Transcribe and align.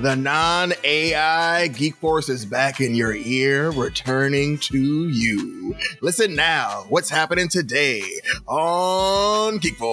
The 0.00 0.16
non 0.16 0.72
AI 0.82 1.68
Geek 1.68 1.94
Force 1.96 2.30
is 2.30 2.46
back 2.46 2.80
in 2.80 2.94
your 2.94 3.14
ear, 3.14 3.70
returning 3.70 4.56
to 4.60 5.10
you. 5.10 5.76
Listen 6.00 6.34
now, 6.34 6.86
what's 6.88 7.10
happening 7.10 7.50
today 7.50 8.02
on 8.46 9.58
Geek 9.58 9.76
Force? 9.76 9.92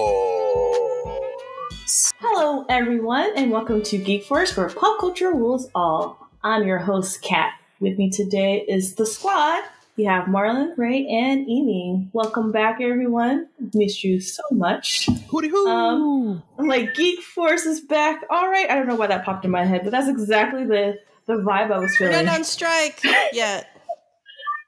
Hello, 2.20 2.64
everyone, 2.70 3.32
and 3.36 3.50
welcome 3.50 3.82
to 3.82 3.98
Geek 3.98 4.24
Force, 4.24 4.56
where 4.56 4.70
pop 4.70 4.98
culture 4.98 5.30
rules 5.30 5.68
all. 5.74 6.30
I'm 6.42 6.66
your 6.66 6.78
host, 6.78 7.20
Kat. 7.20 7.52
With 7.78 7.98
me 7.98 8.08
today 8.08 8.64
is 8.66 8.94
the 8.94 9.04
squad. 9.04 9.62
We 9.98 10.04
have 10.04 10.28
Marlin, 10.28 10.74
Ray, 10.76 11.08
and 11.08 11.40
Amy. 11.40 12.08
Welcome 12.12 12.52
back, 12.52 12.80
everyone. 12.80 13.48
Missed 13.74 14.04
you 14.04 14.20
so 14.20 14.44
much. 14.52 15.08
Hooty 15.28 15.48
hoo! 15.48 15.66
Um, 15.66 16.40
I'm 16.56 16.68
like, 16.68 16.94
Geek 16.94 17.20
Force 17.20 17.66
is 17.66 17.80
back. 17.80 18.22
All 18.30 18.48
right. 18.48 18.70
I 18.70 18.76
don't 18.76 18.86
know 18.86 18.94
why 18.94 19.08
that 19.08 19.24
popped 19.24 19.44
in 19.44 19.50
my 19.50 19.64
head, 19.64 19.80
but 19.82 19.90
that's 19.90 20.06
exactly 20.06 20.64
the, 20.64 21.00
the 21.26 21.32
vibe 21.32 21.72
I 21.72 21.78
was 21.80 21.96
feeling. 21.96 22.12
We're 22.12 22.18
feeling. 22.20 22.26
not 22.26 22.36
on 22.36 22.44
strike 22.44 23.02
yet. 23.32 23.70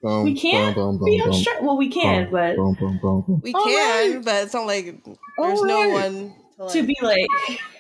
Bum, 0.03 0.25
we 0.25 0.35
can't 0.35 0.75
bum, 0.75 0.99
bum, 0.99 1.05
be 1.05 1.23
on 1.23 1.33
strike. 1.33 1.63
Well, 1.63 1.77
we 1.77 1.91
can, 1.91 2.25
bum, 2.25 2.33
but 2.33 2.57
bum, 2.57 2.75
bum, 2.81 2.99
bum, 3.01 3.25
bum. 3.29 3.41
We 3.45 3.53
can, 3.53 4.15
right. 4.17 4.25
but 4.25 4.45
it's 4.45 4.55
not 4.55 4.67
like 4.67 5.05
there's 5.05 5.17
All 5.39 5.65
no 5.65 5.93
right. 5.93 6.11
one 6.11 6.35
to, 6.57 6.65
like, 6.65 6.73
to 6.73 6.83
be 6.83 6.97
like, 7.03 7.29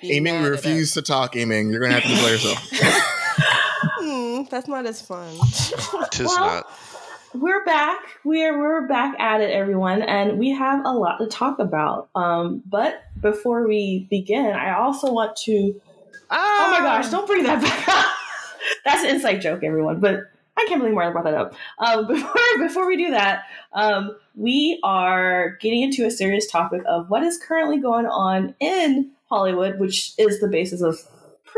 be 0.01 0.13
Aiming, 0.13 0.41
we 0.43 0.51
refuse 0.51 0.95
to 0.95 1.03
talk, 1.03 1.35
Aiming. 1.35 1.71
You're 1.71 1.81
going 1.81 1.91
to 1.91 1.99
have 1.99 2.09
to 2.09 2.23
play 2.23 2.31
yourself. 2.31 2.73
us. 2.73 3.17
Hmm, 4.03 4.43
that's 4.51 4.67
not 4.67 4.87
as 4.87 5.01
fun. 5.01 5.37
Tis 6.11 6.27
Well, 6.27 6.39
not. 6.39 6.71
We're 7.33 7.65
back. 7.65 8.01
We're 8.25 8.59
we're 8.59 8.89
back 8.89 9.15
at 9.21 9.41
it, 9.41 9.53
everyone, 9.53 10.03
and 10.03 10.37
we 10.37 10.51
have 10.51 10.85
a 10.85 10.93
lot 10.93 11.19
to 11.19 11.29
talk 11.29 11.61
about. 11.61 12.09
Um, 12.17 12.61
but 12.67 13.05
before 13.21 13.69
we 13.69 14.09
begin, 14.11 14.47
I 14.47 14.75
also 14.75 15.13
want 15.13 15.37
to. 15.45 15.81
Oh 16.29 16.69
my 16.73 16.81
gosh! 16.81 17.09
Don't 17.09 17.29
bring 17.29 17.45
that 17.45 17.63
back 17.63 17.89
up. 17.89 18.13
That's 18.85 19.05
an 19.05 19.11
inside 19.11 19.39
joke, 19.39 19.63
everyone. 19.63 20.01
But 20.01 20.25
I 20.57 20.65
can't 20.67 20.81
believe 20.81 20.93
Marlin 20.95 21.13
brought 21.13 21.25
that 21.25 21.35
up. 21.35 21.55
Um, 21.79 22.07
before 22.09 22.35
before 22.59 22.87
we 22.89 22.97
do 22.97 23.11
that, 23.13 23.45
um, 23.75 24.17
we 24.35 24.81
are 24.83 25.57
getting 25.61 25.83
into 25.83 26.05
a 26.07 26.11
serious 26.11 26.51
topic 26.51 26.83
of 26.89 27.11
what 27.11 27.23
is 27.23 27.39
currently 27.39 27.79
going 27.79 28.07
on 28.07 28.57
in 28.59 29.13
Hollywood, 29.27 29.79
which 29.79 30.15
is 30.19 30.41
the 30.41 30.49
basis 30.49 30.83
of 30.83 30.99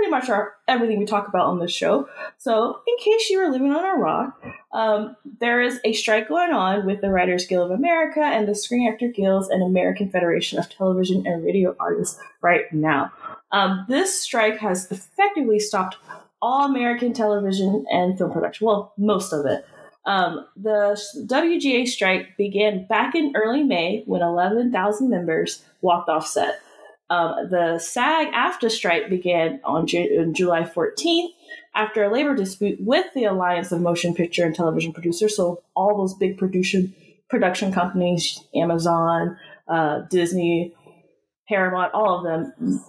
pretty 0.02 0.10
much 0.10 0.28
our 0.28 0.54
everything 0.66 0.98
we 0.98 1.06
talk 1.06 1.28
about 1.28 1.46
on 1.46 1.60
this 1.60 1.72
show. 1.72 2.08
So, 2.36 2.80
in 2.88 2.96
case 2.98 3.30
you 3.30 3.38
were 3.38 3.52
living 3.52 3.72
on 3.72 3.84
a 3.84 4.00
rock, 4.00 4.42
um, 4.72 5.14
there 5.38 5.62
is 5.62 5.78
a 5.84 5.92
strike 5.92 6.28
going 6.28 6.50
on 6.50 6.84
with 6.84 7.00
the 7.00 7.10
Writers 7.10 7.46
Guild 7.46 7.70
of 7.70 7.78
America 7.78 8.20
and 8.20 8.48
the 8.48 8.54
Screen 8.56 8.90
Actor 8.90 9.08
Guilds 9.08 9.48
and 9.48 9.62
American 9.62 10.10
Federation 10.10 10.58
of 10.58 10.68
Television 10.68 11.24
and 11.24 11.44
Radio 11.44 11.76
Artists 11.78 12.18
right 12.40 12.64
now. 12.72 13.12
Um, 13.52 13.86
this 13.88 14.20
strike 14.20 14.58
has 14.58 14.90
effectively 14.90 15.60
stopped 15.60 15.98
all 16.40 16.64
American 16.64 17.12
television 17.12 17.86
and 17.88 18.18
film 18.18 18.32
production. 18.32 18.66
Well, 18.66 18.92
most 18.98 19.32
of 19.32 19.46
it. 19.46 19.64
Um, 20.04 20.48
the 20.56 21.00
WGA 21.28 21.86
strike 21.86 22.36
began 22.36 22.86
back 22.86 23.14
in 23.14 23.34
early 23.36 23.62
May 23.62 24.02
when 24.06 24.20
11,000 24.20 25.08
members 25.08 25.62
walked 25.80 26.08
off 26.08 26.26
set. 26.26 26.60
Um, 27.12 27.50
the 27.50 27.78
SAG 27.78 28.32
AFTRA 28.32 28.70
strike 28.70 29.10
began 29.10 29.60
on, 29.64 29.86
Ju- 29.86 30.16
on 30.18 30.32
July 30.32 30.62
14th 30.62 31.28
after 31.74 32.04
a 32.04 32.10
labor 32.10 32.34
dispute 32.34 32.78
with 32.80 33.04
the 33.14 33.24
Alliance 33.24 33.70
of 33.70 33.82
Motion 33.82 34.14
Picture 34.14 34.46
and 34.46 34.54
Television 34.54 34.94
Producers. 34.94 35.36
So 35.36 35.62
all 35.76 35.94
those 35.98 36.14
big 36.14 36.38
production 36.38 36.94
production 37.28 37.70
companies, 37.70 38.40
Amazon, 38.54 39.36
uh, 39.68 40.00
Disney, 40.10 40.74
Paramount, 41.48 41.92
all 41.92 42.18
of 42.18 42.24
them, 42.24 42.82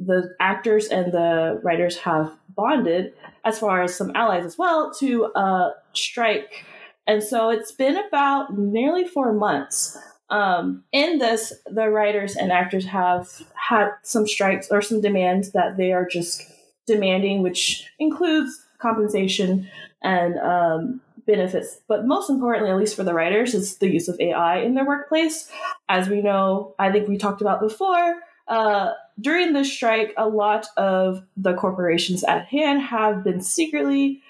the 0.00 0.34
actors 0.40 0.88
and 0.88 1.12
the 1.12 1.60
writers 1.62 1.98
have 1.98 2.32
bonded, 2.56 3.12
as 3.44 3.60
far 3.60 3.82
as 3.82 3.94
some 3.94 4.10
allies 4.16 4.44
as 4.44 4.58
well, 4.58 4.92
to 4.98 5.26
uh, 5.26 5.70
strike. 5.92 6.64
And 7.06 7.22
so 7.22 7.50
it's 7.50 7.72
been 7.72 7.96
about 7.96 8.56
nearly 8.58 9.06
four 9.06 9.32
months. 9.32 9.96
Um, 10.30 10.84
in 10.92 11.18
this, 11.18 11.52
the 11.66 11.88
writers 11.90 12.36
and 12.36 12.50
actors 12.50 12.86
have 12.86 13.28
had 13.54 13.90
some 14.02 14.26
strikes 14.26 14.68
or 14.70 14.82
some 14.82 15.00
demands 15.00 15.52
that 15.52 15.76
they 15.76 15.92
are 15.92 16.06
just 16.06 16.42
demanding, 16.86 17.42
which 17.42 17.86
includes 17.98 18.64
compensation 18.78 19.68
and 20.02 20.38
um, 20.38 21.00
benefits. 21.26 21.80
But 21.88 22.06
most 22.06 22.30
importantly, 22.30 22.70
at 22.70 22.76
least 22.76 22.96
for 22.96 23.04
the 23.04 23.14
writers, 23.14 23.54
is 23.54 23.76
the 23.78 23.90
use 23.90 24.08
of 24.08 24.20
AI 24.20 24.58
in 24.58 24.74
their 24.74 24.86
workplace. 24.86 25.50
As 25.88 26.08
we 26.08 26.20
know, 26.22 26.74
I 26.78 26.90
think 26.90 27.08
we 27.08 27.16
talked 27.16 27.40
about 27.40 27.60
before, 27.60 28.20
uh, 28.48 28.92
during 29.20 29.52
the 29.52 29.64
strike, 29.64 30.12
a 30.16 30.28
lot 30.28 30.66
of 30.76 31.24
the 31.36 31.54
corporations 31.54 32.24
at 32.24 32.46
hand 32.46 32.82
have 32.82 33.24
been 33.24 33.40
secretly 33.40 34.22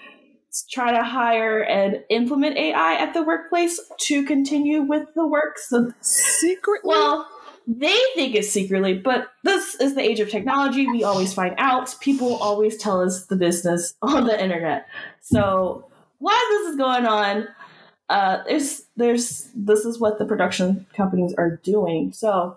trying 0.63 0.95
to 0.95 1.03
hire 1.03 1.61
and 1.63 2.05
implement 2.11 2.57
AI 2.57 2.95
at 2.95 3.15
the 3.15 3.23
workplace 3.23 3.81
to 4.03 4.25
continue 4.25 4.83
with 4.83 5.09
the 5.15 5.27
work. 5.27 5.59
So, 5.59 5.93
Secretly? 6.01 6.89
well, 6.89 7.29
they 7.67 7.99
think 8.15 8.35
it's 8.35 8.51
secretly, 8.51 8.95
but 8.95 9.29
this 9.43 9.75
is 9.77 9.95
the 9.95 10.03
age 10.03 10.21
of 10.21 10.29
technology. 10.29 10.87
We 10.87 11.03
always 11.03 11.33
find 11.33 11.55
out. 11.59 11.95
People 12.01 12.37
always 12.37 12.77
tell 12.77 13.01
us 13.01 13.27
the 13.27 13.37
business 13.37 13.95
on 14.03 14.27
the 14.27 14.41
internet. 14.41 14.87
So, 15.21 15.87
while 16.19 16.49
this 16.51 16.69
is 16.69 16.77
going 16.77 17.07
on, 17.07 17.49
uh, 18.11 18.43
there's 18.47 18.83
there's 18.97 19.51
this 19.55 19.85
is 19.85 19.99
what 19.99 20.19
the 20.19 20.27
production 20.27 20.87
companies 20.95 21.35
are 21.39 21.59
doing. 21.63 22.13
So, 22.13 22.57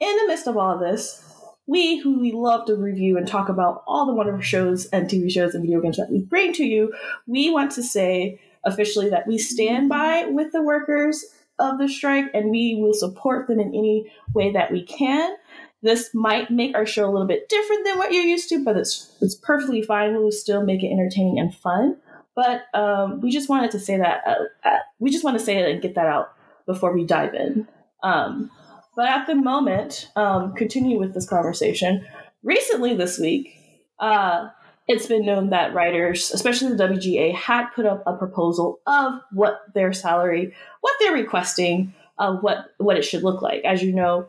in 0.00 0.16
the 0.16 0.28
midst 0.28 0.46
of 0.46 0.56
all 0.56 0.78
this, 0.78 1.27
we 1.68 1.98
who 1.98 2.18
we 2.18 2.32
love 2.32 2.64
to 2.66 2.74
review 2.74 3.16
and 3.18 3.28
talk 3.28 3.48
about 3.48 3.84
all 3.86 4.06
the 4.06 4.14
wonderful 4.14 4.40
shows 4.40 4.86
and 4.86 5.08
TV 5.08 5.30
shows 5.30 5.54
and 5.54 5.62
video 5.62 5.80
games 5.80 5.98
that 5.98 6.10
we 6.10 6.18
bring 6.18 6.52
to 6.54 6.64
you, 6.64 6.92
we 7.26 7.50
want 7.50 7.70
to 7.72 7.82
say 7.82 8.40
officially 8.64 9.10
that 9.10 9.26
we 9.26 9.38
stand 9.38 9.88
by 9.88 10.24
with 10.24 10.50
the 10.52 10.62
workers 10.62 11.24
of 11.58 11.78
the 11.78 11.88
strike 11.88 12.24
and 12.32 12.50
we 12.50 12.74
will 12.74 12.94
support 12.94 13.46
them 13.46 13.60
in 13.60 13.68
any 13.68 14.10
way 14.32 14.50
that 14.50 14.72
we 14.72 14.82
can. 14.82 15.36
This 15.82 16.10
might 16.14 16.50
make 16.50 16.74
our 16.74 16.86
show 16.86 17.04
a 17.04 17.12
little 17.12 17.28
bit 17.28 17.48
different 17.50 17.84
than 17.84 17.98
what 17.98 18.12
you're 18.12 18.24
used 18.24 18.48
to, 18.48 18.64
but 18.64 18.76
it's 18.76 19.12
it's 19.20 19.34
perfectly 19.34 19.82
fine. 19.82 20.12
We 20.12 20.18
will 20.18 20.32
still 20.32 20.64
make 20.64 20.82
it 20.82 20.90
entertaining 20.90 21.38
and 21.38 21.54
fun. 21.54 21.98
But 22.34 22.62
um, 22.72 23.20
we 23.20 23.30
just 23.30 23.48
wanted 23.48 23.72
to 23.72 23.78
say 23.78 23.98
that 23.98 24.22
uh, 24.26 24.68
uh, 24.68 24.78
we 24.98 25.10
just 25.10 25.22
want 25.22 25.38
to 25.38 25.44
say 25.44 25.58
it 25.58 25.70
and 25.70 25.82
get 25.82 25.94
that 25.96 26.06
out 26.06 26.32
before 26.66 26.92
we 26.92 27.04
dive 27.04 27.34
in. 27.34 27.68
Um, 28.02 28.50
but 28.98 29.08
at 29.08 29.28
the 29.28 29.36
moment, 29.36 30.10
um, 30.16 30.52
continue 30.54 30.98
with 30.98 31.14
this 31.14 31.28
conversation. 31.28 32.04
Recently, 32.42 32.96
this 32.96 33.16
week, 33.16 33.54
uh, 34.00 34.48
it's 34.88 35.06
been 35.06 35.24
known 35.24 35.50
that 35.50 35.72
writers, 35.72 36.32
especially 36.32 36.74
the 36.74 36.82
WGA, 36.82 37.32
had 37.32 37.68
put 37.76 37.86
up 37.86 38.02
a 38.08 38.16
proposal 38.16 38.80
of 38.88 39.12
what 39.30 39.60
their 39.72 39.92
salary, 39.92 40.52
what 40.80 40.94
they're 40.98 41.12
requesting, 41.12 41.94
uh, 42.18 42.38
what 42.38 42.72
what 42.78 42.96
it 42.96 43.04
should 43.04 43.22
look 43.22 43.40
like. 43.40 43.62
As 43.64 43.84
you 43.84 43.92
know, 43.92 44.26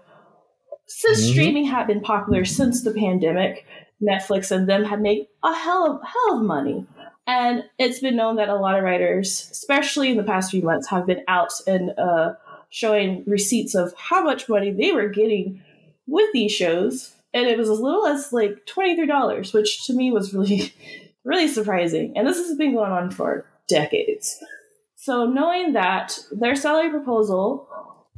since 0.86 1.20
Mhm. 1.20 1.32
streaming 1.32 1.66
had 1.66 1.88
been 1.88 2.02
popular 2.02 2.46
since 2.46 2.84
the 2.84 2.94
pandemic, 2.94 3.66
Netflix 4.00 4.52
and 4.52 4.70
them 4.70 4.84
have 4.84 5.00
made 5.00 5.26
a 5.44 5.52
hell 5.52 5.84
of 5.94 6.02
hell 6.04 6.38
of 6.38 6.46
money. 6.46 6.86
And 7.26 7.64
it's 7.80 8.02
been 8.02 8.16
known 8.16 8.36
that 8.36 8.50
a 8.50 8.56
lot 8.56 8.78
of 8.78 8.84
writers, 8.84 9.50
especially 9.52 10.12
in 10.12 10.18
the 10.18 10.24
past 10.32 10.52
few 10.52 10.62
months, 10.62 10.88
have 10.90 11.08
been 11.08 11.24
out 11.28 11.54
and 11.66 11.90
uh, 11.98 12.34
showing 12.70 13.24
receipts 13.26 13.76
of 13.76 13.94
how 13.98 14.24
much 14.24 14.50
money 14.50 14.72
they 14.72 14.92
were 14.92 15.10
getting 15.10 15.62
with 16.08 16.32
these 16.34 16.52
shows. 16.52 17.14
And 17.34 17.48
it 17.48 17.58
was 17.58 17.70
as 17.70 17.80
little 17.80 18.06
as 18.08 18.34
like 18.34 18.66
$23, 18.66 19.54
which 19.54 19.86
to 19.86 19.94
me 19.94 20.12
was 20.12 20.34
really, 20.34 20.74
really 21.24 21.48
surprising. 21.48 22.14
And 22.16 22.28
this 22.28 22.38
has 22.38 22.58
been 22.58 22.74
going 22.74 22.92
on 22.92 23.12
for 23.12 23.46
decades. 23.68 24.42
So, 24.96 25.26
knowing 25.26 25.74
that 25.74 26.20
their 26.32 26.56
salary 26.56 26.90
proposal 26.90 27.68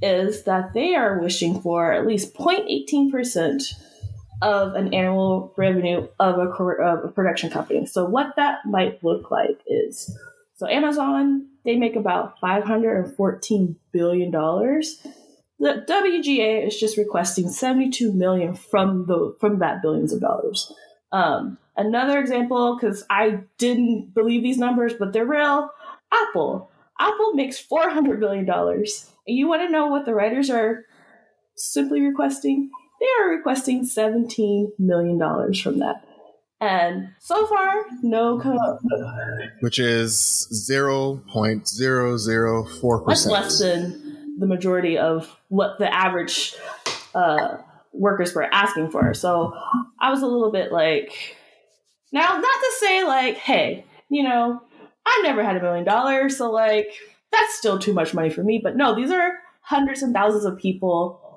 is 0.01 0.43
that 0.43 0.73
they 0.73 0.95
are 0.95 1.19
wishing 1.19 1.61
for 1.61 1.91
at 1.91 2.07
least 2.07 2.33
0.18% 2.33 3.73
of 4.41 4.73
an 4.73 4.91
annual 4.93 5.53
revenue 5.57 6.07
of 6.19 6.39
a, 6.39 6.49
of 6.49 7.05
a 7.05 7.07
production 7.09 7.51
company. 7.51 7.85
So, 7.85 8.05
what 8.05 8.35
that 8.35 8.65
might 8.65 9.03
look 9.03 9.29
like 9.29 9.61
is 9.67 10.17
so 10.55 10.67
Amazon, 10.67 11.47
they 11.63 11.75
make 11.75 11.95
about 11.95 12.35
$514 12.41 13.75
billion. 13.91 14.31
The 14.31 15.85
WGA 15.87 16.65
is 16.67 16.79
just 16.79 16.97
requesting 16.97 17.49
72 17.49 18.11
million 18.13 18.55
from 18.55 19.05
the 19.05 19.35
from 19.39 19.59
that 19.59 19.81
billions 19.81 20.11
of 20.11 20.21
dollars. 20.21 20.73
Um, 21.11 21.57
another 21.77 22.19
example, 22.19 22.77
because 22.79 23.05
I 23.09 23.41
didn't 23.57 24.13
believe 24.13 24.41
these 24.41 24.57
numbers, 24.57 24.93
but 24.97 25.13
they're 25.13 25.25
real. 25.25 25.69
Apple. 26.11 26.71
Apple 26.99 27.33
makes 27.33 27.59
400 27.59 28.19
billion 28.19 28.45
dollars. 28.45 29.11
You 29.27 29.47
want 29.47 29.61
to 29.61 29.71
know 29.71 29.87
what 29.87 30.05
the 30.05 30.15
writers 30.15 30.49
are 30.49 30.85
simply 31.55 32.01
requesting? 32.01 32.69
They 32.99 33.07
are 33.23 33.29
requesting 33.29 33.85
17 33.85 34.73
million 34.79 35.17
dollars 35.17 35.59
from 35.59 35.79
that. 35.79 36.03
And 36.61 37.09
so 37.19 37.45
far, 37.47 37.85
no 38.03 38.39
co- 38.39 38.77
Which 39.61 39.79
is 39.79 40.47
0.004%. 40.69 43.05
much 43.07 43.25
less 43.25 43.59
than 43.59 44.37
the 44.39 44.45
majority 44.45 44.97
of 44.97 45.35
what 45.49 45.79
the 45.79 45.91
average 45.93 46.53
uh, 47.15 47.57
workers 47.93 48.33
were 48.35 48.43
asking 48.53 48.91
for. 48.91 49.13
So 49.13 49.53
I 49.99 50.11
was 50.11 50.21
a 50.21 50.27
little 50.27 50.51
bit 50.51 50.71
like, 50.71 51.35
Now, 52.11 52.37
not 52.37 52.41
to 52.41 52.71
say 52.79 53.03
like, 53.03 53.37
hey, 53.37 53.85
you 54.09 54.23
know, 54.23 54.61
I 55.05 55.19
never 55.23 55.43
had 55.43 55.55
a 55.57 55.61
million 55.61 55.85
dollars, 55.85 56.37
so 56.37 56.51
like 56.51 56.87
that's 57.31 57.55
still 57.55 57.79
too 57.79 57.93
much 57.93 58.13
money 58.13 58.29
for 58.29 58.43
me. 58.43 58.59
But 58.63 58.75
no, 58.77 58.93
these 58.95 59.09
are 59.09 59.31
hundreds 59.61 60.03
and 60.03 60.13
thousands 60.13 60.45
of 60.45 60.57
people 60.59 61.30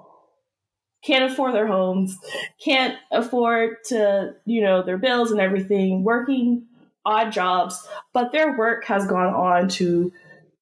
can't 1.05 1.31
afford 1.31 1.55
their 1.55 1.67
homes, 1.67 2.19
can't 2.63 2.97
afford 3.13 3.77
to, 3.85 4.35
you 4.47 4.63
know, 4.63 4.83
their 4.83 4.99
bills 4.99 5.31
and 5.31 5.41
everything, 5.41 6.03
working 6.03 6.65
odd 7.05 7.31
jobs, 7.31 7.87
but 8.13 8.33
their 8.33 8.57
work 8.57 8.85
has 8.85 9.07
gone 9.07 9.33
on 9.35 9.69
to 9.69 10.11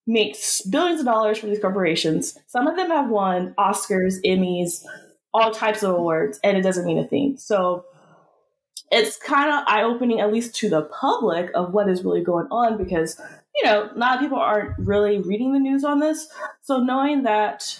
make 0.07 0.37
billions 0.69 1.01
of 1.01 1.07
dollars 1.07 1.39
for 1.39 1.47
these 1.47 1.61
corporations. 1.61 2.39
Some 2.49 2.67
of 2.67 2.77
them 2.77 2.89
have 2.89 3.09
won 3.09 3.55
Oscars, 3.57 4.17
Emmys, 4.25 4.85
all 5.33 5.53
types 5.53 5.83
of 5.83 5.95
awards, 5.95 6.41
and 6.43 6.57
it 6.57 6.63
doesn't 6.63 6.85
mean 6.85 6.99
a 6.99 7.07
thing. 7.07 7.37
So 7.37 7.85
it's 8.91 9.17
kind 9.17 9.51
of 9.51 9.65
eye 9.67 9.85
opening, 9.85 10.21
at 10.21 10.33
least 10.33 10.55
to 10.57 10.69
the 10.69 10.83
public, 10.83 11.51
of 11.55 11.73
what 11.73 11.89
is 11.89 12.05
really 12.05 12.23
going 12.23 12.49
on 12.51 12.77
because, 12.77 13.19
you 13.55 13.65
know, 13.65 13.89
a 13.95 13.99
lot 13.99 14.17
of 14.17 14.21
people 14.21 14.39
aren't 14.39 14.77
really 14.79 15.19
reading 15.19 15.53
the 15.53 15.61
news 15.61 15.85
on 15.85 16.01
this. 16.01 16.29
So 16.63 16.79
knowing 16.79 17.23
that 17.23 17.79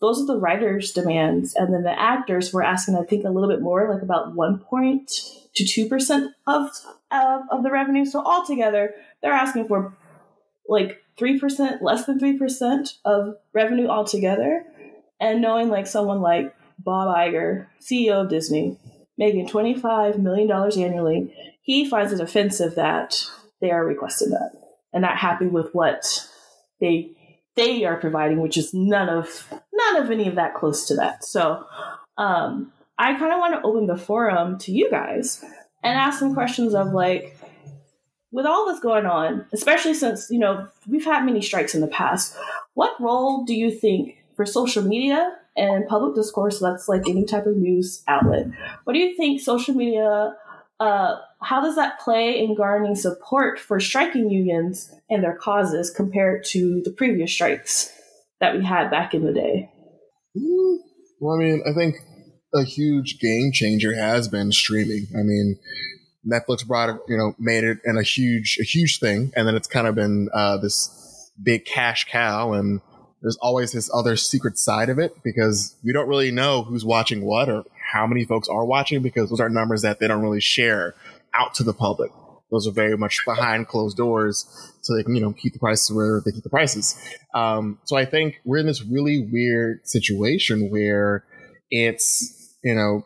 those 0.00 0.20
are 0.20 0.26
the 0.26 0.38
writers' 0.38 0.92
demands, 0.92 1.54
and 1.54 1.72
then 1.72 1.82
the 1.82 1.98
actors 1.98 2.52
were 2.52 2.62
asking, 2.62 2.96
I 2.96 3.02
think, 3.02 3.24
a 3.24 3.30
little 3.30 3.48
bit 3.48 3.62
more, 3.62 3.92
like 3.92 4.02
about 4.02 4.34
one 4.34 4.58
point 4.58 5.10
to 5.54 5.64
two 5.64 5.88
percent 5.88 6.32
of 6.46 6.70
uh, 7.10 7.40
of 7.50 7.62
the 7.62 7.70
revenue. 7.70 8.04
So 8.04 8.22
altogether, 8.22 8.94
they're 9.22 9.32
asking 9.32 9.68
for 9.68 9.96
like 10.68 11.02
three 11.18 11.38
percent, 11.38 11.82
less 11.82 12.04
than 12.04 12.18
three 12.18 12.36
percent 12.36 12.94
of 13.04 13.36
revenue 13.52 13.88
altogether. 13.88 14.64
And 15.18 15.40
knowing 15.40 15.70
like 15.70 15.86
someone 15.86 16.20
like 16.20 16.54
Bob 16.78 17.14
Iger, 17.16 17.66
CEO 17.80 18.22
of 18.22 18.28
Disney, 18.28 18.78
making 19.16 19.48
twenty 19.48 19.74
five 19.74 20.18
million 20.18 20.46
dollars 20.46 20.76
annually, 20.76 21.34
he 21.62 21.88
finds 21.88 22.12
it 22.12 22.20
offensive 22.20 22.74
that 22.74 23.24
they 23.62 23.70
are 23.70 23.84
requesting 23.84 24.30
that 24.30 24.52
and 24.92 25.02
not 25.02 25.16
happy 25.16 25.46
with 25.46 25.74
what 25.74 26.28
they 26.80 27.16
they 27.56 27.84
are 27.84 27.96
providing, 27.96 28.40
which 28.40 28.58
is 28.58 28.74
none 28.74 29.08
of 29.08 29.52
none 29.76 30.02
of 30.02 30.10
any 30.10 30.28
of 30.28 30.34
that 30.36 30.54
close 30.54 30.86
to 30.88 30.94
that. 30.96 31.24
So 31.24 31.64
um, 32.18 32.72
I 32.98 33.14
kind 33.18 33.32
of 33.32 33.38
want 33.38 33.54
to 33.54 33.62
open 33.62 33.86
the 33.86 33.96
forum 33.96 34.58
to 34.60 34.72
you 34.72 34.90
guys 34.90 35.44
and 35.82 35.98
ask 35.98 36.18
some 36.18 36.34
questions 36.34 36.74
of 36.74 36.92
like, 36.92 37.38
with 38.32 38.46
all 38.46 38.66
this 38.66 38.80
going 38.80 39.06
on, 39.06 39.46
especially 39.52 39.94
since 39.94 40.28
you 40.30 40.38
know 40.38 40.66
we've 40.88 41.04
had 41.04 41.24
many 41.24 41.40
strikes 41.40 41.74
in 41.74 41.80
the 41.80 41.86
past, 41.86 42.36
what 42.74 43.00
role 43.00 43.44
do 43.44 43.54
you 43.54 43.70
think 43.70 44.16
for 44.34 44.44
social 44.44 44.82
media 44.82 45.36
and 45.56 45.86
public 45.86 46.14
discourse 46.14 46.58
that's 46.58 46.88
like 46.88 47.08
any 47.08 47.24
type 47.24 47.46
of 47.46 47.56
news 47.56 48.02
outlet? 48.08 48.48
What 48.84 48.92
do 48.92 48.98
you 48.98 49.16
think 49.16 49.40
social 49.40 49.74
media 49.74 50.34
uh, 50.78 51.16
how 51.40 51.60
does 51.62 51.76
that 51.76 51.98
play 52.00 52.38
in 52.38 52.54
garnering 52.54 52.94
support 52.94 53.58
for 53.58 53.80
striking 53.80 54.30
unions 54.30 54.92
and 55.08 55.22
their 55.22 55.34
causes 55.36 55.90
compared 55.90 56.44
to 56.44 56.82
the 56.82 56.90
previous 56.90 57.32
strikes 57.32 57.95
that 58.40 58.56
we 58.56 58.64
had 58.64 58.90
back 58.90 59.14
in 59.14 59.24
the 59.24 59.32
day? 59.32 59.70
Well, 61.20 61.36
I 61.36 61.38
mean, 61.38 61.62
I 61.66 61.72
think 61.72 61.96
a 62.54 62.62
huge 62.62 63.18
game 63.18 63.50
changer 63.52 63.94
has 63.94 64.28
been 64.28 64.52
streaming. 64.52 65.06
I 65.14 65.22
mean, 65.22 65.58
Netflix 66.26 66.66
brought 66.66 66.90
it, 66.90 66.96
you 67.08 67.16
know, 67.16 67.34
made 67.38 67.64
it 67.64 67.78
and 67.84 67.98
a 67.98 68.02
huge, 68.02 68.58
a 68.60 68.64
huge 68.64 68.98
thing, 68.98 69.32
and 69.36 69.46
then 69.46 69.54
it's 69.54 69.68
kind 69.68 69.86
of 69.86 69.94
been 69.94 70.28
uh, 70.34 70.58
this 70.58 71.32
big 71.42 71.64
cash 71.64 72.06
cow, 72.10 72.52
and 72.52 72.80
there's 73.22 73.36
always 73.40 73.72
this 73.72 73.90
other 73.94 74.16
secret 74.16 74.58
side 74.58 74.88
of 74.88 74.98
it 74.98 75.14
because 75.22 75.74
we 75.84 75.92
don't 75.92 76.08
really 76.08 76.30
know 76.30 76.62
who's 76.62 76.84
watching 76.84 77.24
what 77.24 77.48
or 77.48 77.64
how 77.92 78.06
many 78.06 78.24
folks 78.24 78.48
are 78.48 78.64
watching 78.64 79.02
because 79.02 79.30
those 79.30 79.40
are 79.40 79.48
numbers 79.48 79.82
that 79.82 80.00
they 80.00 80.08
don't 80.08 80.22
really 80.22 80.40
share 80.40 80.94
out 81.34 81.54
to 81.54 81.62
the 81.62 81.72
public. 81.72 82.10
Those 82.50 82.66
are 82.68 82.72
very 82.72 82.96
much 82.96 83.20
behind 83.26 83.68
closed 83.68 83.96
doors, 83.96 84.46
so 84.82 84.94
they 84.94 85.02
can 85.02 85.14
you 85.14 85.20
know 85.20 85.32
keep 85.32 85.52
the 85.52 85.58
prices 85.58 85.90
where 85.94 86.22
they 86.24 86.32
keep 86.32 86.44
the 86.44 86.50
prices. 86.50 86.96
Um, 87.34 87.78
so 87.84 87.96
I 87.96 88.04
think 88.04 88.40
we're 88.44 88.58
in 88.58 88.66
this 88.66 88.82
really 88.82 89.20
weird 89.20 89.86
situation 89.86 90.70
where 90.70 91.24
it's 91.70 92.56
you 92.62 92.74
know 92.74 93.04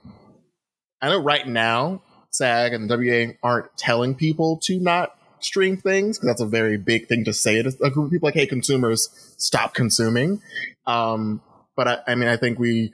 I 1.01 1.09
know 1.09 1.19
right 1.19 1.47
now 1.47 2.03
SAG 2.31 2.73
and 2.73 2.89
the 2.89 2.97
WA 2.97 3.33
aren't 3.43 3.77
telling 3.77 4.15
people 4.15 4.59
to 4.65 4.79
not 4.79 5.17
stream 5.41 5.77
things 5.77 6.19
because 6.19 6.29
that's 6.29 6.41
a 6.41 6.47
very 6.47 6.77
big 6.77 7.09
thing 7.09 7.25
to 7.25 7.33
say 7.33 7.63
to 7.63 7.73
a 7.83 7.91
group 7.91 8.07
of 8.07 8.11
people 8.11 8.27
like 8.27 8.35
hey 8.35 8.47
consumers 8.47 9.09
stop 9.39 9.75
consuming 9.75 10.41
um, 10.87 11.41
but 11.77 11.89
I, 11.89 11.99
I 12.09 12.15
mean 12.15 12.29
i 12.29 12.37
think 12.37 12.59
we 12.59 12.93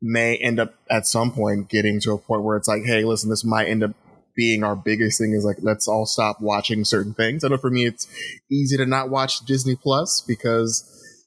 may 0.00 0.36
end 0.36 0.60
up 0.60 0.74
at 0.88 1.06
some 1.06 1.32
point 1.32 1.68
getting 1.68 2.00
to 2.00 2.12
a 2.12 2.18
point 2.18 2.42
where 2.42 2.56
it's 2.56 2.68
like 2.68 2.84
hey 2.84 3.04
listen 3.04 3.28
this 3.28 3.44
might 3.44 3.66
end 3.66 3.82
up 3.82 3.92
being 4.40 4.64
our 4.64 4.74
biggest 4.74 5.18
thing 5.18 5.34
is 5.34 5.44
like 5.44 5.58
let's 5.60 5.86
all 5.86 6.06
stop 6.06 6.40
watching 6.40 6.82
certain 6.82 7.12
things. 7.12 7.44
I 7.44 7.48
know 7.48 7.58
for 7.58 7.68
me 7.68 7.84
it's 7.84 8.08
easy 8.50 8.78
to 8.78 8.86
not 8.86 9.10
watch 9.10 9.40
Disney 9.44 9.76
Plus 9.76 10.24
because 10.26 10.82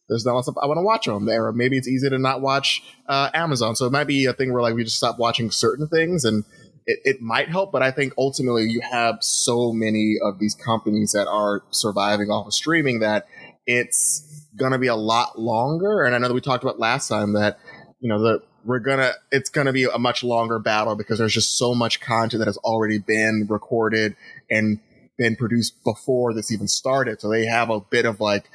there's 0.09 0.25
not 0.25 0.31
a 0.31 0.33
lot 0.33 0.39
of 0.39 0.45
stuff 0.45 0.55
I 0.63 0.65
want 0.65 0.79
to 0.79 0.81
watch 0.83 1.07
on 1.07 1.25
there. 1.25 1.51
Maybe 1.51 1.77
it's 1.77 1.87
easy 1.87 2.09
to 2.09 2.17
not 2.17 2.41
watch 2.41 2.81
uh, 3.07 3.29
Amazon. 3.35 3.75
So 3.75 3.85
it 3.85 3.91
might 3.91 4.07
be 4.07 4.25
a 4.25 4.33
thing 4.33 4.51
where 4.51 4.63
like 4.63 4.73
we 4.73 4.83
just 4.83 4.97
stop 4.97 5.19
watching 5.19 5.51
certain 5.51 5.87
things 5.87 6.25
and 6.25 6.43
it, 6.87 6.99
it 7.03 7.21
might 7.21 7.49
help, 7.49 7.71
but 7.71 7.83
I 7.83 7.91
think 7.91 8.13
ultimately 8.17 8.63
you 8.63 8.81
have 8.81 9.17
so 9.21 9.71
many 9.71 10.15
of 10.23 10.39
these 10.39 10.55
companies 10.55 11.11
that 11.11 11.27
are 11.27 11.61
surviving 11.69 12.31
off 12.31 12.47
of 12.47 12.53
streaming 12.55 13.01
that 13.01 13.27
it's 13.67 14.47
gonna 14.57 14.79
be 14.79 14.87
a 14.87 14.95
lot 14.95 15.37
longer. 15.37 16.01
And 16.01 16.15
I 16.15 16.17
know 16.17 16.29
that 16.29 16.33
we 16.33 16.41
talked 16.41 16.63
about 16.63 16.79
last 16.79 17.09
time 17.09 17.33
that, 17.33 17.59
you 17.99 18.09
know, 18.09 18.19
the 18.19 18.41
we're 18.65 18.79
gonna 18.79 19.11
it's 19.31 19.49
gonna 19.49 19.73
be 19.73 19.83
a 19.83 19.97
much 19.97 20.23
longer 20.23 20.59
battle 20.59 20.95
because 20.95 21.19
there's 21.19 21.33
just 21.33 21.57
so 21.57 21.75
much 21.75 21.99
content 21.99 22.39
that 22.39 22.47
has 22.47 22.57
already 22.57 22.97
been 22.97 23.45
recorded 23.49 24.15
and 24.49 24.79
been 25.17 25.35
produced 25.35 25.83
before 25.83 26.33
this 26.33 26.51
even 26.51 26.67
started. 26.67 27.21
So 27.21 27.29
they 27.29 27.45
have 27.45 27.69
a 27.69 27.79
bit 27.79 28.05
of 28.05 28.19
like 28.19 28.49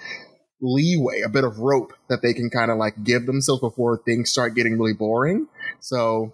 leeway, 0.60 1.20
a 1.20 1.28
bit 1.28 1.44
of 1.44 1.58
rope 1.58 1.92
that 2.08 2.22
they 2.22 2.34
can 2.34 2.50
kind 2.50 2.70
of 2.70 2.78
like 2.78 3.04
give 3.04 3.26
themselves 3.26 3.60
before 3.60 3.98
things 3.98 4.30
start 4.30 4.54
getting 4.54 4.78
really 4.78 4.92
boring. 4.92 5.46
So 5.80 6.32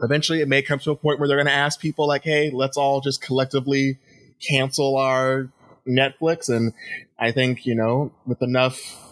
eventually 0.00 0.40
it 0.40 0.48
may 0.48 0.62
come 0.62 0.78
to 0.80 0.90
a 0.90 0.96
point 0.96 1.18
where 1.18 1.28
they're 1.28 1.36
going 1.36 1.46
to 1.46 1.52
ask 1.52 1.80
people 1.80 2.06
like, 2.06 2.24
Hey, 2.24 2.50
let's 2.50 2.76
all 2.76 3.00
just 3.00 3.22
collectively 3.22 3.98
cancel 4.40 4.96
our 4.96 5.50
Netflix. 5.86 6.48
And 6.48 6.72
I 7.18 7.32
think, 7.32 7.66
you 7.66 7.74
know, 7.74 8.12
with 8.26 8.42
enough 8.42 9.05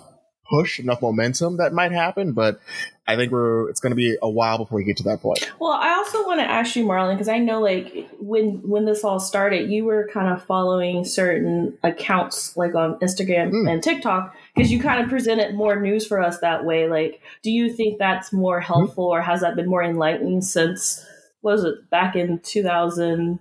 push, 0.48 0.78
enough 0.78 1.02
momentum 1.02 1.56
that 1.56 1.72
might 1.72 1.92
happen, 1.92 2.32
but 2.32 2.60
I 3.06 3.16
think 3.16 3.32
we're 3.32 3.68
it's 3.68 3.80
going 3.80 3.90
to 3.90 3.96
be 3.96 4.16
a 4.22 4.28
while 4.28 4.58
before 4.58 4.76
we 4.76 4.84
get 4.84 4.96
to 4.98 5.02
that 5.04 5.20
point. 5.20 5.50
Well, 5.58 5.72
I 5.72 5.90
also 5.94 6.26
want 6.26 6.40
to 6.40 6.50
ask 6.50 6.74
you, 6.74 6.84
Marlin, 6.84 7.16
because 7.16 7.28
I 7.28 7.38
know 7.38 7.60
like 7.60 8.08
when 8.18 8.62
when 8.68 8.84
this 8.86 9.04
all 9.04 9.20
started, 9.20 9.70
you 9.70 9.84
were 9.84 10.08
kind 10.12 10.32
of 10.32 10.42
following 10.44 11.04
certain 11.04 11.76
accounts 11.82 12.56
like 12.56 12.74
on 12.74 12.98
Instagram 13.00 13.52
mm. 13.52 13.70
and 13.70 13.82
TikTok 13.82 14.34
because 14.54 14.72
you 14.72 14.80
kind 14.80 15.02
of 15.02 15.10
presented 15.10 15.54
more 15.54 15.78
news 15.80 16.06
for 16.06 16.22
us 16.22 16.38
that 16.38 16.64
way. 16.64 16.88
Like, 16.88 17.20
do 17.42 17.50
you 17.50 17.72
think 17.72 17.98
that's 17.98 18.32
more 18.32 18.60
hmm. 18.60 18.66
helpful, 18.66 19.08
mm. 19.08 19.12
or 19.12 19.22
has 19.22 19.42
that 19.42 19.56
been 19.56 19.68
more 19.68 19.82
enlightening 19.82 20.40
since 20.40 21.04
what 21.42 21.52
was 21.52 21.64
it 21.64 21.90
back 21.90 22.16
in 22.16 22.38
two 22.40 22.62
thousand? 22.62 23.38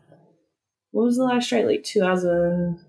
What 0.91 1.05
was 1.05 1.17
the 1.17 1.24
last 1.24 1.45
strike? 1.45 1.65
Like 1.65 1.83
two 1.83 2.01
thousand 2.01 2.79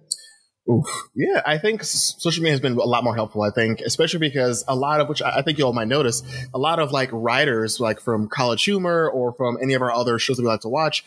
Oof. 0.70 0.86
Yeah, 1.14 1.42
I 1.44 1.58
think 1.58 1.82
social 1.84 2.42
media 2.42 2.52
has 2.52 2.60
been 2.60 2.72
a 2.72 2.84
lot 2.84 3.04
more 3.04 3.14
helpful. 3.14 3.42
I 3.42 3.50
think, 3.50 3.80
especially 3.80 4.20
because 4.20 4.64
a 4.66 4.74
lot 4.74 5.00
of 5.00 5.08
which 5.08 5.20
I 5.20 5.42
think 5.42 5.58
you 5.58 5.66
all 5.66 5.74
might 5.74 5.88
notice, 5.88 6.22
a 6.54 6.58
lot 6.58 6.78
of 6.78 6.90
like 6.90 7.10
writers, 7.12 7.80
like 7.80 8.00
from 8.00 8.28
College 8.28 8.64
Humor 8.64 9.10
or 9.10 9.34
from 9.34 9.58
any 9.62 9.74
of 9.74 9.82
our 9.82 9.92
other 9.92 10.18
shows 10.18 10.38
that 10.38 10.42
we 10.42 10.48
like 10.48 10.60
to 10.60 10.70
watch, 10.70 11.04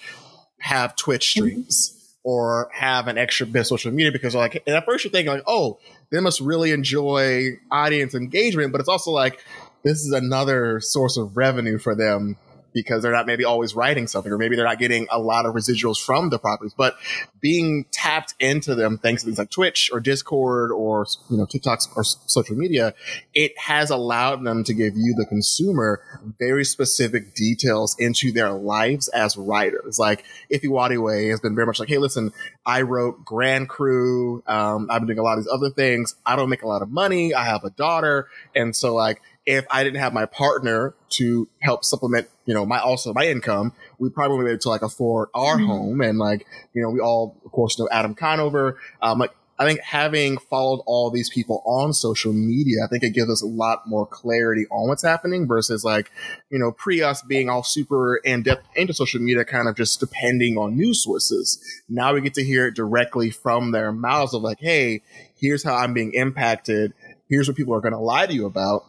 have 0.60 0.96
Twitch 0.96 1.34
mm-hmm. 1.34 1.48
streams 1.48 1.90
mm-hmm. 1.90 2.30
or 2.30 2.70
have 2.72 3.08
an 3.08 3.18
extra 3.18 3.48
bit 3.48 3.62
of 3.62 3.68
social 3.68 3.92
media 3.92 4.12
because 4.12 4.34
they're 4.34 4.42
like, 4.42 4.62
and 4.68 4.76
at 4.76 4.86
first 4.86 5.04
you're 5.04 5.12
thinking 5.12 5.34
like, 5.34 5.44
oh, 5.48 5.80
they 6.12 6.20
must 6.20 6.40
really 6.40 6.72
enjoy 6.72 7.50
audience 7.72 8.14
engagement, 8.14 8.72
but 8.72 8.80
it's 8.80 8.90
also 8.90 9.10
like 9.10 9.44
this 9.84 10.06
is 10.06 10.12
another 10.12 10.80
source 10.80 11.18
of 11.18 11.36
revenue 11.36 11.80
for 11.80 11.96
them 11.96 12.38
because 12.74 13.04
they're 13.04 13.12
not 13.12 13.26
maybe 13.26 13.44
always 13.44 13.76
writing 13.76 14.08
something 14.08 14.32
or 14.32 14.38
maybe 14.38 14.56
they're 14.56 14.66
not 14.66 14.80
getting 14.80 15.08
a 15.12 15.20
lot 15.20 15.46
of 15.46 15.54
residuals 15.54 16.04
from 16.04 16.30
the 16.30 16.40
properties 16.40 16.74
but 16.78 16.96
being 17.40 17.86
tapped 17.92 18.34
into 18.40 18.76
them 18.76 18.98
thanks 18.98 19.22
to 19.22 19.28
things 19.28 19.38
like 19.38 19.50
twitch 19.50 19.90
or 19.92 20.00
discord 20.00 20.72
or 20.72 21.06
you 21.30 21.38
know 21.38 21.46
tiktoks 21.46 21.88
or 21.96 22.04
social 22.04 22.56
media 22.56 22.94
it 23.34 23.58
has 23.58 23.90
allowed 23.90 24.44
them 24.44 24.64
to 24.64 24.74
give 24.74 24.94
you 24.96 25.14
the 25.18 25.26
consumer 25.26 26.02
very 26.40 26.64
specific 26.64 27.34
details 27.34 27.96
into 28.00 28.32
their 28.32 28.52
lives 28.52 29.08
as 29.10 29.38
writers. 29.38 30.00
Like 30.00 30.26
Ify 30.52 30.66
Nwadiwe 30.66 31.30
has 31.30 31.40
been 31.40 31.56
very 31.56 31.66
much 31.66 31.80
like 31.80 31.90
hey 31.90 31.98
listen 31.98 32.32
i 32.66 32.82
wrote 32.82 33.24
grand 33.24 33.70
crew 33.70 34.44
um, 34.48 34.88
i've 34.90 35.02
been 35.02 35.08
doing 35.08 35.20
a 35.20 35.24
lot 35.24 35.38
of 35.38 35.44
these 35.44 35.52
other 35.52 35.70
things. 35.70 36.16
I 36.26 36.36
don't 36.36 36.50
make 36.50 36.64
a 36.64 36.68
lot 36.68 36.82
of 36.82 36.90
money. 36.90 37.34
I 37.34 37.46
have 37.46 37.64
a 37.64 37.70
daughter. 37.70 38.28
And 38.56 38.76
so 38.76 38.94
like 38.94 39.22
if 39.48 39.66
I 39.72 39.86
didn't 39.86 40.02
have 40.02 40.14
my 40.14 40.26
partner 40.26 40.94
to 41.12 41.48
help 41.60 41.86
supplement, 41.86 42.28
you 42.46 42.54
know, 42.54 42.66
my 42.66 42.80
also 42.80 43.14
my 43.14 43.28
income, 43.28 43.72
we 43.98 44.10
probably 44.10 44.38
would 44.38 44.44
be 44.44 44.52
able 44.52 44.60
to 44.60 44.70
like 44.70 44.82
afford 44.82 45.30
our 45.34 45.56
mm-hmm. 45.56 45.66
home. 45.66 46.02
And 46.02 46.20
like, 46.20 46.46
you 46.74 46.82
know, 46.82 46.90
we 46.90 47.00
all 47.00 47.38
of 47.46 47.52
course 47.54 47.80
know 47.80 47.88
Adam 47.90 48.14
Conover. 48.14 48.78
Um, 49.02 49.20
like 49.20 49.32
I 49.58 49.66
think 49.66 49.80
having 49.80 50.38
followed 50.38 50.84
all 50.86 51.10
these 51.10 51.30
people 51.30 51.64
on 51.66 51.94
social 51.94 52.34
media, 52.34 52.80
I 52.84 52.88
think 52.88 53.04
it 53.04 53.14
gives 53.14 53.32
us 53.32 53.42
a 53.42 53.48
lot 53.48 53.88
more 53.88 54.06
clarity 54.06 54.66
on 54.70 54.90
what's 54.90 55.02
happening 55.02 55.48
versus 55.48 55.86
like, 55.86 56.12
you 56.50 56.60
know, 56.60 56.74
pre 56.74 57.02
us 57.02 57.22
being 57.22 57.50
all 57.50 57.64
super 57.64 58.18
in 58.18 58.44
depth 58.44 58.68
into 58.76 58.94
social 58.94 59.22
media, 59.22 59.46
kind 59.46 59.70
of 59.70 59.78
just 59.78 60.02
depending 60.02 60.58
on 60.58 60.76
news 60.76 61.02
sources. 61.02 61.58
Now 61.88 62.14
we 62.14 62.20
get 62.20 62.34
to 62.34 62.44
hear 62.44 62.68
it 62.68 62.76
directly 62.76 63.30
from 63.30 63.72
their 63.72 63.94
mouths 63.94 64.34
of 64.34 64.42
like, 64.42 64.60
hey, 64.60 65.04
here's 65.40 65.64
how 65.64 65.76
I'm 65.76 65.94
being 65.94 66.12
impacted. 66.12 66.94
Here's 67.30 67.48
what 67.48 67.56
people 67.56 67.74
are 67.74 67.82
going 67.82 67.94
to 67.94 68.00
lie 68.00 68.26
to 68.26 68.34
you 68.34 68.46
about. 68.46 68.86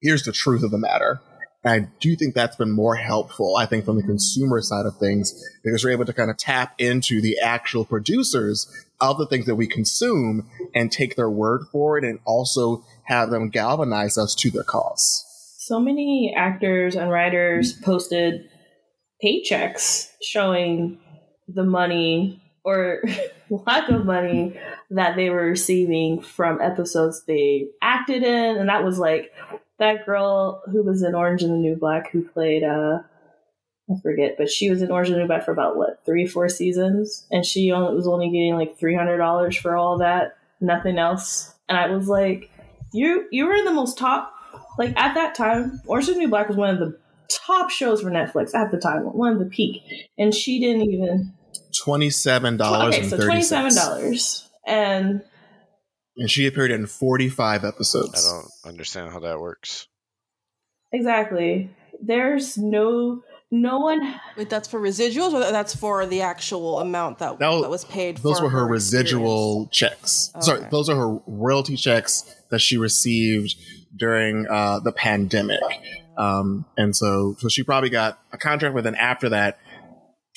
Here's 0.00 0.22
the 0.22 0.32
truth 0.32 0.62
of 0.62 0.70
the 0.70 0.78
matter. 0.78 1.20
And 1.64 1.72
I 1.72 1.88
do 2.00 2.14
think 2.14 2.34
that's 2.34 2.56
been 2.56 2.70
more 2.70 2.94
helpful, 2.94 3.56
I 3.56 3.66
think, 3.66 3.84
from 3.84 3.96
the 3.96 4.02
consumer 4.02 4.60
side 4.62 4.86
of 4.86 4.96
things, 4.96 5.34
because 5.64 5.82
we're 5.82 5.90
able 5.90 6.04
to 6.04 6.12
kind 6.12 6.30
of 6.30 6.36
tap 6.36 6.74
into 6.78 7.20
the 7.20 7.38
actual 7.40 7.84
producers 7.84 8.70
of 9.00 9.18
the 9.18 9.26
things 9.26 9.46
that 9.46 9.56
we 9.56 9.66
consume 9.66 10.48
and 10.74 10.90
take 10.90 11.16
their 11.16 11.30
word 11.30 11.62
for 11.72 11.98
it 11.98 12.04
and 12.04 12.20
also 12.24 12.84
have 13.04 13.30
them 13.30 13.48
galvanize 13.48 14.16
us 14.16 14.34
to 14.36 14.50
their 14.50 14.62
cause. 14.62 15.24
So 15.58 15.80
many 15.80 16.34
actors 16.36 16.94
and 16.94 17.10
writers 17.10 17.72
posted 17.72 18.48
paychecks 19.22 20.10
showing 20.22 20.98
the 21.48 21.64
money 21.64 22.42
or 22.64 23.02
lack 23.50 23.88
of 23.88 24.04
money 24.04 24.58
that 24.90 25.16
they 25.16 25.30
were 25.30 25.44
receiving 25.44 26.22
from 26.22 26.60
episodes 26.60 27.24
they 27.26 27.66
acted 27.82 28.22
in. 28.22 28.56
And 28.56 28.68
that 28.68 28.84
was 28.84 28.98
like 28.98 29.32
that 29.78 30.04
girl 30.06 30.62
who 30.66 30.82
was 30.82 31.02
in 31.02 31.14
Orange 31.14 31.42
and 31.42 31.52
the 31.52 31.58
New 31.58 31.76
Black 31.76 32.10
who 32.10 32.22
played 32.22 32.64
uh 32.64 32.98
I 33.90 33.94
forget, 34.02 34.34
but 34.36 34.50
she 34.50 34.68
was 34.68 34.82
in 34.82 34.90
Orange 34.90 35.08
and 35.08 35.16
the 35.16 35.20
New 35.20 35.26
Black 35.26 35.44
for 35.46 35.52
about 35.52 35.76
what 35.76 36.04
three, 36.04 36.26
four 36.26 36.48
seasons, 36.50 37.26
and 37.30 37.44
she 37.44 37.72
only, 37.72 37.94
was 37.94 38.06
only 38.06 38.28
getting 38.28 38.54
like 38.54 38.78
three 38.78 38.94
hundred 38.94 39.16
dollars 39.16 39.56
for 39.56 39.76
all 39.76 39.98
that, 39.98 40.36
nothing 40.60 40.98
else. 40.98 41.54
And 41.68 41.78
I 41.78 41.88
was 41.88 42.06
like, 42.06 42.50
you 42.92 43.26
you 43.30 43.46
were 43.46 43.54
in 43.54 43.64
the 43.64 43.72
most 43.72 43.96
top 43.96 44.34
like 44.78 44.94
at 44.98 45.14
that 45.14 45.34
time. 45.34 45.80
Orange 45.86 46.08
and 46.08 46.16
the 46.16 46.20
New 46.20 46.28
Black 46.28 46.48
was 46.48 46.56
one 46.56 46.70
of 46.70 46.78
the 46.78 46.98
top 47.28 47.70
shows 47.70 48.02
for 48.02 48.10
Netflix 48.10 48.54
at 48.54 48.70
the 48.70 48.78
time, 48.78 49.04
one 49.04 49.32
of 49.32 49.38
the 49.38 49.46
peak, 49.46 49.82
and 50.18 50.34
she 50.34 50.60
didn't 50.60 50.82
even 50.82 51.32
twenty 51.82 52.10
seven 52.10 52.58
dollars. 52.58 52.94
Okay, 52.94 53.08
so 53.08 53.16
twenty 53.16 53.42
seven 53.42 53.74
dollars, 53.74 54.48
and 54.66 55.22
and 56.18 56.30
she 56.30 56.46
appeared 56.46 56.70
in 56.70 56.86
45 56.86 57.64
episodes. 57.64 58.26
I 58.26 58.30
don't 58.30 58.74
understand 58.74 59.12
how 59.12 59.20
that 59.20 59.40
works. 59.40 59.86
Exactly. 60.92 61.70
There's 62.00 62.58
no 62.58 63.22
no 63.50 63.78
one. 63.78 64.20
Wait, 64.36 64.50
that's 64.50 64.68
for 64.68 64.78
residuals, 64.78 65.32
or 65.32 65.40
that's 65.40 65.74
for 65.74 66.04
the 66.06 66.20
actual 66.20 66.80
amount 66.80 67.18
that 67.18 67.38
that, 67.38 67.60
that 67.62 67.70
was 67.70 67.84
paid. 67.84 68.18
Those 68.18 68.42
were 68.42 68.50
her, 68.50 68.60
her 68.60 68.66
residual 68.66 69.68
checks. 69.72 70.30
Okay. 70.34 70.44
Sorry, 70.44 70.66
those 70.70 70.88
are 70.88 70.96
her 70.96 71.18
royalty 71.26 71.76
checks 71.76 72.34
that 72.50 72.60
she 72.60 72.76
received 72.76 73.56
during 73.96 74.46
uh, 74.46 74.80
the 74.80 74.92
pandemic. 74.92 75.60
Um, 76.18 76.66
and 76.76 76.94
so, 76.94 77.36
so 77.38 77.48
she 77.48 77.62
probably 77.62 77.90
got 77.90 78.18
a 78.32 78.38
contract 78.38 78.74
with, 78.74 78.86
and 78.86 78.96
after 78.96 79.28
that, 79.30 79.58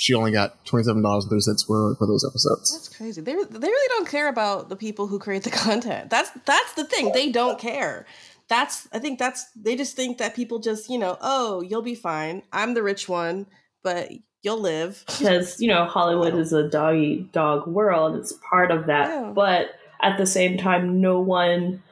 she 0.01 0.15
only 0.15 0.31
got 0.31 0.65
twenty 0.65 0.83
seven 0.83 1.03
dollars 1.03 1.25
and 1.25 1.29
thirty 1.29 1.41
cents 1.41 1.61
for 1.61 1.95
for 1.95 2.07
those 2.07 2.25
episodes. 2.27 2.73
That's 2.73 2.89
crazy. 2.89 3.21
They 3.21 3.33
they 3.33 3.67
really 3.67 3.87
don't 3.89 4.07
care 4.07 4.29
about 4.29 4.67
the 4.67 4.75
people 4.75 5.05
who 5.05 5.19
create 5.19 5.43
the 5.43 5.49
content. 5.51 6.09
That's 6.09 6.31
that's 6.47 6.73
the 6.73 6.85
thing. 6.85 7.11
They 7.11 7.31
don't 7.31 7.59
care. 7.59 8.07
That's 8.47 8.87
I 8.91 8.97
think 8.97 9.19
that's 9.19 9.45
they 9.51 9.75
just 9.75 9.95
think 9.95 10.17
that 10.17 10.35
people 10.35 10.57
just 10.57 10.89
you 10.89 10.97
know 10.97 11.19
oh 11.21 11.61
you'll 11.61 11.83
be 11.83 11.93
fine. 11.93 12.41
I'm 12.51 12.73
the 12.73 12.81
rich 12.81 13.07
one, 13.07 13.45
but 13.83 14.09
you'll 14.41 14.59
live 14.59 15.03
because 15.19 15.61
you 15.61 15.67
know 15.67 15.85
Hollywood 15.85 16.33
is 16.33 16.51
a 16.51 16.67
doggy 16.67 17.29
dog 17.31 17.67
world. 17.67 18.15
It's 18.15 18.33
part 18.49 18.71
of 18.71 18.87
that, 18.87 19.07
yeah. 19.07 19.31
but 19.35 19.67
at 20.01 20.17
the 20.17 20.25
same 20.25 20.57
time, 20.57 20.99
no 20.99 21.19
one 21.19 21.83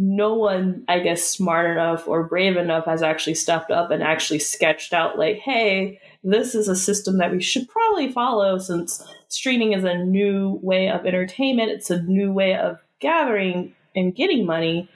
no 0.00 0.32
one, 0.32 0.84
I 0.86 1.00
guess, 1.00 1.24
smart 1.24 1.68
enough 1.68 2.06
or 2.06 2.22
brave 2.22 2.56
enough 2.56 2.84
has 2.86 3.02
actually 3.02 3.34
stepped 3.34 3.72
up 3.72 3.90
and 3.90 4.00
actually 4.00 4.38
sketched 4.38 4.92
out, 4.92 5.18
like, 5.18 5.38
hey, 5.38 6.00
this 6.24 6.54
is 6.54 6.68
a 6.68 6.76
system 6.76 7.18
that 7.18 7.30
we 7.30 7.40
should 7.40 7.68
probably 7.68 8.12
follow 8.12 8.58
since 8.58 9.04
streaming 9.28 9.72
is 9.72 9.84
a 9.84 9.98
new 9.98 10.58
way 10.62 10.88
of 10.90 11.06
entertainment. 11.06 11.70
It's 11.70 11.90
a 11.90 12.02
new 12.02 12.32
way 12.32 12.56
of 12.56 12.78
gathering 13.00 13.74
and 13.94 14.14
getting 14.14 14.44
money, 14.44 14.88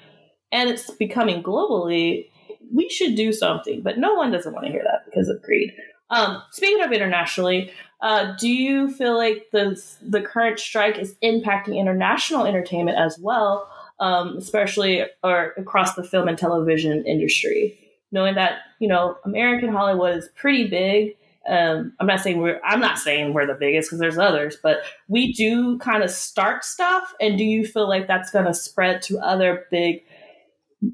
and 0.51 0.69
it's 0.69 0.91
becoming 0.91 1.43
globally. 1.43 2.29
We 2.75 2.89
should 2.89 3.17
do 3.17 3.33
something, 3.33 3.83
but 3.83 3.99
no 3.99 4.15
one 4.15 4.33
doesn't 4.33 4.53
want 4.53 4.67
to 4.67 4.73
hear 4.73 4.83
that 4.85 5.05
because 5.05 5.29
of 5.29 5.43
greed. 5.43 5.73
Um, 6.11 6.43
speaking 6.51 6.83
of 6.83 6.93
internationally, 6.93 7.73
uh, 8.03 8.35
do 8.37 8.49
you 8.49 8.91
feel 8.91 9.17
like 9.17 9.49
the 9.53 9.81
the 10.03 10.21
current 10.21 10.59
strike 10.59 10.99
is 10.99 11.15
impacting 11.23 11.79
international 11.79 12.47
entertainment 12.47 12.99
as 12.99 13.19
well, 13.19 13.71
um, 14.01 14.37
especially 14.37 15.05
or 15.23 15.55
across 15.57 15.95
the 15.95 16.05
film 16.05 16.29
and 16.29 16.37
television 16.37 17.07
industry? 17.07 17.79
Knowing 18.13 18.35
that 18.37 18.59
you 18.79 18.89
know 18.89 19.17
American 19.25 19.71
Hollywood 19.71 20.17
is 20.17 20.29
pretty 20.37 20.69
big. 20.69 21.17
Um, 21.49 21.95
I'm 21.99 22.07
not 22.07 22.21
saying 22.21 22.39
we're 22.39 22.61
I'm 22.65 22.81
not 22.81 22.99
saying 22.99 23.33
we're 23.33 23.47
the 23.47 23.55
biggest 23.55 23.89
because 23.89 23.99
there's 23.99 24.19
others, 24.19 24.57
but 24.63 24.83
we 25.09 25.33
do 25.33 25.79
kind 25.79 26.05
of 26.05 26.11
start 26.11 26.65
stuff. 26.65 27.15
And 27.21 27.37
do 27.37 27.45
you 27.45 27.67
feel 27.67 27.89
like 27.89 28.07
that's 28.07 28.31
going 28.31 28.45
to 28.45 28.55
spread 28.55 29.03
to 29.03 29.19
other 29.19 29.65
big 29.71 30.03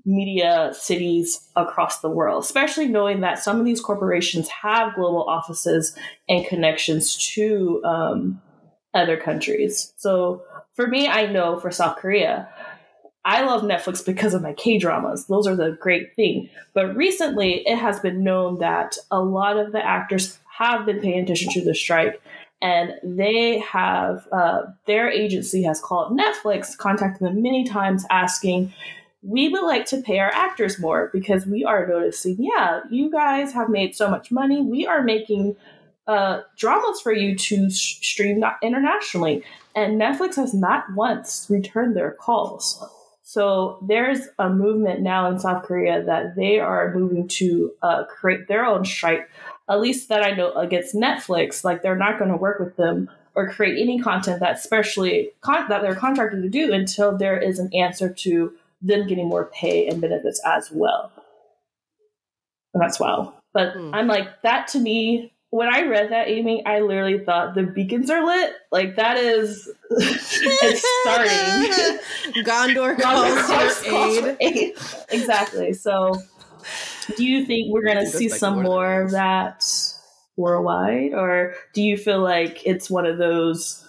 media 0.04 0.70
cities 0.74 1.48
across 1.56 2.00
the 2.00 2.10
world, 2.10 2.44
especially 2.44 2.86
knowing 2.86 3.20
that 3.20 3.38
some 3.38 3.58
of 3.58 3.64
these 3.64 3.80
corporations 3.80 4.48
have 4.48 4.94
global 4.94 5.24
offices 5.24 5.96
and 6.28 6.46
connections 6.46 7.16
to 7.34 7.82
um, 7.84 8.40
other 8.94 9.16
countries. 9.16 9.92
So 9.96 10.42
for 10.74 10.86
me, 10.86 11.08
I 11.08 11.26
know 11.26 11.58
for 11.58 11.70
South 11.70 11.96
Korea, 11.96 12.48
I 13.28 13.42
love 13.42 13.60
Netflix 13.60 14.04
because 14.06 14.32
of 14.32 14.40
my 14.40 14.54
K 14.54 14.78
dramas. 14.78 15.26
Those 15.26 15.46
are 15.46 15.54
the 15.54 15.76
great 15.78 16.16
thing. 16.16 16.48
But 16.72 16.96
recently, 16.96 17.56
it 17.68 17.76
has 17.76 18.00
been 18.00 18.24
known 18.24 18.58
that 18.60 18.96
a 19.10 19.20
lot 19.20 19.58
of 19.58 19.72
the 19.72 19.84
actors 19.84 20.38
have 20.50 20.86
been 20.86 21.00
paying 21.00 21.24
attention 21.24 21.52
to 21.52 21.62
the 21.62 21.74
strike, 21.74 22.22
and 22.62 22.94
they 23.02 23.58
have 23.58 24.26
uh, 24.32 24.62
their 24.86 25.10
agency 25.10 25.62
has 25.64 25.78
called 25.78 26.18
Netflix, 26.18 26.74
contacted 26.74 27.26
them 27.26 27.42
many 27.42 27.64
times, 27.64 28.06
asking, 28.08 28.72
"We 29.22 29.50
would 29.50 29.64
like 29.64 29.84
to 29.86 30.00
pay 30.00 30.20
our 30.20 30.32
actors 30.32 30.78
more 30.78 31.10
because 31.12 31.44
we 31.44 31.66
are 31.66 31.86
noticing, 31.86 32.36
yeah, 32.38 32.80
you 32.90 33.10
guys 33.10 33.52
have 33.52 33.68
made 33.68 33.94
so 33.94 34.08
much 34.08 34.32
money. 34.32 34.62
We 34.62 34.86
are 34.86 35.02
making." 35.02 35.54
Uh, 36.06 36.40
dramas 36.56 37.02
for 37.02 37.12
you 37.12 37.36
to 37.36 37.68
stream 37.68 38.42
internationally. 38.62 39.44
And 39.74 40.00
Netflix 40.00 40.36
has 40.36 40.54
not 40.54 40.84
once 40.94 41.46
returned 41.50 41.94
their 41.94 42.12
calls. 42.12 42.82
So 43.28 43.78
there's 43.82 44.26
a 44.38 44.48
movement 44.48 45.02
now 45.02 45.30
in 45.30 45.38
South 45.38 45.64
Korea 45.64 46.02
that 46.02 46.34
they 46.34 46.60
are 46.60 46.94
moving 46.94 47.28
to 47.28 47.72
uh, 47.82 48.04
create 48.04 48.48
their 48.48 48.64
own 48.64 48.86
strike, 48.86 49.28
at 49.68 49.82
least 49.82 50.08
that 50.08 50.22
I 50.22 50.30
know 50.30 50.54
against 50.54 50.94
Netflix. 50.94 51.62
Like 51.62 51.82
they're 51.82 51.94
not 51.94 52.18
going 52.18 52.30
to 52.30 52.38
work 52.38 52.58
with 52.58 52.76
them 52.76 53.10
or 53.34 53.50
create 53.50 53.82
any 53.82 54.00
content 54.00 54.40
that 54.40 54.56
especially 54.56 55.32
con- 55.42 55.68
that 55.68 55.82
they're 55.82 55.94
contracted 55.94 56.42
to 56.42 56.48
do 56.48 56.72
until 56.72 57.18
there 57.18 57.38
is 57.38 57.58
an 57.58 57.68
answer 57.74 58.08
to 58.08 58.54
them 58.80 59.06
getting 59.06 59.28
more 59.28 59.50
pay 59.52 59.86
and 59.86 60.00
benefits 60.00 60.40
as 60.46 60.70
well. 60.70 61.12
And 62.72 62.82
that's 62.82 62.98
wow. 62.98 63.34
But 63.52 63.74
mm. 63.74 63.90
I'm 63.92 64.06
like 64.06 64.40
that 64.40 64.68
to 64.68 64.80
me 64.80 65.34
when 65.50 65.68
I 65.68 65.82
read 65.82 66.10
that, 66.12 66.28
Amy, 66.28 66.64
I 66.64 66.80
literally 66.80 67.24
thought 67.24 67.54
the 67.54 67.62
beacons 67.62 68.10
are 68.10 68.24
lit. 68.24 68.52
Like 68.70 68.96
that 68.96 69.16
is 69.16 69.70
it's 69.90 70.86
starting. 71.02 72.42
Gondor, 72.44 72.96
Gondor 72.96 73.00
calls, 73.00 73.82
calls 73.82 74.24
aid. 74.24 74.36
aid. 74.40 74.74
Exactly. 75.10 75.72
So 75.72 76.20
do 77.16 77.24
you 77.24 77.46
think 77.46 77.72
we're 77.72 77.86
gonna 77.86 78.06
see 78.06 78.28
like 78.28 78.38
some 78.38 78.62
more 78.62 79.02
of 79.02 79.12
that 79.12 79.64
worldwide? 80.36 81.14
Or 81.14 81.54
do 81.72 81.82
you 81.82 81.96
feel 81.96 82.20
like 82.20 82.66
it's 82.66 82.90
one 82.90 83.06
of 83.06 83.16
those 83.16 83.84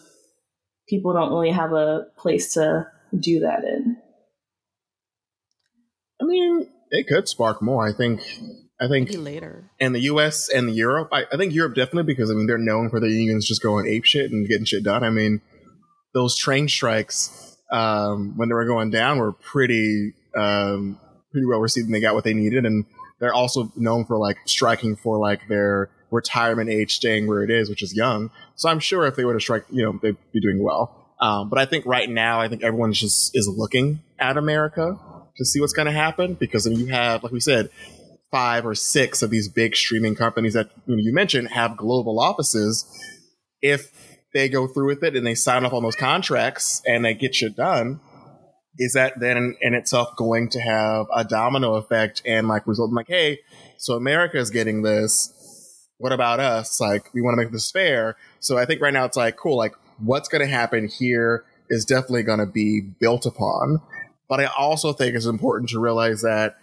people 0.87 1.13
don't 1.13 1.31
really 1.31 1.51
have 1.51 1.73
a 1.73 2.07
place 2.17 2.53
to 2.53 2.87
do 3.17 3.41
that 3.41 3.65
in? 3.65 3.97
I 6.21 6.25
mean, 6.25 6.69
it 6.91 7.07
could 7.07 7.27
spark 7.27 7.61
more. 7.61 7.87
I 7.87 7.93
think 7.93 8.21
I 8.81 8.87
think 8.87 9.09
Maybe 9.09 9.17
later 9.17 9.69
in 9.79 9.91
the 9.91 9.99
U.S. 10.01 10.47
and 10.47 10.69
the 10.69 10.71
Europe, 10.71 11.09
I, 11.11 11.25
I, 11.33 11.37
think 11.37 11.53
Europe 11.53 11.75
definitely 11.75 12.13
because 12.13 12.31
I 12.31 12.33
mean 12.33 12.47
they're 12.47 12.57
known 12.57 12.89
for 12.89 13.01
their 13.01 13.09
unions 13.09 13.45
just 13.45 13.61
going 13.61 13.87
ape 13.87 14.05
shit 14.05 14.31
and 14.31 14.47
getting 14.47 14.65
shit 14.65 14.83
done. 14.83 15.03
I 15.03 15.09
mean, 15.09 15.41
those 16.13 16.37
train 16.37 16.69
strikes 16.69 17.57
um, 17.71 18.37
when 18.37 18.47
they 18.49 18.55
were 18.55 18.65
going 18.65 18.89
down 18.89 19.19
were 19.19 19.33
pretty 19.33 20.13
um, 20.35 20.97
pretty 21.31 21.45
well 21.45 21.59
received 21.59 21.87
and 21.87 21.93
they 21.93 21.99
got 21.99 22.15
what 22.15 22.23
they 22.23 22.33
needed. 22.33 22.65
And 22.65 22.85
they're 23.19 23.33
also 23.33 23.71
known 23.75 24.05
for 24.05 24.17
like 24.17 24.37
striking 24.45 24.95
for 24.95 25.17
like 25.17 25.47
their 25.47 25.89
retirement 26.11 26.69
age 26.69 26.95
staying 26.95 27.27
where 27.27 27.43
it 27.43 27.51
is, 27.51 27.69
which 27.69 27.83
is 27.83 27.93
young. 27.95 28.31
So 28.55 28.69
I'm 28.69 28.79
sure 28.79 29.05
if 29.05 29.15
they 29.15 29.25
were 29.25 29.33
to 29.33 29.39
strike, 29.39 29.65
you 29.69 29.83
know, 29.83 29.99
they'd 30.01 30.17
be 30.31 30.39
doing 30.39 30.63
well. 30.63 30.95
Um, 31.19 31.49
but 31.49 31.59
I 31.59 31.65
think 31.65 31.85
right 31.85 32.09
now, 32.09 32.39
I 32.39 32.47
think 32.47 32.63
everyone 32.63 32.93
just 32.93 33.35
is 33.35 33.47
looking 33.47 33.99
at 34.17 34.37
America 34.37 34.97
to 35.35 35.45
see 35.45 35.59
what's 35.59 35.73
going 35.73 35.85
to 35.85 35.91
happen 35.91 36.33
because 36.33 36.65
I 36.65 36.69
mean, 36.69 36.79
you 36.79 36.87
have, 36.87 37.23
like 37.23 37.33
we 37.33 37.41
said, 37.41 37.69
five 38.31 38.65
or 38.65 38.75
six 38.75 39.21
of 39.21 39.29
these 39.29 39.49
big 39.49 39.75
streaming 39.75 40.15
companies 40.15 40.53
that 40.53 40.69
you, 40.85 41.13
mentioned 41.13 41.49
have 41.49 41.77
global 41.77 42.19
offices. 42.19 42.85
If 43.61 43.91
they 44.33 44.49
go 44.49 44.67
through 44.67 44.87
with 44.87 45.03
it 45.03 45.15
and 45.15 45.25
they 45.25 45.35
sign 45.35 45.65
off 45.65 45.73
on 45.73 45.83
those 45.83 45.95
contracts 45.95 46.81
and 46.85 47.03
they 47.03 47.13
get 47.13 47.41
you 47.41 47.49
done, 47.49 47.99
is 48.77 48.93
that 48.93 49.19
then 49.19 49.55
in 49.61 49.73
itself 49.73 50.15
going 50.15 50.49
to 50.49 50.59
have 50.61 51.07
a 51.13 51.23
domino 51.23 51.75
effect 51.75 52.21
and 52.25 52.47
like 52.47 52.67
result 52.67 52.89
in 52.89 52.95
like, 52.95 53.07
hey, 53.07 53.39
so 53.77 53.95
America 53.95 54.37
is 54.37 54.49
getting 54.49 54.83
this. 54.83 55.33
What 55.97 56.13
about 56.13 56.39
us? 56.39 56.79
Like, 56.79 57.13
we 57.13 57.21
want 57.21 57.37
to 57.37 57.43
make 57.43 57.51
this 57.51 57.71
fair. 57.71 58.15
So 58.39 58.57
I 58.57 58.65
think 58.65 58.81
right 58.81 58.93
now 58.93 59.03
it's 59.03 59.17
like, 59.17 59.35
cool, 59.35 59.57
like 59.57 59.73
what's 59.97 60.29
going 60.29 60.41
to 60.41 60.47
happen 60.47 60.87
here 60.87 61.43
is 61.69 61.83
definitely 61.83 62.23
going 62.23 62.39
to 62.39 62.45
be 62.45 62.79
built 62.79 63.25
upon. 63.25 63.81
But 64.29 64.39
I 64.39 64.45
also 64.57 64.93
think 64.93 65.15
it's 65.15 65.25
important 65.25 65.69
to 65.71 65.79
realize 65.79 66.21
that 66.21 66.57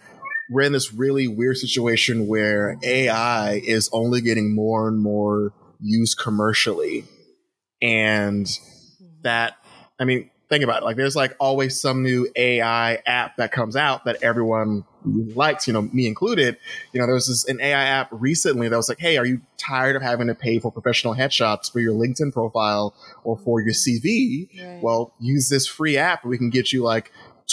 we're 0.49 0.63
in 0.63 0.71
this 0.71 0.93
really 0.93 1.27
weird 1.27 1.57
situation 1.57 2.27
where 2.27 2.77
AI 2.83 3.55
is 3.65 3.89
only 3.91 4.21
getting 4.21 4.53
more 4.53 4.87
and 4.87 4.99
more 4.99 5.53
used 5.79 6.17
commercially. 6.17 7.05
And 7.81 8.47
that, 9.21 9.57
I 9.99 10.05
mean, 10.05 10.29
think 10.49 10.63
about 10.63 10.81
it. 10.81 10.85
Like, 10.85 10.95
there's 10.95 11.15
like 11.15 11.35
always 11.39 11.79
some 11.79 12.03
new 12.03 12.27
AI 12.35 12.95
app 13.05 13.37
that 13.37 13.51
comes 13.51 13.75
out 13.75 14.05
that 14.05 14.23
everyone 14.23 14.85
likes, 15.03 15.67
you 15.67 15.73
know, 15.73 15.83
me 15.83 16.07
included. 16.07 16.57
You 16.93 16.99
know, 16.99 17.05
there 17.05 17.15
was 17.15 17.27
this 17.27 17.45
an 17.47 17.61
AI 17.61 17.83
app 17.83 18.09
recently 18.11 18.67
that 18.69 18.75
was 18.75 18.89
like, 18.89 18.99
hey, 18.99 19.17
are 19.17 19.25
you 19.25 19.41
tired 19.57 19.95
of 19.95 20.01
having 20.01 20.27
to 20.27 20.35
pay 20.35 20.59
for 20.59 20.71
professional 20.71 21.15
headshots 21.15 21.71
for 21.71 21.79
your 21.79 21.93
LinkedIn 21.93 22.33
profile 22.33 22.95
or 23.23 23.37
for 23.37 23.61
your 23.61 23.73
CV? 23.73 24.47
Right. 24.57 24.79
Well, 24.81 25.13
use 25.19 25.49
this 25.49 25.67
free 25.67 25.97
app. 25.97 26.25
We 26.25 26.37
can 26.37 26.49
get 26.49 26.71
you 26.71 26.83
like 26.83 27.11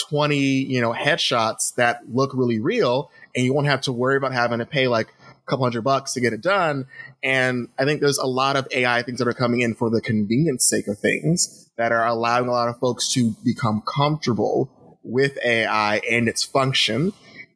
20, 0.09 0.37
you 0.37 0.81
know, 0.81 0.93
headshots 0.93 1.73
that 1.75 2.01
look 2.07 2.31
really 2.33 2.59
real 2.59 3.11
and 3.35 3.45
you 3.45 3.53
won't 3.53 3.67
have 3.67 3.81
to 3.81 3.91
worry 3.91 4.17
about 4.17 4.33
having 4.33 4.59
to 4.59 4.65
pay 4.65 4.87
like 4.87 5.07
a 5.07 5.49
couple 5.49 5.65
hundred 5.65 5.83
bucks 5.83 6.13
to 6.13 6.21
get 6.21 6.33
it 6.33 6.41
done. 6.41 6.87
And 7.23 7.69
I 7.77 7.85
think 7.85 8.01
there's 8.01 8.17
a 8.17 8.25
lot 8.25 8.55
of 8.55 8.67
AI 8.71 9.03
things 9.03 9.19
that 9.19 9.27
are 9.27 9.33
coming 9.33 9.61
in 9.61 9.75
for 9.75 9.89
the 9.89 10.01
convenience 10.01 10.67
sake 10.67 10.87
of 10.87 10.99
things 10.99 11.69
that 11.77 11.91
are 11.91 12.05
allowing 12.05 12.47
a 12.47 12.51
lot 12.51 12.69
of 12.69 12.79
folks 12.79 13.11
to 13.13 13.35
become 13.43 13.81
comfortable 13.81 14.99
with 15.03 15.37
AI 15.43 16.01
and 16.09 16.27
its 16.27 16.43
function. 16.43 17.13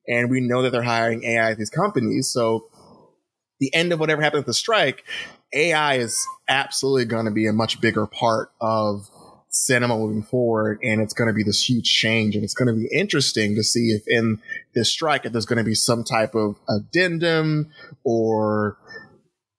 And 0.07 0.29
we 0.29 0.41
know 0.41 0.61
that 0.61 0.71
they're 0.71 0.83
hiring 0.83 1.23
AI 1.23 1.51
at 1.51 1.57
these 1.57 1.69
companies. 1.69 2.29
So 2.29 2.69
the 3.59 3.73
end 3.73 3.91
of 3.91 3.99
whatever 3.99 4.21
happens 4.21 4.41
with 4.41 4.47
the 4.47 4.53
strike, 4.53 5.03
AI 5.53 5.95
is 5.95 6.25
absolutely 6.47 7.05
going 7.05 7.25
to 7.25 7.31
be 7.31 7.47
a 7.47 7.53
much 7.53 7.81
bigger 7.81 8.07
part 8.07 8.51
of 8.61 9.09
cinema 9.49 9.97
moving 9.97 10.21
forward 10.21 10.79
and 10.83 11.01
it's 11.01 11.13
going 11.13 11.27
to 11.27 11.33
be 11.33 11.43
this 11.43 11.67
huge 11.67 11.91
change 11.91 12.35
and 12.35 12.43
it's 12.43 12.53
going 12.53 12.67
to 12.67 12.73
be 12.73 12.87
interesting 12.95 13.55
to 13.55 13.63
see 13.63 13.89
if 13.89 14.03
in 14.07 14.39
this 14.75 14.91
strike 14.91 15.25
if 15.25 15.31
there's 15.31 15.45
going 15.45 15.57
to 15.57 15.63
be 15.63 15.73
some 15.73 16.03
type 16.03 16.35
of 16.35 16.55
addendum 16.69 17.71
or 18.03 18.77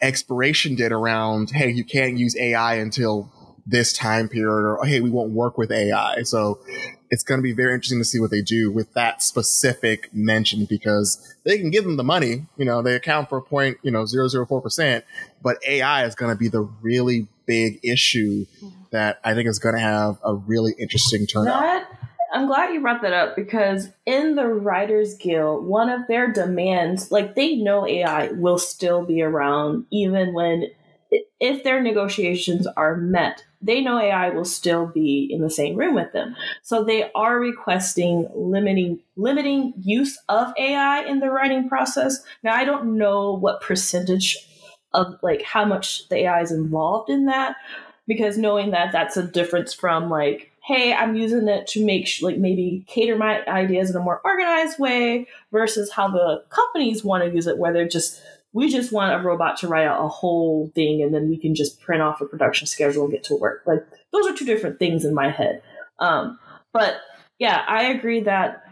expiration 0.01 0.77
date 0.77 0.93
around 0.93 1.51
hey 1.51 1.69
you 1.69 1.85
can't 1.85 2.17
use 2.17 2.37
ai 2.39 2.77
until 2.77 3.33
this 3.67 3.93
time 3.93 4.29
period 4.29 4.49
or 4.49 4.79
hey 4.87 5.01
we 5.01 5.11
won't 5.11 5.33
work 5.33 5.59
with 5.59 5.73
ai 5.73 6.23
so 6.23 6.61
it's 7.11 7.25
going 7.25 7.39
to 7.39 7.43
be 7.43 7.53
very 7.53 7.75
interesting 7.75 7.99
to 7.99 8.05
see 8.05 8.21
what 8.21 8.31
they 8.31 8.41
do 8.41 8.71
with 8.71 8.93
that 8.95 9.21
specific 9.21 10.09
mention 10.15 10.67
because 10.67 11.37
they 11.45 11.59
can 11.59 11.69
give 11.69 11.83
them 11.83 11.97
the 11.97 12.05
money 12.05 12.47
you 12.57 12.65
know 12.65 12.81
they 12.81 12.95
account 12.95 13.29
for 13.29 13.39
a 13.39 13.43
point 13.43 13.77
you 13.83 13.91
know 13.91 14.05
004% 14.05 15.03
but 15.43 15.59
ai 15.67 16.05
is 16.07 16.15
going 16.15 16.33
to 16.33 16.39
be 16.39 16.49
the 16.49 16.63
really 16.81 17.27
big 17.51 17.81
issue 17.83 18.47
that 18.93 19.19
I 19.25 19.35
think 19.35 19.49
is 19.49 19.59
going 19.59 19.75
to 19.75 19.81
have 19.81 20.19
a 20.25 20.35
really 20.35 20.73
interesting 20.79 21.27
turnout. 21.27 21.61
That, 21.61 21.91
I'm 22.33 22.47
glad 22.47 22.73
you 22.73 22.81
brought 22.81 23.03
that 23.03 23.13
up 23.13 23.35
because 23.35 23.89
in 24.07 24.37
the 24.37 24.47
Writers 24.47 25.17
Guild, 25.17 25.67
one 25.67 25.89
of 25.89 26.07
their 26.07 26.33
demands, 26.33 27.11
like 27.11 27.35
they 27.35 27.57
know 27.57 27.89
AI 27.89 28.29
will 28.29 28.59
still 28.59 29.05
be 29.05 29.21
around 29.21 29.87
even 29.91 30.33
when, 30.33 30.69
if 31.41 31.65
their 31.65 31.83
negotiations 31.83 32.69
are 32.77 32.97
met, 32.97 33.45
they 33.61 33.81
know 33.81 33.99
AI 33.99 34.31
will 34.31 34.45
still 34.45 34.87
be 34.87 35.29
in 35.29 35.43
the 35.43 35.51
same 35.51 35.75
room 35.75 35.97
with 35.97 36.13
them. 36.13 36.37
So 36.63 36.85
they 36.85 37.11
are 37.13 37.39
requesting 37.39 38.29
limiting 38.33 39.01
limiting 39.17 39.75
use 39.83 40.17
of 40.29 40.53
AI 40.57 41.03
in 41.03 41.19
the 41.19 41.31
writing 41.31 41.69
process. 41.69 42.23
Now 42.45 42.55
I 42.55 42.65
don't 42.65 42.97
know 42.97 43.33
what 43.33 43.61
percentage 43.61 44.39
of 44.93 45.19
like 45.23 45.43
how 45.43 45.65
much 45.65 46.09
the 46.09 46.17
AI 46.17 46.41
is 46.43 46.53
involved 46.53 47.11
in 47.11 47.27
that, 47.27 47.57
because 48.07 48.39
knowing 48.39 48.71
that 48.71 48.93
that's 48.93 49.17
a 49.17 49.23
difference 49.23 49.73
from 49.73 50.11
like 50.11 50.49
hey 50.63 50.93
i'm 50.93 51.15
using 51.15 51.49
it 51.49 51.67
to 51.67 51.83
make 51.83 52.07
sh- 52.07 52.21
like 52.21 52.37
maybe 52.37 52.85
cater 52.87 53.17
my 53.17 53.43
ideas 53.47 53.89
in 53.89 53.97
a 53.97 54.01
more 54.01 54.21
organized 54.27 54.79
way 54.79 55.27
versus 55.53 55.91
how 55.91 56.07
the 56.07 56.45
companies 56.51 57.03
want 57.03 57.25
to 57.25 57.31
use 57.31 57.47
it 57.47 57.57
where 57.57 57.73
they're 57.73 57.89
just 57.89 58.21
we 58.53 58.69
just 58.71 58.93
want 58.93 59.19
a 59.19 59.25
robot 59.25 59.57
to 59.57 59.69
write 59.69 59.87
out 59.87 60.05
a 60.05 60.09
whole 60.09 60.71
thing 60.75 61.03
and 61.03 61.15
then 61.15 61.31
we 61.31 61.39
can 61.39 61.55
just 61.55 61.81
print 61.81 62.03
off 62.03 62.21
a 62.21 62.27
production 62.27 62.67
schedule 62.67 63.05
and 63.05 63.13
get 63.13 63.23
to 63.25 63.37
work. 63.37 63.63
Like 63.65 63.87
those 64.13 64.27
are 64.27 64.35
two 64.35 64.45
different 64.45 64.79
things 64.79 65.05
in 65.05 65.15
my 65.15 65.31
head. 65.31 65.63
Um, 66.01 66.39
but 66.73 67.01
yeah 67.39 67.65
i 67.67 67.85
agree 67.85 68.21
that 68.21 68.65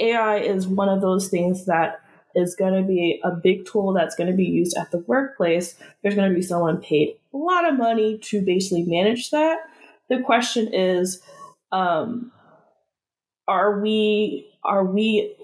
ai 0.00 0.38
is 0.38 0.66
one 0.66 0.88
of 0.88 1.00
those 1.00 1.28
things 1.28 1.66
that 1.66 2.00
is 2.34 2.54
going 2.54 2.74
to 2.74 2.86
be 2.86 3.20
a 3.24 3.30
big 3.30 3.66
tool 3.66 3.92
that's 3.92 4.14
going 4.14 4.30
to 4.30 4.36
be 4.36 4.44
used 4.44 4.76
at 4.76 4.90
the 4.90 4.98
workplace. 4.98 5.76
There's 6.02 6.14
going 6.14 6.28
to 6.28 6.34
be 6.34 6.42
someone 6.42 6.80
paid 6.80 7.16
a 7.32 7.36
lot 7.36 7.68
of 7.68 7.76
money 7.76 8.18
to 8.18 8.40
basically 8.40 8.84
manage 8.84 9.30
that. 9.30 9.58
The 10.08 10.20
question 10.20 10.72
is, 10.72 11.22
um, 11.72 12.32
are 13.48 13.80
we 13.80 14.50
are 14.62 14.84
we 14.84 15.34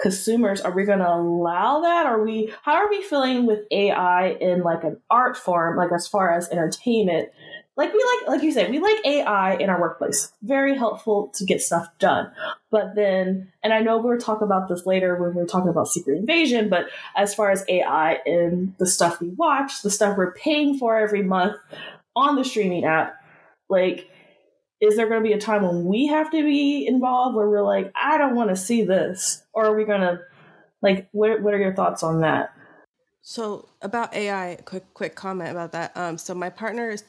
consumers 0.00 0.60
are 0.60 0.70
we 0.70 0.84
going 0.84 1.00
to 1.00 1.08
allow 1.08 1.80
that 1.80 2.06
are 2.06 2.22
we 2.22 2.52
how 2.62 2.74
are 2.74 2.88
we 2.88 3.02
feeling 3.02 3.46
with 3.46 3.60
ai 3.72 4.36
in 4.40 4.62
like 4.62 4.84
an 4.84 4.96
art 5.10 5.36
form 5.36 5.76
like 5.76 5.90
as 5.90 6.06
far 6.06 6.32
as 6.32 6.48
entertainment 6.50 7.30
like 7.78 7.92
we 7.92 8.04
like 8.18 8.28
like 8.28 8.42
you 8.42 8.52
said 8.52 8.70
we 8.70 8.80
like 8.80 8.98
ai 9.06 9.54
in 9.54 9.70
our 9.70 9.80
workplace. 9.80 10.32
Very 10.42 10.76
helpful 10.76 11.28
to 11.34 11.44
get 11.46 11.62
stuff 11.62 11.88
done. 11.98 12.30
But 12.70 12.94
then 12.94 13.50
and 13.62 13.72
i 13.72 13.80
know 13.80 13.98
we'll 13.98 14.18
talk 14.18 14.40
about 14.40 14.68
this 14.68 14.86
later 14.86 15.16
when 15.16 15.34
we're 15.34 15.46
talking 15.46 15.68
about 15.68 15.88
secret 15.88 16.16
invasion 16.16 16.68
but 16.68 16.86
as 17.16 17.34
far 17.34 17.50
as 17.50 17.64
ai 17.68 18.18
in 18.24 18.74
the 18.78 18.86
stuff 18.86 19.20
we 19.20 19.28
watch 19.28 19.82
the 19.82 19.90
stuff 19.90 20.16
we're 20.16 20.32
paying 20.32 20.78
for 20.78 20.96
every 20.98 21.22
month 21.22 21.56
on 22.16 22.36
the 22.36 22.44
streaming 22.44 22.84
app 22.84 23.14
like 23.68 24.08
is 24.80 24.96
there 24.96 25.08
going 25.08 25.22
to 25.22 25.28
be 25.28 25.34
a 25.34 25.40
time 25.40 25.62
when 25.62 25.84
we 25.84 26.06
have 26.06 26.30
to 26.30 26.42
be 26.42 26.86
involved 26.86 27.36
where 27.36 27.48
we're 27.48 27.62
like 27.62 27.92
i 27.94 28.16
don't 28.16 28.34
want 28.34 28.50
to 28.50 28.56
see 28.56 28.82
this 28.82 29.42
or 29.52 29.66
are 29.66 29.76
we 29.76 29.84
going 29.84 30.00
to 30.00 30.18
like 30.80 31.08
what, 31.12 31.42
what 31.42 31.54
are 31.54 31.58
your 31.58 31.74
thoughts 31.74 32.02
on 32.02 32.20
that 32.20 32.52
so 33.28 33.68
about 33.82 34.14
AI, 34.14 34.56
quick 34.64 34.84
quick 34.94 35.14
comment 35.14 35.50
about 35.50 35.72
that. 35.72 35.94
Um, 35.94 36.16
so 36.16 36.34
my 36.34 36.48
partner 36.48 36.88
is, 36.88 37.04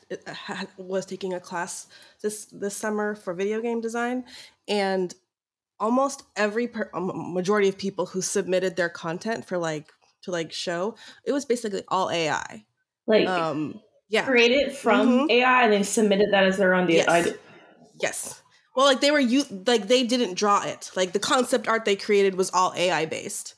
was 0.77 1.05
taking 1.05 1.33
a 1.33 1.39
class 1.39 1.87
this 2.21 2.43
this 2.47 2.75
summer 2.75 3.15
for 3.15 3.33
video 3.33 3.61
game 3.61 3.79
design, 3.79 4.25
and 4.67 5.15
almost 5.79 6.23
every 6.35 6.67
per, 6.67 6.89
um, 6.93 7.33
majority 7.33 7.69
of 7.69 7.77
people 7.77 8.05
who 8.05 8.21
submitted 8.21 8.75
their 8.75 8.89
content 8.89 9.45
for 9.45 9.57
like 9.57 9.93
to 10.23 10.31
like 10.31 10.51
show 10.51 10.95
it 11.23 11.31
was 11.31 11.45
basically 11.45 11.83
all 11.87 12.09
AI. 12.09 12.65
Like 13.07 13.25
um, 13.25 13.79
yeah, 14.09 14.25
created 14.25 14.75
from 14.75 15.07
mm-hmm. 15.07 15.31
AI 15.31 15.63
and 15.63 15.71
then 15.71 15.85
submitted 15.85 16.33
that 16.33 16.43
as 16.43 16.57
their 16.57 16.73
own. 16.73 16.89
Yes. 16.89 17.29
yes. 18.01 18.41
Well, 18.75 18.85
like 18.85 18.99
they 18.99 19.11
were 19.11 19.21
you 19.21 19.45
like 19.65 19.87
they 19.87 20.03
didn't 20.03 20.33
draw 20.33 20.65
it. 20.65 20.91
Like 20.97 21.13
the 21.13 21.19
concept 21.19 21.69
art 21.69 21.85
they 21.85 21.95
created 21.95 22.35
was 22.35 22.51
all 22.51 22.73
AI 22.75 23.05
based. 23.05 23.55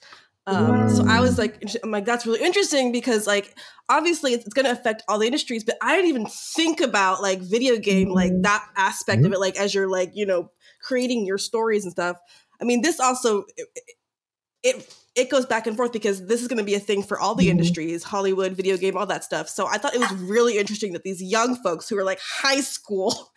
Um, 0.48 0.90
so 0.90 1.06
I 1.08 1.20
was 1.20 1.38
like, 1.38 1.64
I'm 1.84 1.92
like, 1.92 2.06
that's 2.06 2.26
really 2.26 2.44
interesting 2.44 2.92
because 2.92 3.28
like 3.28 3.56
obviously 3.90 4.34
it's, 4.34 4.46
it's 4.46 4.54
going 4.54 4.66
to 4.66 4.72
affect 4.72 5.04
all 5.08 5.20
the 5.20 5.28
industries, 5.28 5.64
but 5.64 5.78
I 5.82 5.96
didn't 5.96 6.10
even 6.10 6.26
think 6.26 6.82
about 6.82 7.22
like 7.22 7.42
video 7.42 7.78
game 7.78 8.10
like 8.10 8.32
mm-hmm. 8.32 8.42
that 8.42 8.68
aspect 8.76 9.20
mm-hmm. 9.20 9.28
of 9.28 9.34
it, 9.34 9.40
like 9.40 9.58
as 9.58 9.74
you're 9.74 9.90
like 9.90 10.12
you 10.14 10.26
know 10.26 10.50
creating 10.82 11.26
your 11.26 11.38
stories 11.38 11.84
and 11.84 11.92
stuff. 11.92 12.18
I 12.60 12.64
mean, 12.64 12.82
this 12.82 13.00
also 13.00 13.44
it, 13.56 13.68
it 14.64 14.96
it 15.14 15.30
goes 15.30 15.46
back 15.46 15.68
and 15.68 15.76
forth 15.76 15.92
because 15.92 16.26
this 16.28 16.42
is 16.42 16.48
going 16.48 16.58
to 16.58 16.64
be 16.64 16.76
a 16.76 16.80
thing 16.80 17.04
for 17.04 17.20
all 17.20 17.36
the 17.36 17.44
mm-hmm. 17.44 17.52
industries 17.52 18.04
hollywood 18.04 18.54
video 18.54 18.78
game 18.78 18.96
all 18.96 19.06
that 19.06 19.24
stuff 19.24 19.50
so 19.50 19.68
i 19.68 19.78
thought 19.78 19.94
it 19.94 20.00
was 20.00 20.12
really 20.22 20.58
interesting 20.58 20.94
that 20.94 21.04
these 21.04 21.22
young 21.22 21.56
folks 21.56 21.90
who 21.90 21.98
are 21.98 22.04
like 22.04 22.20
high 22.20 22.62
school 22.62 23.32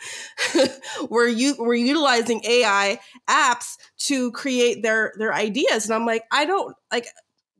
were 1.10 1.26
you 1.26 1.54
were 1.58 1.74
utilizing 1.74 2.40
ai 2.44 2.98
apps 3.28 3.76
to 3.98 4.30
create 4.32 4.82
their 4.82 5.12
their 5.18 5.32
ideas 5.32 5.84
and 5.84 5.94
i'm 5.94 6.06
like 6.06 6.24
i 6.30 6.44
don't 6.44 6.76
like 6.92 7.06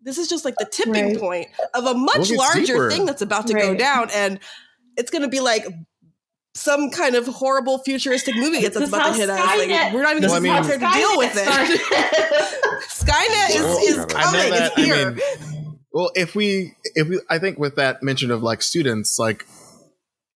this 0.03 0.18
is 0.18 0.29
just 0.29 0.44
like 0.44 0.55
the 0.57 0.66
tipping 0.66 1.12
right. 1.12 1.18
point 1.18 1.48
of 1.72 1.87
a 1.87 1.94
much 1.94 2.31
larger 2.31 2.66
deeper. 2.66 2.90
thing 2.90 3.07
that's 3.07 3.22
about 3.22 3.46
to 3.46 3.55
right. 3.55 3.62
go 3.62 3.74
down 3.74 4.09
and 4.14 4.38
it's 4.96 5.11
going 5.11 5.22
to 5.22 5.29
be 5.29 5.40
like 5.40 5.64
some 6.55 6.90
kind 6.90 7.17
of 7.17 7.27
horrible 7.27 7.79
futuristic 7.79 8.37
movie 8.37 8.61
that's 8.61 8.77
about 8.77 9.12
to 9.12 9.14
hit 9.14 9.29
us. 9.29 9.38
Like, 9.38 9.93
we're 9.93 10.03
not 10.03 10.17
even 10.17 10.31
well, 10.31 10.40
prepared 10.40 10.81
to 10.81 10.90
deal 10.93 11.19
with 11.19 11.35
it. 11.35 11.49
Skynet 12.88 13.51
is, 13.51 13.62
well, 13.62 13.79
is 13.79 13.97
coming. 14.07 14.51
That, 14.51 14.73
it's 14.73 14.77
here. 14.77 14.95
I 14.95 15.11
mean, 15.11 15.79
well, 15.93 16.11
if 16.14 16.35
we, 16.35 16.75
if 16.95 17.09
we, 17.09 17.21
I 17.29 17.38
think 17.38 17.59
with 17.59 17.77
that 17.77 18.03
mention 18.03 18.31
of 18.31 18.43
like 18.43 18.62
students, 18.62 19.19
like 19.19 19.47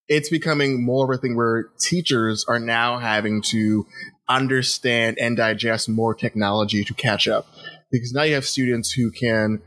it's 0.09 0.31
becoming 0.31 0.85
more 0.85 1.05
of 1.05 1.19
a 1.19 1.21
thing 1.21 1.37
where 1.37 1.69
teachers 1.81 2.45
are 2.49 2.59
now 2.59 2.99
having 2.99 3.43
to 3.43 3.87
understand 4.29 5.19
and 5.19 5.37
digest 5.37 5.89
more 5.89 6.15
technology 6.15 6.85
to 6.85 6.95
catch 6.95 7.29
up. 7.29 7.47
Because 7.91 8.13
now 8.13 8.23
you 8.23 8.35
have 8.35 8.45
students 8.45 8.93
who 8.93 9.11
can 9.11 9.63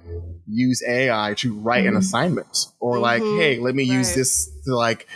use 0.47 0.83
AI 0.87 1.33
to 1.37 1.55
write 1.59 1.85
mm-hmm. 1.85 1.95
an 1.95 1.97
assignment 1.97 2.67
or 2.79 2.99
like, 2.99 3.21
mm-hmm. 3.21 3.39
hey, 3.39 3.59
let 3.59 3.73
me 3.73 3.89
right. 3.89 3.97
use 3.97 4.13
this 4.13 4.49
to 4.65 4.75
like 4.75 5.07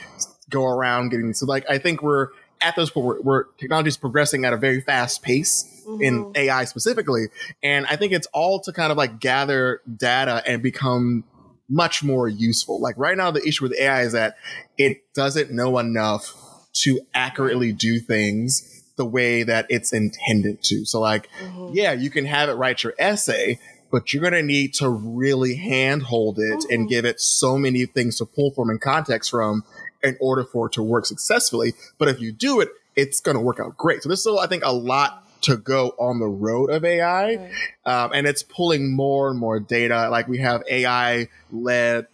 go 0.49 0.65
around 0.65 1.10
getting. 1.10 1.34
So 1.34 1.45
like 1.45 1.65
I 1.69 1.77
think 1.77 2.01
we're 2.01 2.29
at 2.62 2.75
this 2.75 2.89
point 2.89 3.05
where, 3.05 3.17
where 3.17 3.43
technology 3.58 3.89
is 3.89 3.97
progressing 3.97 4.45
at 4.45 4.53
a 4.53 4.58
very 4.58 4.81
fast 4.81 5.21
pace 5.21 5.84
mm-hmm. 5.88 6.01
in 6.01 6.31
AI 6.36 6.65
specifically, 6.65 7.27
and 7.62 7.86
I 7.88 7.95
think 7.95 8.13
it's 8.13 8.27
all 8.34 8.60
to 8.62 8.71
kind 8.71 8.91
of 8.91 8.97
like 8.97 9.19
gather 9.19 9.81
data 9.97 10.43
and 10.45 10.62
become 10.63 11.23
much 11.69 12.03
more 12.03 12.27
useful. 12.27 12.79
Like 12.79 12.95
right 12.97 13.17
now, 13.17 13.31
the 13.31 13.45
issue 13.45 13.63
with 13.63 13.73
AI 13.79 14.03
is 14.03 14.13
that 14.13 14.38
it 14.77 15.13
doesn't 15.13 15.51
know 15.51 15.77
enough 15.79 16.34
to 16.73 16.99
accurately 17.13 17.71
do 17.71 17.99
things 17.99 18.84
the 18.97 19.05
way 19.05 19.43
that 19.43 19.65
it's 19.69 19.93
intended 19.93 20.62
to. 20.63 20.86
So 20.86 20.99
like, 20.99 21.29
mm-hmm. 21.39 21.71
yeah, 21.73 21.93
you 21.93 22.10
can 22.10 22.25
have 22.25 22.49
it 22.49 22.53
write 22.53 22.84
your 22.84 22.93
essay, 22.97 23.60
but 23.91 24.13
you're 24.13 24.21
going 24.21 24.34
to 24.34 24.43
need 24.43 24.73
to 24.75 24.89
really 24.89 25.55
handhold 25.55 26.39
it 26.39 26.60
mm-hmm. 26.60 26.73
and 26.73 26.89
give 26.89 27.05
it 27.05 27.19
so 27.19 27.58
many 27.58 27.86
things 27.86 28.17
to 28.17 28.25
pull 28.25 28.51
from 28.51 28.69
and 28.69 28.79
context 28.79 29.31
from 29.31 29.63
in 30.06 30.18
order 30.22 30.44
for 30.44 30.68
it 30.68 30.74
to 30.74 30.84
work 30.84 31.06
successfully. 31.06 31.74
But 31.98 32.08
if 32.08 32.20
you 32.22 32.32
do 32.32 32.62
it, 32.62 32.70
it's 32.96 33.20
going 33.20 33.36
to 33.36 33.41
work 33.41 33.60
out 33.60 33.76
great. 33.78 34.04
So 34.04 34.10
there's 34.10 34.22
still, 34.22 34.39
I 34.39 34.48
think, 34.48 34.63
a 34.63 34.74
lot 34.74 35.24
to 35.41 35.58
go 35.58 35.89
on 36.00 36.20
the 36.20 36.28
road 36.28 36.70
of 36.70 36.86
AI. 36.86 37.36
Right. 37.36 37.52
Um, 37.86 38.12
and 38.13 38.28
it's 38.28 38.44
pulling 38.44 38.96
more 38.96 39.30
and 39.30 39.38
more 39.38 39.60
data. 39.60 40.10
Like 40.10 40.28
we 40.28 40.39
have 40.39 40.63
AI 40.70 41.28
led 41.52 42.08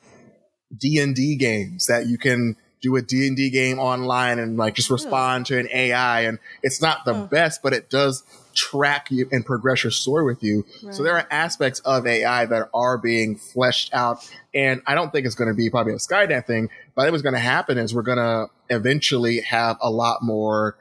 D 0.75 0.99
and 0.99 1.15
D 1.15 1.35
games 1.35 1.87
that 1.87 2.07
you 2.07 2.17
can 2.17 2.55
do 2.81 2.95
a 2.95 3.01
D&D 3.01 3.51
game 3.51 3.79
online 3.79 4.39
and 4.39 4.57
like 4.57 4.73
just 4.73 4.89
respond 4.89 5.45
to 5.45 5.59
an 5.59 5.67
AI. 5.71 6.21
And 6.21 6.39
it's 6.63 6.81
not 6.81 7.05
the 7.05 7.13
best, 7.13 7.61
but 7.61 7.73
it 7.73 7.89
does 7.89 8.23
track 8.53 9.11
you 9.11 9.27
and 9.31 9.45
progress 9.45 9.83
your 9.83 9.91
story 9.91 10.25
with 10.25 10.43
you. 10.43 10.65
Right. 10.83 10.93
So 10.93 11.03
there 11.03 11.15
are 11.15 11.27
aspects 11.31 11.79
of 11.81 12.05
AI 12.05 12.45
that 12.45 12.69
are 12.73 12.97
being 12.97 13.37
fleshed 13.37 13.93
out. 13.93 14.29
And 14.53 14.81
I 14.85 14.95
don't 14.95 15.11
think 15.11 15.25
it's 15.25 15.35
going 15.35 15.49
to 15.49 15.55
be 15.55 15.69
probably 15.69 15.93
a 15.93 15.97
Skynet 15.97 16.45
thing, 16.45 16.69
but 16.95 17.09
what's 17.11 17.23
going 17.23 17.35
to 17.35 17.39
happen 17.39 17.77
is 17.77 17.93
we're 17.93 18.01
going 18.01 18.17
to 18.17 18.47
eventually 18.69 19.41
have 19.41 19.77
a 19.81 19.89
lot 19.89 20.19
more 20.21 20.77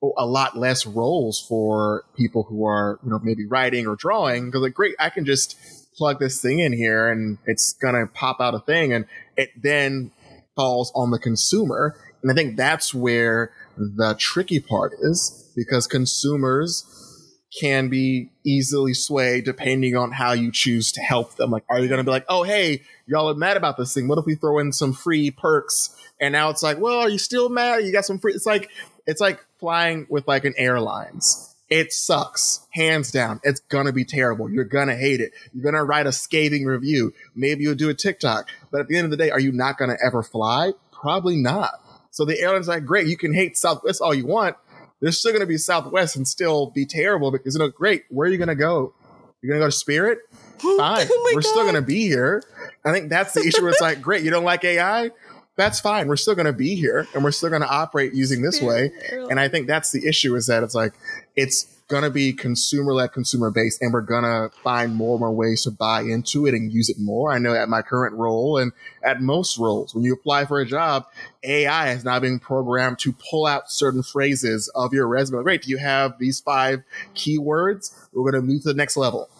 a 0.00 0.26
lot 0.26 0.56
less 0.56 0.86
roles 0.86 1.44
for 1.48 2.04
people 2.16 2.44
who 2.44 2.64
are, 2.64 3.00
you 3.02 3.10
know, 3.10 3.18
maybe 3.22 3.46
writing 3.46 3.86
or 3.86 3.96
drawing. 3.96 4.46
Because 4.46 4.62
like, 4.62 4.74
great, 4.74 4.94
I 4.98 5.10
can 5.10 5.24
just 5.24 5.58
plug 5.96 6.20
this 6.20 6.40
thing 6.40 6.60
in 6.60 6.72
here 6.72 7.08
and 7.08 7.38
it's 7.46 7.72
gonna 7.72 8.06
pop 8.06 8.40
out 8.40 8.54
a 8.54 8.60
thing, 8.60 8.92
and 8.92 9.06
it 9.36 9.50
then 9.60 10.12
falls 10.54 10.92
on 10.94 11.10
the 11.10 11.18
consumer. 11.18 11.96
And 12.22 12.30
I 12.30 12.34
think 12.34 12.56
that's 12.56 12.94
where 12.94 13.52
the 13.76 14.14
tricky 14.18 14.60
part 14.60 14.92
is 15.00 15.47
because 15.58 15.86
consumers 15.86 16.84
can 17.60 17.88
be 17.88 18.30
easily 18.44 18.94
swayed 18.94 19.44
depending 19.44 19.96
on 19.96 20.12
how 20.12 20.32
you 20.32 20.52
choose 20.52 20.92
to 20.92 21.00
help 21.00 21.34
them. 21.36 21.50
Like, 21.50 21.64
are 21.68 21.80
you 21.80 21.88
going 21.88 21.98
to 21.98 22.04
be 22.04 22.10
like, 22.10 22.26
oh, 22.28 22.42
hey, 22.42 22.82
y'all 23.06 23.30
are 23.30 23.34
mad 23.34 23.56
about 23.56 23.76
this 23.76 23.94
thing. 23.94 24.06
What 24.06 24.18
if 24.18 24.26
we 24.26 24.34
throw 24.34 24.58
in 24.58 24.72
some 24.72 24.92
free 24.92 25.30
perks? 25.30 25.96
And 26.20 26.32
now 26.32 26.50
it's 26.50 26.62
like, 26.62 26.78
well, 26.78 27.00
are 27.00 27.08
you 27.08 27.18
still 27.18 27.48
mad? 27.48 27.84
You 27.84 27.92
got 27.92 28.04
some 28.04 28.18
free. 28.18 28.34
It's 28.34 28.46
like, 28.46 28.70
it's 29.06 29.20
like 29.20 29.44
flying 29.58 30.06
with 30.08 30.28
like 30.28 30.44
an 30.44 30.54
airlines. 30.56 31.56
It 31.70 31.92
sucks, 31.92 32.66
hands 32.70 33.10
down. 33.10 33.40
It's 33.42 33.60
gonna 33.60 33.92
be 33.92 34.04
terrible. 34.04 34.50
You're 34.50 34.64
gonna 34.64 34.96
hate 34.96 35.20
it. 35.20 35.32
You're 35.52 35.70
gonna 35.70 35.84
write 35.84 36.06
a 36.06 36.12
scathing 36.12 36.64
review. 36.64 37.12
Maybe 37.34 37.64
you'll 37.64 37.74
do 37.74 37.90
a 37.90 37.94
TikTok. 37.94 38.48
But 38.70 38.80
at 38.80 38.88
the 38.88 38.96
end 38.96 39.04
of 39.04 39.10
the 39.10 39.18
day, 39.18 39.30
are 39.30 39.40
you 39.40 39.52
not 39.52 39.76
gonna 39.76 39.96
ever 40.02 40.22
fly? 40.22 40.72
Probably 40.92 41.36
not. 41.36 41.72
So 42.10 42.24
the 42.24 42.40
airline's 42.40 42.68
like, 42.68 42.86
great, 42.86 43.06
you 43.06 43.18
can 43.18 43.34
hate 43.34 43.56
Southwest 43.56 44.00
all 44.00 44.14
you 44.14 44.26
want. 44.26 44.56
There's 45.00 45.18
still 45.18 45.32
gonna 45.32 45.46
be 45.46 45.58
Southwest 45.58 46.16
and 46.16 46.26
still 46.26 46.70
be 46.70 46.86
terrible 46.86 47.30
because 47.30 47.54
you 47.54 47.60
know, 47.60 47.68
great, 47.68 48.04
where 48.08 48.28
are 48.28 48.30
you 48.30 48.38
gonna 48.38 48.54
go? 48.54 48.94
You're 49.42 49.52
gonna 49.52 49.64
go 49.64 49.68
to 49.68 49.72
Spirit? 49.72 50.18
Fine. 50.58 51.08
oh 51.10 51.30
We're 51.34 51.42
God. 51.42 51.48
still 51.48 51.64
gonna 51.64 51.82
be 51.82 52.02
here. 52.08 52.42
I 52.84 52.92
think 52.92 53.08
that's 53.08 53.34
the 53.34 53.46
issue 53.46 53.62
where 53.62 53.70
it's 53.70 53.80
like, 53.80 54.00
great, 54.02 54.24
you 54.24 54.30
don't 54.30 54.44
like 54.44 54.64
AI? 54.64 55.10
that's 55.58 55.80
fine. 55.80 56.06
We're 56.06 56.16
still 56.16 56.36
going 56.36 56.46
to 56.46 56.52
be 56.52 56.76
here 56.76 57.06
and 57.12 57.24
we're 57.24 57.32
still 57.32 57.50
going 57.50 57.62
to 57.62 57.68
operate 57.68 58.14
using 58.14 58.42
this 58.42 58.62
way. 58.62 58.92
And 59.28 59.40
I 59.40 59.48
think 59.48 59.66
that's 59.66 59.90
the 59.90 60.06
issue 60.06 60.36
is 60.36 60.46
that 60.46 60.62
it's 60.62 60.74
like, 60.74 60.94
it's 61.34 61.66
going 61.88 62.02
to 62.02 62.10
be 62.10 62.34
consumer 62.34 62.92
led, 62.92 63.12
consumer 63.12 63.50
based, 63.50 63.80
and 63.80 63.92
we're 63.92 64.02
going 64.02 64.22
to 64.22 64.50
find 64.62 64.94
more 64.94 65.14
and 65.14 65.20
more 65.20 65.32
ways 65.32 65.62
to 65.62 65.70
buy 65.70 66.02
into 66.02 66.46
it 66.46 66.52
and 66.52 66.70
use 66.70 66.90
it 66.90 66.98
more. 66.98 67.32
I 67.32 67.38
know 67.38 67.54
at 67.54 67.68
my 67.70 67.80
current 67.80 68.14
role 68.14 68.58
and 68.58 68.72
at 69.02 69.22
most 69.22 69.58
roles, 69.58 69.94
when 69.94 70.04
you 70.04 70.12
apply 70.12 70.44
for 70.44 70.60
a 70.60 70.66
job, 70.66 71.06
AI 71.42 71.92
is 71.92 72.04
now 72.04 72.20
being 72.20 72.38
programmed 72.38 72.98
to 73.00 73.14
pull 73.30 73.46
out 73.46 73.70
certain 73.70 74.02
phrases 74.02 74.70
of 74.74 74.92
your 74.92 75.08
resume. 75.08 75.42
Great. 75.42 75.62
Do 75.62 75.70
you 75.70 75.78
have 75.78 76.18
these 76.18 76.40
five 76.40 76.82
keywords? 77.14 77.94
We're 78.12 78.30
going 78.30 78.42
to 78.42 78.46
move 78.46 78.62
to 78.62 78.68
the 78.68 78.74
next 78.74 78.98
level. 78.98 79.30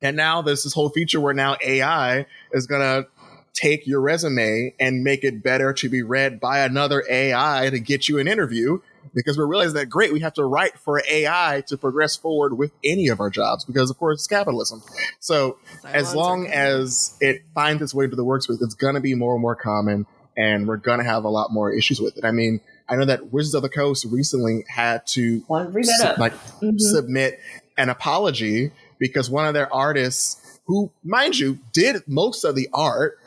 And 0.00 0.16
now 0.16 0.42
there's 0.42 0.62
this 0.62 0.74
whole 0.74 0.90
feature 0.90 1.20
where 1.20 1.34
now 1.34 1.56
AI 1.64 2.26
is 2.52 2.66
going 2.68 2.82
to 2.82 3.08
take 3.52 3.86
your 3.86 4.00
resume 4.00 4.74
and 4.78 5.02
make 5.02 5.24
it 5.24 5.42
better 5.42 5.72
to 5.72 5.88
be 5.88 6.02
read 6.02 6.38
by 6.40 6.60
another 6.60 7.04
AI 7.08 7.70
to 7.70 7.80
get 7.80 8.08
you 8.08 8.18
an 8.18 8.28
interview 8.28 8.80
because 9.12 9.36
we're 9.36 9.46
realizing 9.46 9.74
that 9.74 9.86
great, 9.86 10.12
we 10.12 10.20
have 10.20 10.34
to 10.34 10.44
write 10.44 10.78
for 10.78 11.02
AI 11.08 11.62
to 11.66 11.76
progress 11.76 12.16
forward 12.16 12.56
with 12.56 12.72
any 12.82 13.08
of 13.08 13.20
our 13.20 13.30
jobs 13.30 13.64
because 13.64 13.90
of 13.90 13.98
course 13.98 14.20
it's 14.20 14.26
capitalism. 14.26 14.82
So 15.20 15.58
as 15.84 16.14
long 16.14 16.46
as 16.46 17.16
it 17.20 17.42
finds 17.54 17.82
its 17.82 17.94
way 17.94 18.04
into 18.04 18.16
the 18.16 18.24
workspace, 18.24 18.58
it's 18.60 18.74
going 18.74 18.94
to 18.94 19.00
be 19.00 19.14
more 19.14 19.34
and 19.34 19.42
more 19.42 19.56
common 19.56 20.06
and 20.36 20.66
we're 20.66 20.76
going 20.76 20.98
to 20.98 21.04
have 21.04 21.24
a 21.24 21.28
lot 21.28 21.52
more 21.52 21.72
issues 21.72 22.00
with 22.00 22.16
it. 22.16 22.24
I 22.24 22.30
mean, 22.30 22.60
I 22.88 22.96
know 22.96 23.04
that 23.04 23.32
Wizards 23.32 23.54
of 23.54 23.62
the 23.62 23.68
Coast 23.68 24.06
recently 24.10 24.64
had 24.68 25.06
to 25.08 25.40
su- 25.40 26.14
like 26.18 26.34
mm-hmm. 26.34 26.78
submit 26.78 27.40
an 27.76 27.88
apology 27.88 28.72
because 28.98 29.30
one 29.30 29.46
of 29.46 29.54
their 29.54 29.72
artists 29.72 30.60
who, 30.66 30.90
mind 31.02 31.38
you, 31.38 31.58
did 31.72 32.02
most 32.06 32.44
of 32.44 32.54
the 32.54 32.68
art 32.72 33.18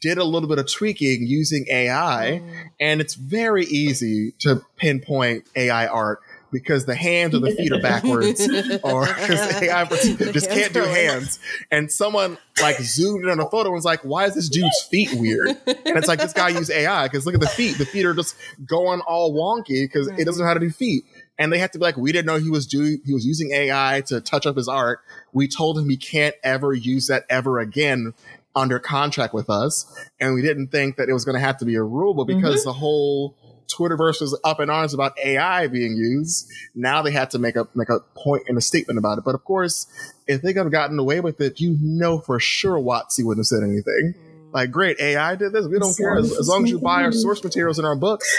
did 0.00 0.18
a 0.18 0.24
little 0.24 0.48
bit 0.48 0.58
of 0.58 0.70
tweaking 0.70 1.26
using 1.26 1.66
AI, 1.70 2.40
mm. 2.42 2.70
and 2.78 3.00
it's 3.00 3.14
very 3.14 3.64
easy 3.64 4.32
to 4.40 4.62
pinpoint 4.76 5.44
AI 5.56 5.86
art 5.86 6.20
because 6.52 6.84
the 6.84 6.94
hands 6.94 7.34
or 7.34 7.40
the 7.40 7.52
feet 7.52 7.72
are 7.72 7.80
backwards, 7.80 8.40
or 8.82 9.06
because 9.06 9.62
AI 9.62 9.84
just 10.32 10.50
can't 10.50 10.72
do 10.72 10.82
hands. 10.82 11.38
And 11.70 11.90
someone 11.90 12.38
like 12.60 12.78
zoomed 12.80 13.24
in 13.24 13.30
on 13.30 13.40
a 13.40 13.48
photo 13.48 13.66
and 13.66 13.74
was 13.74 13.84
like, 13.84 14.00
"Why 14.00 14.24
is 14.24 14.34
this 14.34 14.48
dude's 14.48 14.82
feet 14.90 15.12
weird?" 15.14 15.48
And 15.66 15.96
it's 15.96 16.08
like 16.08 16.18
this 16.18 16.32
guy 16.32 16.48
used 16.48 16.70
AI 16.70 17.06
because 17.06 17.26
look 17.26 17.34
at 17.34 17.40
the 17.40 17.48
feet; 17.48 17.78
the 17.78 17.86
feet 17.86 18.04
are 18.04 18.14
just 18.14 18.34
going 18.64 19.00
all 19.00 19.32
wonky 19.32 19.84
because 19.84 20.08
it 20.08 20.24
doesn't 20.24 20.42
know 20.42 20.48
how 20.48 20.54
to 20.54 20.60
do 20.60 20.70
feet. 20.70 21.04
And 21.38 21.50
they 21.50 21.58
have 21.58 21.70
to 21.70 21.78
be 21.78 21.84
like, 21.84 21.96
"We 21.96 22.12
didn't 22.12 22.26
know 22.26 22.38
he 22.38 22.50
was 22.50 22.66
doing 22.66 23.00
he 23.04 23.14
was 23.14 23.24
using 23.24 23.52
AI 23.52 24.02
to 24.06 24.20
touch 24.20 24.46
up 24.46 24.56
his 24.56 24.68
art. 24.68 25.00
We 25.32 25.48
told 25.48 25.78
him 25.78 25.88
he 25.88 25.96
can't 25.96 26.34
ever 26.42 26.72
use 26.72 27.06
that 27.06 27.24
ever 27.28 27.58
again." 27.58 28.14
Under 28.54 28.78
contract 28.78 29.34
with 29.34 29.48
us. 29.48 29.86
And 30.20 30.34
we 30.34 30.42
didn't 30.42 30.68
think 30.68 30.96
that 30.96 31.08
it 31.08 31.12
was 31.12 31.24
going 31.24 31.34
to 31.34 31.40
have 31.40 31.58
to 31.58 31.64
be 31.64 31.76
a 31.76 31.82
rule, 31.82 32.14
but 32.14 32.24
because 32.24 32.60
mm-hmm. 32.60 32.68
the 32.68 32.74
whole 32.74 33.36
Twitterverse 33.70 34.20
was 34.20 34.38
up 34.44 34.60
in 34.60 34.68
arms 34.68 34.94
about 34.94 35.18
AI 35.18 35.68
being 35.68 35.96
used, 35.96 36.50
now 36.74 37.02
they 37.02 37.12
had 37.12 37.30
to 37.30 37.38
make 37.38 37.56
a 37.56 37.68
make 37.74 37.88
a 37.88 38.00
point 38.16 38.44
and 38.48 38.58
a 38.58 38.60
statement 38.60 38.98
about 38.98 39.18
it. 39.18 39.24
But 39.24 39.34
of 39.34 39.44
course, 39.44 39.86
if 40.26 40.42
they 40.42 40.52
could 40.52 40.64
have 40.64 40.72
gotten 40.72 40.98
away 40.98 41.20
with 41.20 41.40
it, 41.40 41.60
you 41.60 41.76
know 41.80 42.18
for 42.18 42.40
sure 42.40 42.78
WotC 42.78 43.24
wouldn't 43.24 43.40
have 43.40 43.46
said 43.46 43.62
anything. 43.62 44.14
Like, 44.52 44.72
great, 44.72 44.98
AI 44.98 45.36
did 45.36 45.52
this. 45.52 45.68
We 45.68 45.78
don't 45.78 45.96
care 45.96 46.16
as, 46.16 46.36
as 46.36 46.48
long 46.48 46.64
as 46.64 46.70
you 46.70 46.80
buy 46.80 47.04
our 47.04 47.12
source 47.12 47.42
materials 47.44 47.78
in 47.78 47.84
our 47.84 47.94
books. 47.94 48.36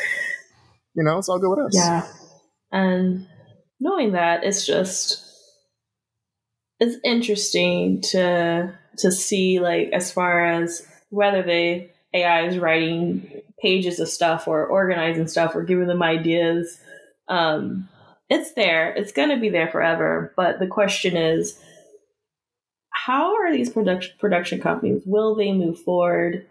You 0.93 1.03
know, 1.03 1.17
it's 1.17 1.29
all 1.29 1.39
good 1.39 1.49
with 1.49 1.67
us. 1.67 1.75
Yeah, 1.75 2.05
and 2.71 3.27
knowing 3.79 4.11
that, 4.11 4.43
it's 4.43 4.65
just 4.65 5.25
it's 6.79 6.97
interesting 7.05 8.01
to 8.11 8.77
to 8.97 9.11
see 9.11 9.59
like 9.59 9.89
as 9.93 10.11
far 10.11 10.45
as 10.45 10.85
whether 11.09 11.41
the 11.43 11.89
AI 12.13 12.47
is 12.47 12.57
writing 12.57 13.41
pages 13.61 13.99
of 13.99 14.09
stuff 14.09 14.47
or 14.47 14.65
organizing 14.65 15.27
stuff 15.27 15.55
or 15.55 15.63
giving 15.63 15.87
them 15.87 16.03
ideas. 16.03 16.79
Um, 17.27 17.87
it's 18.29 18.53
there. 18.53 18.93
It's 18.93 19.11
going 19.11 19.29
to 19.29 19.39
be 19.39 19.49
there 19.49 19.69
forever. 19.69 20.33
But 20.35 20.59
the 20.59 20.67
question 20.67 21.15
is, 21.15 21.57
how 22.89 23.35
are 23.35 23.51
these 23.51 23.69
production 23.69 24.13
production 24.19 24.61
companies? 24.61 25.03
Will 25.05 25.35
they 25.35 25.51
move 25.51 25.79
forward 25.79 26.45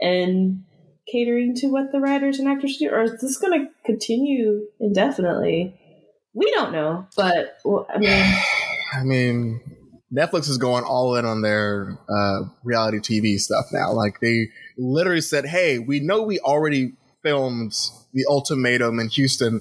in 0.00 0.64
catering 1.10 1.54
to 1.56 1.68
what 1.68 1.92
the 1.92 2.00
writers 2.00 2.38
and 2.38 2.48
actors 2.48 2.76
do, 2.78 2.90
or 2.90 3.02
is 3.02 3.20
this 3.20 3.38
going 3.38 3.58
to 3.58 3.70
continue 3.84 4.66
indefinitely? 4.80 5.74
We 6.34 6.50
don't 6.50 6.72
know, 6.72 7.06
but 7.16 7.58
well, 7.64 7.86
I 7.92 7.98
mean, 7.98 8.38
I 8.92 9.02
mean, 9.04 9.75
Netflix 10.12 10.48
is 10.48 10.58
going 10.58 10.84
all 10.84 11.16
in 11.16 11.24
on 11.24 11.42
their 11.42 11.98
uh, 12.08 12.42
reality 12.62 12.98
TV 12.98 13.38
stuff 13.38 13.66
now. 13.72 13.92
Like 13.92 14.20
they 14.20 14.48
literally 14.78 15.20
said, 15.20 15.46
"Hey, 15.46 15.78
we 15.78 16.00
know 16.00 16.22
we 16.22 16.38
already 16.40 16.92
filmed 17.22 17.74
the 18.12 18.24
ultimatum 18.28 19.00
in 19.00 19.08
Houston, 19.08 19.60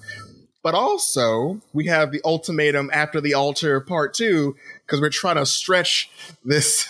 but 0.61 0.75
also 0.75 1.61
we 1.73 1.87
have 1.87 2.11
the 2.11 2.21
ultimatum 2.23 2.89
after 2.93 3.19
the 3.19 3.33
altar 3.33 3.81
part 3.81 4.13
two 4.13 4.55
because 4.85 5.01
we're 5.01 5.09
trying 5.09 5.37
to 5.37 5.45
stretch 5.45 6.09
this 6.43 6.87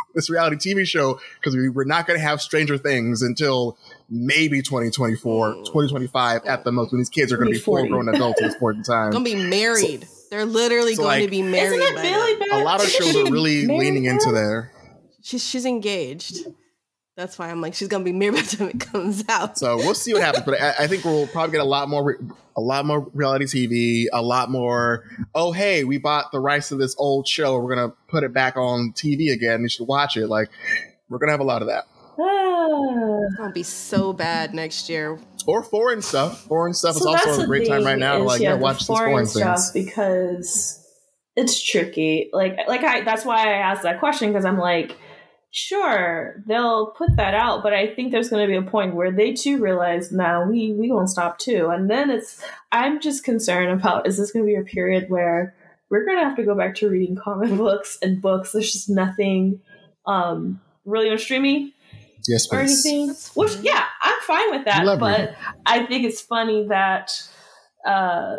this 0.14 0.28
reality 0.28 0.56
TV 0.56 0.86
show 0.86 1.20
because 1.38 1.56
we, 1.56 1.68
we're 1.68 1.84
not 1.84 2.06
going 2.06 2.18
to 2.18 2.24
have 2.24 2.42
Stranger 2.42 2.76
Things 2.76 3.22
until 3.22 3.78
maybe 4.10 4.60
2024, 4.60 5.54
2025 5.54 6.44
at 6.44 6.64
the 6.64 6.72
most 6.72 6.92
when 6.92 6.98
these 7.00 7.08
kids 7.08 7.32
are 7.32 7.36
going 7.36 7.48
to 7.48 7.54
be 7.54 7.58
full 7.58 7.86
grown 7.86 8.08
adults 8.08 8.42
at 8.42 8.48
this 8.48 8.58
point 8.58 8.78
in 8.78 8.82
time. 8.84 9.10
Going 9.10 9.24
to 9.24 9.34
be 9.36 9.48
married. 9.48 10.06
So, 10.06 10.19
they're 10.30 10.46
literally 10.46 10.94
so 10.94 11.02
going 11.02 11.20
like, 11.20 11.24
to 11.24 11.30
be 11.30 11.42
married. 11.42 11.80
Isn't 11.80 11.98
it 11.98 12.38
Billy 12.40 12.60
A 12.60 12.64
lot 12.64 12.82
of 12.82 12.88
shows 12.88 13.16
are 13.16 13.30
really 13.30 13.66
leaning 13.66 14.04
into 14.04 14.32
there. 14.32 14.72
She's 15.22 15.44
she's 15.44 15.66
engaged. 15.66 16.38
That's 17.16 17.38
why 17.38 17.50
I'm 17.50 17.60
like, 17.60 17.74
she's 17.74 17.88
gonna 17.88 18.04
be 18.04 18.12
married 18.12 18.36
by 18.36 18.40
the 18.42 18.56
time 18.56 18.68
it 18.68 18.80
comes 18.80 19.24
out. 19.28 19.58
So 19.58 19.76
we'll 19.76 19.94
see 19.94 20.14
what 20.14 20.22
happens, 20.22 20.44
but 20.46 20.58
I, 20.58 20.84
I 20.84 20.86
think 20.86 21.04
we'll 21.04 21.26
probably 21.26 21.52
get 21.52 21.60
a 21.60 21.64
lot 21.64 21.88
more, 21.88 22.18
a 22.56 22.60
lot 22.60 22.86
more 22.86 23.10
reality 23.12 23.44
TV, 23.44 24.06
a 24.10 24.22
lot 24.22 24.50
more. 24.50 25.04
Oh, 25.34 25.52
hey, 25.52 25.84
we 25.84 25.98
bought 25.98 26.32
the 26.32 26.40
rights 26.40 26.68
to 26.68 26.76
this 26.76 26.94
old 26.96 27.28
show. 27.28 27.58
We're 27.58 27.74
gonna 27.74 27.92
put 28.08 28.24
it 28.24 28.32
back 28.32 28.56
on 28.56 28.94
TV 28.94 29.32
again. 29.32 29.60
You 29.60 29.68
should 29.68 29.86
watch 29.86 30.16
it. 30.16 30.28
Like, 30.28 30.48
we're 31.10 31.18
gonna 31.18 31.32
have 31.32 31.40
a 31.40 31.44
lot 31.44 31.62
of 31.62 31.68
that. 31.68 31.86
It's 33.22 33.36
gonna 33.36 33.52
be 33.52 33.62
so 33.62 34.12
bad 34.12 34.54
next 34.54 34.88
year. 34.88 35.18
Or 35.46 35.62
foreign 35.62 36.02
stuff. 36.02 36.42
Foreign 36.44 36.74
stuff 36.74 36.96
so 36.96 37.14
is 37.14 37.26
also 37.26 37.42
a 37.42 37.46
great 37.46 37.68
time 37.68 37.84
right 37.84 37.98
now 37.98 38.18
to 38.18 38.24
like, 38.24 38.40
yeah, 38.40 38.54
watch 38.54 38.84
foreign, 38.84 39.10
foreign 39.10 39.26
stuff 39.26 39.72
things. 39.72 39.86
because 39.86 40.86
it's 41.36 41.62
tricky. 41.62 42.30
Like, 42.32 42.56
like 42.68 42.82
I. 42.82 43.02
That's 43.02 43.24
why 43.24 43.46
I 43.46 43.58
asked 43.58 43.82
that 43.82 44.00
question 44.00 44.30
because 44.30 44.44
I'm 44.44 44.58
like 44.58 44.96
sure 45.52 46.42
they'll 46.46 46.92
put 46.92 47.16
that 47.16 47.34
out 47.34 47.62
but 47.62 47.72
i 47.72 47.92
think 47.92 48.12
there's 48.12 48.28
going 48.28 48.42
to 48.42 48.48
be 48.50 48.56
a 48.56 48.70
point 48.70 48.94
where 48.94 49.10
they 49.10 49.32
too 49.32 49.58
realize 49.58 50.12
now 50.12 50.44
we 50.48 50.72
we 50.72 50.88
gonna 50.88 51.08
stop 51.08 51.38
too 51.38 51.68
and 51.70 51.90
then 51.90 52.08
it's 52.08 52.40
i'm 52.70 53.00
just 53.00 53.24
concerned 53.24 53.70
about 53.70 54.06
is 54.06 54.16
this 54.16 54.30
going 54.30 54.44
to 54.44 54.46
be 54.46 54.54
a 54.54 54.62
period 54.62 55.10
where 55.10 55.54
we're 55.88 56.04
going 56.04 56.16
to 56.16 56.22
have 56.22 56.36
to 56.36 56.44
go 56.44 56.54
back 56.54 56.76
to 56.76 56.88
reading 56.88 57.16
comic 57.16 57.50
books 57.56 57.98
and 58.00 58.22
books 58.22 58.52
there's 58.52 58.72
just 58.72 58.88
nothing 58.88 59.60
um 60.06 60.60
really 60.84 61.10
on 61.10 61.18
streaming 61.18 61.72
yes 62.30 62.48
or 62.52 62.60
anything 62.60 63.14
which 63.34 63.54
yeah 63.56 63.84
i'm 64.02 64.20
fine 64.22 64.50
with 64.50 64.64
that 64.64 64.84
but 64.98 65.20
reading. 65.20 65.34
i 65.66 65.84
think 65.86 66.04
it's 66.04 66.20
funny 66.20 66.66
that 66.68 67.12
uh 67.86 68.36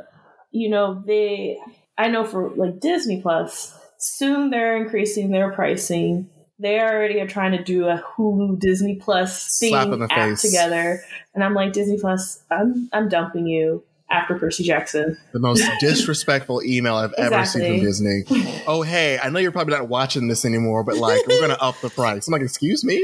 you 0.51 0.69
know 0.69 1.03
they 1.05 1.57
i 1.97 2.07
know 2.07 2.25
for 2.25 2.49
like 2.51 2.79
disney 2.79 3.21
plus 3.21 3.77
soon 3.97 4.49
they're 4.49 4.77
increasing 4.77 5.31
their 5.31 5.51
pricing 5.51 6.29
they 6.61 6.79
already 6.79 7.19
are 7.19 7.27
trying 7.27 7.53
to 7.53 7.63
do 7.63 7.87
a 7.87 7.97
Hulu 8.15 8.59
Disney 8.59 8.95
Plus 8.95 9.57
thing 9.57 9.73
app 9.73 10.11
face. 10.11 10.41
together, 10.43 11.01
and 11.33 11.43
I'm 11.43 11.55
like 11.55 11.73
Disney 11.73 11.99
Plus, 11.99 12.43
I'm 12.51 12.87
I'm 12.93 13.09
dumping 13.09 13.47
you 13.47 13.83
after 14.11 14.37
Percy 14.37 14.63
Jackson. 14.63 15.17
The 15.31 15.39
most 15.39 15.67
disrespectful 15.79 16.61
email 16.63 16.95
I've 16.95 17.13
exactly. 17.17 17.35
ever 17.35 17.45
seen 17.45 17.79
from 17.79 17.85
Disney. 17.85 18.61
Oh 18.67 18.83
hey, 18.83 19.17
I 19.17 19.29
know 19.29 19.39
you're 19.39 19.51
probably 19.51 19.73
not 19.73 19.89
watching 19.89 20.27
this 20.27 20.45
anymore, 20.45 20.83
but 20.83 20.97
like 20.97 21.25
we're 21.25 21.41
gonna 21.41 21.57
up 21.59 21.81
the 21.81 21.89
price. 21.89 22.27
I'm 22.27 22.31
like, 22.31 22.43
excuse 22.43 22.83
me. 22.83 23.03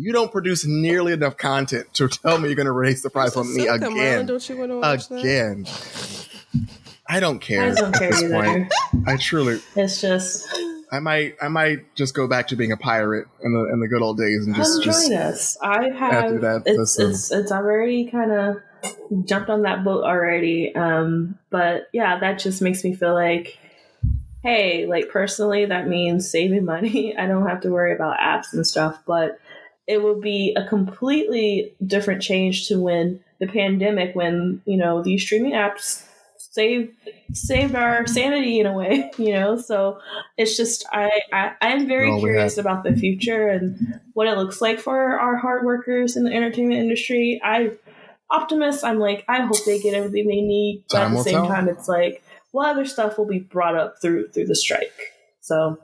You 0.00 0.12
don't 0.12 0.30
produce 0.30 0.64
nearly 0.64 1.12
enough 1.12 1.36
content 1.36 1.92
to 1.94 2.06
tell 2.06 2.38
me 2.38 2.48
you're 2.48 2.54
going 2.54 2.66
to 2.66 2.72
raise 2.72 3.02
the 3.02 3.10
price 3.10 3.36
on 3.36 3.52
me 3.52 3.66
again. 3.66 4.26
don't 4.26 4.48
you 4.48 4.56
want 4.56 4.70
to 4.70 4.78
watch 4.78 5.10
again? 5.10 5.64
That? 5.64 6.28
I 7.08 7.18
don't 7.18 7.40
care. 7.40 7.72
I 7.72 7.74
don't 7.74 7.92
care 7.92 8.14
either. 8.14 8.30
Point. 8.30 8.72
I 9.08 9.16
truly. 9.16 9.60
It's 9.74 10.00
just 10.00 10.46
I 10.92 11.00
might 11.00 11.34
I 11.42 11.48
might 11.48 11.94
just 11.96 12.14
go 12.14 12.28
back 12.28 12.46
to 12.48 12.56
being 12.56 12.70
a 12.70 12.76
pirate 12.76 13.26
in 13.42 13.52
the 13.52 13.72
in 13.72 13.80
the 13.80 13.88
good 13.88 14.00
old 14.00 14.18
days 14.18 14.46
and 14.46 14.54
just, 14.54 14.84
Come 14.84 14.92
join 14.92 15.14
us. 15.14 15.56
I 15.60 15.90
have 15.90 16.42
that, 16.42 16.62
it's, 16.66 16.98
it's 16.98 17.32
it's 17.32 17.50
already 17.50 18.08
kind 18.08 18.30
of 18.30 18.58
jumped 19.24 19.50
on 19.50 19.62
that 19.62 19.82
boat 19.82 20.04
already. 20.04 20.74
Um, 20.76 21.40
but 21.50 21.88
yeah, 21.92 22.20
that 22.20 22.38
just 22.38 22.62
makes 22.62 22.84
me 22.84 22.94
feel 22.94 23.14
like, 23.14 23.58
hey, 24.44 24.86
like 24.86 25.08
personally, 25.08 25.64
that 25.64 25.88
means 25.88 26.30
saving 26.30 26.64
money. 26.64 27.16
I 27.18 27.26
don't 27.26 27.48
have 27.48 27.62
to 27.62 27.70
worry 27.70 27.94
about 27.94 28.18
apps 28.18 28.52
and 28.52 28.64
stuff, 28.66 29.00
but 29.06 29.40
it 29.88 30.02
would 30.02 30.20
be 30.20 30.54
a 30.54 30.68
completely 30.68 31.74
different 31.84 32.22
change 32.22 32.68
to 32.68 32.78
when 32.78 33.20
the 33.40 33.46
pandemic, 33.46 34.14
when 34.14 34.62
you 34.66 34.76
know 34.76 35.02
these 35.02 35.22
streaming 35.22 35.52
apps 35.52 36.04
saved 36.36 36.94
saved 37.32 37.74
our 37.74 38.06
sanity 38.06 38.60
in 38.60 38.66
a 38.66 38.72
way, 38.72 39.10
you 39.18 39.32
know. 39.32 39.56
So 39.58 39.98
it's 40.36 40.56
just 40.56 40.84
I 40.92 41.10
I, 41.32 41.52
I 41.60 41.68
am 41.68 41.88
very 41.88 42.10
oh, 42.10 42.20
curious 42.20 42.58
about 42.58 42.84
the 42.84 42.94
future 42.94 43.48
and 43.48 44.00
what 44.12 44.26
it 44.26 44.36
looks 44.36 44.60
like 44.60 44.78
for 44.78 45.18
our 45.18 45.36
hard 45.36 45.64
workers 45.64 46.16
in 46.16 46.24
the 46.24 46.32
entertainment 46.32 46.80
industry. 46.80 47.40
I 47.42 47.72
optimist. 48.30 48.84
I'm 48.84 48.98
like 48.98 49.24
I 49.26 49.40
hope 49.40 49.64
they 49.64 49.80
get 49.80 49.94
everything 49.94 50.28
they 50.28 50.42
need, 50.42 50.84
but 50.90 50.98
time 50.98 51.12
at 51.12 51.16
the 51.16 51.24
same 51.24 51.34
tell. 51.34 51.48
time, 51.48 51.68
it's 51.68 51.88
like 51.88 52.22
what 52.50 52.68
other 52.68 52.84
stuff 52.84 53.16
will 53.16 53.26
be 53.26 53.38
brought 53.38 53.76
up 53.76 53.96
through 54.02 54.28
through 54.28 54.46
the 54.46 54.56
strike. 54.56 55.14
So. 55.40 55.78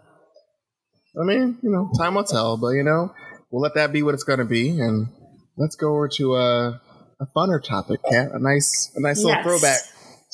I 1.16 1.22
mean, 1.22 1.58
you 1.62 1.70
know, 1.70 1.92
time 1.96 2.16
will 2.16 2.24
tell, 2.24 2.56
but 2.56 2.70
you 2.70 2.82
know, 2.82 3.14
we'll 3.50 3.62
let 3.62 3.74
that 3.74 3.92
be 3.92 4.02
what 4.02 4.14
it's 4.14 4.24
going 4.24 4.38
to 4.38 4.44
be, 4.44 4.70
and 4.70 5.08
let's 5.56 5.76
go 5.76 5.94
over 5.94 6.08
to 6.08 6.34
a, 6.34 6.80
a 7.20 7.26
funner 7.36 7.62
topic, 7.62 8.00
Kat. 8.10 8.32
A 8.32 8.38
nice, 8.38 8.92
a 8.96 9.00
nice 9.00 9.18
yes. 9.18 9.24
little 9.24 9.42
throwback 9.42 9.80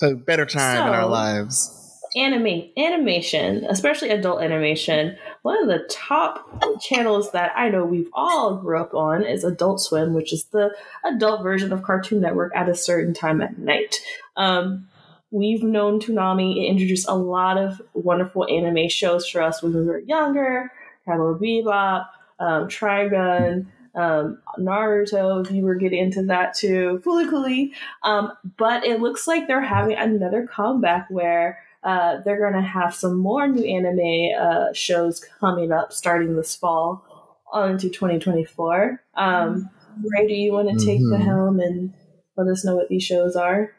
so 0.00 0.16
better 0.16 0.46
time 0.46 0.78
so, 0.78 0.86
in 0.86 0.94
our 0.94 1.06
lives. 1.06 1.76
Anime, 2.16 2.70
animation, 2.76 3.64
especially 3.68 4.08
adult 4.08 4.42
animation. 4.42 5.16
One 5.42 5.62
of 5.62 5.68
the 5.68 5.86
top 5.88 6.80
channels 6.80 7.30
that 7.32 7.52
I 7.54 7.68
know 7.68 7.84
we've 7.84 8.08
all 8.14 8.56
grew 8.56 8.80
up 8.80 8.94
on 8.94 9.24
is 9.24 9.44
Adult 9.44 9.80
Swim, 9.80 10.14
which 10.14 10.32
is 10.32 10.44
the 10.46 10.74
adult 11.04 11.42
version 11.42 11.72
of 11.72 11.82
Cartoon 11.84 12.20
Network 12.20 12.52
at 12.56 12.68
a 12.68 12.74
certain 12.74 13.14
time 13.14 13.40
at 13.40 13.58
night. 13.58 14.00
Um, 14.36 14.88
we've 15.30 15.62
known 15.62 16.00
Toonami. 16.00 16.56
It 16.56 16.70
introduced 16.70 17.08
a 17.08 17.14
lot 17.14 17.58
of 17.58 17.80
wonderful 17.92 18.46
anime 18.48 18.88
shows 18.88 19.28
for 19.28 19.40
us 19.42 19.62
when 19.62 19.74
we 19.74 19.82
were 19.82 20.00
younger. 20.00 20.72
Cowboy 21.06 21.38
Bebop, 21.38 22.06
um, 22.40 22.68
Trigun, 22.68 23.66
um, 23.94 24.38
Naruto, 24.58 25.44
if 25.44 25.52
you 25.52 25.64
were 25.64 25.74
getting 25.74 26.00
into 26.00 26.22
that 26.24 26.54
too, 26.54 27.00
Fooly 27.04 27.28
Cooly. 27.28 27.72
Um, 28.02 28.32
but 28.56 28.84
it 28.84 29.00
looks 29.00 29.26
like 29.26 29.46
they're 29.46 29.60
having 29.60 29.96
another 29.96 30.46
comeback 30.46 31.06
where 31.10 31.58
uh, 31.82 32.20
they're 32.24 32.38
going 32.38 32.60
to 32.60 32.68
have 32.68 32.94
some 32.94 33.16
more 33.16 33.48
new 33.48 33.64
anime 33.64 34.40
uh, 34.40 34.72
shows 34.72 35.24
coming 35.40 35.72
up 35.72 35.92
starting 35.92 36.36
this 36.36 36.54
fall 36.54 37.04
on 37.52 37.72
into 37.72 37.88
2024. 37.88 39.02
Um, 39.14 39.70
Ray, 40.04 40.26
do 40.26 40.34
you 40.34 40.52
want 40.52 40.68
to 40.68 40.84
take 40.84 41.00
mm-hmm. 41.00 41.10
the 41.10 41.18
helm 41.18 41.60
and 41.60 41.92
let 42.36 42.48
us 42.48 42.64
know 42.64 42.76
what 42.76 42.88
these 42.88 43.02
shows 43.02 43.34
are? 43.34 43.72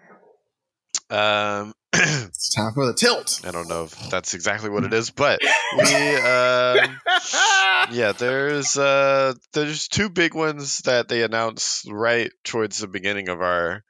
Um, 1.10 1.74
it's 1.94 2.54
time 2.54 2.74
for 2.74 2.86
the 2.86 2.94
tilt. 2.94 3.42
I 3.46 3.52
don't 3.52 3.68
know 3.68 3.84
if 3.84 4.10
that's 4.10 4.34
exactly 4.34 4.70
what 4.70 4.86
it 4.86 4.94
is, 4.94 5.10
but 5.10 5.42
we, 5.42 5.94
uh, 5.94 6.88
yeah, 7.92 8.14
there's 8.18 8.78
uh, 8.78 9.34
there's 9.52 9.90
two 9.90 10.10
big 10.10 10.34
ones 10.34 10.80
that 10.80 11.10
they 11.10 11.24
announced 11.24 11.92
right 11.92 12.32
towards 12.46 12.80
the 12.80 12.88
beginning 12.88 13.28
of 13.28 13.42
our 13.42 13.84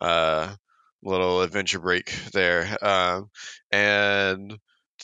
uh, 0.00 0.54
little 1.02 1.40
adventure 1.40 1.78
break 1.78 2.14
there, 2.32 2.76
um, 2.82 3.30
and 3.72 4.58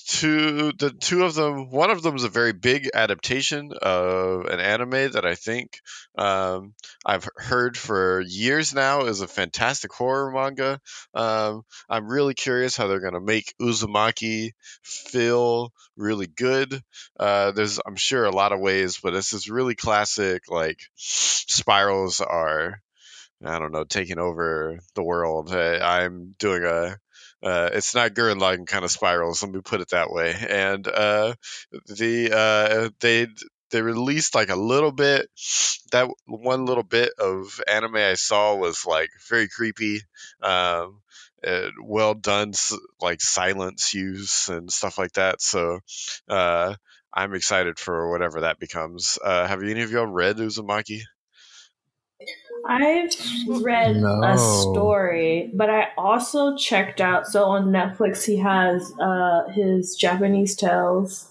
two 0.07 0.73
the 0.73 0.91
two 0.91 1.25
of 1.25 1.35
them 1.35 1.71
one 1.71 1.91
of 1.91 2.03
them 2.03 2.17
is 2.17 2.25
a 2.25 2.29
very 2.29 2.53
big 2.53 2.91
adaptation 2.95 3.73
of 3.81 4.47
an 4.47 4.61
anime 4.61 5.11
that 5.13 5.25
i 5.25 5.35
think 5.35 5.81
um, 6.17 6.75
i've 7.05 7.29
heard 7.37 7.77
for 7.77 8.21
years 8.21 8.75
now 8.75 9.03
is 9.03 9.21
a 9.21 9.29
fantastic 9.29 9.93
horror 9.93 10.31
manga 10.31 10.81
um, 11.15 11.63
i'm 11.89 12.09
really 12.09 12.35
curious 12.35 12.77
how 12.77 12.87
they're 12.87 13.01
going 13.01 13.15
to 13.15 13.21
make 13.21 13.55
uzumaki 13.61 14.51
feel 14.83 15.73
really 15.97 16.27
good 16.27 16.81
uh, 17.19 17.51
there's 17.53 17.81
i'm 17.87 17.97
sure 17.97 18.25
a 18.25 18.31
lot 18.31 18.53
of 18.53 18.61
ways 18.61 18.99
but 19.03 19.13
this 19.13 19.33
is 19.33 19.51
really 19.51 19.75
classic 19.75 20.43
like 20.49 20.81
spirals 20.97 22.21
are 22.21 22.81
I 23.45 23.59
don't 23.59 23.73
know, 23.73 23.85
taking 23.85 24.19
over 24.19 24.79
the 24.95 25.03
world. 25.03 25.53
I, 25.53 25.79
I'm 25.79 26.35
doing 26.39 26.65
a 26.65 26.97
uh, 27.43 27.71
it's 27.73 27.95
not 27.95 28.15
Gurren 28.15 28.41
Lagann 28.41 28.67
kind 28.67 28.85
of 28.85 28.91
spirals. 28.91 29.43
Let 29.43 29.53
me 29.53 29.61
put 29.61 29.81
it 29.81 29.91
that 29.91 30.11
way. 30.11 30.35
And 30.49 30.87
uh, 30.87 31.35
the 31.87 32.31
uh, 32.33 32.91
they 33.01 33.27
they 33.71 33.83
released 33.83 34.35
like 34.35 34.51
a 34.51 34.57
little 34.57 34.93
bit. 34.93 35.29
That 35.91 36.09
one 36.27 36.67
little 36.67 36.85
bit 36.85 37.13
of 37.19 37.61
anime 37.69 37.97
I 37.97 38.15
saw 38.15 38.55
was 38.55 38.87
like 38.87 39.11
very 39.29 39.49
creepy. 39.49 40.01
Um, 40.43 41.01
well 41.83 42.15
done, 42.15 42.53
like 43.01 43.21
silence 43.21 43.95
use 43.95 44.49
and 44.49 44.71
stuff 44.73 44.97
like 44.99 45.13
that. 45.13 45.43
So 45.43 45.81
uh, 46.29 46.75
I'm 47.13 47.35
excited 47.35 47.79
for 47.79 48.11
whatever 48.11 48.43
that 48.43 48.59
becomes. 48.59 49.19
Uh, 49.23 49.47
have 49.47 49.63
any 49.63 49.83
of 49.83 49.91
y'all 49.91 50.07
read 50.07 50.37
Uzumaki? 50.37 51.01
I've 52.67 53.11
read 53.63 53.97
no. 53.97 54.23
a 54.23 54.39
story, 54.39 55.51
but 55.55 55.69
I 55.69 55.89
also 55.97 56.57
checked 56.57 57.01
out. 57.01 57.27
So 57.27 57.45
on 57.45 57.67
Netflix, 57.67 58.25
he 58.25 58.37
has 58.37 58.93
uh, 59.01 59.49
his 59.49 59.97
Japanese 59.97 60.55
Tales. 60.55 61.29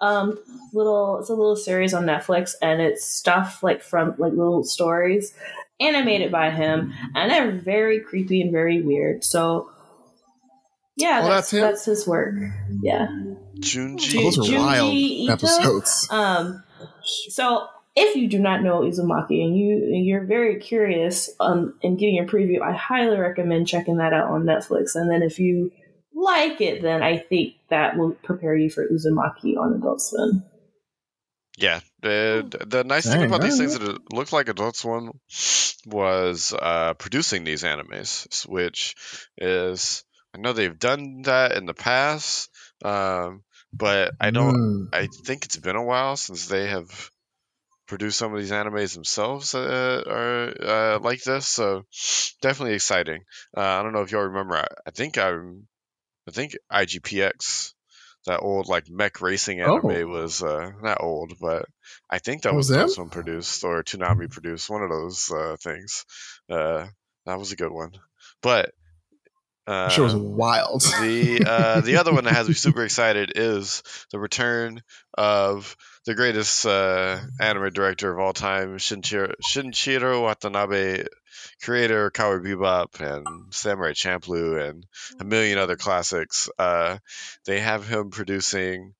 Um, 0.00 0.38
little, 0.74 1.18
it's 1.20 1.30
a 1.30 1.34
little 1.34 1.56
series 1.56 1.94
on 1.94 2.04
Netflix, 2.04 2.54
and 2.60 2.82
it's 2.82 3.04
stuff 3.04 3.62
like 3.62 3.82
from 3.82 4.14
like 4.18 4.32
little 4.32 4.62
stories 4.64 5.32
animated 5.80 6.30
by 6.30 6.50
him, 6.50 6.92
and 7.14 7.30
they're 7.30 7.50
very 7.50 8.00
creepy 8.00 8.42
and 8.42 8.52
very 8.52 8.82
weird. 8.82 9.24
So, 9.24 9.70
yeah, 10.96 11.20
well, 11.20 11.30
that's, 11.30 11.50
that's, 11.50 11.62
that's 11.62 11.84
his 11.86 12.06
work. 12.06 12.34
Yeah, 12.82 13.08
Junji. 13.58 14.22
Those 14.22 14.50
are 14.50 14.58
wild 14.58 14.92
Ito. 14.92 15.32
episodes. 15.32 16.08
Um, 16.10 16.62
so 17.28 17.66
if 17.96 18.16
you 18.16 18.28
do 18.28 18.38
not 18.38 18.62
know 18.62 18.80
Uzumaki 18.80 19.44
and 19.44 19.56
you 19.56 19.76
and 19.76 20.04
you're 20.04 20.24
very 20.24 20.60
curious 20.60 21.30
um 21.40 21.78
in 21.82 21.96
getting 21.96 22.18
a 22.18 22.24
preview, 22.24 22.60
I 22.60 22.72
highly 22.72 23.18
recommend 23.18 23.68
checking 23.68 23.98
that 23.98 24.12
out 24.12 24.30
on 24.30 24.44
Netflix. 24.44 24.94
And 24.94 25.10
then 25.10 25.22
if 25.22 25.38
you 25.38 25.70
like 26.14 26.60
it, 26.60 26.82
then 26.82 27.02
I 27.02 27.18
think 27.18 27.54
that 27.70 27.96
will 27.96 28.12
prepare 28.12 28.56
you 28.56 28.70
for 28.70 28.86
Uzumaki 28.86 29.56
on 29.56 29.74
Adult 29.74 30.00
Swim. 30.00 30.44
Yeah, 31.56 31.80
the, 32.02 32.64
the 32.66 32.82
nice 32.82 33.06
thing 33.06 33.22
about 33.22 33.40
these 33.40 33.58
things 33.58 33.78
that 33.78 33.88
it 33.88 34.12
looked 34.12 34.32
like 34.32 34.48
Adult 34.48 34.74
Swim 34.74 35.12
was 35.86 36.52
uh, 36.52 36.94
producing 36.94 37.44
these 37.44 37.62
animes, 37.62 38.44
which 38.48 38.96
is 39.38 40.02
I 40.34 40.40
know 40.40 40.52
they've 40.52 40.78
done 40.78 41.22
that 41.22 41.52
in 41.52 41.66
the 41.66 41.74
past, 41.74 42.50
um, 42.84 43.44
but 43.72 44.14
I 44.20 44.30
don't. 44.30 44.54
Mm. 44.54 44.88
I 44.92 45.06
think 45.06 45.44
it's 45.44 45.56
been 45.56 45.76
a 45.76 45.84
while 45.84 46.16
since 46.16 46.48
they 46.48 46.66
have 46.66 47.10
produced 47.86 48.18
some 48.18 48.32
of 48.34 48.40
these 48.40 48.50
animes 48.50 48.94
themselves 48.94 49.54
uh, 49.54 50.02
are 50.06 50.54
uh, 50.62 50.98
like 51.00 51.22
this. 51.22 51.46
So 51.48 51.84
definitely 52.42 52.74
exciting. 52.74 53.22
Uh, 53.56 53.60
I 53.60 53.82
don't 53.82 53.92
know 53.92 54.02
if 54.02 54.10
y'all 54.12 54.22
remember. 54.22 54.56
I, 54.56 54.66
I 54.86 54.90
think 54.90 55.18
I'm. 55.18 55.66
I 56.26 56.30
think 56.30 56.56
IGPX, 56.72 57.74
that 58.26 58.40
old 58.40 58.66
like 58.66 58.88
mech 58.88 59.20
racing 59.20 59.60
anime 59.60 59.84
Oh. 59.84 60.06
was 60.06 60.42
uh, 60.42 60.70
not 60.82 61.02
old, 61.02 61.34
but 61.38 61.66
I 62.08 62.18
think 62.18 62.42
that 62.42 62.54
Was 62.54 62.70
was? 62.70 62.96
Dosum 62.96 63.10
produced 63.10 63.62
or 63.64 63.82
Toonami 63.82 64.30
produced. 64.30 64.70
One 64.70 64.82
of 64.82 64.88
those 64.90 65.30
uh, 65.30 65.56
things. 65.62 66.06
Uh, 66.48 66.86
that 67.26 67.38
was 67.38 67.52
a 67.52 67.56
good 67.56 67.72
one. 67.72 67.92
But 68.42 68.72
uh, 69.66 69.88
shit 69.88 70.04
was 70.04 70.14
wild. 70.14 70.82
the 70.82 71.44
uh, 71.46 71.80
the 71.80 71.96
other 71.96 72.12
one 72.12 72.24
that 72.24 72.34
has 72.34 72.48
me 72.48 72.54
super 72.54 72.84
excited 72.84 73.32
is 73.34 73.82
the 74.10 74.18
return 74.18 74.82
of 75.14 75.76
the 76.04 76.14
greatest 76.14 76.66
uh, 76.66 77.18
anime 77.40 77.70
director 77.72 78.12
of 78.12 78.18
all 78.18 78.32
time, 78.32 78.76
Shinichiro, 78.76 79.32
Shinichiro 79.50 80.22
Watanabe, 80.22 81.04
creator 81.62 82.06
of 82.06 82.12
Cowboy 82.12 82.46
Bebop 82.46 83.00
and 83.00 83.26
Samurai 83.54 83.92
Champloo 83.92 84.68
and 84.68 84.86
a 85.18 85.24
million 85.24 85.58
other 85.58 85.76
classics. 85.76 86.50
Uh, 86.58 86.98
they 87.46 87.60
have 87.60 87.88
him 87.88 88.10
producing 88.10 88.94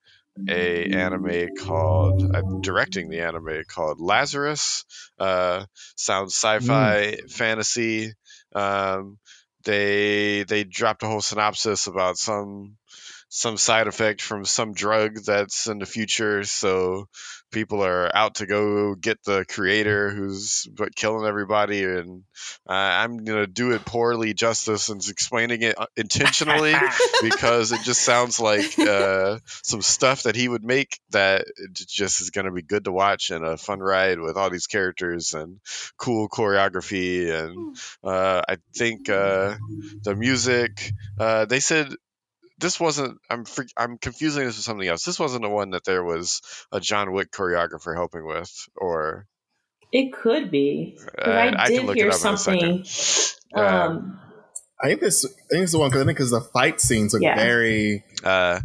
a 0.49 0.91
anime 0.91 1.55
called 1.57 2.35
uh, 2.35 2.43
directing 2.61 3.09
the 3.09 3.21
anime 3.21 3.63
called 3.69 4.01
Lazarus. 4.01 4.85
Uh, 5.19 5.65
sounds 5.97 6.35
sci-fi 6.35 7.19
fantasy. 7.29 8.15
Um, 8.55 9.19
they 9.65 10.45
they 10.45 10.65
dropped 10.65 11.03
a 11.03 11.07
whole 11.07 11.21
synopsis 11.21 11.87
about 11.87 12.17
some 12.17 12.77
some 13.37 13.57
side 13.57 13.89
effect 13.89 14.23
from 14.23 14.45
some 14.45 14.75
drug 14.75 15.17
that's 15.27 15.67
in 15.67 15.81
the 15.81 15.87
future 15.87 16.45
so 16.45 17.09
people 17.51 17.85
are 17.85 18.09
out 18.15 18.37
to 18.37 18.47
go 18.47 18.95
get 18.95 19.19
the 19.25 19.45
creator 19.49 20.11
who's 20.11 20.69
but 20.73 20.95
killing 20.95 21.27
everybody 21.27 21.83
and 21.83 22.23
uh, 22.69 22.73
i'm 22.73 23.25
gonna 23.25 23.49
do 23.49 23.73
it 23.73 23.85
poorly 23.85 24.35
justice 24.35 24.89
and 24.89 25.05
explaining 25.09 25.63
it 25.63 25.77
uh, 25.77 25.87
intentionally 25.97 26.75
because 27.23 27.73
it 27.73 27.81
just 27.83 28.03
sounds 28.03 28.39
like 28.39 28.79
uh, 28.79 29.39
some 29.65 29.83
stuff 29.83 30.23
that 30.23 30.37
he 30.37 30.49
would 30.49 30.63
make 30.63 31.01
that 31.11 31.45
just 31.75 32.21
is 32.21 32.31
going 32.31 32.47
to 32.47 32.53
be 32.53 32.63
good 32.63 32.85
to 32.85 32.93
watch 32.93 33.31
and 33.31 33.45
a 33.45 33.57
fun 33.57 33.81
ride 33.81 34.21
with 34.21 34.37
all 34.37 34.49
these 34.49 34.69
characters 34.69 35.35
and 35.35 35.59
cool 35.97 36.29
choreography 36.29 37.33
and 37.33 37.77
uh, 38.05 38.43
I 38.49 38.59
think 38.77 39.09
uh, 39.09 39.57
the 40.03 40.15
music. 40.15 40.93
Uh, 41.19 41.47
they 41.47 41.61
said 41.61 41.95
this 42.59 42.79
wasn't. 42.79 43.19
I'm 43.31 43.45
fr- 43.45 43.63
I'm 43.77 43.99
confusing 43.99 44.45
this 44.45 44.57
with 44.57 44.65
something 44.65 44.87
else. 44.89 45.05
This 45.05 45.19
wasn't 45.19 45.43
the 45.43 45.51
one 45.51 45.71
that 45.71 45.85
there 45.85 46.05
was 46.05 46.41
a 46.73 46.81
John 46.81 47.13
Wick 47.13 47.31
choreographer 47.33 47.95
helping 47.95 48.27
with, 48.27 48.51
or 48.77 49.27
It 49.93 50.13
could 50.13 50.51
be. 50.51 50.99
uh, 51.21 51.31
I 51.31 51.65
I 51.65 51.67
did 51.69 51.79
can 51.79 51.87
look 51.87 51.97
hear 51.97 52.09
it 52.09 52.15
up 52.15 52.19
something. 52.21 52.85
Um, 53.55 53.65
Um, 53.65 54.21
I 54.83 54.89
think 54.89 55.01
this. 55.01 55.25
I 55.25 55.29
think 55.51 55.63
it's 55.65 55.73
the 55.73 55.79
one 55.79 55.91
because 55.91 56.03
I 56.03 56.05
think 56.07 56.19
because 56.19 56.31
the 56.31 56.41
fight 56.41 56.81
scenes 56.81 57.15
are 57.15 57.21
Yeah. 57.21 57.37
very 57.37 58.05
uh, 58.25 58.61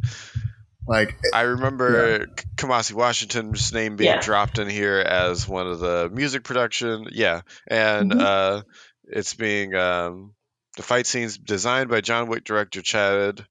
like. 0.87 1.15
I 1.33 1.41
remember 1.41 2.25
K 2.27 2.43
Kamasi 2.57 2.93
Washington's 2.93 3.71
name 3.73 3.95
being 3.95 4.09
Yeah. 4.11 4.21
dropped 4.21 4.57
in 4.59 4.69
here 4.69 4.97
as 4.97 5.47
one 5.47 5.67
of 5.67 5.79
the 5.79 6.09
music 6.11 6.43
production. 6.43 7.07
Yeah, 7.11 7.41
and 7.67 8.11
Mhm. 8.11 8.19
uh, 8.21 8.61
it's 9.03 9.33
being 9.35 9.75
um, 9.75 10.33
the 10.77 10.83
fight 10.83 11.05
scenes 11.07 11.37
designed 11.37 11.89
by 11.89 12.01
John 12.01 12.27
Wick 12.27 12.43
director 12.43 12.81
Chad. 12.81 13.45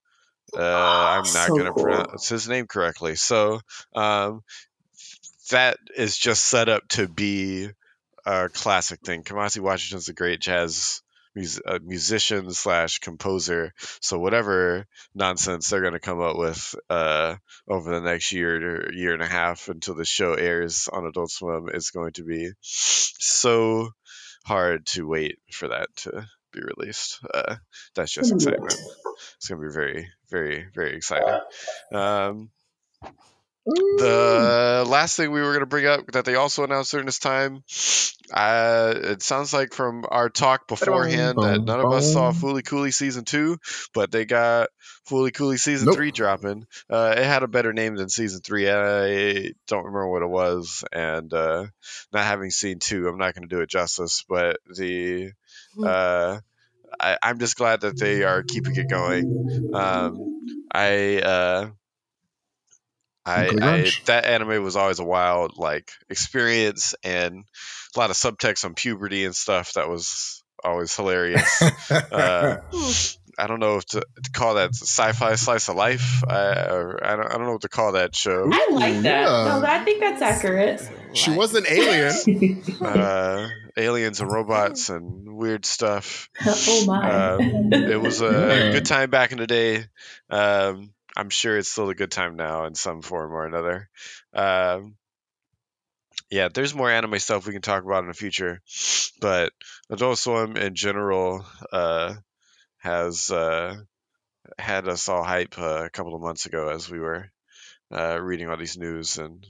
Uh, 0.56 0.60
I'm 0.60 1.22
not 1.32 1.48
So 1.48 1.54
going 1.54 1.66
to 1.66 1.72
cool. 1.72 1.82
pronounce 1.84 2.28
his 2.28 2.48
name 2.48 2.66
correctly. 2.66 3.16
So 3.16 3.60
um, 3.94 4.42
that 5.50 5.78
is 5.96 6.16
just 6.16 6.44
set 6.44 6.68
up 6.68 6.86
to 6.90 7.08
be 7.08 7.70
a 8.26 8.48
classic 8.48 9.00
thing. 9.00 9.22
Kamasi 9.22 9.60
Washington's 9.60 10.08
a 10.08 10.14
great 10.14 10.40
jazz 10.40 11.02
mus- 11.34 11.60
uh, 11.66 11.78
musician 11.82 12.50
slash 12.50 12.98
composer. 12.98 13.72
So 14.00 14.18
whatever 14.18 14.86
nonsense 15.14 15.68
they're 15.68 15.80
going 15.80 15.94
to 15.94 16.00
come 16.00 16.20
up 16.20 16.36
with 16.36 16.74
uh, 16.90 17.36
over 17.68 17.90
the 17.90 18.00
next 18.00 18.32
year 18.32 18.56
or 18.56 18.92
year 18.92 19.14
and 19.14 19.22
a 19.22 19.26
half 19.26 19.68
until 19.68 19.94
the 19.94 20.04
show 20.04 20.34
airs 20.34 20.88
on 20.92 21.06
Adult 21.06 21.30
Swim 21.30 21.68
is 21.72 21.90
going 21.90 22.12
to 22.12 22.24
be 22.24 22.50
so 22.62 23.90
hard 24.44 24.86
to 24.86 25.06
wait 25.06 25.38
for 25.50 25.68
that 25.68 25.88
to 25.96 26.26
be 26.52 26.60
released. 26.60 27.20
Uh, 27.32 27.56
that's 27.94 28.12
just 28.12 28.32
excitement. 28.32 28.74
It's 29.36 29.48
going 29.48 29.60
to 29.60 29.68
be 29.68 29.72
very, 29.72 30.08
very, 30.30 30.66
very 30.74 30.96
exciting. 30.96 31.40
Um, 31.92 32.50
the 33.66 34.86
last 34.88 35.16
thing 35.16 35.30
we 35.30 35.40
were 35.42 35.48
going 35.48 35.60
to 35.60 35.66
bring 35.66 35.86
up 35.86 36.06
that 36.12 36.24
they 36.24 36.36
also 36.36 36.64
announced 36.64 36.90
during 36.90 37.06
this 37.06 37.18
time, 37.18 37.62
uh, 38.32 38.94
it 38.96 39.22
sounds 39.22 39.52
like 39.52 39.74
from 39.74 40.06
our 40.08 40.30
talk 40.30 40.66
beforehand 40.68 41.36
that 41.38 41.62
none 41.64 41.80
of 41.80 41.92
us 41.92 42.12
saw 42.12 42.32
Fooly 42.32 42.64
Cooley 42.64 42.92
season 42.92 43.24
two, 43.24 43.58
but 43.92 44.10
they 44.10 44.24
got 44.24 44.68
Fooly 45.08 45.34
Cooley 45.34 45.58
season 45.58 45.86
Nope. 45.86 45.96
three 45.96 46.10
dropping. 46.12 46.66
Uh, 46.88 47.14
it 47.16 47.24
had 47.24 47.42
a 47.42 47.48
better 47.48 47.72
name 47.74 47.96
than 47.96 48.08
season 48.08 48.40
three. 48.40 48.70
I 48.70 49.52
don't 49.66 49.84
remember 49.84 50.08
what 50.08 50.22
it 50.22 50.30
was, 50.30 50.84
and 50.92 51.32
uh, 51.34 51.66
not 52.12 52.24
having 52.24 52.50
seen 52.50 52.78
two, 52.78 53.06
I'm 53.06 53.18
not 53.18 53.34
going 53.34 53.46
to 53.46 53.54
do 53.54 53.60
it 53.60 53.68
justice. 53.68 54.24
But 54.28 54.60
the 54.66 55.32
uh, 55.84 56.40
I, 57.00 57.18
I'm 57.22 57.38
just 57.38 57.56
glad 57.56 57.82
that 57.82 57.98
they 57.98 58.24
are 58.24 58.42
keeping 58.42 58.76
it 58.76 58.88
going. 58.88 59.70
Um, 59.72 60.42
I 60.72 61.18
uh, 61.18 61.70
I, 63.24 63.54
I 63.60 63.90
that 64.06 64.24
anime 64.24 64.62
was 64.62 64.76
always 64.76 64.98
a 64.98 65.04
wild 65.04 65.58
like 65.58 65.92
experience 66.08 66.94
and 67.04 67.44
a 67.94 67.98
lot 67.98 68.10
of 68.10 68.16
subtext 68.16 68.64
on 68.64 68.74
puberty 68.74 69.24
and 69.24 69.34
stuff 69.34 69.74
that 69.74 69.88
was 69.88 70.42
always 70.64 70.94
hilarious. 70.94 71.62
uh, 71.90 72.56
I 73.38 73.46
don't 73.46 73.60
know 73.60 73.76
if 73.76 73.86
to, 73.86 74.00
to 74.00 74.30
call 74.32 74.54
that 74.54 74.70
sci-fi 74.70 75.36
slice 75.36 75.68
of 75.68 75.76
life. 75.76 76.24
I, 76.26 76.70
or 76.70 77.04
I 77.04 77.16
don't 77.16 77.26
I 77.26 77.36
don't 77.36 77.44
know 77.44 77.52
what 77.52 77.62
to 77.62 77.68
call 77.68 77.92
that 77.92 78.16
show. 78.16 78.48
I 78.50 78.68
like 78.72 79.02
that. 79.02 79.22
Yeah. 79.22 79.60
No, 79.60 79.62
I 79.64 79.84
think 79.84 80.00
that's 80.00 80.22
accurate. 80.22 80.90
she 81.12 81.30
was 81.30 81.54
an 81.54 81.64
alien. 81.70 82.62
Uh, 82.80 83.48
aliens 83.78 84.20
and 84.20 84.30
robots 84.30 84.90
and 84.90 85.36
weird 85.36 85.64
stuff. 85.64 86.28
oh 86.46 86.84
my. 86.86 87.32
Um, 87.32 87.72
it 87.72 88.00
was 88.00 88.20
a 88.20 88.72
good 88.72 88.86
time 88.86 89.10
back 89.10 89.32
in 89.32 89.38
the 89.38 89.46
day. 89.46 89.84
Um, 90.30 90.92
I'm 91.16 91.30
sure 91.30 91.56
it's 91.56 91.70
still 91.70 91.90
a 91.90 91.94
good 91.94 92.10
time 92.10 92.36
now 92.36 92.66
in 92.66 92.74
some 92.74 93.02
form 93.02 93.32
or 93.32 93.46
another. 93.46 93.88
Um, 94.32 94.96
yeah, 96.30 96.48
there's 96.52 96.74
more 96.74 96.90
anime 96.90 97.18
stuff 97.18 97.46
we 97.46 97.52
can 97.52 97.62
talk 97.62 97.84
about 97.84 98.02
in 98.02 98.08
the 98.08 98.14
future, 98.14 98.60
but 99.20 99.52
Adult 99.90 100.18
Swim 100.18 100.56
in 100.56 100.74
general 100.74 101.44
uh, 101.72 102.14
has 102.78 103.30
uh, 103.30 103.76
had 104.58 104.88
us 104.88 105.08
all 105.08 105.22
hype 105.22 105.58
uh, 105.58 105.84
a 105.84 105.90
couple 105.90 106.14
of 106.14 106.22
months 106.22 106.46
ago 106.46 106.68
as 106.68 106.90
we 106.90 107.00
were 107.00 107.30
uh, 107.92 108.18
reading 108.20 108.48
all 108.48 108.56
these 108.56 108.76
news 108.76 109.18
and 109.18 109.46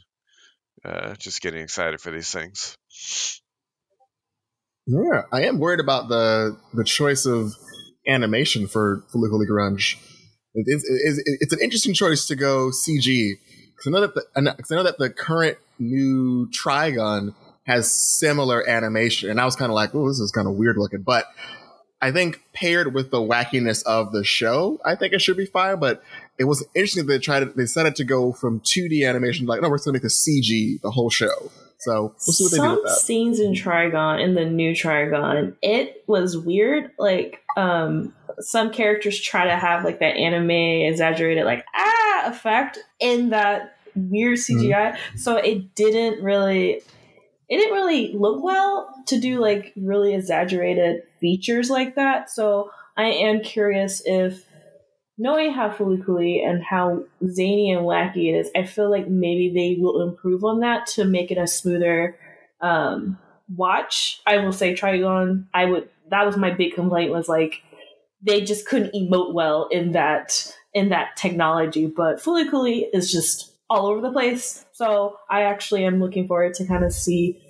uh, 0.85 1.15
just 1.17 1.43
getting 1.43 1.63
excited 1.63 2.01
for 2.01 2.11
these 2.11 2.31
things. 2.31 2.77
Yeah, 4.89 5.23
I 5.31 5.43
am 5.43 5.59
worried 5.59 5.81
about 5.81 6.09
the 6.09 6.57
the 6.73 6.83
choice 6.83 7.27
of 7.27 7.55
animation 8.07 8.67
for 8.67 9.05
Fooly 9.13 9.29
Grunge. 9.47 9.97
It 10.55 10.65
it 10.67 11.39
it's 11.41 11.53
an 11.53 11.61
interesting 11.61 11.93
choice 11.93 12.27
to 12.29 12.37
go 12.37 12.71
CG 12.71 13.35
because 13.77 13.87
I 13.87 13.91
know 13.91 14.01
that 14.01 14.15
the, 14.15 14.25
I 14.35 14.41
know, 14.41 14.83
that 14.83 14.97
the 14.99 15.11
current 15.11 15.59
new 15.79 16.49
Trigun 16.49 17.35
has 17.67 17.93
similar 17.93 18.67
animation, 18.67 19.29
and 19.29 19.39
I 19.39 19.45
was 19.45 19.57
kind 19.57 19.71
of 19.71 19.75
like, 19.75 19.95
"Oh, 19.95 20.09
this 20.09 20.21
is 20.21 20.33
kind 20.33 20.49
of 20.49 20.55
weird 20.55 20.79
looking," 20.79 21.03
but 21.03 21.27
I 22.01 22.11
think 22.11 22.41
paired 22.55 22.95
with 22.95 23.11
the 23.11 23.19
wackiness 23.19 23.83
of 23.85 24.13
the 24.13 24.25
show, 24.25 24.81
I 24.87 24.95
think 24.95 25.13
it 25.13 25.21
should 25.21 25.37
be 25.37 25.45
fine. 25.45 25.81
But 25.81 26.03
it 26.39 26.45
was 26.45 26.65
interesting 26.75 27.05
that 27.05 27.13
they 27.13 27.19
tried 27.19 27.41
to, 27.41 27.47
they 27.47 27.87
it 27.87 27.97
to 27.97 28.05
go 28.05 28.33
from 28.33 28.61
2D 28.61 29.07
animation, 29.07 29.47
like, 29.47 29.61
no, 29.61 29.69
we're 29.69 29.79
going 29.79 29.85
to 29.85 29.93
make 29.93 30.03
the 30.03 30.09
CG 30.09 30.81
the 30.81 30.93
whole 30.93 31.11
show. 31.11 31.51
So 31.81 32.15
we'll 32.27 32.35
see 32.35 32.45
what 32.45 32.51
they 32.51 32.57
do 32.57 32.63
Some 32.63 32.77
with 32.77 32.85
that. 32.87 32.97
scenes 32.97 33.41
in 33.41 33.53
Trigun, 33.53 34.23
in 34.23 34.35
the 34.35 34.45
new 34.45 34.73
Trigun, 34.73 35.55
it 35.63 36.03
was 36.07 36.37
weird. 36.37 36.91
Like, 36.99 37.41
um, 37.57 38.15
some 38.41 38.73
characters 38.73 39.21
try 39.21 39.45
to 39.45 39.57
have 39.57 39.85
like 39.85 40.01
that 40.01 40.17
anime 40.17 40.51
exaggerated, 40.51 41.45
like 41.45 41.65
ah 41.75 42.25
effect 42.27 42.79
in 43.01 43.31
that 43.31 43.77
weird 43.95 44.39
CGI. 44.39 44.97
So 45.17 45.37
it 45.37 45.75
didn't 45.75 46.23
really, 46.23 46.83
it 47.49 47.57
didn't 47.57 47.75
really 47.75 48.13
look 48.13 48.43
well 48.43 48.93
to 49.07 49.21
do 49.21 49.41
like 49.41 49.73
really 49.77 50.15
exaggerated 50.15 51.03
features 51.21 51.71
like 51.71 51.95
that. 51.97 52.31
So 52.31 52.71
I 52.97 53.07
am 53.07 53.41
curious 53.41 54.03
if 54.05 54.45
knowing 55.19 55.53
how 55.53 55.69
Fooly 55.69 56.05
Cooly 56.05 56.43
and 56.43 56.63
how 56.63 57.05
zany 57.29 57.73
and 57.73 57.85
wacky 57.85 58.33
it 58.33 58.39
is, 58.39 58.51
I 58.57 58.65
feel 58.65 58.91
like 58.91 59.09
maybe 59.09 59.53
they 59.53 59.81
will 59.81 60.09
improve 60.09 60.45
on 60.45 60.61
that 60.61 60.87
to 60.89 61.05
make 61.05 61.31
it 61.31 61.39
a 61.39 61.47
smoother 61.47 62.17
um, 62.61 63.19
watch. 63.55 64.21
I 64.27 64.39
will 64.39 64.53
say 64.53 64.75
Trigun, 64.75 65.47
I 65.53 65.65
would 65.65 65.89
that 66.11 66.25
was 66.25 66.37
my 66.37 66.51
big 66.51 66.75
complaint 66.75 67.13
was 67.13 67.29
like 67.29 67.63
they 68.23 68.41
just 68.41 68.67
couldn't 68.67 68.95
emote 68.95 69.35
well 69.35 69.69
in 69.71 69.93
that 69.93 70.53
in 70.73 70.91
that 70.91 71.17
technology. 71.17 71.87
But 71.87 72.19
Fooly 72.19 72.49
Cooly 72.49 72.89
is 72.93 73.13
just 73.13 73.53
all 73.71 73.87
over 73.87 74.01
the 74.01 74.13
place. 74.13 74.65
So 74.73 75.19
I 75.31 75.43
actually 75.43 75.85
am 75.85 76.01
looking 76.01 76.27
forward 76.27 76.55
to 76.55 76.67
kind 76.67 76.85
of 76.85 76.93
see 76.93 77.43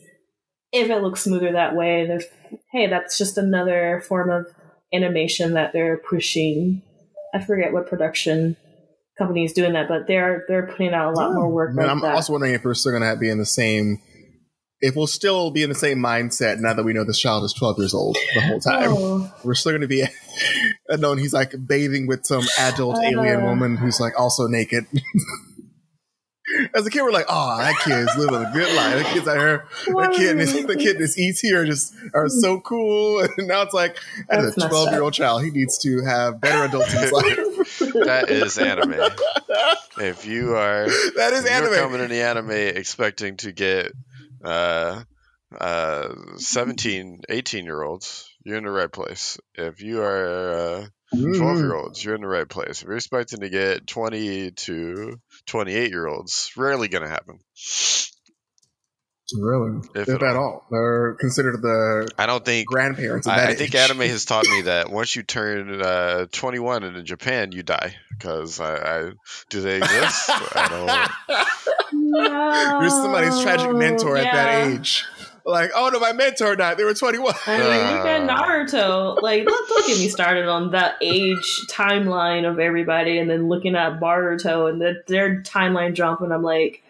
if 0.72 0.90
it 0.90 1.02
looks 1.02 1.22
smoother 1.22 1.52
that 1.52 1.76
way. 1.76 2.02
And 2.02 2.12
if 2.12 2.32
hey, 2.72 2.86
that's 2.86 3.18
just 3.18 3.38
another 3.38 4.02
form 4.06 4.30
of 4.30 4.46
animation 4.92 5.54
that 5.54 5.72
they're 5.72 5.98
pushing. 5.98 6.82
I 7.34 7.44
forget 7.44 7.72
what 7.72 7.88
production 7.88 8.56
company 9.18 9.44
is 9.44 9.52
doing 9.52 9.72
that, 9.74 9.88
but 9.88 10.06
they're 10.06 10.44
they're 10.48 10.66
putting 10.66 10.92
out 10.94 11.12
a 11.12 11.16
lot 11.16 11.32
more 11.34 11.48
work. 11.48 11.74
Man, 11.74 11.86
like 11.86 11.92
I'm 11.92 12.00
that. 12.02 12.14
also 12.14 12.32
wondering 12.32 12.54
if 12.54 12.64
we're 12.64 12.74
still 12.74 12.92
going 12.92 13.02
to 13.02 13.16
be 13.18 13.28
in 13.28 13.38
the 13.38 13.46
same. 13.46 14.00
If 14.80 14.94
we'll 14.94 15.08
still 15.08 15.50
be 15.50 15.64
in 15.64 15.68
the 15.70 15.74
same 15.74 15.98
mindset 15.98 16.60
now 16.60 16.72
that 16.72 16.84
we 16.84 16.92
know 16.92 17.02
this 17.02 17.18
child 17.18 17.42
is 17.42 17.52
12 17.52 17.78
years 17.80 17.94
old 17.94 18.16
the 18.36 18.40
whole 18.40 18.60
time. 18.60 18.90
Oh. 18.92 19.34
We're 19.42 19.54
still 19.54 19.72
going 19.72 19.82
to 19.82 19.88
be 19.88 20.04
known 20.90 21.18
he's 21.18 21.32
like 21.32 21.52
bathing 21.66 22.06
with 22.06 22.24
some 22.24 22.44
adult 22.60 22.96
alien 23.02 23.40
Uh. 23.40 23.44
woman 23.46 23.76
who's 23.76 23.98
like 23.98 24.18
also 24.18 24.46
naked. 24.46 24.86
As 26.74 26.86
a 26.86 26.90
kid, 26.90 27.02
we're 27.02 27.12
like, 27.12 27.26
oh, 27.28 27.58
that 27.58 27.74
kid's 27.84 28.16
living 28.16 28.44
a 28.46 28.50
good 28.52 28.74
life. 28.74 28.98
The 28.98 29.04
kids 29.12 29.28
out 29.28 29.36
here, 29.38 29.66
that 29.86 30.12
kid 30.16 30.30
and 30.32 30.40
his, 30.40 30.52
the 30.52 30.76
kid 30.76 30.96
and 30.96 31.00
his 31.00 31.16
ET 31.18 31.52
are 31.54 31.64
just 31.64 31.94
are 32.14 32.28
so 32.28 32.60
cool. 32.60 33.26
And 33.38 33.46
now 33.48 33.62
it's 33.62 33.74
like, 33.74 33.96
as 34.28 34.54
That's 34.54 34.64
a 34.64 34.68
12 34.68 34.90
year 34.92 35.02
old 35.02 35.12
child, 35.14 35.44
he 35.44 35.50
needs 35.50 35.78
to 35.78 36.02
have 36.04 36.40
better 36.40 36.64
adults 36.64 36.92
in 36.94 37.00
his 37.00 37.12
life. 37.12 37.38
that 38.04 38.30
is 38.30 38.58
anime. 38.58 38.94
If 39.98 40.26
you 40.26 40.54
are 40.56 40.86
that 40.86 41.32
is 41.32 41.44
if 41.44 41.50
you're 41.50 41.64
anime. 41.74 41.74
coming 41.74 42.00
in 42.00 42.08
the 42.10 42.22
anime 42.22 42.50
expecting 42.50 43.36
to 43.38 43.52
get 43.52 43.92
uh 44.44 45.02
uh 45.58 46.08
17 46.36 47.22
18 47.28 47.64
year 47.64 47.82
olds 47.82 48.28
you're 48.44 48.58
in 48.58 48.64
the 48.64 48.70
right 48.70 48.90
place 48.92 49.38
if 49.54 49.80
you 49.82 50.02
are 50.02 50.50
uh 50.52 50.86
12 51.12 51.22
Mhm. 51.40 51.58
year 51.58 51.74
olds 51.74 52.04
you're 52.04 52.14
in 52.14 52.20
the 52.20 52.28
right 52.28 52.48
place 52.48 52.82
if 52.82 52.86
you're 52.86 52.96
expecting 52.96 53.40
to 53.40 53.48
get 53.48 53.86
20 53.86 54.50
to 54.52 55.20
28 55.48 55.90
year 55.90 56.06
olds 56.06 56.52
rarely 56.56 56.88
gonna 56.88 57.08
happen 57.08 57.40
Really? 59.36 59.80
If 59.94 60.08
If, 60.08 60.14
at 60.14 60.22
at 60.22 60.36
all. 60.36 60.66
They're 60.70 61.14
considered 61.20 61.60
the 61.60 62.08
i 62.16 62.24
don't 62.24 62.44
think 62.44 62.66
grandparents 62.66 63.26
of 63.26 63.34
I, 63.34 63.40
that 63.40 63.48
I 63.50 63.54
think 63.54 63.74
age. 63.74 63.90
anime 63.90 64.08
has 64.08 64.24
taught 64.24 64.46
me 64.48 64.62
that 64.62 64.90
once 64.90 65.14
you 65.14 65.22
turn 65.22 65.82
uh, 65.82 66.26
21 66.32 66.82
and 66.82 66.96
in 66.96 67.04
Japan, 67.04 67.52
you 67.52 67.62
die. 67.62 67.94
Because 68.10 68.58
I, 68.58 68.76
I 68.76 69.10
do 69.50 69.60
they 69.60 69.76
exist? 69.76 70.30
I 70.30 71.08
no. 71.30 72.80
You're 72.80 72.90
somebody's 72.90 73.40
tragic 73.42 73.72
mentor 73.74 74.16
at 74.16 74.32
that 74.32 74.68
age. 74.68 75.04
Like, 75.48 75.70
oh 75.74 75.88
no, 75.90 75.98
my 75.98 76.12
mentor 76.12 76.54
died. 76.56 76.76
They 76.76 76.84
were 76.84 76.92
21. 76.94 77.34
I 77.46 77.58
mean, 77.58 77.66
look 77.96 78.06
at 78.06 78.20
Uh. 78.28 78.36
Naruto. 78.36 79.22
Like, 79.22 79.46
don't, 79.46 79.68
don't 79.68 79.86
get 79.86 79.98
me 79.98 80.08
started 80.08 80.46
on 80.46 80.72
that 80.72 80.96
age 81.00 81.66
timeline 81.70 82.48
of 82.48 82.60
everybody, 82.60 83.18
and 83.18 83.30
then 83.30 83.48
looking 83.48 83.74
at 83.74 83.98
Boruto 83.98 84.68
and 84.70 84.80
the, 84.80 85.02
their 85.06 85.40
timeline 85.42 85.94
jump, 85.94 86.20
and 86.20 86.34
I'm 86.34 86.42
like, 86.42 86.82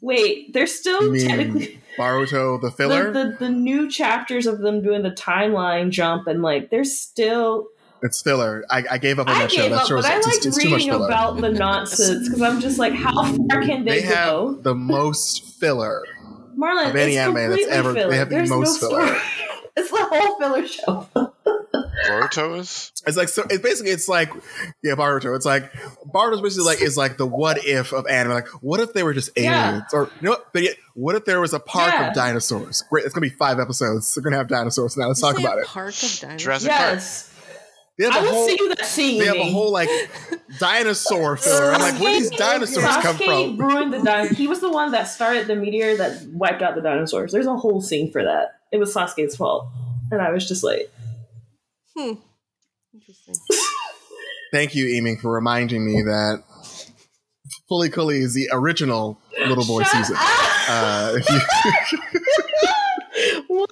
wait, 0.00 0.52
they're 0.52 0.62
You 0.62 0.66
still 0.66 1.10
mean 1.12 1.28
technically 1.28 1.80
Boruto 1.96 2.60
the 2.60 2.68
the, 2.68 2.70
filler? 2.72 3.12
the 3.12 3.36
the 3.38 3.48
new 3.48 3.88
chapters 3.88 4.46
of 4.46 4.58
them 4.58 4.82
doing 4.82 5.02
the 5.02 5.10
timeline 5.12 5.90
jump, 5.90 6.26
and 6.26 6.42
like 6.42 6.70
they're 6.70 6.82
still. 6.84 7.68
it's 8.02 8.20
filler. 8.20 8.64
I, 8.68 8.82
I 8.90 8.98
gave 8.98 9.20
up 9.20 9.28
on 9.28 9.36
I 9.36 9.42
that 9.42 9.52
show. 9.52 9.62
gave 9.62 9.70
That 9.70 9.82
up, 9.82 9.86
show's 9.86 10.02
but 10.04 10.10
I 10.12 10.16
it's, 10.16 10.26
liked 10.26 10.46
it's 10.46 10.58
reading 10.58 10.90
filler. 10.90 11.06
about 11.06 11.40
the 11.40 11.50
nonsense 11.50 12.28
because 12.28 12.42
I'm 12.42 12.60
just 12.60 12.80
like, 12.80 12.94
how 12.94 13.12
far 13.48 13.62
can 13.62 13.84
they 13.84 14.00
they, 14.00 14.02
have 14.02 14.26
go? 14.26 14.52
the 14.60 14.74
most 14.74 15.44
filler. 15.60 16.02
Marlin, 16.56 16.90
of 16.90 16.96
any 16.96 17.18
anime 17.18 17.34
that's 17.34 17.48
completely 17.66 17.72
ever- 17.72 17.92
they 17.92 18.00
filler. 18.02 18.14
have 18.14 18.28
the 18.30 18.46
most 18.46 18.82
no 18.82 18.88
filler. 18.88 19.06
story. 19.06 19.20
it's 19.76 19.90
the 19.90 19.96
whole 20.04 20.38
filler 20.38 20.66
show. 20.66 21.08
Boruto 22.08 22.58
is? 22.58 22.92
It's 23.06 23.16
like 23.16 23.28
so. 23.28 23.42
It's 23.48 23.62
basically 23.62 23.92
it's 23.92 24.08
like 24.08 24.30
yeah, 24.82 24.94
Boruto. 24.94 25.34
It's 25.36 25.46
like 25.46 25.72
Boruto's 26.12 26.40
basically 26.40 26.66
like 26.66 26.80
is 26.82 26.96
like 26.96 27.16
the 27.16 27.26
what 27.26 27.64
if 27.64 27.92
of 27.92 28.06
anime. 28.06 28.32
Like 28.32 28.48
what 28.60 28.80
if 28.80 28.92
they 28.92 29.02
were 29.02 29.14
just 29.14 29.30
Yeah. 29.36 29.68
aliens, 29.68 29.84
or 29.92 30.04
you 30.20 30.24
know 30.26 30.30
what? 30.30 30.52
But 30.52 30.62
yet, 30.62 30.76
what 30.94 31.14
if 31.14 31.24
there 31.24 31.40
was 31.40 31.52
a 31.54 31.60
park 31.60 31.92
Yeah. 31.92 32.08
of 32.08 32.14
dinosaurs? 32.14 32.82
Great, 32.90 33.04
it's 33.04 33.14
gonna 33.14 33.22
be 33.26 33.30
five 33.30 33.58
episodes. 33.60 34.14
They're 34.14 34.22
gonna 34.22 34.36
have 34.36 34.48
dinosaurs 34.48 34.96
now. 34.96 35.08
Let's 35.08 35.20
talk 35.20 35.38
about 35.38 35.58
it. 35.58 35.66
Park 35.66 35.94
of 36.02 36.18
dinosaurs. 36.20 36.42
Jurassic 36.42 36.70
Park. 36.72 36.98
Yes, 37.98 38.08
They 38.14 38.14
have 38.14 38.14
I 38.14 38.18
a 38.18 38.22
will 38.22 38.34
whole. 38.38 38.46
see 38.48 38.56
you 38.58 38.68
that 38.74 38.84
scene. 38.86 39.18
They 39.20 39.26
have 39.26 39.36
a 39.36 39.50
whole 39.50 39.70
like 39.70 39.88
dinosaur 40.58 41.36
filler. 41.36 41.72
I'm 41.72 41.80
like, 41.80 42.00
where 42.00 42.18
these 42.18 42.30
Sasuke- 42.30 42.38
dinosaurs 42.38 42.96
come 43.02 43.16
from? 43.16 43.56
ruined 43.58 43.92
the 43.92 44.02
dinosaurs. 44.02 44.38
He 44.38 44.46
was 44.46 44.60
the 44.60 44.70
one 44.70 44.92
that 44.92 45.04
started 45.04 45.46
the 45.46 45.56
meteor 45.56 45.96
that 45.98 46.22
wiped 46.32 46.62
out 46.62 46.74
the 46.74 46.80
dinosaurs. 46.80 47.32
There's 47.32 47.46
a 47.46 47.56
whole 47.56 47.80
scene 47.82 48.10
for 48.10 48.22
that. 48.24 48.52
It 48.72 48.78
was 48.78 48.94
Sasuke's 48.94 49.36
fault, 49.36 49.66
and 50.10 50.22
I 50.22 50.30
was 50.30 50.48
just 50.48 50.64
like, 50.64 50.90
Hmm. 51.96 52.14
Interesting. 52.94 53.34
Thank 54.52 54.74
you, 54.74 54.86
Eaming, 54.86 55.18
for 55.18 55.30
reminding 55.32 55.84
me 55.84 56.02
that 56.02 56.42
Fooly 57.70 57.92
Cooley 57.92 58.18
is 58.18 58.32
the 58.34 58.48
original 58.52 59.18
Little 59.46 59.64
Boy 59.66 59.82
Shut 59.82 59.92
season. 60.06 60.16
up! 60.18 60.68
Uh, 60.68 61.18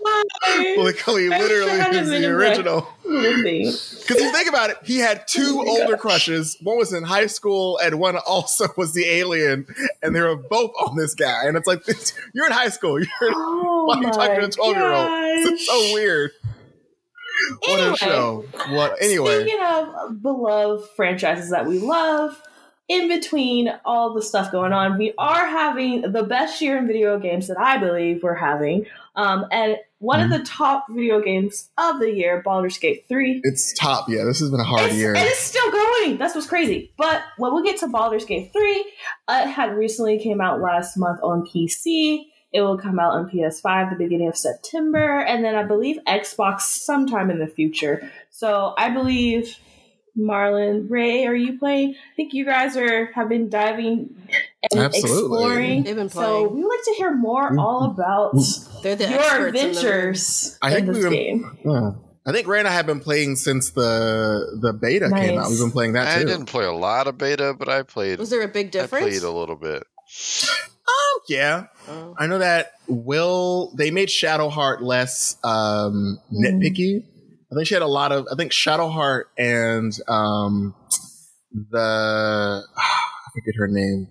if 0.05 0.77
you, 0.77 0.83
Why? 0.83 0.93
Fooly 0.93 1.29
literally 1.31 1.99
is 1.99 2.09
the 2.09 2.27
original. 2.27 2.89
Because 3.03 4.21
you 4.21 4.33
think 4.33 4.49
about 4.49 4.71
it, 4.71 4.79
he 4.85 4.99
had 4.99 5.27
two 5.27 5.63
Oh 5.67 5.81
older 5.81 5.93
gosh. 5.93 6.01
crushes. 6.01 6.57
One 6.63 6.79
was 6.79 6.93
in 6.93 7.03
high 7.03 7.27
school, 7.27 7.79
and 7.79 7.99
one 7.99 8.17
also 8.17 8.69
was 8.77 8.93
the 8.95 9.05
alien, 9.07 9.67
and 10.03 10.15
they 10.15 10.21
were 10.21 10.37
both 10.37 10.73
on 10.81 10.97
this 10.97 11.15
guy. 11.15 11.47
And 11.47 11.57
it's 11.57 11.67
like, 11.67 11.85
this, 11.85 12.13
you're 12.35 12.47
in 12.47 12.53
high 12.53 12.69
school. 12.69 12.99
You're, 13.01 13.09
Oh 13.23 13.87
why 13.87 13.99
are 13.99 14.03
you 14.03 14.11
talking 14.13 14.41
to 14.41 14.47
a 14.47 14.51
12 14.51 14.77
year 14.77 14.93
old? 14.93 15.09
It's 15.11 15.67
so 15.67 15.95
weird. 15.95 16.31
What 17.61 17.81
Anyway, 17.81 17.93
a 17.93 17.97
show. 17.97 18.45
What? 18.69 18.97
Anyway. 19.01 19.41
Speaking 19.41 19.61
of 19.63 20.23
beloved 20.23 20.89
franchises 20.95 21.51
that 21.51 21.67
we 21.67 21.79
love, 21.79 22.41
in 22.89 23.09
between 23.09 23.73
all 23.85 24.13
the 24.13 24.23
stuff 24.23 24.53
going 24.53 24.73
on, 24.73 24.99
we 24.99 25.15
are 25.17 25.47
having 25.47 26.03
the 26.13 26.23
best 26.23 26.61
year 26.61 26.77
in 26.77 26.87
video 26.87 27.19
games 27.19 27.47
that 27.49 27.59
I 27.59 27.79
believe 27.79 28.23
we're 28.23 28.35
having. 28.35 28.85
Um, 29.17 29.47
and 29.51 29.79
one 30.01 30.19
Mm-hmm. 30.21 30.33
of 30.33 30.39
the 30.41 30.45
top 30.45 30.87
video 30.91 31.21
games 31.23 31.71
of 31.79 32.01
the 32.01 32.11
year, 32.13 32.43
Baldur's 32.43 32.79
Gate 32.79 33.05
3. 33.09 33.43
It's 33.45 33.73
top. 33.75 34.09
Yeah, 34.09 34.25
this 34.25 34.41
has 34.41 34.51
been 34.51 34.59
a 34.61 34.65
hard 34.65 34.87
It's, 34.87 34.97
year. 34.97 35.15
and 35.15 35.25
it's 35.27 35.39
still 35.39 35.71
going. 35.71 36.17
That's 36.19 36.35
what's 36.35 36.47
crazy. 36.49 36.93
But 36.99 37.23
when 37.37 37.55
we 37.55 37.63
get 37.63 37.79
to 37.81 37.87
Baldur's 37.89 38.25
Gate 38.25 38.51
3, 38.53 38.93
uh, 39.29 39.43
it 39.45 39.49
had 39.49 39.77
recently 39.77 40.19
came 40.19 40.41
out 40.41 40.61
last 40.61 40.97
month 40.97 41.21
on 41.23 41.47
PC. 41.47 42.25
It 42.53 42.63
will 42.63 42.79
come 42.79 42.99
out 42.99 43.13
on 43.13 43.31
PS5 43.31 43.91
the 43.91 43.97
beginning 43.97 44.27
of 44.27 44.37
September, 44.37 45.21
and 45.21 45.45
then 45.45 45.55
I 45.55 45.63
believe 45.63 45.99
Xbox 46.09 46.63
sometime 46.63 47.31
in 47.31 47.39
the 47.39 47.47
future. 47.47 48.11
So 48.31 48.75
I 48.77 48.89
believe 48.91 49.57
Marlin, 50.17 50.89
Ray, 50.89 51.27
are 51.27 51.35
you 51.35 51.59
playing? 51.59 51.91
I 51.95 52.17
think 52.17 52.35
you 52.35 52.45
guys 52.45 52.77
are 52.77 53.07
have 53.13 53.29
been 53.29 53.49
diving 53.49 54.17
and 54.73 54.81
Absolutely. 54.81 55.21
exploring. 55.43 55.83
They've 55.85 55.97
been 55.97 56.09
playing. 56.11 56.29
So 56.31 56.49
we 56.49 56.63
would 56.63 56.69
like 56.69 56.85
to 56.85 56.95
hear 56.97 57.15
more 57.17 57.59
all 57.59 57.85
about 57.91 58.33
They're 58.83 58.97
the 58.97 59.09
your 59.09 59.21
experts 59.21 59.31
in 59.31 59.43
the 59.43 59.45
room. 59.45 59.55
adventures 59.57 60.59
I 60.63 60.69
in 60.69 60.75
think 60.75 60.87
this 60.89 60.97
we've 60.97 61.05
been- 61.05 61.13
game. 61.13 61.59
Yeah. 61.65 61.91
I 62.27 62.33
think 62.33 62.47
Ray 62.47 62.59
and 62.59 62.69
I 62.69 62.73
have 62.73 62.85
been 62.87 63.01
playing 63.01 63.37
since 63.37 63.71
the 63.71 64.59
the 64.61 64.75
beta 64.75 65.09
came 65.11 65.39
out. 65.39 65.49
We've 65.49 65.59
been 65.59 65.71
playing 65.71 65.95
that 65.95 66.15
too. 66.15 66.21
I 66.21 66.25
didn't 66.25 66.47
play 66.47 66.67
a 66.67 66.73
lot 66.73 67.07
of 67.07 67.17
beta, 67.17 67.55
but 67.59 67.69
I 67.71 67.83
played. 67.83 68.19
Was 68.19 68.29
there 68.29 68.43
a 68.43 68.49
big 68.49 68.71
difference? 68.71 68.93
I 69.05 69.07
difference? 69.09 69.21
played 69.25 69.29
a 69.29 69.37
little 69.37 69.57
bit. 69.57 69.85
Oh, 70.87 71.21
yeah. 71.29 71.67
Oh. 71.89 72.15
I 72.19 72.27
know 72.27 72.39
that 72.39 72.73
Wyll 72.89 73.73
they 73.75 73.91
made 73.91 74.09
Shadowheart 74.11 74.83
less 74.83 75.39
um, 75.45 76.19
Mm. 76.31 76.45
nitpicky. 76.61 77.05
I 77.51 77.55
think 77.55 77.67
she 77.67 77.75
had 77.75 77.83
a 77.83 77.87
lot 77.87 78.13
of. 78.13 78.27
I 78.31 78.37
think 78.37 78.53
Shadowheart 78.53 79.25
and 79.39 79.93
um, 80.07 80.75
the 81.71 82.65
I 82.77 83.31
forget 83.35 83.55
her 83.57 83.67
name, 83.69 84.09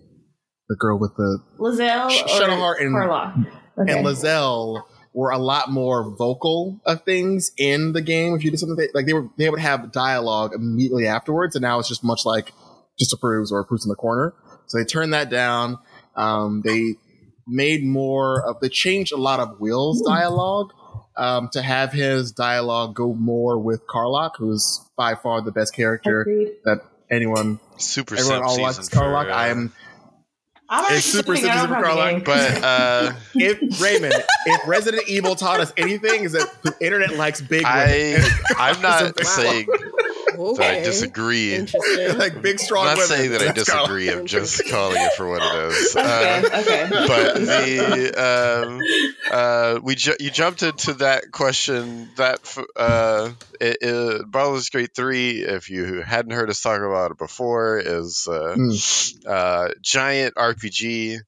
the 0.69 0.75
girl 0.75 0.97
with 0.99 1.15
the 1.17 1.39
Lae'zel 1.57 2.09
Sh- 2.11 2.21
or 2.23 2.27
Shadowheart 2.27 2.81
and- 2.81 2.95
Karlach? 2.95 3.47
Okay. 3.77 3.91
and 3.97 4.05
Lae'zel 4.05 4.83
were 5.13 5.31
a 5.31 5.37
lot 5.37 5.71
more 5.71 6.15
vocal 6.15 6.79
of 6.85 7.03
things 7.03 7.51
in 7.57 7.93
the 7.93 8.01
game. 8.01 8.35
If 8.35 8.43
you 8.43 8.51
did 8.51 8.59
something 8.59 8.75
they, 8.77 8.89
like 8.93 9.05
they 9.05 9.13
were, 9.13 9.27
they 9.37 9.49
would 9.49 9.59
have 9.59 9.91
dialogue 9.91 10.53
immediately 10.53 11.07
afterwards, 11.07 11.55
and 11.55 11.63
now 11.63 11.79
it's 11.79 11.87
just 11.89 12.03
much 12.03 12.25
like 12.25 12.51
just 12.99 13.13
approves 13.13 13.51
or 13.51 13.59
approves 13.59 13.85
in 13.85 13.89
the 13.89 13.95
corner. 13.95 14.33
So 14.67 14.77
they 14.77 14.85
turned 14.85 15.13
that 15.13 15.29
down. 15.29 15.79
Um, 16.15 16.61
they 16.63 16.95
made 17.47 17.83
more 17.85 18.41
of. 18.47 18.59
They 18.59 18.69
changed 18.69 19.11
a 19.13 19.17
lot 19.17 19.39
of 19.39 19.59
Wyll's 19.59 20.01
dialogue 20.05 20.73
um, 21.17 21.49
to 21.53 21.61
have 21.61 21.91
his 21.91 22.31
dialogue 22.31 22.93
go 22.95 23.13
more 23.13 23.57
with 23.57 23.87
Karlach, 23.87 24.31
who's 24.37 24.85
by 24.97 25.15
far 25.15 25.41
the 25.41 25.51
best 25.51 25.73
character 25.73 26.21
Agreed. 26.21 26.51
that 26.65 26.81
anyone 27.09 27.59
Super 27.77 28.15
everyone 28.15 28.35
simp 28.35 28.45
all 28.45 28.55
season 28.55 28.63
likes. 28.83 28.89
for, 28.89 28.95
Karlach. 28.97 29.29
uh, 29.31 29.33
I 29.33 29.47
am 29.47 29.57
I'm 29.57 29.61
already 29.61 29.73
It's 30.71 31.05
super 31.05 31.35
sitting 31.35 31.51
simple 31.51 31.75
out 31.75 31.83
for 31.83 31.89
Karlach. 31.89 32.23
But 32.25 32.63
uh, 32.63 33.13
if 33.35 33.81
Raymond, 33.81 34.13
if 34.45 34.67
Resident 34.67 35.07
Evil 35.07 35.35
taught 35.35 35.59
us 35.59 35.73
anything, 35.77 36.23
is 36.23 36.33
that 36.33 36.47
the 36.63 36.75
internet 36.79 37.15
likes 37.15 37.41
big 37.41 37.63
women. 37.63 37.67
I 37.67 38.21
I'm 38.57 38.81
not 38.81 39.15
Wow. 39.17 39.23
saying 39.23 39.67
Okay. 40.39 40.63
that 40.63 40.77
I 40.81 40.83
disagree. 40.83 41.59
Like 42.17 42.41
big 42.41 42.59
strong. 42.59 42.87
I'm 42.87 42.97
not 42.97 42.97
women. 42.97 43.07
saying 43.07 43.31
that 43.31 43.41
I 43.41 43.45
That's 43.51 43.69
kinda- 43.69 43.81
disagree. 43.83 44.09
I'm 44.09 44.25
just 44.25 44.67
calling 44.69 44.97
it 44.97 45.13
for 45.13 45.27
what 45.27 45.41
it 45.41 45.71
is. 45.71 45.95
Okay, 45.95 46.41
Uh, 46.51 46.59
okay. 46.61 46.87
but 46.89 47.33
the 47.35 48.65
um, 48.67 48.81
uh, 49.31 49.79
we 49.83 49.95
ju- 49.95 50.15
you 50.19 50.29
jumped 50.31 50.63
into 50.63 50.93
that 50.95 51.31
question 51.31 52.09
that 52.17 52.39
f- 52.43 52.65
uh, 52.75 53.29
it, 53.59 53.77
it, 53.81 54.31
Baldur's 54.31 54.69
Gate 54.69 54.91
three. 54.95 55.39
If 55.41 55.69
you 55.69 56.01
hadn't 56.01 56.31
heard 56.31 56.49
us 56.49 56.61
talk 56.61 56.79
about 56.81 57.11
it 57.11 57.17
before, 57.17 57.79
is 57.79 58.27
uh, 58.29 58.55
Mm. 58.57 59.25
uh, 59.27 59.69
giant 59.81 60.35
RPG. 60.35 61.19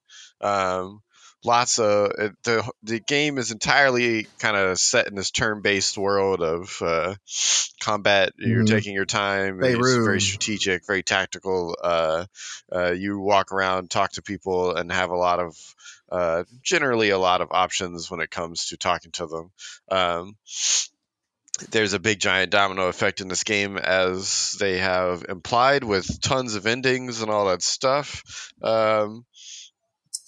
Um, 0.41 1.01
lots 1.43 1.79
of 1.79 2.11
the 2.43 2.69
the 2.83 2.99
game 2.99 3.37
is 3.37 3.51
entirely 3.51 4.27
kind 4.39 4.55
of 4.55 4.77
set 4.79 5.07
in 5.07 5.15
this 5.15 5.31
turn-based 5.31 5.97
world 5.97 6.41
of 6.41 6.81
uh, 6.81 7.15
combat. 7.79 8.33
You're 8.37 8.63
Mhm. 8.63 8.67
taking 8.67 8.93
your 8.93 9.05
time. 9.05 9.59
It's 9.63 9.97
very 9.97 10.21
strategic, 10.21 10.85
very 10.85 11.03
tactical. 11.03 11.75
Uh, 11.81 12.25
uh, 12.71 12.91
you 12.91 13.19
walk 13.19 13.51
around, 13.51 13.89
talk 13.89 14.13
to 14.13 14.21
people, 14.21 14.75
and 14.75 14.91
have 14.91 15.09
a 15.09 15.15
lot 15.17 15.39
of 15.39 15.57
uh, 16.11 16.43
generally 16.61 17.09
a 17.09 17.17
lot 17.17 17.41
of 17.41 17.49
options 17.51 18.11
when 18.11 18.19
it 18.19 18.29
comes 18.29 18.67
to 18.67 18.77
talking 18.77 19.11
to 19.13 19.27
them. 19.27 19.51
Um, 19.89 20.35
there's 21.69 21.93
a 21.93 21.99
big 21.99 22.19
giant 22.19 22.51
domino 22.51 22.87
effect 22.87 23.21
in 23.21 23.27
this 23.27 23.43
game, 23.43 23.77
as 23.77 24.55
they 24.59 24.79
have 24.79 25.25
implied 25.29 25.83
with 25.83 26.19
tons 26.21 26.55
of 26.55 26.65
endings 26.65 27.21
and 27.21 27.29
all 27.29 27.45
that 27.47 27.61
stuff. 27.61 28.51
Um, 28.61 29.25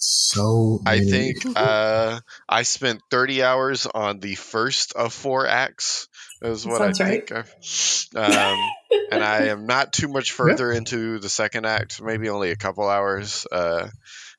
So 0.06 0.82
I 0.84 1.00
think 1.00 1.38
uh, 1.56 2.20
I 2.46 2.64
spent 2.64 3.00
30 3.10 3.42
hours 3.42 3.86
on 3.86 4.20
the 4.20 4.34
first 4.34 4.92
of 4.92 5.14
four 5.14 5.46
acts. 5.46 6.08
Is 6.42 6.66
what 6.66 6.76
Sounds 6.76 7.00
I 7.00 7.04
right. 7.04 7.26
think. 7.26 8.14
Um, 8.14 8.70
and 9.10 9.24
I 9.24 9.46
am 9.46 9.66
not 9.66 9.94
too 9.94 10.08
much 10.08 10.32
further 10.40 10.70
into 10.72 11.18
the 11.20 11.30
second 11.30 11.64
act, 11.64 12.02
maybe 12.02 12.28
only 12.28 12.50
a 12.50 12.56
couple 12.56 12.86
hours. 12.86 13.46
Uh, 13.50 13.88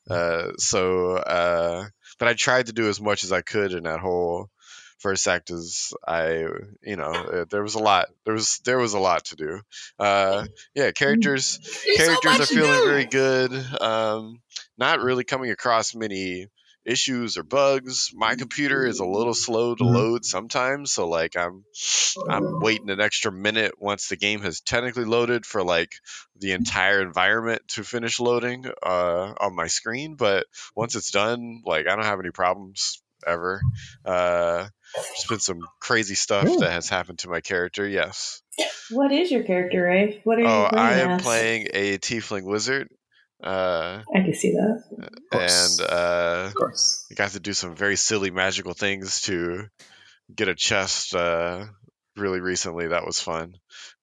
uh, 0.07 0.51
so, 0.59 1.15
uh, 1.15 1.85
but 2.19 2.27
I 2.27 2.33
tried 2.35 2.67
to 2.67 2.73
do 2.73 2.87
as 2.87 3.01
much 3.01 3.23
as 3.23 3.31
I 3.31 3.41
could 3.41 3.73
in 3.73 3.85
that 3.85 4.01
whole 4.01 4.51
first 4.99 5.27
act. 5.27 5.49
As 5.49 5.93
I, 6.07 6.45
you 6.83 6.95
know, 6.95 7.11
uh, 7.11 7.45
there 7.49 7.63
was 7.63 7.73
a 7.73 7.79
lot. 7.79 8.09
There 8.23 8.35
was 8.35 8.59
there 8.65 8.77
was 8.77 8.93
a 8.93 8.99
lot 8.99 9.25
to 9.25 9.35
do. 9.35 9.61
Uh, 9.97 10.45
yeah, 10.75 10.91
characters 10.91 11.59
characters 11.97 12.39
are 12.39 12.45
feeling 12.45 12.87
very 12.87 13.05
good. 13.05 13.51
Um, 13.81 14.41
not 14.77 15.01
really 15.01 15.23
coming 15.23 15.51
across 15.51 15.95
many 15.95 16.47
issues 16.85 17.37
or 17.37 17.43
bugs. 17.43 18.11
My 18.13 18.35
computer 18.35 18.85
is 18.85 18.99
a 18.99 19.05
little 19.05 19.33
slow 19.33 19.73
to 19.73 19.83
Mhm. 19.83 19.93
load 19.93 20.25
sometimes, 20.25 20.91
so 20.91 21.07
like 21.07 21.35
I'm 21.35 21.63
I'm 22.29 22.59
waiting 22.59 22.89
an 22.89 23.01
extra 23.01 23.31
minute 23.31 23.73
once 23.79 24.07
the 24.07 24.15
game 24.15 24.41
has 24.41 24.61
technically 24.61 25.05
loaded 25.05 25.45
for 25.45 25.63
like 25.63 25.91
the 26.37 26.51
entire 26.51 27.01
environment 27.01 27.61
to 27.69 27.83
finish 27.83 28.19
loading 28.19 28.65
uh, 28.83 29.33
on 29.39 29.55
my 29.55 29.67
screen. 29.67 30.15
But 30.15 30.45
once 30.75 30.95
it's 30.95 31.11
done, 31.11 31.61
like 31.65 31.87
I 31.87 31.95
don't 31.95 32.05
have 32.05 32.19
any 32.19 32.31
problems 32.31 33.01
ever. 33.25 33.61
Uh, 34.05 34.67
there's 34.95 35.25
been 35.27 35.39
some 35.39 35.59
crazy 35.81 36.15
stuff 36.15 36.47
Yeah. 36.47 36.57
that 36.59 36.71
has 36.71 36.87
happened 36.87 37.19
to 37.19 37.29
my 37.29 37.41
character. 37.41 37.87
Yes. 37.87 38.41
What 38.91 39.11
is 39.11 39.31
your 39.31 39.43
character, 39.43 39.83
Ray? 39.83 40.21
What 40.23 40.37
are 40.37 40.41
you 40.41 40.47
Oh, 40.47 40.63
I 40.71 40.99
am 40.99 41.11
as? 41.11 41.21
playing 41.23 41.67
a 41.73 41.97
tiefling 41.97 42.43
wizard. 42.43 42.89
Uh, 43.45 44.01
I 44.13 44.19
can 44.21 44.33
see 44.33 44.51
that. 44.53 44.83
and 45.31 45.81
uh, 45.81 46.47
Of 46.47 46.55
course. 46.55 47.05
I 47.11 47.15
got 47.15 47.31
to 47.31 47.39
do 47.39 47.53
some 47.53 47.75
very 47.75 47.95
silly 47.95 48.31
magical 48.31 48.73
things 48.73 49.21
to 49.23 49.67
get 50.33 50.47
a 50.47 50.55
chest 50.55 51.13
uh, 51.13 51.65
really 52.17 52.39
recently. 52.39 52.87
That 52.87 53.05
was 53.05 53.19
fun. 53.19 53.53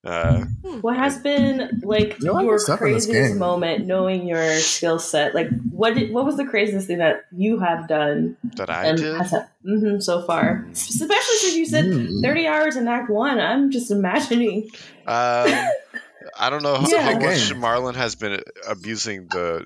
Uh, 0.03 0.45
What 0.81 0.95
has 0.97 1.17
been 1.19 1.81
like 1.83 2.19
You 2.19 2.27
know, 2.27 2.39
your 2.41 2.55
good 2.57 2.61
stuff 2.61 2.81
in 2.81 2.91
this 2.93 3.05
craziest 3.05 3.35
moment, 3.35 3.85
knowing 3.85 4.25
your 4.27 4.43
skill 4.59 4.99
set? 4.99 5.35
Like, 5.35 5.49
what 5.71 5.95
did, 5.95 6.13
what 6.13 6.25
was 6.25 6.37
the 6.37 6.45
craziest 6.45 6.87
thing 6.87 6.99
that 6.99 7.23
you 7.35 7.59
have 7.59 7.87
done 7.87 8.37
that 8.55 8.69
I 8.69 8.85
and 8.85 8.97
did. 8.97 9.17
has 9.17 9.33
hmm 9.63 9.99
so 9.99 10.25
far? 10.25 10.65
Especially 10.71 11.37
since 11.37 11.55
you 11.55 11.65
said 11.65 11.85
Mm. 11.85 12.21
thirty 12.21 12.47
hours 12.47 12.75
in 12.77 12.87
Act 12.87 13.09
One. 13.09 13.39
I'm 13.39 13.71
just 13.71 13.91
imagining. 13.91 14.69
Um, 15.05 15.67
I 16.37 16.49
don't 16.49 16.63
know 16.63 16.75
how, 16.75 16.87
Yeah. 16.87 17.01
how 17.01 17.19
much 17.19 17.49
Game. 17.49 17.59
Marlin 17.59 17.95
has 17.95 18.15
been 18.15 18.41
abusing 18.67 19.27
the. 19.27 19.65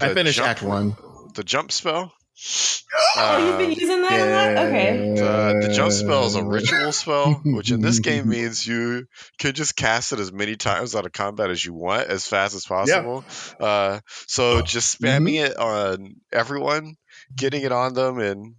I 0.00 0.14
finished 0.14 0.36
jump, 0.38 0.48
Act 0.48 0.62
One. 0.62 0.96
The 1.34 1.44
jump 1.44 1.72
spell. 1.72 2.12
oh, 3.16 3.46
you've 3.46 3.58
been 3.58 3.66
Um, 3.66 3.78
using 3.78 4.02
that 4.02 4.20
a 4.20 4.54
lot. 4.56 4.66
Okay. 4.68 5.14
The, 5.14 5.66
the 5.68 5.74
jump 5.74 5.92
spell 5.92 6.24
is 6.26 6.34
a 6.36 6.40
Uh, 6.40 6.42
ritual 6.44 6.92
spell, 6.92 7.34
which 7.44 7.70
in 7.70 7.80
this 7.80 7.98
game 7.98 8.28
means 8.36 8.66
you 8.66 9.06
can 9.38 9.52
just 9.52 9.76
cast 9.76 10.12
it 10.12 10.20
as 10.20 10.32
many 10.32 10.56
times 10.56 10.94
out 10.94 11.06
of 11.06 11.12
combat 11.12 11.50
as 11.50 11.64
you 11.64 11.74
want, 11.74 12.08
as 12.08 12.26
fast 12.26 12.54
as 12.54 12.64
possible. 12.64 13.24
Uh, 13.58 14.00
so 14.26 14.62
just 14.62 15.00
spamming 15.00 15.34
Mm-hmm. 15.34 15.52
it 15.52 15.56
on 15.58 16.16
everyone, 16.32 16.96
getting 17.36 17.62
it 17.62 17.72
on 17.72 17.94
them, 17.94 18.18
and 18.20 18.54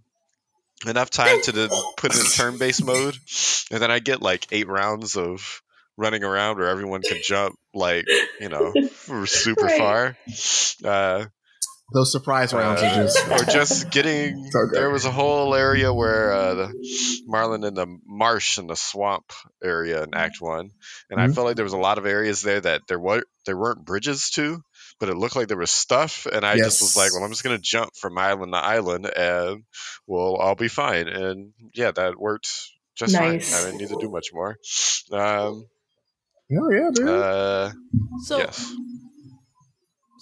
enough 0.86 1.10
time 1.10 1.40
to 1.42 1.52
put 1.96 2.14
it 2.14 2.20
in 2.20 2.26
turn-based 2.26 2.84
mode, 2.84 3.16
and 3.70 3.80
then 3.82 3.90
I 3.90 3.98
get 4.00 4.20
like 4.22 4.46
eight 4.52 4.68
rounds 4.68 5.16
of 5.16 5.61
running 5.96 6.24
around 6.24 6.58
where 6.58 6.68
everyone 6.68 7.02
can 7.02 7.18
jump 7.22 7.54
like 7.74 8.06
you 8.40 8.48
know 8.48 8.72
super 9.26 9.66
Right. 9.66 9.78
far. 9.78 10.16
Uh, 10.84 11.26
Those 11.92 12.10
surprise 12.12 12.54
rounds 12.54 12.80
uh, 12.82 12.86
are 12.86 12.94
just. 12.94 13.28
or 13.28 13.44
just 13.44 13.90
getting 13.90 14.34
So 14.52 14.58
there 14.72 14.90
was 14.90 15.04
a 15.04 15.10
whole 15.10 15.54
area 15.54 15.92
where 15.92 16.32
uh, 16.32 16.54
the 16.54 17.22
Marlin 17.26 17.64
in 17.64 17.74
the 17.74 17.86
marsh 18.06 18.58
and 18.58 18.68
the 18.70 18.76
swamp 18.76 19.32
area 19.62 20.02
in 20.02 20.14
Act 20.14 20.36
One, 20.40 20.70
and 21.10 21.20
I 21.20 21.26
Mhm. 21.28 21.34
felt 21.34 21.46
like 21.46 21.56
there 21.56 21.64
was 21.64 21.72
a 21.74 21.78
lot 21.78 21.98
of 21.98 22.06
areas 22.06 22.42
there 22.42 22.60
that 22.60 22.82
there 22.88 22.98
were 22.98 23.22
there 23.46 23.56
weren't 23.56 23.84
bridges 23.84 24.30
to, 24.30 24.60
but 24.98 25.08
it 25.10 25.16
looked 25.16 25.36
like 25.36 25.48
there 25.48 25.56
was 25.58 25.70
stuff, 25.70 26.26
and 26.26 26.44
I 26.44 26.56
just 26.56 26.80
was 26.80 26.96
like, 26.96 27.12
well, 27.12 27.22
I'm 27.24 27.30
just 27.30 27.44
gonna 27.44 27.58
jump 27.58 27.90
from 27.96 28.16
island 28.18 28.52
to 28.54 28.58
island, 28.58 29.06
and 29.06 29.64
we'll 30.06 30.36
all 30.36 30.54
be 30.54 30.68
fine. 30.68 31.08
And 31.08 31.52
yeah, 31.74 31.90
that 31.92 32.18
worked 32.18 32.48
just 32.96 33.14
Nice. 33.14 33.50
fine. 33.50 33.60
I 33.60 33.66
didn't 33.66 33.80
need 33.80 33.88
to 33.90 33.96
do 34.00 34.10
much 34.10 34.30
more. 34.32 34.56
Um, 35.12 35.66
Oh 36.54 36.70
yeah, 36.70 36.90
dude. 36.92 37.08
uh, 37.08 37.72
So, 38.24 38.38
yes. 38.38 38.72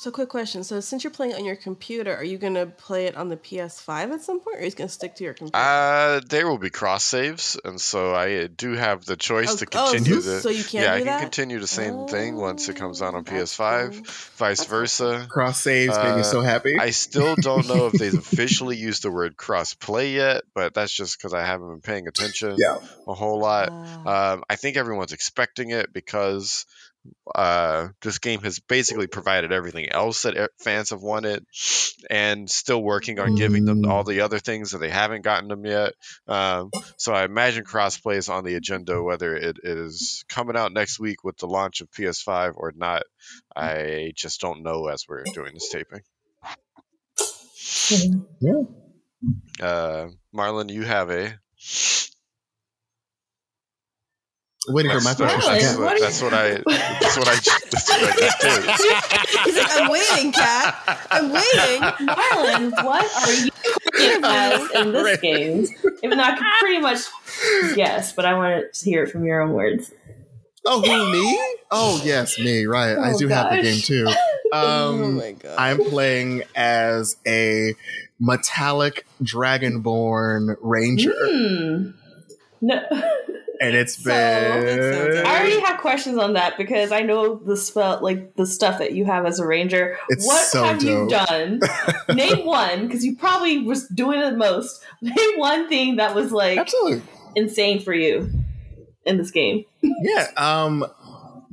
So 0.00 0.10
quick 0.10 0.30
question. 0.30 0.64
So, 0.64 0.80
since 0.80 1.04
you're 1.04 1.10
playing 1.10 1.34
on 1.34 1.44
your 1.44 1.56
computer, 1.56 2.16
are 2.16 2.24
you 2.24 2.38
gonna 2.38 2.64
play 2.64 3.04
it 3.04 3.16
on 3.16 3.28
the 3.28 3.36
PS5 3.36 4.12
at 4.12 4.22
some 4.22 4.40
point, 4.40 4.56
or 4.56 4.60
are 4.60 4.64
you 4.64 4.70
gonna 4.70 4.88
stick 4.88 5.14
to 5.16 5.24
your 5.24 5.34
computer? 5.34 5.58
Uh, 5.58 6.20
there 6.26 6.48
will 6.48 6.56
be 6.56 6.70
cross 6.70 7.04
saves, 7.04 7.60
and 7.62 7.78
so 7.78 8.14
I 8.14 8.46
do 8.46 8.72
have 8.72 9.04
the 9.04 9.16
choice 9.16 9.52
Oh, 9.52 9.56
to 9.56 9.66
oh, 9.74 9.92
continue 9.92 10.22
so- 10.22 10.30
the. 10.30 10.40
so 10.40 10.48
you 10.48 10.64
can't 10.64 10.84
yeah, 10.84 10.92
do 10.92 10.94
I 10.94 10.98
can 10.98 11.06
that? 11.06 11.20
continue 11.20 11.58
the 11.58 11.66
same 11.66 12.06
thing 12.08 12.36
once 12.36 12.66
it 12.70 12.76
comes 12.76 13.02
out 13.02 13.14
on 13.14 13.24
Oh, 13.28 13.30
PS5, 13.30 13.92
cool. 13.92 14.02
vice 14.38 14.60
That's 14.60 14.70
versa. 14.70 15.26
Cross 15.28 15.60
saves 15.60 15.94
made 15.98 16.14
me 16.14 16.20
uh, 16.20 16.22
so 16.22 16.40
happy. 16.40 16.78
I 16.78 16.90
still 16.90 17.36
don't 17.36 17.68
know 17.68 17.88
if 17.88 17.92
they've 17.92 18.14
officially 18.18 18.78
used 18.78 19.02
the 19.02 19.10
word 19.10 19.36
cross 19.36 19.74
play 19.74 20.12
yet, 20.14 20.44
but 20.54 20.72
that's 20.72 20.94
just 20.94 21.18
because 21.18 21.34
I 21.34 21.44
haven't 21.44 21.68
been 21.68 21.82
paying 21.82 22.08
attention 22.08 22.56
yeah. 22.58 22.78
a 23.06 23.12
whole 23.12 23.38
lot. 23.38 23.68
Ah. 23.70 24.32
Um, 24.32 24.44
I 24.48 24.56
think 24.56 24.78
everyone's 24.78 25.12
expecting 25.12 25.70
it 25.72 25.92
because 25.92 26.64
uh, 27.34 27.88
this 28.02 28.18
game 28.18 28.40
has 28.42 28.58
basically 28.60 29.06
provided 29.06 29.52
everything 29.52 29.88
else 29.90 30.22
that 30.22 30.36
e- 30.36 30.48
fans 30.62 30.90
have 30.90 31.02
wanted, 31.02 31.44
and 32.08 32.48
still 32.50 32.82
working 32.82 33.18
on 33.20 33.34
giving 33.34 33.64
them 33.64 33.82
Mm. 33.82 33.90
all 33.90 34.04
the 34.04 34.20
other 34.22 34.38
things 34.38 34.70
that 34.72 34.78
they 34.78 34.88
haven't 34.90 35.22
gotten 35.22 35.48
them 35.48 35.64
yet. 35.64 35.92
Um, 36.26 36.70
so 36.96 37.12
I 37.12 37.24
imagine 37.24 37.64
crossplay 37.64 38.16
is 38.16 38.28
on 38.28 38.44
the 38.44 38.54
agenda, 38.56 39.02
whether 39.02 39.34
it 39.36 39.58
is 39.62 40.24
coming 40.28 40.56
out 40.56 40.72
next 40.72 40.98
week 40.98 41.24
with 41.24 41.36
the 41.38 41.46
launch 41.46 41.80
of 41.80 41.90
PS5 41.90 42.54
or 42.56 42.72
not. 42.76 43.02
I 43.54 44.12
just 44.16 44.40
don't 44.40 44.62
know 44.62 44.86
as 44.88 45.04
we're 45.08 45.24
doing 45.34 45.52
this 45.54 45.68
taping. 45.70 46.02
Yeah. 48.40 48.62
Uh, 49.60 50.08
Marlin, 50.32 50.68
you 50.68 50.82
have 50.82 51.10
a. 51.10 51.38
Waiting 54.68 54.92
for 54.92 55.00
my 55.00 55.14
That's, 55.14 55.44
question. 55.44 55.52
that's, 55.54 55.78
Marlin, 55.78 55.80
Yeah. 55.80 55.84
what 55.84 55.96
are 55.96 56.00
that's 56.00 56.22
what 56.22 56.34
I. 56.34 56.50
That's 57.00 57.16
what 57.16 57.28
I. 57.28 57.34
That's 57.70 57.88
what 57.90 58.02
I 58.02 58.16
just 58.20 58.40
did. 58.40 58.64
He's 59.44 59.56
like, 59.56 59.80
I'm 59.80 59.90
waiting, 59.90 60.32
cat. 60.32 61.06
I'm 61.10 61.32
waiting. 61.32 62.06
Marlin, 62.06 62.70
what 62.84 63.28
are 63.28 63.32
you 63.32 63.50
playing 63.94 64.20
as 64.22 64.70
in 64.72 64.92
this 64.92 65.02
Right. 65.04 65.20
game? 65.22 65.66
If 66.02 66.10
not, 66.14 66.32
I 66.34 66.36
could 66.36 66.46
pretty 66.60 66.78
much 66.80 67.00
guess, 67.74 68.12
but 68.12 68.26
I 68.26 68.34
want 68.34 68.74
to 68.74 68.84
hear 68.84 69.04
it 69.04 69.10
from 69.10 69.24
your 69.24 69.40
own 69.40 69.52
words. 69.54 69.92
Oh, 70.66 70.82
who 70.82 71.10
me? 71.10 71.40
Oh, 71.70 71.98
yes, 72.04 72.38
me. 72.38 72.66
Right. 72.66 72.90
I 72.98 73.12
Oh, 73.14 73.18
do 73.18 73.28
have 73.28 73.50
the 73.56 73.62
game 73.62 73.80
too. 73.80 74.06
oh 74.52 74.92
Um, 74.92 75.16
my 75.16 75.32
god. 75.32 75.56
I'm 75.58 75.78
playing 75.84 76.42
as 76.54 77.16
a 77.26 77.74
metallic 78.20 79.06
dragonborn 79.22 80.56
ranger, 80.60 81.14
Hmm. 81.18 81.90
No, 82.62 82.78
and 83.60 83.76
it's 83.76 84.02
So- 84.02 84.10
That 84.10 84.92
sounds 84.92 85.16
been. 85.16 85.26
I 85.26 85.38
already 85.38 85.60
have 85.60 85.78
questions 85.80 86.18
on 86.18 86.32
that 86.32 86.56
because 86.56 86.92
I 86.92 87.02
know 87.02 87.36
the 87.36 87.56
spell, 87.56 88.00
like 88.02 88.34
the 88.36 88.46
stuff 88.46 88.78
that 88.78 88.92
you 88.92 89.04
have 89.04 89.26
as 89.26 89.38
a 89.38 89.46
ranger. 89.46 89.98
It's 90.08 90.26
what 90.26 90.44
so 90.44 90.64
have 90.64 90.82
you 90.82 91.08
done? 91.08 91.60
Name 92.14 92.44
one, 92.46 92.86
because 92.86 93.04
you 93.04 93.16
probably 93.16 93.58
was 93.58 93.86
doing 93.88 94.20
it 94.20 94.30
the 94.30 94.36
most. 94.36 94.82
Name 95.02 95.38
one 95.38 95.68
thing 95.68 95.96
that 95.96 96.14
was 96.14 96.32
like 96.32 96.58
Absolutely. 96.58 97.02
insane 97.36 97.80
for 97.80 97.92
you 97.92 98.30
in 99.04 99.18
this 99.18 99.30
game. 99.30 99.64
Yeah. 99.82 100.28
Um. 100.36 100.86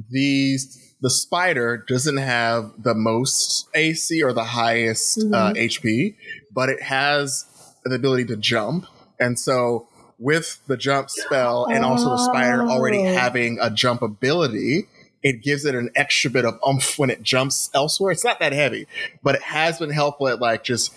the 0.09 0.57
the 1.01 1.09
spider 1.09 1.83
doesn't 1.87 2.17
have 2.17 2.71
the 2.81 2.95
most 2.95 3.67
AC 3.75 4.23
or 4.23 4.33
the 4.33 4.43
highest 4.43 5.19
mm-hmm. 5.19 5.33
uh, 5.33 5.53
HP, 5.53 6.15
but 6.51 6.69
it 6.69 6.81
has 6.81 7.45
the 7.83 7.95
ability 7.95 8.25
to 8.25 8.37
jump, 8.37 8.85
and 9.19 9.37
so 9.39 9.87
with 10.19 10.59
the 10.67 10.77
jump 10.77 11.09
spell 11.09 11.65
and 11.65 11.85
also 11.85 12.09
the 12.09 12.17
spider 12.17 12.63
already 12.63 13.05
oh. 13.05 13.13
having 13.13 13.59
a 13.61 13.69
jump 13.69 14.01
ability, 14.01 14.87
it 15.23 15.43
gives 15.43 15.65
it 15.65 15.75
an 15.75 15.89
extra 15.95 16.31
bit 16.31 16.45
of 16.45 16.59
umph 16.65 16.97
when 16.97 17.09
it 17.09 17.21
jumps 17.21 17.69
elsewhere. 17.73 18.11
It's 18.11 18.23
not 18.23 18.39
that 18.39 18.53
heavy, 18.53 18.87
but 19.21 19.35
it 19.35 19.41
has 19.43 19.79
been 19.79 19.89
helpful 19.89 20.27
at 20.27 20.39
like 20.39 20.63
just 20.63 20.93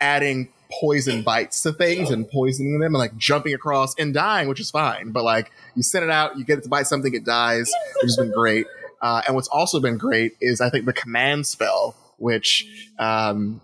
adding 0.00 0.48
poison 0.80 1.22
bites 1.22 1.62
to 1.62 1.72
things 1.72 2.10
and 2.10 2.28
poisoning 2.28 2.80
them 2.80 2.94
and 2.94 2.98
like 2.98 3.16
jumping 3.16 3.54
across 3.54 3.94
and 3.98 4.12
dying, 4.12 4.48
which 4.48 4.60
is 4.60 4.70
fine. 4.70 5.12
But 5.12 5.24
like 5.24 5.50
you 5.74 5.82
send 5.82 6.04
it 6.04 6.10
out, 6.10 6.38
you 6.38 6.44
get 6.44 6.58
it 6.58 6.62
to 6.62 6.68
bite 6.68 6.86
something, 6.86 7.14
it 7.14 7.24
dies, 7.24 7.70
which 8.02 8.10
has 8.10 8.16
been 8.16 8.32
great. 8.32 8.66
Uh, 9.00 9.22
and 9.26 9.34
what's 9.34 9.48
also 9.48 9.80
been 9.80 9.98
great 9.98 10.32
is 10.40 10.60
I 10.60 10.70
think 10.70 10.86
the 10.86 10.92
command 10.92 11.46
spell, 11.46 11.94
which 12.18 12.66
um, 12.98 13.60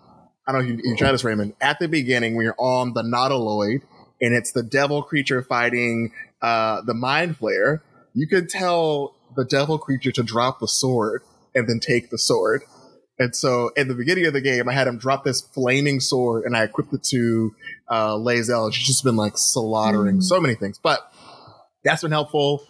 I 0.47 0.51
don't 0.51 0.61
know 0.61 0.73
if 0.73 0.83
you, 0.83 0.91
you 0.91 0.97
tried 0.97 1.11
this, 1.11 1.23
Raymond. 1.23 1.55
At 1.59 1.79
the 1.79 1.87
beginning, 1.87 2.35
when 2.35 2.45
you're 2.45 2.55
on 2.57 2.93
the 2.93 3.01
Nautiloid, 3.01 3.81
and 4.23 4.33
it's 4.33 4.53
the 4.53 4.63
devil 4.63 5.03
creature 5.03 5.43
fighting 5.43 6.11
uh, 6.41 6.81
the 6.81 6.93
mind 6.93 7.37
flayer, 7.37 7.81
you 8.13 8.25
could 8.25 8.47
tell 8.47 9.15
the 9.35 9.43
devil 9.43 9.77
creature 9.77 10.11
to 10.13 10.23
drop 10.23 10.59
the 10.59 10.67
sword 10.67 11.23
and 11.53 11.67
then 11.67 11.79
take 11.79 12.09
the 12.09 12.17
sword. 12.17 12.63
And 13.19 13.35
so 13.35 13.69
in 13.75 13.89
the 13.89 13.93
beginning 13.93 14.25
of 14.25 14.33
the 14.33 14.41
game, 14.41 14.67
I 14.69 14.73
had 14.73 14.87
him 14.87 14.97
drop 14.97 15.23
this 15.23 15.41
flaming 15.41 15.99
sword 15.99 16.45
and 16.45 16.55
I 16.55 16.63
equipped 16.63 16.93
it 16.93 17.03
to 17.03 17.53
uh, 17.89 18.15
Lae'zel. 18.15 18.73
She's 18.73 18.87
just 18.87 19.03
been 19.03 19.17
like 19.17 19.37
slaughtering 19.37 20.17
mm. 20.17 20.23
so 20.23 20.39
many 20.39 20.55
things. 20.55 20.79
But 20.81 20.99
that's 21.83 22.01
been 22.01 22.11
helpful. 22.11 22.65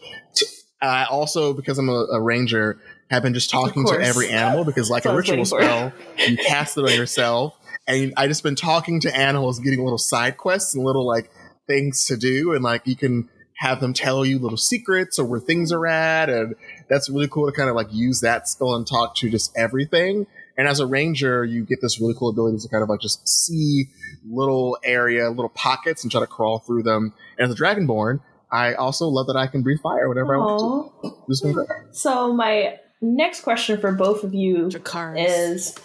I 0.81 1.05
also, 1.05 1.53
because 1.53 1.77
I'm 1.77 1.87
a, 1.87 2.07
a 2.13 2.21
ranger, 2.21 2.79
have 3.09 3.23
been 3.23 3.33
just 3.33 3.51
talking 3.51 3.85
to 3.85 3.93
every 3.93 4.29
animal 4.29 4.65
because, 4.65 4.89
like 4.89 5.05
a 5.05 5.15
ritual 5.15 5.45
spell, 5.45 5.93
you 6.17 6.35
cast 6.35 6.77
it 6.77 6.81
on 6.81 6.93
yourself. 6.93 7.55
And 7.87 8.13
I 8.17 8.27
just 8.27 8.43
been 8.43 8.55
talking 8.55 9.01
to 9.01 9.15
animals, 9.15 9.59
getting 9.59 9.83
little 9.83 9.97
side 9.97 10.37
quests 10.37 10.73
and 10.73 10.83
little 10.83 11.05
like 11.05 11.29
things 11.67 12.05
to 12.07 12.17
do, 12.17 12.53
and 12.53 12.63
like 12.63 12.85
you 12.85 12.95
can 12.95 13.29
have 13.57 13.79
them 13.79 13.93
tell 13.93 14.25
you 14.25 14.39
little 14.39 14.57
secrets 14.57 15.19
or 15.19 15.25
where 15.25 15.39
things 15.39 15.71
are 15.71 15.85
at, 15.85 16.29
and 16.29 16.55
that's 16.89 17.09
really 17.09 17.27
cool 17.27 17.49
to 17.49 17.55
kind 17.55 17.69
of 17.69 17.75
like 17.75 17.87
use 17.91 18.21
that 18.21 18.47
spell 18.47 18.75
and 18.75 18.87
talk 18.87 19.15
to 19.15 19.29
just 19.29 19.55
everything. 19.55 20.27
And 20.57 20.67
as 20.67 20.79
a 20.79 20.85
ranger, 20.85 21.43
you 21.43 21.65
get 21.65 21.79
this 21.81 21.99
really 21.99 22.13
cool 22.17 22.29
ability 22.29 22.59
to 22.59 22.69
kind 22.69 22.83
of 22.83 22.89
like 22.89 22.99
just 22.99 23.27
see 23.27 23.85
little 24.29 24.77
area, 24.83 25.29
little 25.29 25.49
pockets, 25.49 26.03
and 26.03 26.11
try 26.11 26.21
to 26.21 26.27
crawl 26.27 26.59
through 26.59 26.83
them. 26.83 27.13
And 27.37 27.49
as 27.49 27.59
a 27.59 27.61
dragonborn, 27.61 28.19
I 28.51 28.75
also 28.75 29.07
love 29.07 29.27
that 29.27 29.35
I 29.35 29.47
can 29.47 29.63
breathe 29.63 29.79
fire 29.81 30.07
whenever 30.07 30.35
Aww. 30.35 30.41
I 30.41 31.07
want 31.07 31.27
to. 31.27 31.87
So 31.91 32.33
my 32.33 32.77
next 33.01 33.41
question 33.41 33.79
for 33.79 33.91
both 33.91 34.23
of 34.23 34.33
you 34.35 34.67
is 34.67 35.75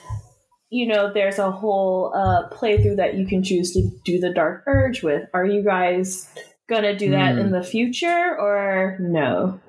you 0.70 0.86
know, 0.86 1.12
there's 1.12 1.38
a 1.38 1.50
whole 1.50 2.12
uh, 2.14 2.48
playthrough 2.50 2.96
that 2.96 3.14
you 3.14 3.26
can 3.26 3.42
choose 3.42 3.72
to 3.72 3.90
do 4.04 4.20
the 4.20 4.32
Dark 4.32 4.64
Urge 4.66 5.02
with. 5.02 5.28
Are 5.32 5.46
you 5.46 5.62
guys 5.62 6.28
gonna 6.68 6.96
do 6.96 7.10
that 7.10 7.34
mm. 7.34 7.40
in 7.40 7.46
hmm. 7.48 7.52
the 7.52 7.62
future 7.62 8.36
or 8.38 8.96
no? 9.00 9.60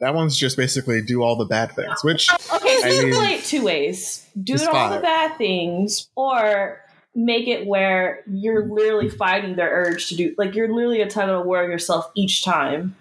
That 0.00 0.14
one's 0.14 0.36
just 0.36 0.56
basically 0.56 1.02
do 1.02 1.22
all 1.22 1.36
the 1.36 1.44
bad 1.44 1.72
things, 1.72 2.04
which 2.04 2.30
okay, 2.32 2.78
so 2.80 2.88
I 2.88 2.90
you 2.90 3.00
can 3.00 3.12
play 3.12 3.34
it 3.34 3.44
two 3.44 3.64
ways: 3.64 4.26
do 4.40 4.54
all 4.54 4.72
fine. 4.72 4.92
the 4.92 5.00
bad 5.00 5.36
things, 5.36 6.08
or 6.14 6.80
make 7.16 7.48
it 7.48 7.66
where 7.66 8.22
you're 8.30 8.66
literally 8.66 9.08
fighting 9.08 9.56
their 9.56 9.70
urge 9.70 10.08
to 10.08 10.14
do, 10.14 10.34
like 10.38 10.54
you're 10.54 10.72
literally 10.72 11.00
a 11.00 11.10
tug 11.10 11.28
of 11.28 11.44
war 11.44 11.64
yourself 11.64 12.10
each 12.16 12.44
time. 12.44 12.94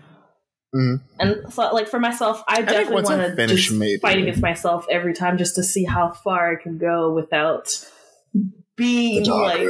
Mm-hmm. 0.75 0.95
And 1.19 1.53
so, 1.53 1.73
like 1.73 1.87
for 1.87 1.99
myself, 1.99 2.43
I 2.47 2.61
definitely 2.61 3.03
want 3.03 3.37
to 3.37 3.47
just 3.47 3.71
maybe. 3.71 3.99
fight 3.99 4.17
against 4.17 4.41
myself 4.41 4.85
every 4.89 5.13
time 5.13 5.37
just 5.37 5.55
to 5.55 5.63
see 5.63 5.85
how 5.85 6.11
far 6.11 6.51
I 6.51 6.61
can 6.61 6.77
go 6.77 7.13
without 7.13 7.85
being 8.75 9.25
like 9.25 9.61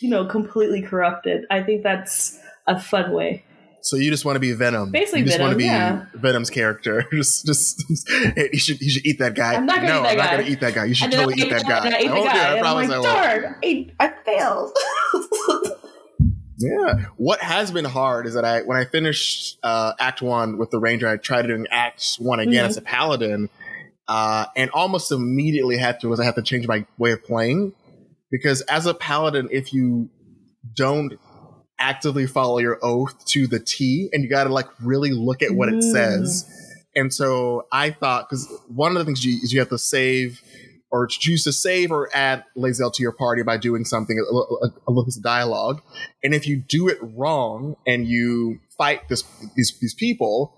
you 0.00 0.10
know 0.10 0.26
completely 0.26 0.82
corrupted. 0.82 1.44
I 1.50 1.62
think 1.62 1.82
that's 1.82 2.38
a 2.66 2.78
fun 2.78 3.12
way. 3.12 3.44
So 3.80 3.96
you 3.96 4.10
just 4.10 4.24
want 4.24 4.36
to 4.36 4.40
be 4.40 4.52
Venom. 4.52 4.90
Basically, 4.90 5.20
you 5.20 5.26
just 5.26 5.38
Venom, 5.38 5.46
want 5.48 5.54
to 5.54 5.58
be 5.58 5.64
yeah. 5.64 6.06
Venom's 6.14 6.50
character. 6.50 7.06
just, 7.12 7.46
just, 7.46 7.88
just 7.88 8.10
hey, 8.10 8.50
you 8.52 8.58
should, 8.58 8.80
you 8.80 8.90
should 8.90 9.06
eat 9.06 9.18
that 9.20 9.34
guy. 9.34 9.54
I'm 9.54 9.66
not 9.66 9.76
gonna 9.76 9.88
no, 9.88 10.00
eat 10.00 10.02
that 10.02 10.10
I'm 10.10 10.16
guy. 10.18 10.24
not 10.24 10.30
gonna 10.32 10.50
eat 10.50 10.60
that 10.60 10.74
guy. 10.74 10.84
You 10.84 10.94
should 10.94 11.12
totally 11.12 11.34
eat 11.40 11.50
that 11.50 11.62
guy. 11.62 11.88
I, 11.88 12.00
eat 12.00 12.08
the 12.08 12.14
guy. 12.14 12.56
I 12.56 12.60
promise 12.60 12.90
I'm 12.90 13.00
like, 13.00 13.16
I 13.16 13.38
won't. 13.38 13.58
I, 13.64 14.04
I 14.04 14.12
failed. 14.24 14.76
Yeah. 16.58 17.06
What 17.16 17.40
has 17.40 17.70
been 17.70 17.84
hard 17.84 18.26
is 18.26 18.34
that 18.34 18.44
I, 18.44 18.62
when 18.62 18.76
I 18.76 18.84
finished 18.84 19.58
uh, 19.62 19.92
Act 19.98 20.22
One 20.22 20.58
with 20.58 20.70
the 20.70 20.78
Ranger, 20.78 21.08
I 21.08 21.16
tried 21.16 21.46
doing 21.46 21.66
Act 21.70 22.16
One 22.18 22.40
again 22.40 22.54
mm-hmm. 22.54 22.66
as 22.70 22.76
a 22.76 22.82
Paladin, 22.82 23.48
uh, 24.08 24.46
and 24.56 24.70
almost 24.70 25.12
immediately 25.12 25.76
had 25.76 26.00
to 26.00 26.08
was 26.08 26.20
I 26.20 26.24
had 26.24 26.34
to 26.34 26.42
change 26.42 26.66
my 26.66 26.84
way 26.98 27.12
of 27.12 27.24
playing 27.24 27.72
because 28.30 28.62
as 28.62 28.86
a 28.86 28.94
Paladin, 28.94 29.48
if 29.52 29.72
you 29.72 30.10
don't 30.74 31.18
actively 31.78 32.26
follow 32.26 32.58
your 32.58 32.78
oath 32.82 33.24
to 33.26 33.46
the 33.46 33.60
T, 33.60 34.08
and 34.12 34.24
you 34.24 34.28
got 34.28 34.44
to 34.44 34.52
like 34.52 34.66
really 34.82 35.10
look 35.10 35.42
at 35.42 35.52
what 35.52 35.68
mm. 35.68 35.78
it 35.78 35.82
says. 35.82 36.50
And 36.94 37.14
so 37.14 37.66
I 37.70 37.90
thought 37.90 38.28
because 38.28 38.48
one 38.66 38.92
of 38.92 38.98
the 38.98 39.04
things 39.04 39.24
you, 39.24 39.34
is 39.34 39.52
you 39.52 39.60
have 39.60 39.68
to 39.68 39.78
save 39.78 40.42
or 40.90 41.06
choose 41.06 41.44
to 41.44 41.52
save 41.52 41.90
or 41.90 42.08
add 42.14 42.44
Lae'zel 42.56 42.92
to 42.94 43.02
your 43.02 43.12
party 43.12 43.42
by 43.42 43.56
doing 43.56 43.84
something, 43.84 44.18
a, 44.18 44.34
a, 44.34 44.68
a 44.86 44.88
little 44.88 45.04
piece 45.04 45.16
of 45.16 45.22
dialogue. 45.22 45.82
And 46.22 46.34
if 46.34 46.46
you 46.46 46.56
do 46.56 46.88
it 46.88 46.98
wrong 47.02 47.76
and 47.86 48.06
you 48.06 48.60
fight 48.76 49.08
this, 49.08 49.22
these, 49.54 49.78
these 49.80 49.94
people, 49.94 50.54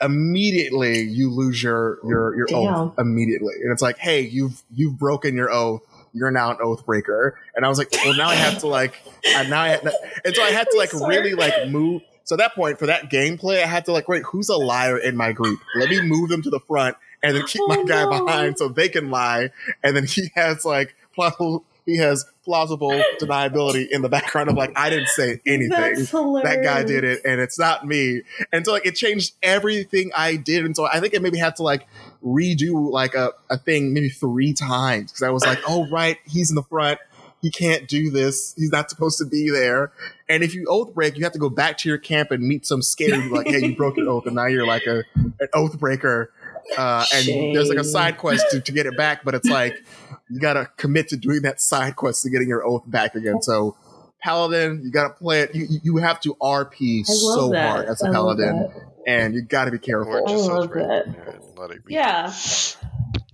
immediately 0.00 1.02
you 1.02 1.30
lose 1.30 1.62
your, 1.62 1.98
your, 2.04 2.36
your 2.36 2.46
oath 2.52 2.94
immediately. 2.98 3.54
And 3.62 3.72
it's 3.72 3.82
like, 3.82 3.98
hey, 3.98 4.22
you've, 4.22 4.60
you've 4.74 4.98
broken 4.98 5.36
your 5.36 5.52
oath. 5.52 5.82
You're 6.12 6.32
now 6.32 6.50
an 6.50 6.58
oath 6.60 6.84
breaker. 6.84 7.38
And 7.54 7.64
I 7.64 7.68
was 7.68 7.78
like, 7.78 7.92
well, 8.04 8.14
now 8.14 8.28
I 8.28 8.34
have 8.34 8.58
to 8.58 8.66
like, 8.66 9.00
I 9.34 9.44
now 9.44 9.62
I 9.62 9.68
had, 9.68 9.92
and 10.24 10.34
so 10.34 10.42
I 10.42 10.50
had 10.50 10.66
to 10.72 10.76
like 10.76 10.92
really 10.92 11.34
like 11.34 11.68
move. 11.70 12.02
So 12.24 12.34
at 12.34 12.38
that 12.38 12.54
point, 12.54 12.78
for 12.78 12.86
that 12.86 13.10
gameplay, 13.10 13.62
I 13.62 13.66
had 13.66 13.84
to 13.86 13.92
like, 13.92 14.08
wait, 14.08 14.22
who's 14.24 14.48
a 14.48 14.56
liar 14.56 14.98
in 14.98 15.16
my 15.16 15.32
group? 15.32 15.60
Let 15.76 15.88
me 15.88 16.02
move 16.02 16.28
them 16.28 16.42
to 16.42 16.50
the 16.50 16.60
front 16.60 16.96
and 17.22 17.36
then 17.36 17.46
keep 17.46 17.62
oh, 17.62 17.68
my 17.68 17.82
guy 17.84 18.04
no. 18.04 18.24
behind 18.24 18.58
so 18.58 18.68
they 18.68 18.88
can 18.88 19.10
lie. 19.10 19.50
And 19.82 19.96
then 19.96 20.06
he 20.06 20.30
has 20.34 20.64
like 20.64 20.94
plausible, 21.14 21.64
he 21.86 21.96
has 21.98 22.24
plausible 22.44 22.90
deniability 23.20 23.88
in 23.88 24.02
the 24.02 24.08
background 24.08 24.50
of 24.50 24.56
like 24.56 24.72
I 24.76 24.90
didn't 24.90 25.08
say 25.08 25.40
anything. 25.46 25.70
That 25.70 26.60
guy 26.62 26.84
did 26.84 27.04
it, 27.04 27.22
and 27.24 27.40
it's 27.40 27.58
not 27.58 27.86
me. 27.86 28.22
And 28.52 28.64
so 28.64 28.72
like 28.72 28.86
it 28.86 28.96
changed 28.96 29.34
everything 29.42 30.10
I 30.16 30.36
did. 30.36 30.64
And 30.64 30.76
so 30.76 30.86
I 30.86 31.00
think 31.00 31.14
it 31.14 31.22
maybe 31.22 31.38
had 31.38 31.56
to 31.56 31.62
like 31.62 31.86
redo 32.24 32.90
like 32.90 33.14
a, 33.14 33.32
a 33.50 33.58
thing 33.58 33.92
maybe 33.92 34.08
three 34.08 34.52
times 34.52 35.12
because 35.12 35.22
I 35.22 35.30
was 35.30 35.44
like, 35.44 35.60
oh 35.66 35.88
right, 35.90 36.18
he's 36.26 36.50
in 36.50 36.56
the 36.56 36.62
front. 36.62 36.98
He 37.40 37.50
can't 37.50 37.88
do 37.88 38.08
this. 38.08 38.54
He's 38.56 38.70
not 38.70 38.88
supposed 38.88 39.18
to 39.18 39.24
be 39.24 39.50
there. 39.50 39.90
And 40.28 40.44
if 40.44 40.54
you 40.54 40.64
oath 40.68 40.94
break, 40.94 41.16
you 41.16 41.24
have 41.24 41.32
to 41.32 41.40
go 41.40 41.50
back 41.50 41.76
to 41.78 41.88
your 41.88 41.98
camp 41.98 42.30
and 42.30 42.46
meet 42.46 42.64
some 42.64 42.82
scary 42.82 43.28
like, 43.28 43.48
hey, 43.48 43.66
you 43.66 43.74
broke 43.74 43.96
your 43.96 44.08
oath, 44.10 44.26
and 44.26 44.36
now 44.36 44.46
you're 44.46 44.66
like 44.66 44.86
a 44.86 45.02
an 45.16 45.48
oath 45.52 45.76
breaker 45.76 46.32
uh, 46.76 47.04
and 47.12 47.24
Shame. 47.24 47.54
there's 47.54 47.68
like 47.68 47.78
a 47.78 47.84
side 47.84 48.18
quest 48.18 48.44
to, 48.50 48.60
to 48.60 48.72
get 48.72 48.86
it 48.86 48.96
back, 48.96 49.24
but 49.24 49.34
it's 49.34 49.48
like 49.48 49.82
you 50.30 50.40
gotta 50.40 50.70
commit 50.76 51.08
to 51.08 51.16
doing 51.16 51.42
that 51.42 51.60
side 51.60 51.96
quest 51.96 52.22
to 52.22 52.30
getting 52.30 52.48
your 52.48 52.64
oath 52.66 52.82
back 52.86 53.14
again. 53.14 53.42
So 53.42 53.76
paladin, 54.22 54.82
you 54.84 54.90
gotta 54.90 55.14
play 55.14 55.40
it. 55.42 55.54
You 55.54 55.66
you 55.82 55.96
have 55.98 56.20
to 56.20 56.34
RP 56.34 57.04
so 57.04 57.50
that. 57.50 57.70
hard 57.70 57.86
as 57.86 58.02
a 58.02 58.08
I 58.08 58.12
paladin, 58.12 58.70
and 59.06 59.34
you 59.34 59.42
gotta 59.42 59.70
be 59.70 59.78
careful. 59.78 60.14
I 60.14 60.32
love 60.32 60.70
that. 60.70 61.78
Yeah. 61.88 62.32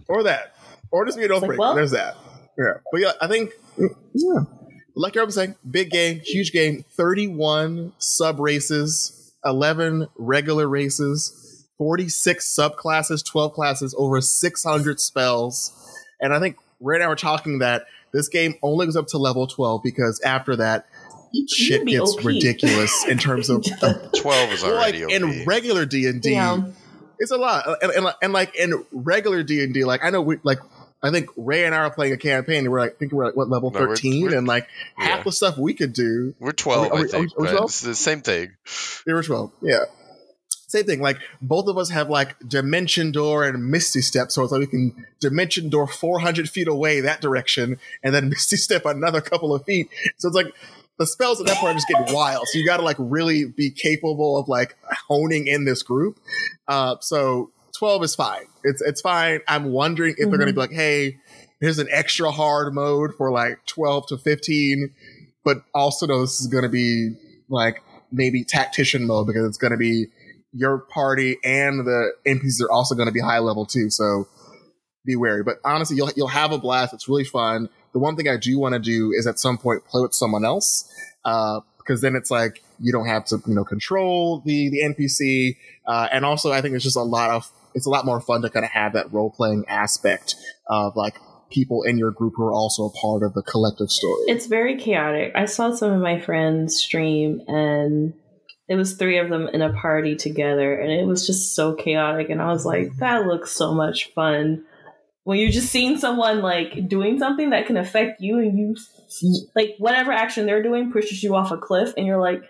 Or 0.08 0.22
that, 0.24 0.54
or 0.90 1.04
just 1.04 1.18
be 1.18 1.24
an 1.24 1.32
oath 1.32 1.42
like, 1.42 1.48
breaker. 1.48 1.60
Well, 1.60 1.74
There's 1.74 1.90
that. 1.92 2.16
Yeah, 2.58 2.74
but 2.90 3.00
yeah, 3.00 3.12
I 3.20 3.28
think 3.28 3.52
yeah. 3.76 4.40
Like 4.96 5.16
I 5.16 5.22
was 5.22 5.36
saying, 5.36 5.54
big 5.70 5.90
game, 5.90 6.20
huge 6.24 6.50
game. 6.50 6.84
Thirty-one 6.90 7.92
sub 7.98 8.40
races, 8.40 9.32
eleven 9.44 10.08
regular 10.16 10.66
races 10.66 11.47
46 11.78 12.44
subclasses, 12.46 13.24
12 13.24 13.52
classes, 13.54 13.94
over 13.96 14.20
600 14.20 15.00
spells. 15.00 15.72
And 16.20 16.34
I 16.34 16.40
think 16.40 16.56
right 16.80 17.00
now 17.00 17.08
we're 17.08 17.14
talking 17.14 17.60
that 17.60 17.86
this 18.12 18.28
game 18.28 18.54
only 18.62 18.86
goes 18.86 18.96
up 18.96 19.06
to 19.08 19.18
level 19.18 19.46
12 19.46 19.82
because 19.82 20.20
after 20.20 20.56
that, 20.56 20.86
shit 21.48 21.86
gets 21.86 22.16
OP. 22.16 22.24
ridiculous 22.24 23.04
in 23.06 23.18
terms 23.18 23.48
of 23.48 23.64
12 24.18 24.52
is 24.52 24.64
already 24.64 25.04
like 25.04 25.14
in 25.14 25.44
regular 25.44 25.86
D&D. 25.86 26.32
Yeah. 26.32 26.62
It's 27.20 27.30
a 27.30 27.36
lot. 27.36 27.66
And, 27.82 27.92
and, 27.92 28.14
and, 28.22 28.32
like 28.32 28.54
in 28.54 28.84
regular 28.92 29.42
D&D, 29.42 29.84
like 29.84 30.04
I 30.04 30.10
know 30.10 30.22
we 30.22 30.38
like 30.44 30.58
I 31.02 31.10
think 31.10 31.28
Ray 31.36 31.64
and 31.64 31.74
I 31.74 31.78
are 31.78 31.90
playing 31.90 32.12
a 32.12 32.16
campaign 32.16 32.58
and 32.58 32.70
we're 32.70 32.80
like 32.80 32.94
I 32.94 32.96
think 32.96 33.12
we're 33.12 33.26
like 33.26 33.36
what 33.36 33.48
level 33.48 33.70
no, 33.70 33.78
13 33.78 34.22
we're, 34.22 34.30
we're, 34.30 34.38
and 34.38 34.46
like 34.46 34.68
yeah. 34.98 35.04
half 35.06 35.24
the 35.24 35.32
stuff 35.32 35.58
we 35.58 35.74
could 35.74 35.92
do. 35.92 36.34
We're 36.38 36.52
12, 36.52 36.92
are 36.92 36.94
we, 36.94 37.00
are 37.00 37.02
we, 37.02 37.08
I 37.08 37.10
think. 37.10 37.32
Are 37.38 37.42
we, 37.42 37.48
are 37.48 37.64
it's 37.64 37.80
the 37.80 37.94
same 37.94 38.22
thing. 38.22 38.52
we're 39.06 39.22
12. 39.22 39.52
Yeah 39.62 39.84
same 40.68 40.84
thing. 40.84 41.00
Like 41.00 41.18
both 41.42 41.66
of 41.66 41.76
us 41.76 41.90
have 41.90 42.08
like 42.08 42.38
dimension 42.46 43.10
door 43.10 43.44
and 43.44 43.70
misty 43.70 44.00
step, 44.00 44.30
so 44.30 44.44
it's 44.44 44.52
like 44.52 44.60
we 44.60 44.66
can 44.66 45.06
dimension 45.18 45.68
door 45.68 45.88
400 45.88 46.48
feet 46.48 46.68
away 46.68 47.00
that 47.00 47.20
direction, 47.20 47.78
and 48.04 48.14
then 48.14 48.28
misty 48.30 48.56
step 48.56 48.84
another 48.84 49.20
couple 49.20 49.54
of 49.54 49.64
feet. 49.64 49.88
So 50.18 50.28
it's 50.28 50.36
like 50.36 50.54
the 50.98 51.06
spells 51.06 51.40
at 51.40 51.46
that 51.46 51.56
point 51.56 51.72
are 51.72 51.74
just 51.74 51.88
getting 51.88 52.14
wild. 52.14 52.46
So 52.48 52.58
you 52.58 52.66
got 52.66 52.76
to 52.76 52.82
like 52.82 52.96
really 52.98 53.46
be 53.46 53.70
capable 53.70 54.36
of 54.38 54.48
like 54.48 54.76
honing 55.08 55.46
in 55.46 55.64
this 55.64 55.82
group. 55.82 56.18
Uh, 56.66 56.96
so 57.00 57.50
12 57.78 58.04
is 58.04 58.14
fine. 58.14 58.44
It's 58.62 58.82
it's 58.82 59.00
fine. 59.00 59.40
I'm 59.48 59.72
wondering 59.72 60.12
if 60.12 60.18
mm-hmm. 60.18 60.30
they're 60.30 60.38
going 60.38 60.48
to 60.48 60.54
be 60.54 60.60
like, 60.60 60.72
hey, 60.72 61.18
here's 61.60 61.78
an 61.78 61.88
extra 61.90 62.30
hard 62.30 62.74
mode 62.74 63.14
for 63.16 63.30
like 63.30 63.64
12 63.66 64.08
to 64.08 64.18
15, 64.18 64.92
but 65.44 65.62
also 65.74 66.06
know 66.06 66.20
this 66.20 66.40
is 66.40 66.46
going 66.46 66.64
to 66.64 66.68
be 66.68 67.14
like 67.48 67.82
maybe 68.12 68.44
tactician 68.44 69.06
mode 69.06 69.26
because 69.26 69.46
it's 69.46 69.58
going 69.58 69.70
to 69.70 69.76
be 69.76 70.08
your 70.52 70.78
party 70.78 71.38
and 71.44 71.86
the 71.86 72.12
NPCs 72.26 72.62
are 72.62 72.70
also 72.70 72.94
going 72.94 73.08
to 73.08 73.12
be 73.12 73.20
high 73.20 73.38
level 73.38 73.66
too. 73.66 73.90
So 73.90 74.26
be 75.04 75.16
wary. 75.16 75.42
But 75.42 75.58
honestly, 75.64 75.96
you'll 75.96 76.10
you'll 76.16 76.28
have 76.28 76.52
a 76.52 76.58
blast. 76.58 76.94
It's 76.94 77.08
really 77.08 77.24
fun. 77.24 77.68
The 77.92 77.98
one 77.98 78.16
thing 78.16 78.28
I 78.28 78.36
do 78.36 78.58
want 78.58 78.74
to 78.74 78.78
do 78.78 79.12
is 79.12 79.26
at 79.26 79.38
some 79.38 79.58
point 79.58 79.84
play 79.86 80.02
with 80.02 80.14
someone 80.14 80.44
else, 80.44 80.88
uh, 81.24 81.60
because 81.78 82.00
then 82.00 82.14
it's 82.14 82.30
like 82.30 82.62
you 82.78 82.92
don't 82.92 83.06
have 83.06 83.24
to 83.26 83.42
you 83.46 83.54
know 83.54 83.64
control 83.64 84.42
the 84.44 84.68
the 84.70 84.82
NPC, 84.82 85.56
uh, 85.86 86.08
and 86.12 86.24
also 86.24 86.52
I 86.52 86.60
think 86.60 86.74
it's 86.74 86.84
just 86.84 86.96
a 86.96 87.02
lot 87.02 87.30
of 87.30 87.50
it's 87.74 87.86
a 87.86 87.90
lot 87.90 88.04
more 88.04 88.20
fun 88.20 88.42
to 88.42 88.50
kind 88.50 88.64
of 88.64 88.70
have 88.70 88.92
that 88.92 89.12
role 89.12 89.30
playing 89.30 89.64
aspect 89.68 90.36
of 90.68 90.96
like 90.96 91.18
people 91.50 91.82
in 91.82 91.96
your 91.96 92.10
group 92.10 92.34
who 92.36 92.44
are 92.44 92.52
also 92.52 92.84
a 92.84 92.90
part 92.90 93.22
of 93.22 93.32
the 93.34 93.42
collective 93.42 93.90
story. 93.90 94.24
It's 94.26 94.46
very 94.46 94.76
chaotic. 94.76 95.32
I 95.34 95.46
saw 95.46 95.74
some 95.74 95.92
of 95.92 96.00
my 96.00 96.20
friends 96.20 96.76
stream 96.76 97.40
and 97.48 98.12
it 98.68 98.76
was 98.76 98.94
three 98.94 99.18
of 99.18 99.30
them 99.30 99.48
in 99.48 99.62
a 99.62 99.72
party 99.72 100.14
together 100.14 100.74
and 100.74 100.92
it 100.92 101.06
was 101.06 101.26
just 101.26 101.54
so 101.54 101.74
chaotic 101.74 102.28
and 102.30 102.42
I 102.42 102.52
was 102.52 102.66
like 102.66 102.96
that 102.98 103.26
looks 103.26 103.52
so 103.52 103.74
much 103.74 104.12
fun. 104.12 104.64
When 105.24 105.38
you're 105.38 105.50
just 105.50 105.70
seeing 105.70 105.98
someone 105.98 106.40
like 106.40 106.88
doing 106.88 107.18
something 107.18 107.50
that 107.50 107.66
can 107.66 107.76
affect 107.76 108.20
you 108.20 108.38
and 108.38 108.58
you 108.58 108.76
like 109.54 109.74
whatever 109.78 110.12
action 110.12 110.46
they're 110.46 110.62
doing 110.62 110.90
pushes 110.92 111.22
you 111.22 111.34
off 111.34 111.50
a 111.50 111.58
cliff 111.58 111.92
and 111.96 112.06
you're 112.06 112.20
like 112.20 112.42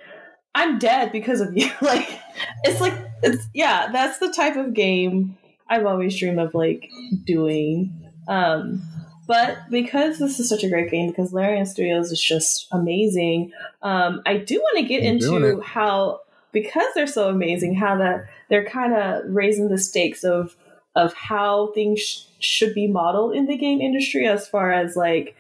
I'm 0.55 0.79
dead 0.79 1.13
because 1.13 1.41
of 1.41 1.51
you. 1.57 1.71
like 1.81 2.19
it's 2.65 2.81
like 2.81 2.95
it's 3.23 3.49
yeah, 3.55 3.91
that's 3.93 4.19
the 4.19 4.33
type 4.33 4.57
of 4.57 4.75
game 4.75 5.37
I've 5.69 5.87
always 5.87 6.19
dreamed 6.19 6.41
of 6.41 6.55
like 6.55 6.89
doing. 7.25 8.11
Um, 8.27 8.83
but 9.29 9.59
because 9.69 10.19
this 10.19 10.41
is 10.41 10.49
such 10.49 10.65
a 10.65 10.71
great 10.71 10.91
game, 10.91 11.11
because 11.11 11.35
Larian 11.35 11.67
Studios 11.67 12.11
is 12.11 12.21
just 12.21 12.67
amazing, 12.73 13.53
um, 13.83 14.23
I 14.25 14.39
do 14.39 14.59
want 14.59 14.79
to 14.79 14.85
get 14.85 15.03
You're 15.03 15.51
into 15.51 15.61
how 15.61 16.23
because 16.51 16.87
they're 16.95 17.07
so 17.07 17.29
amazing, 17.29 17.75
how 17.75 17.99
that 17.99 18.27
they're 18.49 18.65
kind 18.65 18.95
of 18.95 19.23
raising 19.27 19.69
the 19.69 19.77
stakes 19.77 20.25
of 20.25 20.57
of 20.97 21.13
how 21.13 21.73
things 21.73 22.01
sh- 22.01 22.23
should 22.41 22.75
be 22.75 22.87
modeled 22.87 23.37
in 23.37 23.47
the 23.47 23.59
game 23.59 23.83
industry 23.83 24.27
as 24.27 24.49
far 24.49 24.73
as 24.73 24.97
like 24.97 25.37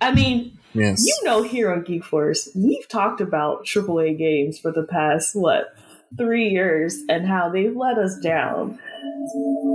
I 0.00 0.14
mean, 0.14 0.56
yes. 0.72 1.04
you 1.04 1.16
know 1.24 1.42
here 1.42 1.72
on 1.72 1.82
Geek 1.82 2.04
Force, 2.04 2.48
we've 2.54 2.86
talked 2.86 3.20
about 3.20 3.64
AAA 3.64 4.16
games 4.16 4.56
for 4.56 4.70
the 4.70 4.84
past 4.84 5.34
what 5.34 5.74
three 6.16 6.48
years 6.48 7.02
and 7.08 7.26
how 7.26 7.48
they've 7.48 7.76
let 7.76 7.98
us 7.98 8.16
down 8.20 8.78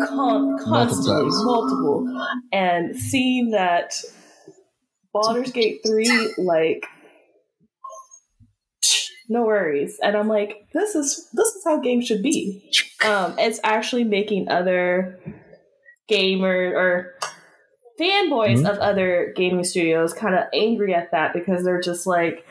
con- 0.07 0.57
constantly, 0.59 1.29
multiple, 1.29 2.05
multiple, 2.05 2.27
and 2.51 2.95
seeing 2.95 3.51
that 3.51 3.93
Baldur's 5.13 5.51
Gate 5.51 5.81
three, 5.85 6.33
like, 6.37 6.85
no 9.29 9.43
worries, 9.43 9.99
and 10.01 10.15
I'm 10.15 10.27
like, 10.27 10.67
this 10.73 10.95
is 10.95 11.29
this 11.33 11.49
is 11.49 11.63
how 11.63 11.79
games 11.79 12.07
should 12.07 12.23
be. 12.23 12.69
Um, 13.05 13.35
it's 13.37 13.59
actually 13.63 14.03
making 14.03 14.49
other 14.49 15.19
gamer 16.07 16.73
or 16.75 17.15
fanboys 17.99 18.57
mm-hmm. 18.57 18.65
of 18.65 18.77
other 18.79 19.33
gaming 19.35 19.63
studios 19.63 20.13
kind 20.13 20.35
of 20.35 20.45
angry 20.53 20.93
at 20.93 21.11
that 21.11 21.33
because 21.33 21.63
they're 21.63 21.81
just 21.81 22.07
like 22.07 22.45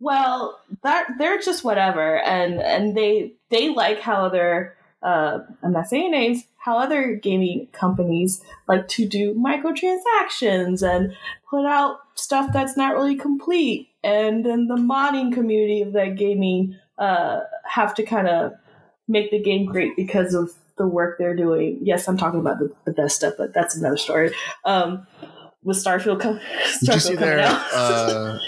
well 0.00 0.58
that 0.82 1.06
they're 1.18 1.40
just 1.40 1.64
whatever 1.64 2.18
and 2.20 2.54
and 2.60 2.96
they 2.96 3.32
they 3.50 3.68
like 3.68 4.00
how 4.00 4.28
they're 4.28 4.75
uh, 5.02 5.38
I'm 5.62 5.72
not 5.72 5.86
saying 5.86 6.10
names, 6.10 6.44
how 6.58 6.78
other 6.78 7.14
gaming 7.14 7.68
companies 7.72 8.42
like 8.66 8.88
to 8.88 9.06
do 9.06 9.34
microtransactions 9.34 10.82
and 10.82 11.14
put 11.48 11.66
out 11.66 11.98
stuff 12.14 12.52
that's 12.52 12.76
not 12.76 12.94
really 12.94 13.16
complete. 13.16 13.88
And 14.02 14.44
then 14.44 14.66
the 14.66 14.76
modding 14.76 15.32
community 15.32 15.82
of 15.82 15.92
that 15.92 16.16
gaming 16.16 16.76
uh, 16.98 17.40
have 17.64 17.94
to 17.96 18.02
kind 18.02 18.28
of 18.28 18.52
make 19.06 19.30
the 19.30 19.42
game 19.42 19.66
great 19.66 19.96
because 19.96 20.34
of 20.34 20.50
the 20.78 20.86
work 20.86 21.18
they're 21.18 21.36
doing. 21.36 21.78
Yes, 21.82 22.08
I'm 22.08 22.16
talking 22.16 22.40
about 22.40 22.58
the, 22.58 22.72
the 22.84 22.92
best 22.92 23.16
stuff, 23.16 23.34
but 23.38 23.54
that's 23.54 23.76
another 23.76 23.96
story. 23.96 24.32
Um, 24.64 25.06
with 25.62 25.76
Starfield, 25.76 26.20
com- 26.20 26.40
Starfield 26.82 27.18
coming 27.18 27.20
their, 27.20 27.40
out. 27.40 27.60
uh, 27.72 28.38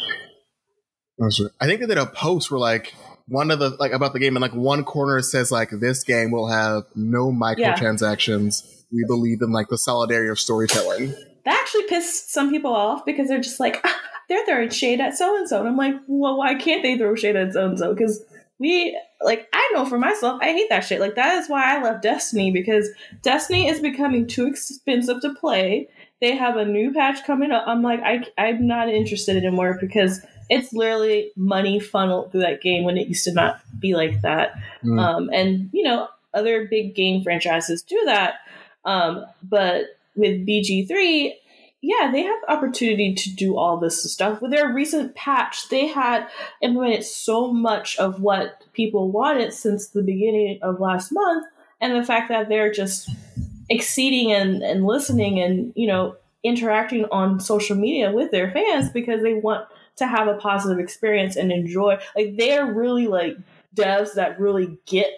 I 1.61 1.67
think 1.67 1.81
they 1.81 1.87
did 1.87 1.99
a 1.99 2.07
post 2.07 2.51
where 2.51 2.61
like 2.61 2.95
one 3.29 3.51
of 3.51 3.59
the 3.59 3.71
like 3.79 3.93
about 3.93 4.13
the 4.13 4.19
game 4.19 4.37
and 4.37 4.43
like 4.43 4.55
one 4.55 4.85
corner 4.85 5.21
says 5.23 5.53
like 5.53 5.71
this 5.71 6.03
game 6.03 6.31
will 6.31 6.49
have 6.49 6.85
no 6.95 7.31
microtransactions. 7.31 8.65
Yeah. 8.65 8.75
We 8.91 9.05
believe 9.07 9.43
in 9.43 9.53
like 9.53 9.69
the 9.69 9.79
solidarity 9.79 10.31
of 10.31 10.41
storytelling. 10.41 11.15
That 11.45 11.61
actually 11.61 11.85
pissed 11.89 12.33
some 12.33 12.51
people 12.51 12.75
off 12.75 13.05
because 13.05 13.29
they're 13.29 13.41
just 13.41 13.61
like 13.61 13.81
ah, 13.85 14.01
they're 14.29 14.45
throwing 14.47 14.71
shade 14.71 15.01
at 15.01 15.17
so 15.17 15.37
and 15.37 15.49
so, 15.49 15.61
and 15.61 15.69
I'm 15.69 15.77
like, 15.77 15.95
well, 16.07 16.39
why 16.39 16.55
can't 16.55 16.83
they 16.83 16.97
throw 16.97 17.15
shade 17.15 17.37
at 17.37 17.53
so 17.53 17.67
and 17.67 17.79
so? 17.79 17.95
Because 17.95 18.25
we 18.59 18.99
like 19.23 19.49
I 19.53 19.71
know 19.75 19.85
for 19.85 19.99
myself, 19.99 20.41
I 20.43 20.53
hate 20.53 20.69
that 20.71 20.85
shit. 20.85 21.01
Like 21.01 21.15
that 21.17 21.37
is 21.37 21.49
why 21.49 21.77
I 21.77 21.83
love 21.83 22.01
Destiny 22.01 22.51
because 22.51 22.89
Destiny 23.23 23.69
is 23.69 23.81
becoming 23.81 24.27
too 24.27 24.47
expensive 24.47 25.21
to 25.21 25.35
play. 25.35 25.89
They 26.21 26.35
have 26.35 26.57
a 26.57 26.65
new 26.65 26.93
patch 26.93 27.25
coming 27.25 27.51
up. 27.51 27.65
I'm 27.67 27.83
like, 27.83 28.01
I 28.01 28.25
I'm 28.39 28.67
not 28.67 28.89
interested 28.89 29.37
anymore 29.37 29.77
because 29.81 30.21
it's 30.49 30.73
literally 30.73 31.33
money 31.37 31.79
funneled 31.81 32.33
through 32.33 32.41
that 32.41 32.63
game 32.63 32.85
when 32.85 32.97
it 32.97 33.09
used 33.09 33.25
to 33.25 33.33
not 33.33 33.61
be 33.79 33.95
like 33.95 34.21
that. 34.23 34.53
Mm. 34.85 35.01
Um, 35.01 35.31
and 35.33 35.71
you 35.73 35.83
know, 35.83 36.09
other 36.35 36.67
big 36.67 36.95
game 36.95 37.23
franchises 37.23 37.83
do 37.83 38.01
that. 38.07 38.37
Um, 38.85 39.25
but 39.43 39.87
with 40.15 40.47
BG3, 40.47 41.33
yeah, 41.81 42.11
they 42.11 42.23
have 42.23 42.41
the 42.41 42.53
opportunity 42.53 43.15
to 43.15 43.35
do 43.35 43.57
all 43.57 43.77
this 43.77 44.11
stuff. 44.11 44.43
With 44.43 44.51
their 44.51 44.73
recent 44.73 45.15
patch, 45.15 45.69
they 45.69 45.87
had 45.87 46.27
implemented 46.61 47.05
so 47.05 47.53
much 47.53 47.97
of 47.99 48.21
what 48.21 48.65
people 48.73 49.13
wanted 49.13 49.53
since 49.53 49.89
the 49.89 50.03
beginning 50.03 50.59
of 50.63 50.81
last 50.81 51.13
month, 51.13 51.47
and 51.81 51.95
the 51.95 52.05
fact 52.05 52.31
that 52.31 52.49
they're 52.49 52.73
just 52.73 53.09
exceeding 53.71 54.33
and, 54.33 54.63
and 54.63 54.85
listening 54.85 55.41
and 55.41 55.73
you 55.77 55.87
know 55.87 56.17
interacting 56.43 57.05
on 57.13 57.41
social 57.41 57.77
media 57.77 58.11
with 58.11 58.31
their 58.31 58.51
fans 58.51 58.89
because 58.91 59.23
they 59.23 59.35
want 59.35 59.67
to 59.99 60.07
have 60.07 60.29
a 60.29 60.35
positive 60.35 60.79
experience 60.79 61.37
and 61.37 61.53
enjoy. 61.53 61.99
Like 62.17 62.37
they're 62.37 62.67
really 62.67 63.07
like 63.07 63.37
devs 63.75 64.15
that 64.15 64.41
really 64.41 64.79
get 64.87 65.11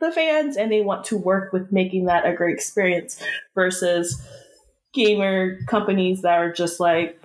the 0.00 0.12
fans 0.12 0.56
and 0.56 0.70
they 0.70 0.80
want 0.80 1.04
to 1.04 1.16
work 1.16 1.52
with 1.52 1.72
making 1.72 2.06
that 2.06 2.26
a 2.26 2.32
great 2.32 2.54
experience 2.54 3.20
versus 3.54 4.22
gamer 4.94 5.58
companies 5.66 6.22
that 6.22 6.38
are 6.38 6.52
just 6.52 6.80
like 6.80 7.20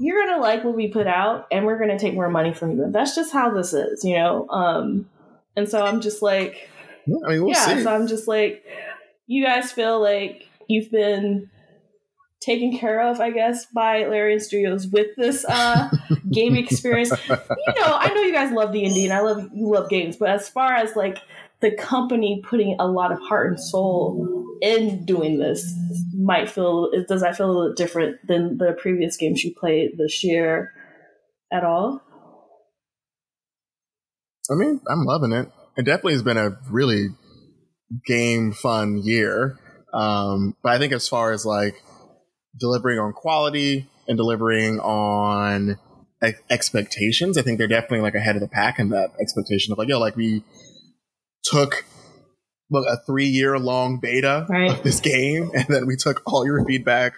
you're 0.00 0.26
gonna 0.26 0.40
like 0.40 0.64
what 0.64 0.74
we 0.74 0.88
put 0.88 1.06
out 1.06 1.46
and 1.52 1.64
we're 1.64 1.78
gonna 1.78 1.98
take 1.98 2.14
more 2.14 2.28
money 2.28 2.52
from 2.52 2.72
you. 2.72 2.86
That's 2.90 3.14
just 3.14 3.32
how 3.32 3.50
this 3.50 3.72
is, 3.72 4.04
you 4.04 4.16
know? 4.16 4.48
Um 4.48 5.08
and 5.56 5.68
so 5.68 5.84
I'm 5.84 6.00
just 6.00 6.20
like 6.20 6.68
yeah, 7.06 7.16
I 7.24 7.28
mean, 7.30 7.44
we'll 7.44 7.52
yeah 7.52 7.82
so 7.82 7.94
I'm 7.94 8.08
just 8.08 8.26
like 8.26 8.64
you 9.26 9.44
guys 9.44 9.70
feel 9.72 10.00
like 10.00 10.48
you've 10.68 10.90
been 10.90 11.48
taken 12.44 12.76
care 12.76 13.00
of, 13.08 13.20
I 13.20 13.30
guess, 13.30 13.66
by 13.66 14.06
Larian 14.06 14.40
Studios 14.40 14.86
with 14.86 15.08
this 15.16 15.44
uh, 15.46 15.88
game 16.30 16.56
experience. 16.56 17.10
You 17.28 17.36
know, 17.36 17.96
I 17.98 18.12
know 18.14 18.22
you 18.22 18.32
guys 18.32 18.52
love 18.52 18.72
the 18.72 18.82
indie 18.82 19.04
and 19.04 19.12
I 19.12 19.20
love 19.20 19.48
you 19.54 19.70
love 19.70 19.88
games, 19.88 20.16
but 20.16 20.28
as 20.28 20.48
far 20.48 20.74
as 20.74 20.94
like 20.94 21.18
the 21.60 21.74
company 21.74 22.42
putting 22.44 22.76
a 22.78 22.86
lot 22.86 23.12
of 23.12 23.18
heart 23.20 23.48
and 23.48 23.60
soul 23.60 24.44
in 24.60 25.04
doing 25.04 25.38
this, 25.38 25.72
might 26.14 26.50
feel 26.50 26.90
does 27.08 27.22
that 27.22 27.36
feel 27.36 27.50
a 27.50 27.52
little 27.52 27.74
different 27.74 28.26
than 28.26 28.58
the 28.58 28.76
previous 28.78 29.16
games 29.16 29.42
you 29.42 29.54
played 29.54 29.96
this 29.96 30.22
year 30.22 30.72
at 31.52 31.64
all? 31.64 32.02
I 34.50 34.54
mean, 34.54 34.80
I'm 34.90 35.04
loving 35.04 35.32
it. 35.32 35.48
It 35.76 35.86
definitely 35.86 36.12
has 36.12 36.22
been 36.22 36.36
a 36.36 36.58
really 36.70 37.08
game 38.06 38.52
fun 38.52 38.98
year. 39.02 39.58
Um, 39.94 40.56
but 40.62 40.72
I 40.72 40.78
think 40.78 40.92
as 40.92 41.08
far 41.08 41.32
as 41.32 41.46
like 41.46 41.82
delivering 42.58 42.98
on 42.98 43.12
quality 43.12 43.86
and 44.08 44.16
delivering 44.16 44.80
on 44.80 45.78
ex- 46.22 46.40
expectations. 46.50 47.38
I 47.38 47.42
think 47.42 47.58
they're 47.58 47.68
definitely 47.68 48.00
like 48.00 48.14
ahead 48.14 48.36
of 48.36 48.40
the 48.42 48.48
pack 48.48 48.78
in 48.78 48.90
that 48.90 49.12
expectation 49.20 49.72
of 49.72 49.78
like, 49.78 49.88
yo, 49.88 49.98
like 49.98 50.16
we 50.16 50.42
took 51.44 51.84
look 52.70 52.86
a 52.86 52.96
three 53.06 53.26
year 53.26 53.58
long 53.58 53.98
beta 54.00 54.46
right. 54.48 54.70
of 54.70 54.82
this 54.82 55.00
game, 55.00 55.50
and 55.54 55.66
then 55.68 55.86
we 55.86 55.96
took 55.96 56.22
all 56.26 56.44
your 56.46 56.64
feedback, 56.64 57.14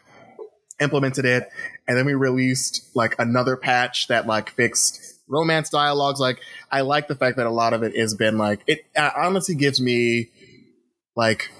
implemented 0.80 1.24
it, 1.24 1.48
and 1.88 1.96
then 1.96 2.06
we 2.06 2.14
released 2.14 2.90
like 2.94 3.14
another 3.18 3.56
patch 3.56 4.08
that 4.08 4.26
like 4.26 4.50
fixed 4.50 5.00
romance 5.28 5.70
dialogues. 5.70 6.20
Like, 6.20 6.40
I 6.70 6.82
like 6.82 7.08
the 7.08 7.16
fact 7.16 7.36
that 7.36 7.46
a 7.46 7.50
lot 7.50 7.72
of 7.72 7.82
it 7.82 7.96
has 7.96 8.14
been 8.14 8.38
like 8.38 8.62
it 8.66 8.86
uh, 8.96 9.10
honestly 9.16 9.54
gives 9.54 9.80
me 9.80 10.30
like 11.16 11.50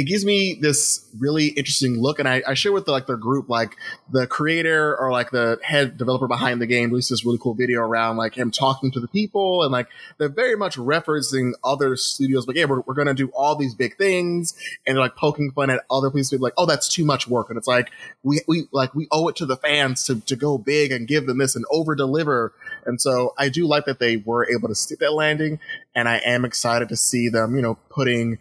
it 0.00 0.04
gives 0.04 0.24
me 0.24 0.54
this 0.54 1.06
really 1.18 1.48
interesting 1.48 2.00
look. 2.00 2.18
And 2.18 2.26
I, 2.26 2.42
I 2.48 2.54
share 2.54 2.72
with 2.72 2.86
the, 2.86 2.90
like 2.90 3.06
their 3.06 3.18
group, 3.18 3.50
like 3.50 3.76
the 4.10 4.26
creator 4.26 4.96
or 4.96 5.12
like 5.12 5.30
the 5.30 5.58
head 5.62 5.98
developer 5.98 6.26
behind 6.26 6.58
the 6.58 6.66
game 6.66 6.88
released 6.88 7.10
this 7.10 7.22
really 7.22 7.36
cool 7.36 7.52
video 7.52 7.82
around 7.82 8.16
like 8.16 8.34
him 8.34 8.50
talking 8.50 8.90
to 8.92 9.00
the 9.00 9.08
people. 9.08 9.62
And 9.62 9.72
like 9.72 9.88
they're 10.16 10.30
very 10.30 10.56
much 10.56 10.78
referencing 10.78 11.52
other 11.62 11.96
studios. 11.96 12.48
Like, 12.48 12.56
yeah, 12.56 12.64
we're, 12.64 12.80
we're 12.80 12.94
going 12.94 13.08
to 13.08 13.14
do 13.14 13.28
all 13.34 13.56
these 13.56 13.74
big 13.74 13.98
things. 13.98 14.54
And 14.86 14.96
they're 14.96 15.02
like 15.02 15.16
poking 15.16 15.52
fun 15.52 15.68
at 15.68 15.84
other 15.90 16.10
people 16.10 16.38
like, 16.38 16.54
oh, 16.56 16.64
that's 16.64 16.88
too 16.88 17.04
much 17.04 17.28
work. 17.28 17.50
And 17.50 17.58
it's 17.58 17.68
like, 17.68 17.90
we, 18.22 18.40
we 18.48 18.68
like, 18.72 18.94
we 18.94 19.06
owe 19.12 19.28
it 19.28 19.36
to 19.36 19.44
the 19.44 19.58
fans 19.58 20.04
to, 20.04 20.20
to 20.20 20.34
go 20.34 20.56
big 20.56 20.92
and 20.92 21.06
give 21.06 21.26
them 21.26 21.36
this 21.36 21.56
and 21.56 21.66
over 21.70 21.94
deliver. 21.94 22.54
And 22.86 22.98
so 22.98 23.34
I 23.36 23.50
do 23.50 23.66
like 23.66 23.84
that 23.84 23.98
they 23.98 24.16
were 24.16 24.50
able 24.50 24.68
to 24.68 24.74
stick 24.74 25.00
that 25.00 25.12
landing. 25.12 25.60
And 25.94 26.08
I 26.08 26.22
am 26.24 26.46
excited 26.46 26.88
to 26.88 26.96
see 26.96 27.28
them, 27.28 27.54
you 27.54 27.60
know, 27.60 27.74
putting, 27.90 28.38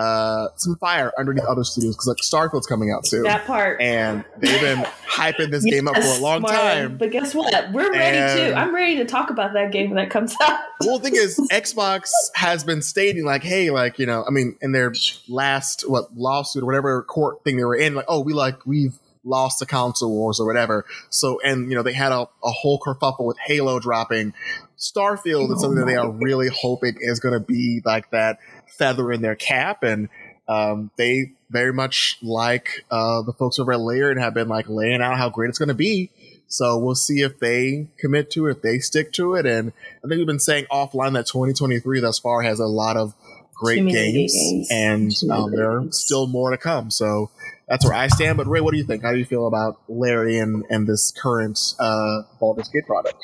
uh, 0.00 0.48
some 0.56 0.76
fire 0.76 1.12
underneath 1.18 1.44
other 1.44 1.62
studios 1.62 1.94
because 1.94 2.06
like 2.06 2.16
Starfield's 2.18 2.66
coming 2.66 2.90
out 2.90 3.06
soon. 3.06 3.24
That 3.24 3.46
part, 3.46 3.80
and 3.80 4.24
they've 4.38 4.60
been 4.60 4.78
hyping 5.06 5.50
this 5.50 5.64
yes, 5.66 5.74
game 5.74 5.88
up 5.88 5.96
for 5.96 6.02
a 6.02 6.18
long 6.18 6.42
time. 6.42 6.96
But 6.96 7.10
guess 7.10 7.34
what? 7.34 7.70
We're 7.72 7.92
ready 7.92 8.16
and, 8.16 8.54
too. 8.54 8.54
I'm 8.54 8.74
ready 8.74 8.96
to 8.96 9.04
talk 9.04 9.28
about 9.30 9.52
that 9.52 9.72
game 9.72 9.90
when 9.90 9.96
that 9.96 10.10
comes 10.10 10.34
out. 10.42 10.60
well, 10.80 10.98
the 10.98 11.10
thing 11.10 11.16
is, 11.16 11.38
Xbox 11.52 12.10
has 12.34 12.64
been 12.64 12.80
stating 12.80 13.24
like, 13.26 13.42
hey, 13.42 13.70
like 13.70 13.98
you 13.98 14.06
know, 14.06 14.24
I 14.26 14.30
mean, 14.30 14.56
in 14.62 14.72
their 14.72 14.94
last 15.28 15.88
what 15.88 16.16
lawsuit 16.16 16.62
or 16.62 16.66
whatever 16.66 17.02
court 17.02 17.44
thing 17.44 17.58
they 17.58 17.64
were 17.64 17.76
in, 17.76 17.94
like, 17.94 18.06
oh, 18.08 18.20
we 18.20 18.32
like 18.32 18.64
we've 18.64 18.98
lost 19.22 19.58
the 19.58 19.66
console 19.66 20.10
wars 20.10 20.40
or 20.40 20.46
whatever. 20.46 20.86
So, 21.10 21.40
and 21.44 21.70
you 21.70 21.76
know, 21.76 21.82
they 21.82 21.92
had 21.92 22.12
a, 22.12 22.26
a 22.42 22.50
whole 22.50 22.78
kerfuffle 22.78 23.26
with 23.26 23.38
Halo 23.38 23.78
dropping. 23.78 24.32
Starfield 24.80 25.54
is 25.54 25.60
something 25.60 25.80
that 25.80 25.86
they 25.86 25.96
are 25.96 26.10
really 26.10 26.48
hoping 26.48 26.96
is 27.00 27.20
going 27.20 27.34
to 27.34 27.40
be 27.40 27.82
like 27.84 28.10
that 28.10 28.38
feather 28.66 29.12
in 29.12 29.20
their 29.20 29.36
cap, 29.36 29.82
and 29.82 30.08
um, 30.48 30.90
they 30.96 31.32
very 31.50 31.72
much 31.72 32.18
like 32.22 32.84
uh, 32.90 33.22
the 33.22 33.32
folks 33.32 33.58
over 33.58 33.72
at 33.72 33.80
Layered 33.80 34.18
have 34.18 34.32
been 34.32 34.48
like 34.48 34.68
laying 34.68 35.02
out 35.02 35.18
how 35.18 35.28
great 35.28 35.50
it's 35.50 35.58
going 35.58 35.68
to 35.68 35.74
be. 35.74 36.10
So 36.48 36.78
we'll 36.78 36.96
see 36.96 37.20
if 37.20 37.38
they 37.38 37.88
commit 37.98 38.30
to 38.32 38.46
it, 38.46 38.56
if 38.56 38.62
they 38.62 38.78
stick 38.78 39.12
to 39.12 39.34
it. 39.34 39.46
And 39.46 39.72
I 39.98 40.08
think 40.08 40.18
we've 40.18 40.26
been 40.26 40.40
saying 40.40 40.66
offline 40.70 41.12
that 41.12 41.26
2023 41.26 42.00
thus 42.00 42.18
far 42.18 42.42
has 42.42 42.58
a 42.58 42.66
lot 42.66 42.96
of 42.96 43.14
great 43.54 43.86
games, 43.86 44.34
games, 44.34 44.68
and 44.70 45.30
um, 45.30 45.52
there 45.52 45.70
are 45.70 45.92
still 45.92 46.26
more 46.26 46.50
to 46.50 46.56
come. 46.56 46.90
So 46.90 47.30
that's 47.68 47.84
where 47.84 47.94
I 47.94 48.08
stand. 48.08 48.38
But 48.38 48.48
Ray, 48.48 48.60
what 48.60 48.72
do 48.72 48.78
you 48.78 48.84
think? 48.84 49.02
How 49.02 49.12
do 49.12 49.18
you 49.18 49.24
feel 49.24 49.46
about 49.46 49.80
Larian, 49.88 50.64
and 50.70 50.86
this 50.88 51.12
current 51.12 51.74
uh, 51.78 52.22
Baldur's 52.40 52.68
Gate 52.68 52.86
product? 52.86 53.22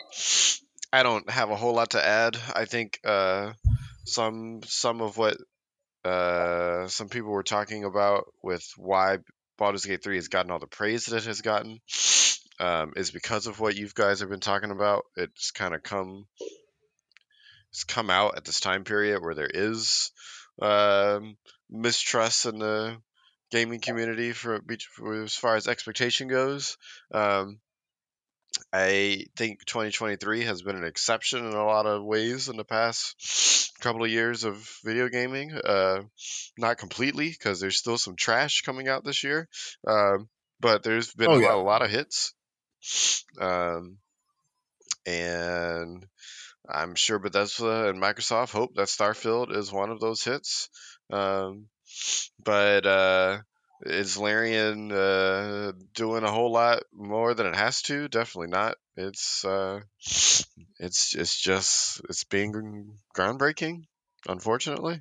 I 0.97 1.03
don't 1.03 1.29
have 1.29 1.51
a 1.51 1.57
whole 1.57 1.75
lot 1.75 1.91
to 1.91 2.03
add. 2.03 2.39
I 2.55 2.65
think 2.65 3.01
uh, 3.05 3.53
some 4.07 4.63
some 4.65 5.03
of 5.03 5.19
what 5.19 5.37
uh, 6.07 6.89
some 6.89 7.11
people 7.11 7.33
were 7.33 7.43
talking 7.43 7.85
about 7.85 8.33
with 8.43 8.67
why 8.79 9.19
Baldur's 9.59 9.85
Gate 9.85 10.03
3 10.03 10.17
has 10.17 10.29
gotten 10.29 10.51
all 10.51 10.59
the 10.59 10.67
praise 10.67 11.05
that 11.05 11.19
it 11.19 11.25
has 11.27 11.43
gotten 11.43 11.81
um, 12.59 12.95
is 12.97 13.11
because 13.11 13.47
of 13.47 13.61
what 13.61 13.77
you 13.77 13.91
guys 13.95 14.21
have 14.21 14.31
been 14.31 14.41
talking 14.41 14.71
about. 14.71 15.05
It's 15.17 15.51
kind 15.51 15.75
of 15.75 15.83
come 15.83 16.27
it's 17.73 17.85
come 17.85 18.09
out 18.09 18.39
at 18.39 18.47
this 18.47 18.61
time 18.61 18.85
period 18.85 19.21
where 19.21 19.35
there 19.35 19.51
is 19.53 20.13
um, 20.63 21.37
mistrust 21.69 22.47
in 22.47 22.59
the 22.59 22.97
gaming 23.51 23.81
community 23.81 24.33
for, 24.33 24.63
for, 24.95 25.25
as 25.25 25.35
far 25.35 25.57
as 25.57 25.69
expectation 25.69 26.29
goes. 26.29 26.79
Um, 27.13 27.61
I 28.73 29.25
think 29.37 29.65
2023 29.65 30.45
has 30.45 30.63
been 30.63 30.77
an 30.77 30.85
exception 30.85 31.47
in 31.47 31.53
a 31.53 31.65
lot 31.65 31.87
of 31.87 32.05
ways 32.05 32.49
in 32.49 32.57
the 32.57 32.65
past 32.65 33.73
couple 33.81 34.05
of 34.05 34.11
years 34.11 34.45
of 34.45 34.69
video 34.85 35.09
gaming. 35.09 35.53
Uh, 35.53 36.03
not 36.59 36.79
completely, 36.79 37.31
because 37.31 37.61
there's 37.61 37.79
still 37.79 37.99
some 37.99 38.17
trash 38.17 38.63
coming 38.63 38.89
out 38.89 39.05
this 39.05 39.25
year, 39.25 39.49
um, 39.87 40.29
but 40.61 40.83
there's 40.83 41.13
been 41.13 41.31
oh, 41.31 41.37
a, 41.37 41.41
yeah. 41.41 41.49
lot, 41.49 41.57
a, 41.57 41.63
lot, 41.63 41.83
of 41.83 41.91
hits. 41.91 42.35
Um, 43.39 43.99
and 45.05 46.07
I'm 46.67 46.95
sure 46.95 47.19
Bethesda 47.19 47.91
and 47.91 48.03
Microsoft 48.03 48.53
hope 48.53 48.75
that 48.77 48.89
Starfield 48.89 49.55
is 49.55 49.71
one 49.71 49.91
of 49.91 50.01
those 50.01 50.23
hits. 50.25 50.71
Um, 51.13 51.67
but 52.45 52.87
uh, 52.87 53.39
is 53.83 54.17
Larian 54.17 54.91
uh, 54.91 55.73
doing 55.95 56.25
a 56.25 56.31
whole 56.31 56.53
lot 56.53 56.83
more 56.93 57.35
than 57.35 57.47
it 57.47 57.57
has 57.57 57.83
to? 57.83 58.09
Definitely 58.09 58.49
not. 58.49 58.77
It's 58.97 59.45
uh, 59.45 59.81
it's 59.99 61.15
it's 61.15 61.41
just 61.41 62.01
it's 62.09 62.25
being 62.25 62.95
groundbreaking. 63.15 63.85
Unfortunately, 64.29 65.01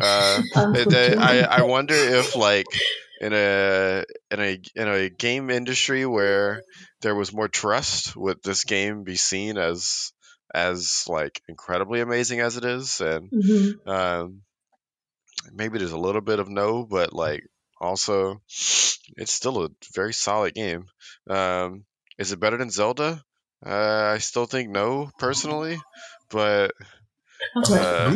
uh, 0.00 0.42
I 0.56 1.46
I 1.48 1.62
wonder 1.62 1.94
if 1.94 2.34
like 2.36 2.66
in 3.20 3.32
a 3.32 4.04
in 4.30 4.40
a 4.40 4.60
in 4.74 4.88
a 4.88 5.08
game 5.10 5.50
industry 5.50 6.06
where 6.06 6.62
there 7.02 7.14
was 7.14 7.32
more 7.32 7.48
trust, 7.48 8.16
would 8.16 8.42
this 8.42 8.64
game 8.64 9.04
be 9.04 9.16
seen 9.16 9.58
as 9.58 10.12
as 10.52 11.04
like 11.08 11.42
incredibly 11.48 12.00
amazing 12.00 12.40
as 12.40 12.56
it 12.56 12.64
is? 12.64 13.00
And 13.00 13.30
mm-hmm. 13.30 13.88
um, 13.88 14.42
maybe 15.52 15.78
there's 15.78 15.92
a 15.92 15.98
little 15.98 16.20
bit 16.20 16.38
of 16.38 16.48
no, 16.48 16.84
but 16.84 17.12
like 17.12 17.44
also, 17.84 18.40
it's 18.48 19.32
still 19.32 19.64
a 19.64 19.70
very 19.94 20.12
solid 20.12 20.54
game. 20.54 20.86
Um, 21.28 21.84
is 22.18 22.32
it 22.32 22.40
better 22.40 22.56
than 22.56 22.70
Zelda? 22.70 23.22
Uh, 23.64 24.12
I 24.14 24.18
still 24.18 24.46
think 24.46 24.70
no, 24.70 25.10
personally, 25.18 25.78
but 26.30 26.72
uh, 27.56 28.14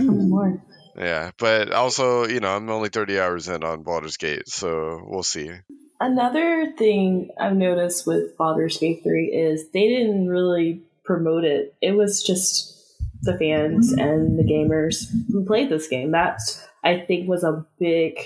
yeah, 0.96 1.30
but 1.38 1.72
also, 1.72 2.26
you 2.26 2.40
know, 2.40 2.54
I'm 2.54 2.68
only 2.68 2.88
30 2.88 3.20
hours 3.20 3.48
in 3.48 3.64
on 3.64 3.82
Baldur's 3.82 4.16
Gate, 4.16 4.48
so 4.48 5.00
we'll 5.06 5.22
see. 5.22 5.50
Another 6.00 6.72
thing 6.76 7.30
I've 7.40 7.56
noticed 7.56 8.06
with 8.06 8.36
Baldur's 8.36 8.78
Gate 8.78 9.02
3 9.02 9.26
is 9.26 9.70
they 9.70 9.88
didn't 9.88 10.28
really 10.28 10.82
promote 11.04 11.44
it. 11.44 11.74
It 11.80 11.92
was 11.92 12.22
just 12.22 12.74
the 13.22 13.36
fans 13.36 13.92
and 13.92 14.38
the 14.38 14.44
gamers 14.44 15.10
who 15.32 15.44
played 15.44 15.70
this 15.70 15.88
game. 15.88 16.12
That's 16.12 16.64
I 16.84 17.00
think 17.00 17.28
was 17.28 17.42
a 17.42 17.66
big 17.78 18.18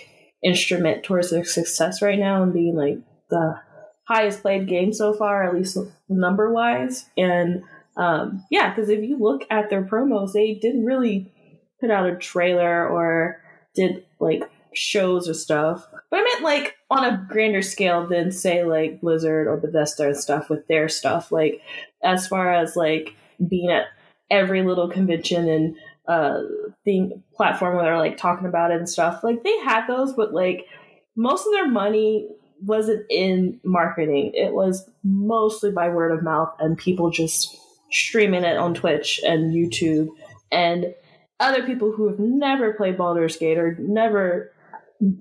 instrument 0.42 1.04
towards 1.04 1.30
their 1.30 1.44
success 1.44 2.02
right 2.02 2.18
now 2.18 2.42
and 2.42 2.52
being 2.52 2.74
like 2.74 2.98
the 3.30 3.60
highest 4.04 4.42
played 4.42 4.68
game 4.68 4.92
so 4.92 5.12
far, 5.12 5.44
at 5.44 5.54
least 5.54 5.78
number 6.08 6.52
wise. 6.52 7.06
And 7.16 7.62
um, 7.96 8.44
yeah, 8.50 8.70
because 8.70 8.88
if 8.88 9.02
you 9.02 9.18
look 9.18 9.44
at 9.50 9.70
their 9.70 9.84
promos, 9.84 10.32
they 10.32 10.54
didn't 10.54 10.84
really 10.84 11.32
put 11.80 11.90
out 11.90 12.08
a 12.08 12.16
trailer 12.16 12.88
or 12.88 13.40
did 13.74 14.04
like 14.20 14.42
shows 14.74 15.28
or 15.28 15.34
stuff. 15.34 15.86
But 16.10 16.20
I 16.20 16.24
meant 16.24 16.42
like 16.42 16.76
on 16.90 17.04
a 17.04 17.26
grander 17.28 17.62
scale 17.62 18.06
than 18.06 18.32
say 18.32 18.64
like 18.64 19.00
Blizzard 19.00 19.46
or 19.46 19.56
Bethesda 19.56 20.06
and 20.06 20.16
stuff 20.16 20.50
with 20.50 20.66
their 20.68 20.88
stuff. 20.88 21.30
Like 21.30 21.60
as 22.02 22.26
far 22.26 22.52
as 22.52 22.76
like 22.76 23.14
being 23.48 23.70
at 23.70 23.86
every 24.30 24.62
little 24.62 24.88
convention 24.88 25.48
and 25.48 25.76
uh 26.08 26.40
thing 26.84 27.22
platform 27.34 27.76
where 27.76 27.84
they're 27.84 27.98
like 27.98 28.16
talking 28.16 28.48
about 28.48 28.70
it 28.70 28.78
and 28.78 28.88
stuff. 28.88 29.22
Like 29.22 29.42
they 29.44 29.58
had 29.60 29.86
those, 29.86 30.12
but 30.12 30.32
like 30.32 30.66
most 31.16 31.46
of 31.46 31.52
their 31.52 31.68
money 31.68 32.28
wasn't 32.60 33.04
in 33.10 33.60
marketing. 33.64 34.32
It 34.34 34.52
was 34.52 34.88
mostly 35.02 35.70
by 35.70 35.88
word 35.88 36.12
of 36.12 36.22
mouth 36.22 36.54
and 36.58 36.78
people 36.78 37.10
just 37.10 37.56
streaming 37.90 38.44
it 38.44 38.56
on 38.56 38.74
Twitch 38.74 39.20
and 39.24 39.52
YouTube 39.52 40.08
and 40.50 40.94
other 41.40 41.64
people 41.64 41.92
who 41.92 42.08
have 42.08 42.18
never 42.18 42.72
played 42.72 42.96
Baldur's 42.96 43.36
Gate 43.36 43.58
or 43.58 43.76
never 43.78 44.52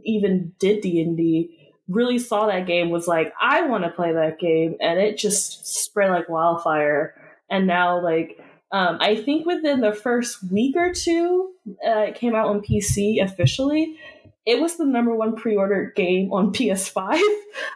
even 0.06 0.54
did 0.60 0.82
D&D 0.82 1.58
really 1.88 2.20
saw 2.20 2.48
that 2.48 2.68
game 2.68 2.90
was 2.90 3.08
like 3.08 3.34
I 3.42 3.64
want 3.64 3.84
to 3.84 3.90
play 3.90 4.14
that 4.14 4.40
game 4.40 4.78
and 4.80 5.00
it 5.00 5.18
just 5.18 5.66
spread 5.66 6.12
like 6.12 6.30
wildfire 6.30 7.16
and 7.50 7.68
now 7.68 8.02
like 8.02 8.40
um, 8.72 8.97
I 9.01 9.15
think 9.15 9.45
within 9.45 9.82
the 9.82 9.93
first 9.93 10.43
week 10.49 10.76
or 10.78 10.93
two, 10.93 11.51
uh, 11.86 11.99
it 11.99 12.15
came 12.15 12.36
out 12.36 12.47
on 12.47 12.61
PC 12.61 13.22
officially. 13.22 13.97
It 14.45 14.61
was 14.61 14.78
the 14.78 14.86
number 14.86 15.13
one 15.15 15.36
pre-ordered 15.36 15.93
game 15.95 16.32
on 16.32 16.53
PS5 16.53 17.19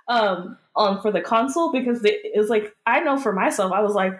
um, 0.07 0.57
on 0.75 1.01
for 1.01 1.11
the 1.11 1.21
console 1.21 1.71
because 1.71 2.03
it 2.03 2.35
was 2.35 2.49
like 2.49 2.75
I 2.85 3.01
know 3.01 3.17
for 3.17 3.33
myself, 3.33 3.71
I 3.73 3.81
was 3.81 3.93
like, 3.93 4.19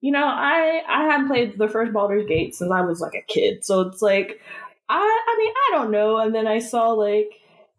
you 0.00 0.10
know, 0.12 0.24
I 0.24 0.82
I 0.88 1.04
hadn't 1.04 1.28
played 1.28 1.58
the 1.58 1.68
first 1.68 1.92
Baldur's 1.92 2.26
Gate 2.26 2.54
since 2.54 2.72
I 2.72 2.80
was 2.80 3.00
like 3.00 3.14
a 3.14 3.32
kid, 3.32 3.64
so 3.64 3.82
it's 3.82 4.00
like 4.00 4.40
I 4.88 4.96
I 4.98 5.38
mean 5.38 5.52
I 5.52 5.76
don't 5.76 5.90
know. 5.90 6.18
And 6.18 6.34
then 6.34 6.46
I 6.46 6.60
saw 6.60 6.88
like 6.88 7.30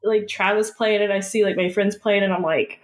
like 0.03 0.27
Travis 0.27 0.69
playing 0.71 1.01
it, 1.01 1.11
I 1.11 1.19
see 1.19 1.43
like 1.43 1.57
my 1.57 1.69
friends 1.69 1.95
playing 1.95 2.21
it, 2.21 2.25
and 2.25 2.33
I'm 2.33 2.43
like, 2.43 2.80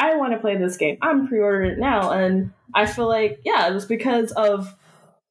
I 0.00 0.16
want 0.16 0.32
to 0.32 0.38
play 0.38 0.56
this 0.56 0.78
game. 0.78 0.96
I'm 1.02 1.28
pre-ordering 1.28 1.72
it 1.72 1.78
now, 1.78 2.10
and 2.10 2.52
I 2.74 2.86
feel 2.86 3.06
like 3.06 3.40
yeah, 3.44 3.68
it 3.68 3.74
was 3.74 3.84
because 3.84 4.32
of 4.32 4.74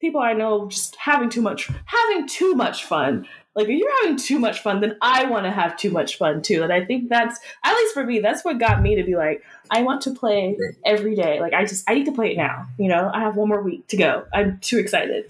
people 0.00 0.20
I 0.20 0.32
know 0.32 0.68
just 0.68 0.96
having 0.96 1.28
too 1.28 1.42
much 1.42 1.68
having 1.86 2.26
too 2.28 2.54
much 2.54 2.84
fun. 2.84 3.26
Like 3.56 3.68
if 3.68 3.78
you're 3.78 4.02
having 4.02 4.16
too 4.16 4.38
much 4.38 4.60
fun, 4.60 4.80
then 4.80 4.96
I 5.02 5.24
want 5.24 5.44
to 5.44 5.50
have 5.50 5.76
too 5.76 5.90
much 5.90 6.16
fun 6.16 6.40
too. 6.40 6.62
And 6.62 6.72
I 6.72 6.84
think 6.84 7.08
that's 7.08 7.38
at 7.64 7.74
least 7.74 7.94
for 7.94 8.04
me, 8.04 8.20
that's 8.20 8.44
what 8.44 8.60
got 8.60 8.80
me 8.80 8.94
to 8.94 9.02
be 9.02 9.16
like, 9.16 9.42
I 9.70 9.82
want 9.82 10.02
to 10.02 10.14
play 10.14 10.56
every 10.86 11.16
day. 11.16 11.40
Like 11.40 11.52
I 11.52 11.64
just 11.64 11.88
I 11.90 11.94
need 11.94 12.06
to 12.06 12.12
play 12.12 12.32
it 12.32 12.36
now. 12.36 12.68
You 12.78 12.88
know, 12.88 13.10
I 13.12 13.20
have 13.20 13.36
one 13.36 13.48
more 13.48 13.62
week 13.62 13.88
to 13.88 13.96
go. 13.96 14.24
I'm 14.32 14.60
too 14.60 14.78
excited 14.78 15.26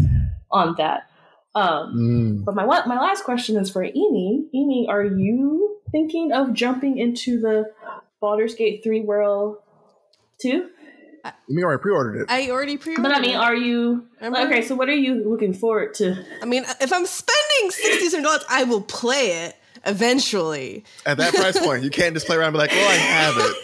on 0.50 0.74
that. 0.76 1.08
Um, 1.54 1.94
mm. 1.96 2.44
But 2.44 2.54
my 2.54 2.64
my 2.64 3.00
last 3.00 3.24
question 3.24 3.56
is 3.56 3.70
for 3.70 3.82
Amy. 3.82 4.44
Amy, 4.54 4.86
are 4.88 5.04
you 5.04 5.78
thinking 5.90 6.32
of 6.32 6.52
jumping 6.52 6.98
into 6.98 7.40
the 7.40 7.72
Baldur's 8.20 8.54
Gate 8.54 8.82
three 8.82 9.00
world 9.00 9.58
2? 10.40 10.48
You 10.48 11.32
mean 11.48 11.64
I 11.66 11.76
pre-ordered 11.76 12.22
it? 12.22 12.26
I 12.30 12.50
already 12.50 12.78
pre-ordered. 12.78 13.00
It 13.00 13.08
But 13.08 13.16
I 13.16 13.20
mean, 13.20 13.36
are 13.36 13.54
you 13.54 14.06
okay? 14.22 14.62
So 14.62 14.74
what 14.74 14.88
are 14.88 14.94
you 14.94 15.28
looking 15.28 15.52
forward 15.52 15.92
to? 15.94 16.24
I 16.42 16.46
mean, 16.46 16.64
if 16.80 16.92
I'm 16.92 17.04
spending 17.04 17.70
sixty 17.70 18.08
seven 18.08 18.24
dollars, 18.24 18.44
I 18.48 18.64
will 18.64 18.80
play 18.80 19.44
it 19.44 19.56
eventually. 19.86 20.84
At 21.06 21.18
that 21.18 21.34
price 21.34 21.58
point, 21.58 21.82
you 21.82 21.90
can't 21.90 22.14
just 22.14 22.26
play 22.26 22.36
around 22.36 22.48
and 22.48 22.54
be 22.54 22.58
like, 22.58 22.70
well, 22.70 22.90
I 22.90 22.94
have 22.94 23.34
it. 23.38 23.56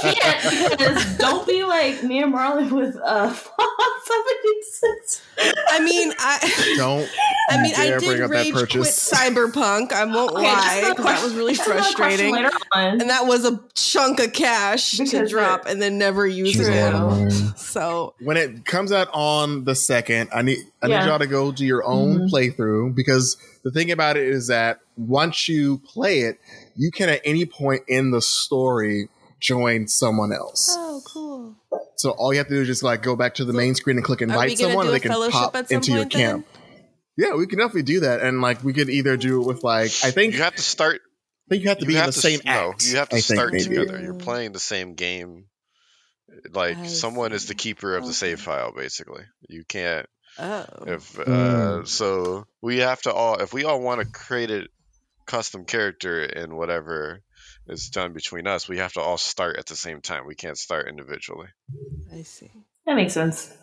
she 0.04 0.20
can't 0.20 1.18
don't 1.18 1.46
be 1.46 1.64
like 1.64 2.02
me 2.02 2.22
and 2.22 2.32
Marlin 2.32 2.74
with 2.74 2.96
uh, 2.96 3.30
Fallout 3.30 4.00
76. 4.04 5.22
I 5.68 5.80
mean, 5.80 6.12
I 6.18 6.74
don't. 6.76 7.08
I 7.50 7.62
mean, 7.62 7.74
I 7.76 7.98
did 7.98 8.30
rage 8.30 8.52
quit 8.52 8.70
Cyberpunk. 8.70 9.92
I 9.92 10.04
won't 10.04 10.32
okay, 10.32 10.42
lie 10.42 10.84
because 10.90 11.04
that 11.04 11.24
was 11.24 11.34
really 11.34 11.54
frustrating, 11.54 12.36
and 12.74 13.00
that 13.10 13.26
was 13.26 13.44
a 13.44 13.60
chunk 13.74 14.20
of 14.20 14.32
cash 14.32 14.98
because 14.98 15.10
to 15.10 15.28
drop 15.28 15.66
and 15.66 15.80
then 15.80 15.98
never 15.98 16.26
use 16.26 16.56
it. 16.58 17.56
So 17.56 18.14
when 18.20 18.36
it 18.36 18.64
comes 18.64 18.92
out 18.92 19.08
on 19.12 19.64
the 19.64 19.74
second, 19.74 20.30
I 20.32 20.42
need 20.42 20.58
I 20.82 20.86
yeah. 20.86 21.00
need 21.00 21.06
y'all 21.06 21.18
to 21.18 21.26
go 21.26 21.52
do 21.52 21.64
your 21.64 21.84
own 21.84 22.16
mm-hmm. 22.16 22.34
playthrough 22.34 22.94
because 22.94 23.36
the 23.64 23.70
thing 23.70 23.90
about 23.90 24.16
it 24.16 24.26
is 24.26 24.46
that 24.48 24.80
once 24.96 25.48
you 25.48 25.78
play 25.78 26.20
it, 26.20 26.38
you 26.74 26.90
can 26.90 27.08
at 27.08 27.20
any 27.24 27.44
point 27.44 27.82
in 27.86 28.10
the 28.10 28.22
story 28.22 29.08
join 29.40 29.88
someone 29.88 30.32
else. 30.32 30.74
Oh, 30.78 31.02
cool. 31.06 31.56
So 31.96 32.10
all 32.10 32.32
you 32.32 32.38
have 32.38 32.48
to 32.48 32.54
do 32.54 32.62
is 32.62 32.66
just 32.66 32.82
like 32.82 33.02
go 33.02 33.16
back 33.16 33.34
to 33.34 33.44
the 33.44 33.52
so 33.52 33.58
main 33.58 33.74
screen 33.74 33.96
and 33.96 34.04
click 34.04 34.22
invite 34.22 34.56
someone 34.58 34.86
and 34.86 34.94
they 34.94 35.00
can 35.00 35.30
pop 35.30 35.54
into 35.70 35.92
your 35.92 36.06
camp. 36.06 36.46
Yeah, 37.16 37.34
we 37.34 37.46
can 37.46 37.58
definitely 37.58 37.82
do 37.82 38.00
that. 38.00 38.22
And 38.22 38.40
like 38.40 38.64
we 38.64 38.72
could 38.72 38.88
either 38.88 39.16
do 39.16 39.42
it 39.42 39.46
with 39.46 39.62
like 39.62 39.90
I 40.02 40.10
think 40.10 40.34
you 40.34 40.42
have 40.42 40.54
to 40.54 40.62
start 40.62 41.02
I 41.46 41.48
think 41.50 41.64
you 41.64 41.68
have 41.68 41.78
to 41.78 41.84
you 41.84 41.88
be 41.88 41.94
have 41.94 42.04
in 42.04 42.08
the 42.10 42.12
to, 42.12 42.20
same 42.20 42.40
act. 42.46 42.86
You 42.86 42.96
have 42.96 43.08
to 43.10 43.16
I 43.16 43.20
start 43.20 43.52
together. 43.52 44.00
You're 44.00 44.14
playing 44.14 44.52
the 44.52 44.60
same 44.60 44.94
game. 44.94 45.46
Like 46.52 46.78
I 46.78 46.86
someone 46.86 47.30
see. 47.30 47.36
is 47.36 47.46
the 47.46 47.54
keeper 47.54 47.96
of 47.96 48.04
okay. 48.04 48.08
the 48.08 48.14
save 48.14 48.40
file, 48.40 48.72
basically. 48.72 49.24
You 49.48 49.64
can't 49.68 50.06
Oh. 50.40 50.64
If 50.86 51.18
uh, 51.18 51.24
mm. 51.24 51.88
so, 51.88 52.46
we 52.62 52.78
have 52.78 53.02
to 53.02 53.12
all 53.12 53.36
if 53.36 53.52
we 53.52 53.64
all 53.64 53.80
want 53.80 54.00
to 54.00 54.06
create 54.06 54.50
a 54.50 54.66
custom 55.26 55.64
character 55.64 56.24
in 56.24 56.56
whatever 56.56 57.20
is 57.68 57.90
done 57.90 58.12
between 58.12 58.46
us, 58.46 58.68
we 58.68 58.78
have 58.78 58.92
to 58.94 59.00
all 59.00 59.18
start 59.18 59.58
at 59.58 59.66
the 59.66 59.76
same 59.76 60.00
time. 60.00 60.26
We 60.26 60.34
can't 60.34 60.58
start 60.58 60.88
individually. 60.88 61.48
I 62.12 62.22
see. 62.22 62.50
That 62.86 62.96
makes 62.96 63.12
sense. 63.12 63.54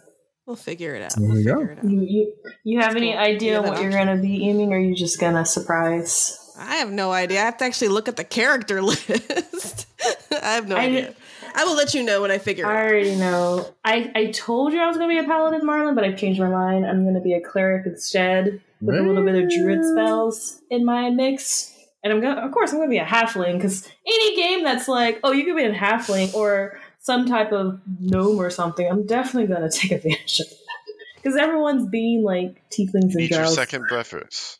We'll 0.45 0.55
figure 0.55 0.95
it 0.95 1.01
out. 1.01 1.15
There 1.17 1.27
we'll 1.27 1.39
you 1.39 1.45
go. 1.45 1.59
You, 1.83 2.01
you, 2.01 2.33
you 2.63 2.79
have 2.79 2.95
any 2.95 3.17
idea 3.17 3.61
what 3.61 3.81
you're 3.81 3.91
going 3.91 4.07
to 4.07 4.21
be 4.21 4.47
aiming, 4.47 4.71
or 4.71 4.77
are 4.77 4.79
you 4.79 4.95
just 4.95 5.19
going 5.19 5.33
to 5.33 5.43
surprise? 5.43 6.37
I 6.57 6.75
have 6.77 6.89
no 6.89 7.11
idea. 7.11 7.41
I 7.41 7.45
have 7.45 7.57
to 7.57 7.65
actually 7.65 7.89
look 7.89 8.07
at 8.07 8.15
the 8.15 8.23
character 8.23 8.81
list. 8.83 9.87
I 10.31 10.53
have 10.53 10.67
no 10.67 10.77
I, 10.77 10.81
idea. 10.81 11.15
I 11.57 11.65
will 11.65 11.75
let 11.75 11.93
you 11.93 12.03
know 12.03 12.21
when 12.21 12.29
I 12.29 12.37
figure. 12.37 12.65
it 12.65 12.67
Out 12.67 12.75
I 12.75 12.87
already 12.87 13.15
know. 13.15 13.73
I 13.83 14.11
I 14.15 14.25
told 14.27 14.73
you 14.73 14.79
I 14.79 14.87
was 14.87 14.97
going 14.97 15.09
to 15.09 15.21
be 15.21 15.25
a 15.25 15.27
paladin, 15.27 15.65
Marlin, 15.65 15.95
but 15.95 16.03
I've 16.03 16.17
changed 16.17 16.39
my 16.39 16.49
mind. 16.49 16.85
I'm 16.85 17.03
going 17.03 17.15
to 17.15 17.21
be 17.21 17.33
a 17.33 17.41
cleric 17.41 17.87
instead, 17.87 18.61
with 18.81 18.95
a 18.95 19.01
little 19.01 19.23
bit 19.23 19.35
of 19.35 19.49
druid 19.49 19.83
spells 19.83 20.61
in 20.69 20.85
my 20.85 21.09
mix. 21.09 21.73
And 22.03 22.13
I'm 22.13 22.21
gonna, 22.21 22.41
of 22.41 22.51
course, 22.51 22.71
I'm 22.71 22.77
gonna 22.77 22.89
be 22.89 22.99
a 22.99 23.05
halfling 23.05 23.55
because 23.55 23.89
any 24.05 24.35
game 24.35 24.63
that's 24.63 24.87
like, 24.87 25.19
oh, 25.23 25.31
you 25.31 25.43
could 25.43 25.55
be 25.55 25.63
a 25.63 25.73
halfling 25.73 26.33
or 26.35 26.79
some 26.99 27.25
type 27.25 27.51
of 27.51 27.81
gnome 27.99 28.37
or 28.37 28.49
something, 28.49 28.87
I'm 28.87 29.05
definitely 29.05 29.53
gonna 29.53 29.69
take 29.71 29.91
advantage 29.91 30.39
of 30.39 30.49
that 30.49 30.93
because 31.15 31.35
everyone's 31.35 31.89
being 31.89 32.23
like 32.23 32.61
tieflings 32.69 33.15
and 33.15 33.29
your 33.29 33.47
second 33.47 33.87
preference. 33.87 34.59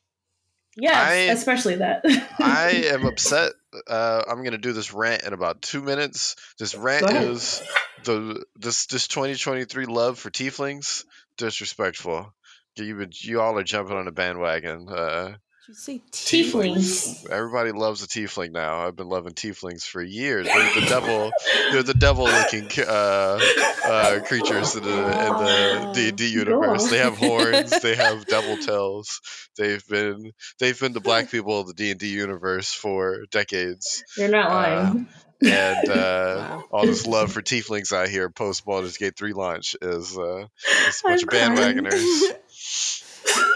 Yes, 0.76 1.12
I, 1.12 1.14
especially 1.34 1.76
that. 1.76 2.02
I 2.40 2.88
am 2.92 3.06
upset. 3.06 3.54
Uh, 3.88 4.24
I'm 4.28 4.44
gonna 4.44 4.58
do 4.58 4.74
this 4.74 4.94
rant 4.94 5.24
in 5.24 5.34
about 5.34 5.62
two 5.62 5.82
minutes. 5.82 6.36
This 6.58 6.76
rant 6.76 7.10
is 7.12 7.62
the 8.04 8.46
this 8.56 8.86
this 8.88 9.08
2023 9.08 9.86
love 9.86 10.20
for 10.20 10.30
tieflings 10.30 11.04
disrespectful. 11.38 12.34
You 12.76 13.08
you 13.12 13.42
all 13.42 13.58
are 13.58 13.64
jumping 13.64 13.98
on 13.98 14.08
a 14.08 14.12
bandwagon. 14.12 14.88
Uh, 14.88 15.38
you 15.68 15.74
say 15.74 16.02
tieflings? 16.12 17.30
Everybody 17.30 17.74
loves 17.74 18.02
a 18.02 18.08
tiefling 18.08 18.52
now. 18.52 18.88
I've 18.88 18.96
been 18.96 19.10
loving 19.10 19.34
tieflings 19.34 19.84
for 19.84 20.02
years. 20.02 20.48
They're 20.48 20.82
the 20.82 20.86
devil. 20.88 21.32
They're 21.72 21.84
the 21.84 21.94
devil-looking 21.94 22.70
uh, 22.88 23.40
uh, 23.86 24.20
creatures 24.22 24.76
in 24.76 24.84
the, 24.84 24.90
in 24.92 25.34
the 25.44 25.92
D&D 25.94 26.30
universe. 26.30 26.90
They 26.90 27.00
have 27.00 27.18
horns. 27.18 27.82
They 27.82 27.96
have 27.98 28.26
devil 28.28 28.58
tails. 28.58 29.20
They've 29.58 29.86
been 29.88 30.32
they've 30.60 30.80
been 30.80 30.94
the 30.94 31.02
black 31.02 31.32
people 31.32 31.60
of 31.60 31.68
the 31.68 31.74
D&D 31.74 32.08
universe 32.08 32.72
for 32.72 33.26
decades. 33.32 34.04
You're 34.18 34.30
not 34.30 34.50
lying. 34.50 35.08
Uh, 35.44 35.48
and 35.50 35.90
uh, 35.90 36.36
wow. 36.38 36.64
all 36.72 36.86
this 36.86 37.06
love 37.06 37.32
for 37.32 37.42
tieflings 37.42 37.92
out 37.92 38.08
here 38.08 38.30
post 38.30 38.66
Baldur's 38.66 38.98
Gate 38.98 39.16
3 39.18 39.34
launch 39.34 39.76
is, 39.82 40.18
uh, 40.18 40.48
is 40.88 41.02
a 41.06 41.08
bunch 41.08 41.24
I'm 41.24 41.28
of 41.28 41.58
bandwagoners. 41.58 42.22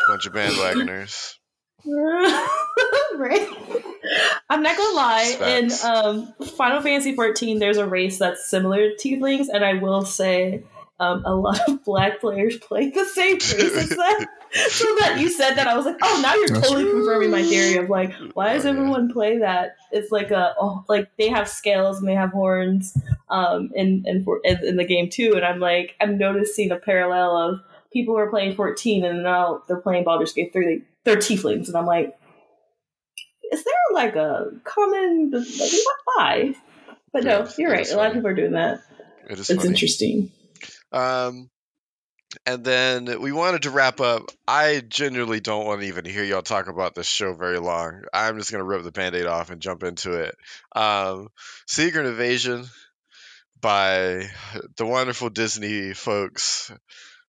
bunch 0.08 0.26
of 0.28 0.34
bandwagoners. 0.34 1.38
right? 3.16 3.48
I'm 4.50 4.62
not 4.62 4.78
gonna 4.78 4.96
lie. 4.96 5.38
In 5.42 5.72
um, 5.84 6.34
Final 6.58 6.82
Fantasy 6.82 7.16
14, 7.16 7.60
there's 7.60 7.78
a 7.78 7.88
race 7.88 8.20
that's 8.20 8.50
similar 8.50 8.90
to 8.90 8.96
Tieflings, 8.96 9.48
and 9.52 9.66
I 9.66 9.76
will 9.76 10.04
say 10.04 10.64
um, 11.00 11.24
a 11.26 11.34
lot 11.34 11.60
of 11.68 11.84
black 11.84 12.22
players 12.22 12.58
play 12.58 12.90
the 12.90 13.06
same 13.06 13.34
race 13.34 13.54
as 13.54 13.90
that. 13.90 14.28
so 14.70 14.86
that 15.00 15.20
you 15.20 15.30
said 15.30 15.56
that, 15.56 15.68
I 15.68 15.76
was 15.76 15.86
like, 15.86 15.98
oh, 16.04 16.20
now 16.22 16.36
you're 16.36 16.50
that's 16.50 16.68
totally 16.68 16.84
true. 16.84 17.00
confirming 17.00 17.32
my 17.32 17.42
theory 17.42 17.78
of 17.78 17.90
like, 17.90 18.14
why 18.34 18.54
does 18.54 18.66
oh, 18.66 18.70
everyone 18.70 19.08
yeah. 19.08 19.14
play 19.14 19.38
that? 19.40 19.78
It's 19.92 20.12
like 20.12 20.30
a 20.30 20.54
oh, 20.60 20.86
like 20.88 21.10
they 21.18 21.30
have 21.30 21.50
scales 21.50 21.98
and 21.98 22.08
they 22.08 22.14
have 22.14 22.32
horns 22.32 22.96
um, 23.30 23.72
in 23.74 24.04
in, 24.06 24.26
in 24.44 24.66
in 24.66 24.76
the 24.76 24.86
game 24.86 25.10
too, 25.10 25.34
and 25.36 25.44
I'm 25.44 25.60
like, 25.60 25.96
I'm 26.00 26.18
noticing 26.18 26.72
a 26.72 26.78
parallel 26.78 27.36
of 27.36 27.60
people 27.92 28.14
who 28.14 28.20
are 28.20 28.30
playing 28.30 28.56
14 28.56 29.04
and 29.04 29.24
now 29.24 29.64
they're 29.68 29.82
playing 29.82 30.04
Baldur's 30.04 30.34
Gate 30.34 30.54
3 30.54 30.82
they're 31.04 31.18
tieflings, 31.18 31.68
and 31.68 31.76
I'm 31.76 31.86
like, 31.86 32.16
is 33.52 33.64
there 33.64 33.74
like 33.94 34.16
a 34.16 34.52
common 34.64 35.32
like 35.32 35.72
why? 36.06 36.56
But 37.12 37.24
no, 37.24 37.48
you're 37.58 37.72
right. 37.72 37.90
A 37.90 37.98
lot 37.98 38.08
of 38.08 38.14
people 38.14 38.30
are 38.30 38.36
doing 38.36 38.54
that. 38.54 38.82
It 39.30 39.40
is. 39.40 39.50
It's 39.50 39.60
funny. 39.60 39.70
interesting. 39.70 40.32
Um, 40.92 41.50
and 42.46 42.64
then 42.64 43.22
we 43.22 43.32
wanted 43.32 43.64
to 43.64 43.72
wrap 43.72 44.00
up. 44.00 44.24
I 44.48 44.82
genuinely 44.88 45.42
don't 45.42 45.66
want 45.66 45.82
to 45.82 45.88
even 45.88 46.06
hear 46.06 46.24
y'all 46.24 46.42
talk 46.42 46.68
about 46.68 46.96
this 46.96 47.08
show 47.08 47.34
very 47.34 47.60
long. 47.60 48.04
I'm 48.14 48.38
just 48.38 48.52
gonna 48.52 48.64
rip 48.64 48.84
the 48.84 48.92
band-aid 48.92 49.26
off 49.26 49.50
and 49.50 49.62
jump 49.62 49.84
into 49.84 50.14
it. 50.14 50.36
Um, 50.74 51.28
Secret 51.68 52.06
Invasion 52.06 52.66
by 53.60 54.28
the 54.78 54.86
wonderful 54.86 55.30
Disney 55.30 55.94
folks 55.94 56.72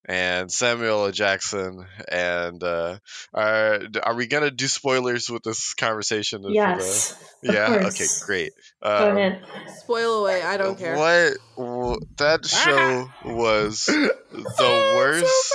and 0.05 0.51
Samuel 0.51 1.07
L. 1.07 1.13
Jackson. 1.13 1.87
And 2.09 2.63
uh, 2.63 2.99
are 3.33 3.81
are 4.03 4.15
we 4.15 4.27
gonna 4.27 4.51
do 4.51 4.67
spoilers 4.67 5.31
with 5.31 5.43
this 5.43 5.75
conversation? 5.75 6.43
Yes. 6.49 7.15
The, 7.43 7.53
yeah. 7.53 7.87
Okay. 7.87 8.07
Great. 8.25 8.53
Um, 8.83 8.99
Go 8.99 9.17
ahead. 9.17 9.43
Spoil 9.79 10.21
away. 10.21 10.43
I 10.43 10.57
don't 10.57 10.79
care. 10.79 10.97
What 10.97 11.99
that 12.19 12.47
show 12.47 13.09
was 13.25 13.87
the 13.87 14.15
oh, 14.59 14.95
worst 14.97 15.49
so 15.49 15.55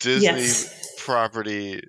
Disney 0.00 0.26
yes. 0.26 0.94
property 0.98 1.82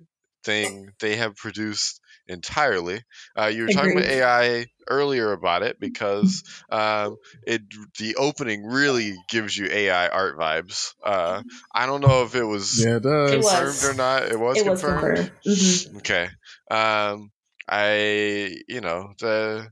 thing 0.43 0.91
they 1.00 1.18
have 1.18 1.36
produced 1.36 2.00
entirely. 2.28 3.01
Uh, 3.38 3.45
you 3.45 3.63
were 3.63 3.69
Agreed. 3.69 3.73
talking 3.75 3.97
about 3.97 4.09
AI 4.09 4.65
earlier 4.89 5.32
about 5.32 5.63
it 5.63 5.80
because 5.80 6.43
um, 6.69 7.17
it 7.45 7.61
the 7.99 8.15
opening 8.15 8.65
really 8.65 9.15
gives 9.30 9.57
you 9.57 9.67
AI 9.69 10.07
art 10.07 10.38
vibes. 10.38 10.93
Uh, 11.03 11.43
I 11.73 11.86
don't 11.86 12.01
know 12.01 12.23
if 12.23 12.36
it 12.36 12.43
was 12.43 12.84
yeah, 12.84 12.97
it 12.97 13.01
confirmed 13.01 13.43
was. 13.43 13.89
or 13.89 13.93
not. 13.93 14.23
It 14.23 14.39
was 14.39 14.57
it 14.57 14.63
confirmed. 14.63 15.03
Was 15.03 15.30
confirmed. 15.30 15.32
Mm-hmm. 15.47 15.97
Okay. 15.97 16.30
Um, 16.69 17.32
I 17.67 18.57
you 18.67 18.82
know 18.82 19.13
the 19.19 19.67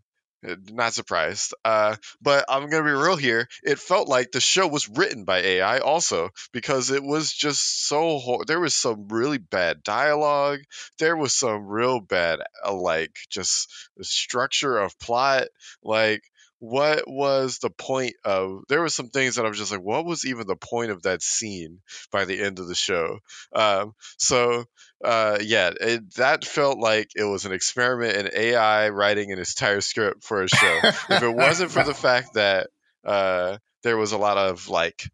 not 0.71 0.93
surprised. 0.93 1.53
Uh, 1.63 1.95
but 2.21 2.45
I'm 2.49 2.69
gonna 2.69 2.83
be 2.83 2.91
real 2.91 3.15
here. 3.15 3.47
It 3.63 3.79
felt 3.79 4.07
like 4.07 4.31
the 4.31 4.41
show 4.41 4.67
was 4.67 4.89
written 4.89 5.23
by 5.23 5.39
AI 5.39 5.79
also 5.79 6.29
because 6.53 6.91
it 6.91 7.03
was 7.03 7.31
just 7.33 7.87
so. 7.87 8.19
Ho- 8.19 8.43
there 8.45 8.59
was 8.59 8.75
some 8.75 9.07
really 9.09 9.37
bad 9.37 9.83
dialogue. 9.83 10.59
There 10.99 11.15
was 11.17 11.33
some 11.33 11.65
real 11.67 11.99
bad, 11.99 12.39
uh, 12.65 12.73
like 12.73 13.15
just 13.29 13.69
the 13.97 14.03
structure 14.03 14.77
of 14.77 14.97
plot. 14.99 15.47
Like 15.83 16.23
what 16.59 17.03
was 17.07 17.59
the 17.59 17.69
point 17.69 18.13
of 18.23 18.63
there 18.69 18.81
were 18.81 18.89
some 18.89 19.09
things 19.09 19.35
that 19.35 19.45
i 19.45 19.49
was 19.49 19.57
just 19.57 19.71
like 19.71 19.81
what 19.81 20.05
was 20.05 20.25
even 20.25 20.47
the 20.47 20.55
point 20.55 20.91
of 20.91 21.03
that 21.03 21.21
scene 21.21 21.79
by 22.11 22.25
the 22.25 22.41
end 22.41 22.59
of 22.59 22.67
the 22.67 22.75
show? 22.75 23.19
Um, 23.53 23.93
so 24.17 24.65
uh, 25.03 25.37
yeah 25.41 25.71
it, 25.79 26.15
that 26.15 26.45
felt 26.45 26.79
like 26.79 27.09
it 27.15 27.23
was 27.23 27.45
an 27.45 27.51
experiment 27.51 28.15
in 28.15 28.29
ai 28.33 28.89
writing 28.89 29.31
an 29.31 29.39
entire 29.39 29.81
script 29.81 30.23
for 30.23 30.43
a 30.43 30.47
show. 30.47 30.79
If 31.09 31.23
it 31.23 31.35
wasn't 31.35 31.71
for 31.71 31.83
the 31.83 31.93
fact 32.05 32.35
that 32.35 32.67
uh, 33.03 33.57
there 33.83 33.97
was 33.97 34.13
a 34.13 34.17
lot 34.17 34.37
of 34.37 34.69
like 34.69 35.09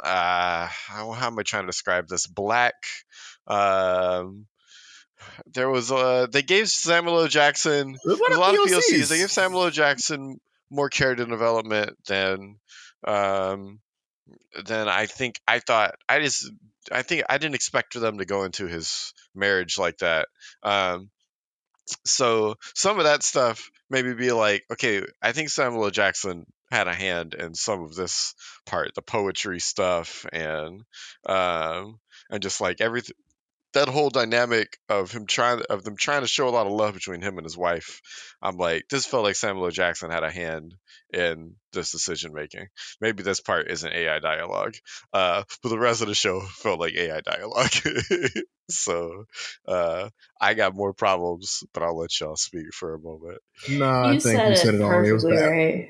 uh 0.00 0.66
how, 0.68 1.10
how 1.10 1.26
am 1.26 1.38
I 1.38 1.42
trying 1.42 1.64
to 1.64 1.68
describe 1.68 2.06
this? 2.08 2.26
Black 2.26 2.74
um 3.46 4.46
there 5.52 5.68
was 5.68 5.90
uh 5.90 6.26
they 6.30 6.42
gave 6.42 6.68
Samuel 6.68 7.20
L. 7.20 7.28
Jackson 7.28 7.96
There's 8.04 8.20
a 8.20 8.38
lot 8.38 8.54
of. 8.54 8.60
POCs. 8.60 9.08
They 9.08 9.18
gave 9.18 9.30
Samuel 9.30 9.64
L. 9.64 9.70
Jackson 9.70 10.40
more 10.70 10.88
character 10.88 11.24
development 11.24 11.96
than 12.06 12.56
um 13.06 13.80
than 14.64 14.88
I 14.88 15.06
think 15.06 15.40
I 15.46 15.60
thought. 15.60 15.94
I 16.08 16.20
just 16.20 16.50
I 16.90 17.02
think 17.02 17.24
I 17.28 17.38
didn't 17.38 17.54
expect 17.54 17.94
for 17.94 18.00
them 18.00 18.18
to 18.18 18.24
go 18.24 18.44
into 18.44 18.66
his 18.66 19.12
marriage 19.34 19.78
like 19.78 19.98
that. 19.98 20.28
Um 20.62 21.10
so 22.04 22.56
some 22.74 22.98
of 22.98 23.04
that 23.04 23.22
stuff 23.22 23.70
maybe 23.88 24.12
be 24.12 24.32
like, 24.32 24.64
okay, 24.70 25.02
I 25.22 25.32
think 25.32 25.48
Samuel 25.48 25.84
L. 25.84 25.90
Jackson 25.90 26.46
had 26.70 26.86
a 26.86 26.94
hand 26.94 27.32
in 27.32 27.54
some 27.54 27.82
of 27.82 27.94
this 27.94 28.34
part, 28.66 28.94
the 28.94 29.00
poetry 29.00 29.58
stuff 29.58 30.26
and 30.32 30.82
um 31.26 31.98
and 32.30 32.42
just 32.42 32.60
like 32.60 32.80
everything 32.80 33.16
that 33.74 33.88
whole 33.88 34.10
dynamic 34.10 34.78
of 34.88 35.10
him 35.10 35.26
trying 35.26 35.62
of 35.68 35.84
them 35.84 35.96
trying 35.96 36.22
to 36.22 36.28
show 36.28 36.48
a 36.48 36.50
lot 36.50 36.66
of 36.66 36.72
love 36.72 36.94
between 36.94 37.20
him 37.20 37.38
and 37.38 37.44
his 37.44 37.56
wife. 37.56 38.00
I'm 38.42 38.56
like, 38.56 38.84
this 38.88 39.06
felt 39.06 39.24
like 39.24 39.36
Samuel 39.36 39.66
L. 39.66 39.70
Jackson 39.70 40.10
had 40.10 40.24
a 40.24 40.30
hand 40.30 40.74
in 41.12 41.54
this 41.72 41.92
decision 41.92 42.32
making. 42.32 42.66
Maybe 43.00 43.22
this 43.22 43.40
part 43.40 43.70
isn't 43.70 43.92
AI 43.92 44.18
dialogue, 44.20 44.74
uh, 45.12 45.42
but 45.62 45.68
the 45.68 45.78
rest 45.78 46.02
of 46.02 46.08
the 46.08 46.14
show 46.14 46.40
felt 46.40 46.80
like 46.80 46.94
AI 46.94 47.20
dialogue. 47.20 47.70
so 48.70 49.24
uh, 49.66 50.08
I 50.40 50.54
got 50.54 50.74
more 50.74 50.92
problems, 50.94 51.62
but 51.74 51.82
I'll 51.82 51.98
let 51.98 52.18
y'all 52.20 52.36
speak 52.36 52.72
for 52.72 52.94
a 52.94 53.00
moment. 53.00 53.38
No, 53.70 53.86
I 53.86 54.14
you 54.14 54.20
think 54.20 54.38
said 54.38 54.48
you 54.50 54.56
said 54.56 54.74
it 54.74 54.80
it 54.80 54.82
all. 54.82 54.92
It 54.92 55.12
was 55.12 55.24
perfectly 55.24 55.36
bad. 55.36 55.50
right. 55.50 55.88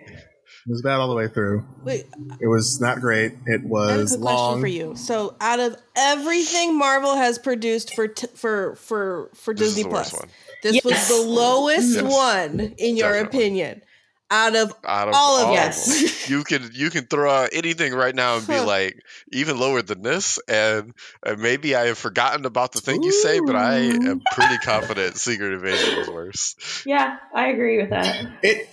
It 0.68 0.72
was 0.72 0.82
bad 0.82 0.96
all 0.96 1.08
the 1.08 1.14
way 1.14 1.28
through. 1.28 1.64
Wait, 1.82 2.04
It 2.40 2.46
was 2.46 2.78
not 2.78 3.00
great. 3.00 3.32
It 3.46 3.48
I 3.48 3.52
have 3.54 3.64
a 3.64 3.68
was 3.68 4.10
question 4.10 4.20
long. 4.22 4.60
for 4.60 4.66
you. 4.66 4.96
So, 4.96 5.34
out 5.40 5.60
of 5.60 5.76
everything 5.96 6.76
Marvel 6.78 7.16
has 7.16 7.38
produced 7.38 7.94
for 7.94 8.06
t- 8.08 8.26
for 8.34 8.74
for 8.76 9.30
for 9.34 9.54
This 9.54 9.74
Disney 9.74 9.88
Plus, 9.90 10.14
this 10.62 10.74
Yes. 10.74 10.84
was 10.84 11.08
the 11.08 11.26
lowest 11.26 11.94
Yes. 11.94 12.02
one 12.02 12.74
in 12.76 12.96
your 12.98 13.12
Definitely. 13.12 13.38
opinion. 13.38 13.82
Out 14.30 14.54
of 14.56 14.74
Out 14.84 15.08
of 15.08 15.14
All 15.14 15.38
of 15.40 15.46
all 15.46 15.52
Yes. 15.54 15.88
of 15.88 16.28
them. 16.28 16.36
you 16.38 16.44
can 16.44 16.70
you 16.74 16.90
can 16.90 17.06
throw 17.06 17.30
out 17.30 17.48
anything 17.54 17.94
right 17.94 18.14
now 18.14 18.36
and 18.36 18.46
be 18.46 18.60
like 18.60 19.00
even 19.32 19.58
lower 19.58 19.80
than 19.80 20.02
this, 20.02 20.38
and, 20.48 20.92
and 21.24 21.40
maybe 21.40 21.74
I 21.74 21.86
have 21.86 21.96
forgotten 21.96 22.44
about 22.44 22.72
the 22.72 22.82
thing 22.82 23.02
you 23.02 23.10
say, 23.12 23.40
but 23.40 23.56
I 23.56 23.76
am 23.78 24.20
pretty 24.34 24.58
confident 24.58 25.16
Secret 25.16 25.54
Invasion 25.54 25.96
was 25.98 26.08
worse. 26.10 26.56
Yeah, 26.84 27.16
I 27.34 27.46
agree 27.48 27.78
with 27.80 27.88
that. 27.88 28.26
It 28.42 28.68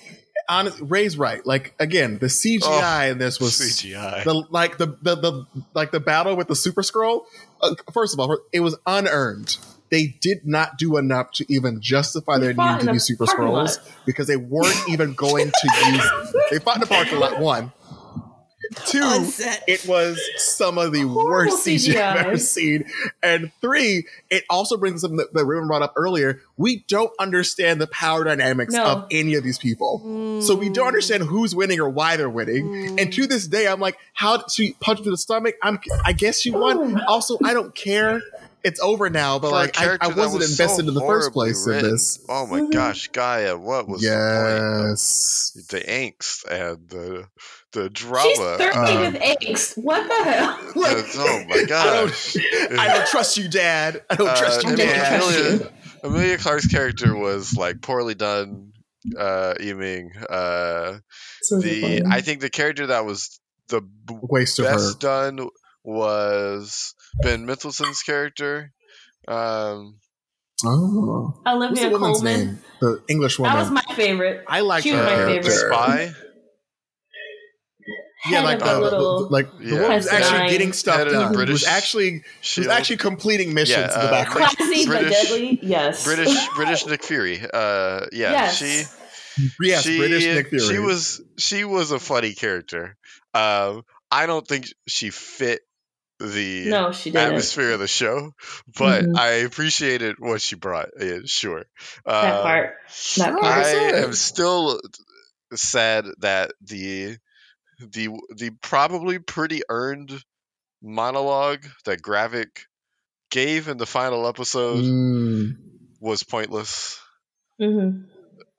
honest, 0.50 0.80
Ray's 0.82 1.18
right. 1.18 1.46
Like 1.46 1.74
again, 1.80 2.18
the 2.20 2.28
CGI 2.28 3.12
in 3.12 3.18
this 3.18 3.39
was 3.39 3.54
CGI. 3.54 4.24
the 4.24 4.34
like 4.50 4.78
the, 4.78 4.88
the 5.02 5.16
the 5.16 5.46
like 5.74 5.91
the 5.91 6.00
battle 6.00 6.36
with 6.36 6.48
the 6.48 6.56
Super 6.56 6.82
Skrull. 6.82 7.26
Uh, 7.62 7.76
first 7.93 8.14
of 8.14 8.20
all, 8.20 8.38
it 8.52 8.60
was 8.62 8.76
unearned. 8.86 9.58
They 9.91 10.08
did 10.20 10.46
not 10.46 10.78
do 10.78 10.98
enough 10.98 11.32
to 11.34 11.46
even 11.48 11.80
justify 11.80 12.39
their 12.39 12.54
fought 12.54 12.80
need 12.80 12.86
to 12.86 12.89
a 12.91 12.93
use 12.93 13.06
Super 13.08 13.26
Skrulls 13.26 13.78
lot. 13.78 13.91
because 14.06 14.28
they 14.28 14.36
weren't 14.36 14.76
even 14.89 15.14
going 15.14 15.52
to 15.52 15.91
use. 15.91 16.34
They 16.52 16.60
fought 16.60 16.76
in 16.76 16.82
the 16.82 16.88
parking 16.88 17.20
lot. 17.20 17.39
One, 17.39 17.72
two. 18.86 19.01
It 19.67 19.86
was 19.88 20.19
some 20.38 20.78
of 20.78 20.91
the 20.91 21.01
Horrible 21.01 21.26
worst 21.26 21.65
CGI 21.65 21.95
I've 22.01 22.26
ever 22.28 22.38
seen. 22.38 22.86
And 23.23 23.51
three, 23.61 24.05
it 24.30 24.43
also 24.49 24.78
brings 24.78 25.01
something 25.01 25.17
that, 25.17 25.34
that 25.34 25.45
Raven 25.45 25.67
brought 25.67 25.82
up 25.82 25.93
earlier. 25.95 26.41
We 26.57 26.84
don't 26.88 27.11
understand 27.19 27.82
the 27.82 27.88
power 27.88 28.23
dynamics 28.23 28.73
No. 28.73 28.86
of 28.86 29.07
any 29.11 29.36
of 29.36 29.43
these 29.43 29.57
people. 29.57 30.41
So 30.41 30.55
we 30.55 30.69
don't 30.69 30.88
understand 30.88 31.23
who's 31.23 31.55
winning 31.55 31.80
or 31.80 31.89
why 31.89 32.17
they're 32.17 32.30
winning. 32.30 32.99
And 32.99 33.11
to 33.13 33.28
this 33.28 33.47
day, 33.47 33.67
I'm 33.67 33.80
like, 33.80 33.97
how 34.13 34.38
did 34.38 34.51
she 34.51 34.73
punch 34.80 34.99
me 34.99 35.05
to 35.05 35.11
the 35.11 35.17
stomach? 35.17 35.55
I'm, 35.63 35.80
I 36.05 36.13
guess 36.13 36.39
she 36.39 36.51
won. 36.51 37.01
Also, 37.05 37.38
I 37.43 37.53
don't 37.53 37.73
care. 37.76 38.21
It's 38.63 38.80
over 38.80 39.11
now, 39.11 39.38
but 39.38 39.49
For 39.49 39.53
like, 39.55 39.80
I, 39.80 39.97
I 40.01 40.07
wasn't 40.07 40.39
was 40.39 40.57
so 40.57 40.63
invested 40.63 40.88
in 40.88 40.95
the 40.95 40.99
first 41.01 41.32
horribly 41.36 41.51
place 41.53 41.67
in 41.67 41.84
this. 41.91 42.26
Oh 42.28 42.47
my 42.47 42.61
Mhm. 42.61 42.71
gosh, 42.71 43.09
Gaia, 43.09 43.55
what 43.55 43.88
was 43.88 44.01
the 44.01 44.07
point? 44.07 44.89
Yes. 44.89 45.65
The 45.69 45.82
angst 45.82 46.45
and 46.49 46.89
the 46.89 47.28
the 47.76 47.91
She's 47.95 48.07
drama. 48.07 48.57
thirsty 48.57 48.78
uh, 48.95 49.01
with 49.11 49.21
eggs. 49.21 49.73
What 49.76 50.07
the 50.07 50.32
hell? 50.32 50.59
Like, 50.76 50.97
uh, 50.97 51.03
oh 51.17 51.43
my 51.47 51.63
I. 51.67 52.11
I 52.80 52.88
don't 52.97 53.07
trust 53.07 53.38
you, 53.38 53.47
Dad. 53.47 54.01
I 54.09 54.15
don't 54.15 54.28
Uh, 54.28 54.36
trust 54.36 54.63
you, 54.63 54.76
Dad. 54.76 55.19
trust 55.19 55.38
Emilia, 55.39 55.53
you. 55.59 55.69
Emilia 56.09 56.38
Clarke's 56.39 56.67
character 56.67 57.15
was 57.15 57.53
like 57.55 57.82
poorly 57.82 58.15
done. 58.15 58.71
Uh, 59.17 59.53
Eaming. 59.61 60.11
Uh, 60.30 60.97
the 61.51 62.01
I 62.09 62.21
think 62.21 62.41
the 62.41 62.49
character 62.49 62.88
that 62.88 63.05
was 63.05 63.39
the 63.69 63.82
b- 63.82 64.17
Waste 64.21 64.57
of 64.59 64.65
her. 64.65 64.71
best 64.73 64.99
done 64.99 65.47
was 65.84 66.93
Ben 67.21 67.45
Mendelsohn's 67.45 68.01
character. 68.01 68.71
Um, 69.28 69.99
Oh. 70.65 71.34
What's 71.43 71.55
Olivia 71.55 71.84
the 71.89 71.99
woman's 71.99 72.17
Colman. 72.19 72.45
name? 72.45 72.59
The 72.80 73.03
English 73.09 73.38
woman. 73.39 73.53
That 73.55 73.59
was 73.59 73.71
my 73.71 73.95
favorite. 73.95 74.43
I 74.47 74.61
like 74.61 74.84
she 74.84 74.89
her 74.91 74.97
was 74.97 75.05
my 75.05 75.11
character. 75.15 75.49
favorite. 75.51 75.73
Spy. 75.73 76.13
Yeah, 78.30 78.41
like 78.41 78.61
of 78.61 78.67
uh, 78.67 78.73
the 78.73 78.80
little. 78.80 79.30
like 79.30 79.57
the 79.59 79.76
one 79.82 79.91
who's 79.91 80.07
actually 80.07 80.39
Nine. 80.39 80.49
getting 80.49 80.73
stuff 80.73 80.97
Head 80.97 81.07
of 81.07 81.13
the 81.13 81.19
done. 81.19 81.34
Who 81.34 81.39
was 81.39 81.45
British 81.45 81.67
actually 81.67 82.09
who 82.55 82.61
was 82.61 82.67
actually 82.67 82.97
completing 82.97 83.53
missions 83.53 83.78
Yeah, 83.78 83.93
in 83.93 83.99
the 83.99 84.07
uh, 84.07 84.11
background. 84.11 84.57
Classy 84.57 84.88
but 84.88 85.01
deadly. 85.09 85.59
Yes. 85.61 86.03
British 86.05 86.47
British 86.55 86.86
Nick 86.86 87.03
Fury. 87.03 87.41
Uh, 87.41 88.05
yeah, 88.11 88.32
yes. 88.32 88.57
she 88.57 88.84
yes, 89.61 89.84
she, 89.84 89.97
British 89.97 90.23
Nick 90.26 90.49
Fury. 90.49 90.65
She 90.65 90.80
was 90.80 91.21
she 91.38 91.63
was 91.65 91.91
a 91.91 91.99
funny 91.99 92.34
character. 92.34 92.95
Um, 93.34 93.84
I 94.09 94.26
don't 94.28 94.47
think 94.47 94.67
she 94.88 95.09
fit 95.09 95.61
the 96.19 96.65
No, 96.69 96.93
she 96.93 97.11
didn't. 97.11 97.28
atmosphere 97.28 97.71
of 97.73 97.80
the 97.80 97.88
show, 97.88 98.32
but 98.80 99.03
Mhm. 99.03 99.17
I 99.17 99.28
appreciated 99.43 100.15
what 100.19 100.41
she 100.41 100.55
brought. 100.55 100.89
Yeah, 100.97 101.19
sure. 101.26 101.65
That 102.05 102.36
Um, 102.36 102.41
part. 102.41 102.76
That 103.17 103.34
part. 103.34 103.43
I 103.65 103.69
am 103.99 104.13
still 104.13 104.80
sad 105.53 106.05
that 106.19 106.53
the 106.61 107.17
the 107.80 108.09
the 108.36 108.51
probably 108.61 109.19
pretty 109.19 109.61
earned 109.69 110.11
monologue 110.82 111.65
that 111.86 112.01
Gravik 112.01 112.65
gave 113.32 113.67
in 113.67 113.78
the 113.78 113.86
final 113.86 114.28
episode 114.28 114.84
Mm. 114.84 115.55
was 115.99 116.23
pointless. 116.23 116.99
hmm 117.59 118.03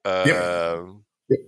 Um, 0.04 1.04
Yep. 1.28 1.40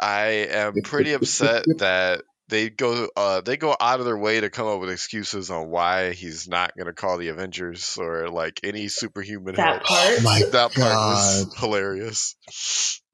I 0.00 0.26
am 0.50 0.74
pretty 0.82 1.10
yep, 1.10 1.20
yep, 1.20 1.22
upset 1.22 1.64
that 1.78 2.22
they 2.48 2.70
go 2.70 3.08
uh, 3.16 3.40
they 3.42 3.56
go 3.56 3.76
out 3.78 3.98
of 4.00 4.06
their 4.06 4.16
way 4.16 4.40
to 4.40 4.48
come 4.48 4.66
up 4.66 4.80
with 4.80 4.90
excuses 4.90 5.50
on 5.50 5.68
why 5.70 6.12
he's 6.12 6.48
not 6.48 6.72
going 6.76 6.86
to 6.86 6.92
call 6.92 7.18
the 7.18 7.28
Avengers 7.28 7.98
or 7.98 8.28
like 8.28 8.60
any 8.62 8.88
superhuman 8.88 9.56
That 9.56 9.66
help. 9.66 9.82
part. 9.82 10.18
Oh 10.18 10.22
my 10.22 10.42
That 10.52 10.74
part 10.74 10.94
was 11.08 11.54
hilarious. 11.58 12.36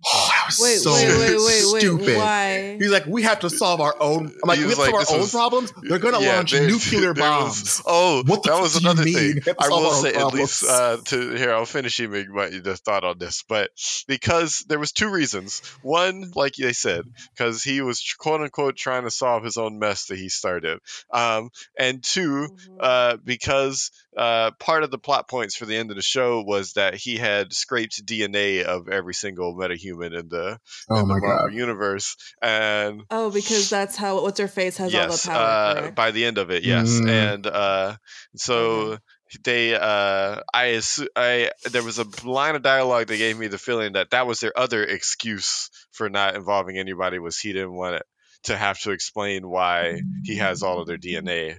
Oh, 0.07 0.29
that 0.35 0.47
was 0.47 0.61
Wait, 0.61 0.77
so 0.79 0.93
wait, 0.93 1.09
wait, 1.09 1.37
wait, 1.39 1.73
wait. 1.73 1.81
stupid. 1.81 2.17
Why? 2.19 2.77
He's 2.79 2.91
like, 2.91 3.07
we 3.07 3.23
have 3.23 3.41
to 3.41 3.51
solve 3.51 3.81
our 3.81 3.95
own. 4.01 4.27
I'm 4.27 4.49
like, 4.49 4.59
we 4.59 4.65
have 4.67 4.75
to 4.75 4.81
like, 4.81 4.91
solve 4.91 5.09
our 5.09 5.15
own 5.15 5.21
was- 5.23 5.31
problems. 5.31 5.73
They're 5.83 5.99
gonna 5.99 6.21
Yeah, 6.21 6.37
launch 6.37 6.53
there- 6.53 6.67
nuclear 6.69 7.15
there 7.15 7.25
was- 7.31 7.81
bombs. 7.81 7.83
oh, 7.87 8.23
What 8.27 8.43
the 8.43 8.51
that 8.51 8.61
was 8.61 8.77
another 8.77 9.03
thing. 9.05 9.15
We 9.15 9.41
have 9.47 9.57
to 9.57 9.57
I 9.61 9.69
will 9.69 9.87
our 9.87 9.95
own 9.95 10.03
say 10.03 10.13
at 10.15 10.27
least 10.35 10.65
uh, 10.69 10.99
to 11.07 11.31
here. 11.35 11.53
I'll 11.55 11.65
finish 11.65 11.99
you 11.99 12.09
my 12.09 12.49
the 12.49 12.77
thought 12.77 13.05
on 13.05 13.19
this, 13.19 13.45
but 13.49 13.71
because 14.07 14.65
there 14.69 14.79
was 14.79 14.93
two 14.93 15.09
reasons. 15.11 15.61
One, 15.83 16.31
like 16.35 16.55
they 16.57 16.73
said, 16.75 17.05
because 17.35 17.63
he 17.63 17.81
was 17.81 18.03
quote 18.19 18.41
unquote 18.43 18.77
trying 18.77 19.05
to 19.05 19.11
solve 19.11 19.43
his 19.45 19.57
own 19.57 19.79
mess 19.79 20.07
that 20.07 20.19
he 20.19 20.29
started. 20.29 20.81
Um, 21.13 21.49
and 21.79 22.03
two, 22.03 22.25
Mm-hmm. 22.25 22.77
uh, 22.81 23.17
because 23.25 23.91
uh, 24.17 24.51
part 24.59 24.83
of 24.85 24.91
the 24.91 24.99
plot 24.99 25.29
points 25.29 25.55
for 25.57 25.67
the 25.67 25.77
end 25.77 25.91
of 25.91 25.97
the 25.97 26.03
show 26.03 26.43
was 26.43 26.75
that 26.75 26.95
he 26.95 27.17
had 27.17 27.53
scraped 27.53 28.05
DNA 28.05 28.63
of 28.63 28.89
every 28.89 29.15
single 29.15 29.55
metahuman 29.57 29.94
in 30.03 30.29
the 30.29 30.59
Oh 30.91 31.01
in 31.01 31.09
the 31.09 31.15
my 31.15 31.21
Marvel 31.21 31.49
god. 31.49 31.55
universe, 31.55 32.17
and 32.43 33.03
Oh, 33.11 33.31
because 33.31 33.71
that's 33.71 33.97
how 33.97 34.23
what's 34.23 34.41
her 34.41 34.49
face 34.49 34.77
has 34.79 34.95
all 34.95 35.03
the 35.03 35.09
yes, 35.09 35.27
power. 35.27 35.37
uh, 35.43 35.75
correct? 35.81 35.95
by 35.95 36.11
the 36.11 36.25
end 36.25 36.39
of 36.39 36.51
it, 36.51 36.65
yes, 36.65 36.89
Mm. 36.89 37.09
and 37.09 37.47
uh, 37.47 37.97
so 38.37 38.99
they, 39.43 39.75
uh, 39.75 40.41
I, 40.53 40.65
assu- 40.79 41.09
I, 41.17 41.51
there 41.71 41.83
was 41.83 41.99
a 41.99 42.07
line 42.25 42.55
of 42.55 42.63
dialogue 42.63 43.09
that 43.09 43.17
gave 43.17 43.37
me 43.39 43.49
the 43.49 43.59
feeling 43.59 43.95
that 43.95 44.11
that 44.11 44.27
was 44.27 44.41
their 44.41 44.57
other 44.57 44.85
excuse 44.85 45.71
for 45.93 46.09
not 46.09 46.37
involving 46.37 46.79
anybody 46.79 47.19
was 47.19 47.39
he 47.39 47.53
didn't 47.53 47.73
want 47.75 47.97
it 47.97 48.03
to 48.45 48.57
have 48.57 48.79
to 48.81 48.91
explain 48.91 49.49
why 49.49 50.01
he 50.25 50.37
has 50.37 50.63
all 50.63 50.81
of 50.81 50.87
their 50.87 50.99
DNA, 50.99 51.59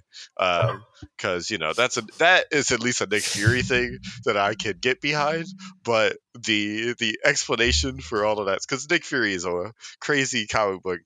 because 1.17 1.49
you 1.49 1.57
know 1.57 1.73
that's 1.73 1.97
a 1.97 2.01
that 2.19 2.45
is 2.51 2.71
at 2.71 2.79
least 2.79 3.01
a 3.01 3.07
Nick 3.07 3.23
Fury 3.23 3.61
thing 3.61 3.99
that 4.25 4.37
I 4.37 4.55
could 4.55 4.81
get 4.81 5.01
behind, 5.01 5.45
but 5.83 6.17
the 6.33 6.95
the 6.99 7.19
explanation 7.23 7.99
for 7.99 8.25
all 8.25 8.39
of 8.39 8.47
that 8.47 8.59
because 8.61 8.89
Nick 8.89 9.05
Fury 9.05 9.33
is 9.33 9.45
a 9.45 9.73
crazy 9.99 10.47
comic 10.47 10.81
book 10.83 10.99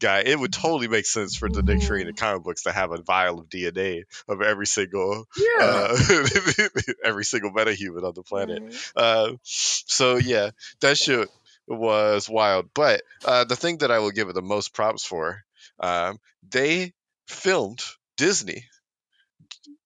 guy. 0.00 0.20
It 0.20 0.38
would 0.38 0.52
totally 0.52 0.88
make 0.88 1.06
sense 1.06 1.36
for 1.36 1.48
the 1.48 1.62
Nick 1.62 1.82
Fury 1.82 2.00
in 2.00 2.06
the 2.06 2.12
comic 2.12 2.42
books 2.44 2.62
to 2.62 2.72
have 2.72 2.90
a 2.92 3.02
vial 3.02 3.40
of 3.40 3.48
DNA 3.48 4.02
of 4.28 4.40
every 4.42 4.66
single 4.66 5.26
Yeah. 5.36 5.64
uh, 5.90 5.96
every 7.04 7.24
single 7.24 7.52
metahuman 7.52 8.04
on 8.04 8.14
the 8.14 8.22
planet. 8.22 8.62
Right. 8.62 8.74
Uh, 8.96 9.32
so 9.42 10.16
yeah, 10.16 10.50
that 10.80 10.96
shit 10.98 11.28
was 11.70 12.28
wild. 12.28 12.70
But 12.74 13.02
uh, 13.24 13.44
the 13.44 13.56
thing 13.56 13.78
that 13.78 13.90
I 13.90 13.98
will 13.98 14.10
give 14.10 14.28
it 14.28 14.34
the 14.34 14.42
most 14.42 14.74
props 14.74 15.04
for, 15.04 15.42
um, 15.78 16.18
they 16.48 16.92
filmed 17.28 17.82
Disney. 18.16 18.64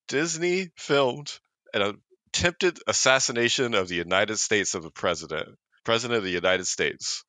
Disney 0.09 0.71
filmed 0.77 1.33
an 1.73 1.99
attempted 2.33 2.79
assassination 2.87 3.75
of 3.75 3.89
the 3.89 3.97
United 3.97 4.39
States 4.39 4.75
of 4.75 4.83
the 4.83 4.91
president, 4.91 5.57
president 5.85 6.19
of 6.19 6.25
the 6.25 6.31
United 6.31 6.67
States. 6.67 7.25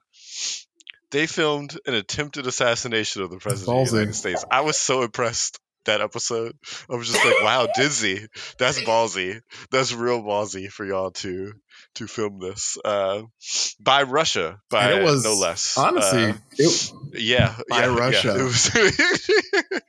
They 1.12 1.28
filmed 1.28 1.80
an 1.86 1.94
attempted 1.94 2.48
assassination 2.48 3.22
of 3.22 3.30
the 3.30 3.38
president 3.38 3.78
of 3.78 3.90
the 3.90 3.98
United 3.98 4.16
States. 4.16 4.44
I 4.50 4.62
was 4.62 4.80
so 4.80 5.04
impressed 5.04 5.60
that 5.86 6.02
episode. 6.02 6.54
I 6.90 6.96
was 6.96 7.08
just 7.10 7.24
like, 7.24 7.42
wow, 7.44 7.68
Dizzy, 7.76 8.28
that's 8.60 8.80
ballsy. 8.88 9.42
That's 9.72 9.94
real 9.94 10.22
ballsy 10.22 10.70
for 10.70 10.86
y'all 10.86 11.12
to 11.12 11.54
to 11.96 12.08
film 12.08 12.40
this 12.40 12.78
uh, 12.84 13.22
by 13.80 14.04
Russia, 14.04 14.60
by 14.70 14.92
And 14.92 15.02
it 15.02 15.04
was 15.04 15.24
no 15.24 15.36
less. 15.36 15.78
honestly, 15.78 16.26
Uh, 16.26 16.34
it, 16.58 16.92
yeah, 17.14 17.56
by 17.70 17.82
yeah, 17.86 17.86
yeah. 17.92 17.98
Russia. 17.98 18.40
It 18.40 18.44
was. 18.44 18.72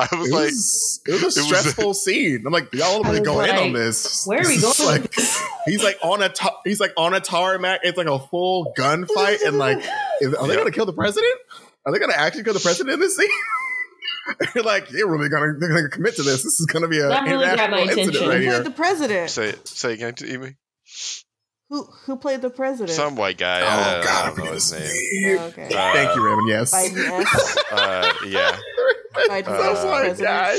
I 0.00 0.08
was 0.16 0.28
it 0.28 0.32
like, 0.32 0.44
was, 0.46 1.00
it 1.06 1.12
was 1.12 1.22
a 1.22 1.40
it 1.40 1.42
was- 1.42 1.46
stressful 1.46 1.94
scene. 1.94 2.42
I'm 2.44 2.52
like, 2.52 2.72
y'all 2.74 3.00
are 3.00 3.04
really 3.04 3.20
was 3.20 3.28
go 3.28 3.40
in 3.42 3.50
on 3.54 3.72
this. 3.72 4.26
where 4.26 4.40
are 4.40 4.46
we 4.48 4.60
going? 4.60 4.74
Like, 4.84 5.14
he's 5.66 5.84
like 5.84 5.98
on 6.02 6.20
a 6.22 6.28
ta- 6.28 6.58
he's 6.64 6.80
like 6.80 6.92
on 6.96 7.14
a 7.14 7.20
tarmac. 7.20 7.80
It's 7.84 7.96
like 7.96 8.08
a 8.08 8.18
full 8.18 8.72
gunfight, 8.76 9.42
and 9.46 9.58
like, 9.58 9.78
is, 10.20 10.34
are 10.34 10.46
they 10.48 10.54
Yeah. 10.54 10.58
gonna 10.60 10.72
kill 10.72 10.86
the 10.86 10.92
president? 10.92 11.32
Are 11.86 11.92
they 11.92 12.00
gonna 12.00 12.14
actually 12.14 12.42
kill 12.44 12.54
the 12.54 12.60
president 12.60 12.94
in 12.94 13.00
this 13.00 13.16
scene? 13.16 13.28
You're 14.54 14.64
like, 14.64 14.88
they're 14.88 15.06
really 15.06 15.28
gonna 15.28 15.54
they're 15.58 15.68
gonna 15.68 15.88
commit 15.88 16.16
to 16.16 16.22
this. 16.22 16.42
This 16.44 16.60
is 16.60 16.66
gonna 16.66 16.88
be 16.88 16.98
a 17.00 17.08
That 17.08 17.24
really 17.24 17.44
got 17.44 17.70
my 17.70 17.82
international 17.82 17.98
incident 17.98 18.08
attention. 18.16 18.28
right 18.28 18.36
Who 18.38 18.42
here. 18.42 18.52
played 18.52 18.66
the 18.66 18.76
president? 18.76 19.30
say 19.30 19.54
say 19.64 19.92
again 19.94 20.14
to 20.16 20.32
Amy. 20.32 20.56
Who 21.70 21.84
who 22.04 22.16
played 22.16 22.42
the 22.42 22.50
president? 22.50 22.90
Some 22.90 23.16
white 23.16 23.38
guy. 23.38 23.62
Oh 23.62 23.64
I, 23.66 24.00
I 24.00 24.04
God, 24.04 24.24
I 24.24 24.36
don't 24.36 24.44
know 24.44 24.52
his 24.52 24.70
his 24.72 24.72
name. 24.72 25.32
name. 25.32 25.38
Oh, 25.40 25.46
okay. 25.46 25.64
Uh, 25.74 25.92
Thank 25.94 26.16
you, 26.16 26.24
Raymond. 26.26 26.48
Yes. 26.48 26.74
Biden 26.74 27.20
esque. 27.22 27.58
Uh, 27.72 28.12
yeah, 28.26 28.58
Biden 29.14 29.46
Uh, 29.48 29.74
Some 29.76 29.88
white 29.90 30.00
president. 30.04 30.18
guy. 30.28 30.56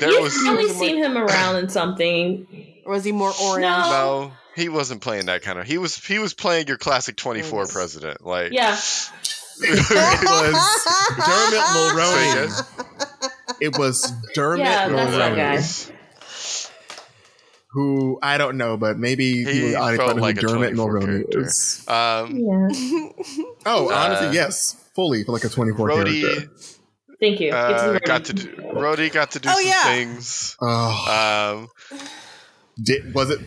there 0.00 0.10
You've 0.10 0.22
was 0.24 0.38
probably 0.42 0.68
seen 0.70 0.96
him 0.98 1.16
around 1.16 1.56
in 1.56 1.68
something. 1.68 2.46
Or 2.84 2.94
was 2.94 3.04
he 3.04 3.12
more 3.12 3.32
orange? 3.42 3.62
No. 3.62 3.78
no. 3.90 4.32
He 4.56 4.68
wasn't 4.68 5.00
playing 5.00 5.26
that 5.26 5.42
kind 5.42 5.58
of. 5.60 5.66
He 5.66 5.78
was 5.78 5.96
he 6.04 6.18
was 6.18 6.34
playing 6.34 6.66
your 6.66 6.76
classic 6.78 7.14
twenty 7.16 7.42
four 7.42 7.62
Yes. 7.62 7.72
president. 7.72 8.26
Like 8.26 8.52
Yeah, 8.52 8.76
it 9.62 10.22
was 10.22 10.86
Dermot 11.26 11.52
Say 11.52 11.72
Mulroney. 11.74 12.64
It 13.60 13.78
was 13.78 14.12
Dermot 14.34 14.60
Yeah, 14.66 14.88
Mulroney, 14.88 15.92
who 17.72 18.18
I 18.22 18.38
don't 18.38 18.56
know, 18.56 18.76
but 18.76 18.98
maybe 18.98 19.44
He 19.44 19.44
people 19.44 19.66
in 19.66 19.72
the 19.72 19.78
audience 19.78 19.96
felt 19.98 20.08
don't 20.08 20.16
know 20.16 20.22
like 20.22 20.36
who 20.36 20.40
Dermot 20.42 20.74
24 20.74 21.00
Mulroney 21.00 21.24
is. 21.46 21.84
Um, 21.88 22.36
yeah. 22.36 22.68
Oh, 23.66 23.88
Uh, 23.90 23.94
honestly, 23.94 24.28
yes, 24.34 24.74
fully 24.94 25.24
for 25.24 25.32
like 25.32 25.44
a 25.44 25.48
24 25.48 25.88
character. 25.88 26.10
Rhodey 26.12 26.48
Thank 27.20 27.40
you. 27.40 27.50
Get 27.50 27.54
uh, 27.54 27.98
got 28.06 28.24
to 28.26 28.32
do. 28.32 28.48
Rhodey 28.72 29.12
got 29.12 29.32
to 29.32 29.40
do 29.40 29.48
Oh, 29.50 29.58
some 29.58 29.66
yeah. 29.66 29.84
things. 29.84 30.56
Oh, 30.60 31.58
Um, 31.60 31.68
did, 32.82 33.12
was 33.14 33.28
it 33.30 33.40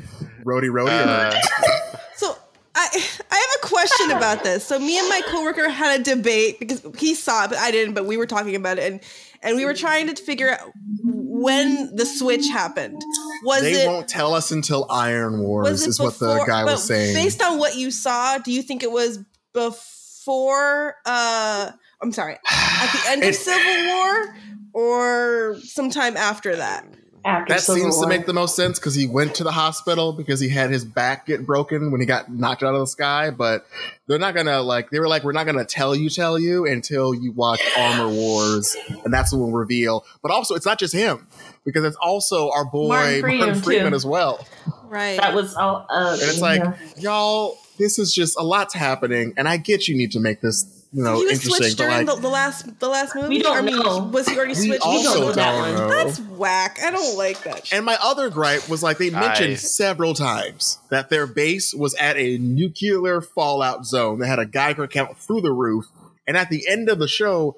Rhodey 0.46 0.70
Rhodey? 0.70 0.90
uh, 0.92 1.36
or, 1.64 2.00
So 2.18 2.38
I 2.76 2.88
I 3.32 3.36
have 3.36 3.64
a 3.64 3.68
question 3.68 4.12
about 4.12 4.44
this. 4.44 4.66
So 4.66 4.80
me 4.80 4.98
and 4.98 5.08
my 5.10 5.22
coworker 5.28 5.70
had 5.70 6.02
a 6.02 6.04
debate 6.04 6.60
because 6.60 6.86
he 6.98 7.14
saw 7.14 7.46
it, 7.46 7.50
but 7.50 7.60
I 7.60 7.72
didn't. 7.72 7.94
But 7.94 8.06
we 8.06 8.18
were 8.18 8.26
talking 8.26 8.56
about 8.56 8.80
it, 8.80 8.92
and 8.92 9.02
and 9.42 9.58
we 9.58 9.66
were 9.66 9.74
trying 9.74 10.14
to 10.14 10.22
figure 10.22 10.50
out 10.50 10.72
when 11.04 11.96
the 11.96 12.06
switch 12.06 12.48
happened. 12.48 13.02
Was 13.44 13.62
they 13.62 13.84
it 13.84 13.88
won't 13.88 14.08
tell 14.08 14.34
us 14.34 14.52
until 14.52 14.88
Iron 14.90 15.40
Wars, 15.40 15.70
is 15.70 15.88
is 15.88 16.00
what 16.00 16.18
the 16.20 16.44
guy 16.46 16.64
was 16.64 16.84
saying. 16.84 17.14
Based 17.14 17.42
on 17.44 17.60
what 17.60 17.76
you 17.76 17.92
saw, 17.92 18.38
do 18.38 18.52
you 18.52 18.62
think 18.62 18.84
it 18.84 18.92
was 18.92 19.20
before? 19.54 20.96
Uh, 21.06 21.72
I'm 22.02 22.12
sorry, 22.12 22.38
at 22.50 22.92
the 22.92 23.12
end 23.12 23.24
of 23.24 23.36
Civil 23.36 23.86
War 23.88 24.36
or 24.74 25.58
sometime 25.62 26.18
after 26.18 26.56
that? 26.56 26.86
After 27.26 27.54
that 27.54 27.62
Civil 27.62 27.82
seems 27.82 28.02
to 28.02 28.08
make 28.08 28.26
the 28.26 28.34
most 28.34 28.56
sense 28.56 28.80
because 28.80 28.96
he 28.96 29.08
went 29.08 29.36
to 29.36 29.44
the 29.44 29.52
hospital 29.52 30.14
because 30.14 30.40
he 30.40 30.50
had 30.50 30.70
his 30.70 30.84
back 30.84 31.26
get 31.26 31.46
broken 31.46 31.92
when 31.92 32.02
he 32.02 32.08
got 32.08 32.32
knocked 32.32 32.64
out 32.64 32.74
of 32.74 32.80
the 32.82 32.88
sky. 32.88 33.30
But 33.30 33.66
they're 34.08 34.20
not 34.20 34.36
gonna 34.36 34.62
like 34.62 34.90
they 34.90 35.00
were 35.00 35.08
like 35.08 35.24
we're 35.24 35.32
not 35.32 35.46
gonna 35.46 35.66
tell 35.66 35.96
you 35.96 36.10
tell 36.10 36.38
you 36.38 36.66
until 36.66 37.14
you 37.14 37.32
watch 37.32 37.62
Armor 37.78 38.10
Wars, 38.10 38.76
and 39.06 39.14
that's 39.14 39.32
when 39.32 39.42
we'll 39.42 39.52
reveal. 39.52 40.06
But 40.22 40.32
also, 40.32 40.56
it's 40.56 40.66
not 40.66 40.80
just 40.80 40.94
him 40.94 41.28
because 41.66 41.86
it's 41.86 41.98
also 41.98 42.50
our 42.52 42.66
boy 42.66 42.90
Martin 42.90 43.22
Martin 43.22 43.40
Freeman, 43.40 43.62
Freeman, 43.62 43.94
as 43.94 44.06
well. 44.06 44.46
Right. 44.86 45.18
That 45.18 45.34
was 45.34 45.56
all. 45.56 45.86
Uh, 45.90 46.18
And 46.20 46.22
it's 46.22 46.42
like 46.42 46.62
yeah. 46.62 46.76
y'all, 46.98 47.58
this 47.78 47.98
is 48.00 48.14
just 48.14 48.38
a 48.38 48.44
lot's 48.44 48.74
happening, 48.74 49.34
and 49.38 49.48
I 49.48 49.58
get 49.58 49.88
you 49.88 49.96
need 49.96 50.12
to 50.12 50.20
make 50.20 50.42
this 50.42 50.83
you 50.94 51.04
know 51.04 51.18
he 51.18 51.26
was 51.26 51.34
interesting, 51.34 51.56
switched 51.56 51.78
but 51.78 51.84
during 51.84 52.06
like 52.06 52.16
the, 52.16 52.22
the 52.22 52.30
last 52.30 52.80
the 52.80 52.88
last 52.88 53.16
movie. 53.16 53.28
We 53.30 53.40
don't 53.42 53.68
I 53.68 53.72
know. 53.72 54.10
Was 54.14 54.28
he 54.28 54.38
already 54.38 54.52
we 54.52 54.68
switched? 54.68 54.84
don't 54.84 54.96
also 54.96 55.20
know 55.20 55.26
don't 55.26 55.36
that 55.36 55.60
one. 55.60 55.76
know. 55.76 55.90
That's 55.90 56.20
whack. 56.20 56.78
I 56.84 56.92
don't 56.92 57.18
like 57.18 57.44
that. 57.44 57.68
shit. 57.68 57.78
And 57.78 57.86
my 57.86 57.98
other 58.02 58.30
gripe 58.30 58.70
was 58.70 58.84
like 58.84 59.00
they 59.00 59.10
mentioned 59.10 59.54
I- 59.54 59.56
several 59.56 60.14
times 60.14 60.78
that 60.90 61.10
their 61.10 61.26
base 61.26 61.74
was 61.74 61.96
at 61.96 62.16
a 62.18 62.38
nuclear 62.38 63.22
fallout 63.22 63.86
zone. 63.86 64.20
They 64.20 64.28
had 64.28 64.40
a 64.40 64.46
Geiger 64.46 64.88
count 64.88 65.18
through 65.18 65.42
the 65.42 65.52
roof. 65.52 65.86
And 66.26 66.38
at 66.38 66.50
the 66.50 66.68
end 66.70 66.90
of 66.90 67.00
the 67.00 67.08
show, 67.08 67.58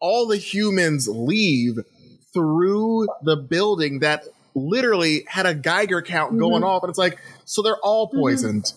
all 0.00 0.26
the 0.26 0.38
humans 0.38 1.06
leave 1.08 1.78
through 2.32 3.08
the 3.22 3.36
building 3.36 4.00
that 4.00 4.24
literally 4.54 5.24
had 5.28 5.46
a 5.46 5.54
Geiger 5.54 6.02
count 6.02 6.30
mm-hmm. 6.30 6.40
going 6.40 6.64
off. 6.64 6.82
And 6.82 6.90
it's 6.90 6.98
like, 6.98 7.18
so 7.44 7.62
they're 7.62 7.76
all 7.82 8.08
mm-hmm. 8.08 8.20
poisoned. 8.20 8.72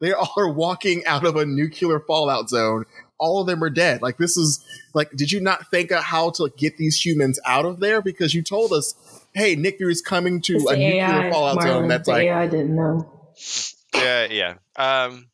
They 0.00 0.12
all 0.12 0.32
are 0.36 0.50
walking 0.50 1.04
out 1.06 1.24
of 1.24 1.36
a 1.36 1.46
nuclear 1.46 2.00
fallout 2.00 2.48
zone. 2.48 2.84
All 3.18 3.40
of 3.40 3.46
them 3.46 3.62
are 3.64 3.70
dead. 3.70 4.02
Like 4.02 4.18
this 4.18 4.36
is 4.36 4.64
like, 4.94 5.10
did 5.12 5.32
you 5.32 5.40
not 5.40 5.70
think 5.70 5.90
of 5.90 6.02
how 6.04 6.30
to 6.30 6.50
get 6.56 6.76
these 6.76 7.04
humans 7.04 7.38
out 7.46 7.64
of 7.64 7.80
there? 7.80 8.02
Because 8.02 8.34
you 8.34 8.42
told 8.42 8.72
us, 8.72 8.94
hey, 9.34 9.56
Nick 9.56 9.78
Fury's 9.78 10.02
coming 10.02 10.40
to 10.42 10.54
It's 10.56 10.70
a 10.70 10.74
the 10.74 10.76
nuclear 10.76 11.02
AI, 11.26 11.30
fallout 11.30 11.62
zone. 11.62 11.88
That's 11.88 12.06
the 12.06 12.12
like, 12.12 12.28
I 12.28 12.46
didn't 12.46 12.74
know. 12.76 13.10
yeah, 13.94 14.26
yeah. 14.30 14.54
Um, 14.76 15.26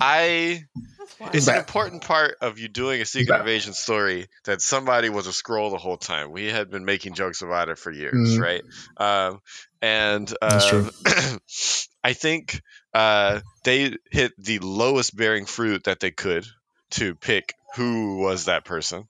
I. 0.00 0.64
That's 0.98 1.20
whack. 1.20 1.34
It's 1.34 1.48
an 1.48 1.56
important 1.56 2.02
part 2.02 2.36
of 2.40 2.58
you 2.58 2.68
doing 2.68 3.00
a 3.00 3.04
secret 3.04 3.28
Back. 3.34 3.40
invasion 3.40 3.72
story 3.72 4.26
that 4.44 4.60
somebody 4.60 5.08
was 5.10 5.26
a 5.26 5.30
Skrull 5.30 5.70
the 5.70 5.78
whole 5.78 5.96
time. 5.96 6.30
We 6.32 6.46
had 6.46 6.70
been 6.70 6.84
making 6.84 7.14
jokes 7.14 7.42
about 7.42 7.68
it 7.68 7.78
for 7.78 7.90
years, 7.90 8.38
Mhm. 8.38 8.40
right? 8.40 8.62
Um, 8.96 9.40
and 9.82 10.32
That's 10.40 10.72
um, 10.72 10.90
I 12.04 12.12
think 12.12 12.62
uh, 12.94 13.40
they 13.64 13.96
hit 14.10 14.32
the 14.38 14.58
lowest 14.60 15.16
bearing 15.16 15.46
fruit 15.46 15.84
that 15.84 16.00
they 16.00 16.10
could 16.10 16.46
to 16.92 17.14
pick 17.14 17.54
who 17.76 18.18
was 18.18 18.46
that 18.46 18.64
person. 18.64 19.04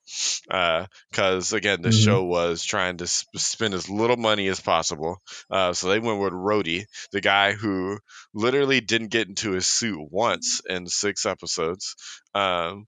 Uh, 0.50 0.86
because 1.10 1.52
again, 1.52 1.80
the 1.82 1.90
Mhm. 1.90 1.92
show 1.92 2.24
was 2.24 2.64
trying 2.64 2.96
to 2.98 3.06
sp- 3.06 3.36
spend 3.36 3.74
as 3.74 3.88
little 3.88 4.16
money 4.16 4.48
as 4.48 4.60
possible. 4.60 5.22
Uh, 5.50 5.72
so 5.72 5.88
they 5.88 6.00
went 6.00 6.20
with 6.20 6.32
Rhodey, 6.32 6.86
the 7.12 7.20
guy 7.20 7.52
who 7.52 7.98
literally 8.34 8.80
didn't 8.80 9.08
get 9.08 9.28
into 9.28 9.52
his 9.52 9.66
suit 9.66 10.00
once 10.10 10.60
in 10.68 10.86
six 10.88 11.24
episodes. 11.24 11.94
Um, 12.34 12.86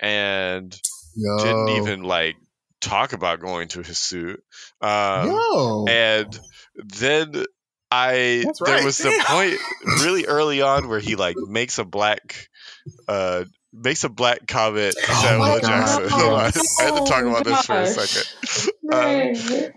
and 0.00 0.78
yo, 1.14 1.36
didn't 1.38 1.68
even 1.68 2.02
like 2.02 2.36
talk 2.80 3.12
about 3.12 3.40
going 3.40 3.68
to 3.68 3.82
his 3.82 3.98
suit. 3.98 4.42
Um, 4.80 5.44
and 5.86 6.38
then 6.76 7.44
I 7.96 8.42
That's 8.44 8.60
there 8.60 8.74
right. 8.76 8.84
was 8.84 8.98
the 8.98 9.12
point 9.26 9.58
really 9.98 10.26
early 10.26 10.60
on 10.60 10.88
where 10.88 11.00
he 11.00 11.16
like 11.16 11.38
makes 11.38 11.78
a 11.78 11.84
black 11.84 12.48
uh 13.08 13.44
makes 13.72 14.04
a 14.04 14.08
black 14.10 14.46
comment 14.46 14.94
to 14.94 15.14
Oh 15.14 15.22
Samuel. 15.22 15.60
Jackson. 15.60 16.02
God. 16.04 16.10
Hold 16.10 16.32
on. 16.34 16.40
I 16.78 16.82
had 16.82 16.94
to 16.94 17.04
talk 17.10 17.24
Oh 17.24 17.30
about 17.30 17.44
this 17.44 17.64
for 17.64 17.74
a 17.74 17.86
gosh. 17.86 17.94
second. 17.94 18.24
Um, 18.92 19.00
Right. 19.00 19.72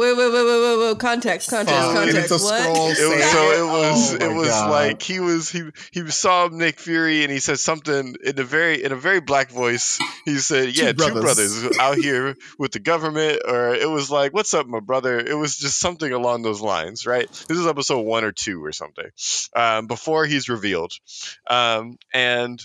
Wait, 0.00 0.16
wait, 0.16 0.32
wait, 0.32 0.44
wait, 0.46 0.60
wait, 0.62 0.78
wait. 0.78 0.98
Context, 0.98 1.50
context, 1.50 1.78
Fuck, 1.78 1.88
and 1.88 2.10
context. 2.10 2.32
it's 2.32 2.42
a 2.42 2.46
what? 2.46 2.62
Skrull 2.62 2.88
it 2.88 3.16
was, 3.16 3.30
so 3.30 3.50
it 3.50 3.70
was 3.70 4.14
Oh 4.14 4.16
it 4.24 4.34
was 4.34 4.48
God. 4.48 4.70
like 4.70 5.02
he 5.02 5.20
was 5.20 5.50
he 5.50 5.68
he 5.92 6.10
saw 6.10 6.48
Nick 6.50 6.80
Fury 6.80 7.22
and 7.22 7.30
he 7.30 7.38
said 7.38 7.58
something 7.58 8.16
in 8.24 8.40
a 8.40 8.42
very 8.42 8.82
in 8.82 8.92
a 8.92 8.96
very 8.96 9.20
black 9.20 9.50
voice. 9.50 9.98
He 10.24 10.38
said, 10.38 10.74
"Yeah, 10.74 10.92
two 10.92 11.12
brothers." 11.12 11.22
brothers 11.22 11.78
out 11.78 11.98
here 11.98 12.34
with 12.58 12.72
the 12.72 12.78
government," 12.78 13.42
or 13.46 13.74
it 13.74 13.90
was 13.90 14.10
like, 14.10 14.32
"What's 14.32 14.54
up, 14.54 14.66
my 14.66 14.80
brother?" 14.80 15.18
It 15.18 15.34
was 15.36 15.58
just 15.58 15.78
something 15.78 16.10
along 16.10 16.44
those 16.44 16.62
lines, 16.62 17.04
right? 17.04 17.28
This 17.30 17.58
is 17.58 17.66
episode 17.66 18.00
one 18.00 18.24
or 18.24 18.32
two 18.32 18.64
or 18.64 18.72
something 18.72 19.10
um, 19.54 19.86
before 19.86 20.24
he's 20.24 20.48
revealed, 20.48 20.92
um, 21.46 21.98
and 22.14 22.58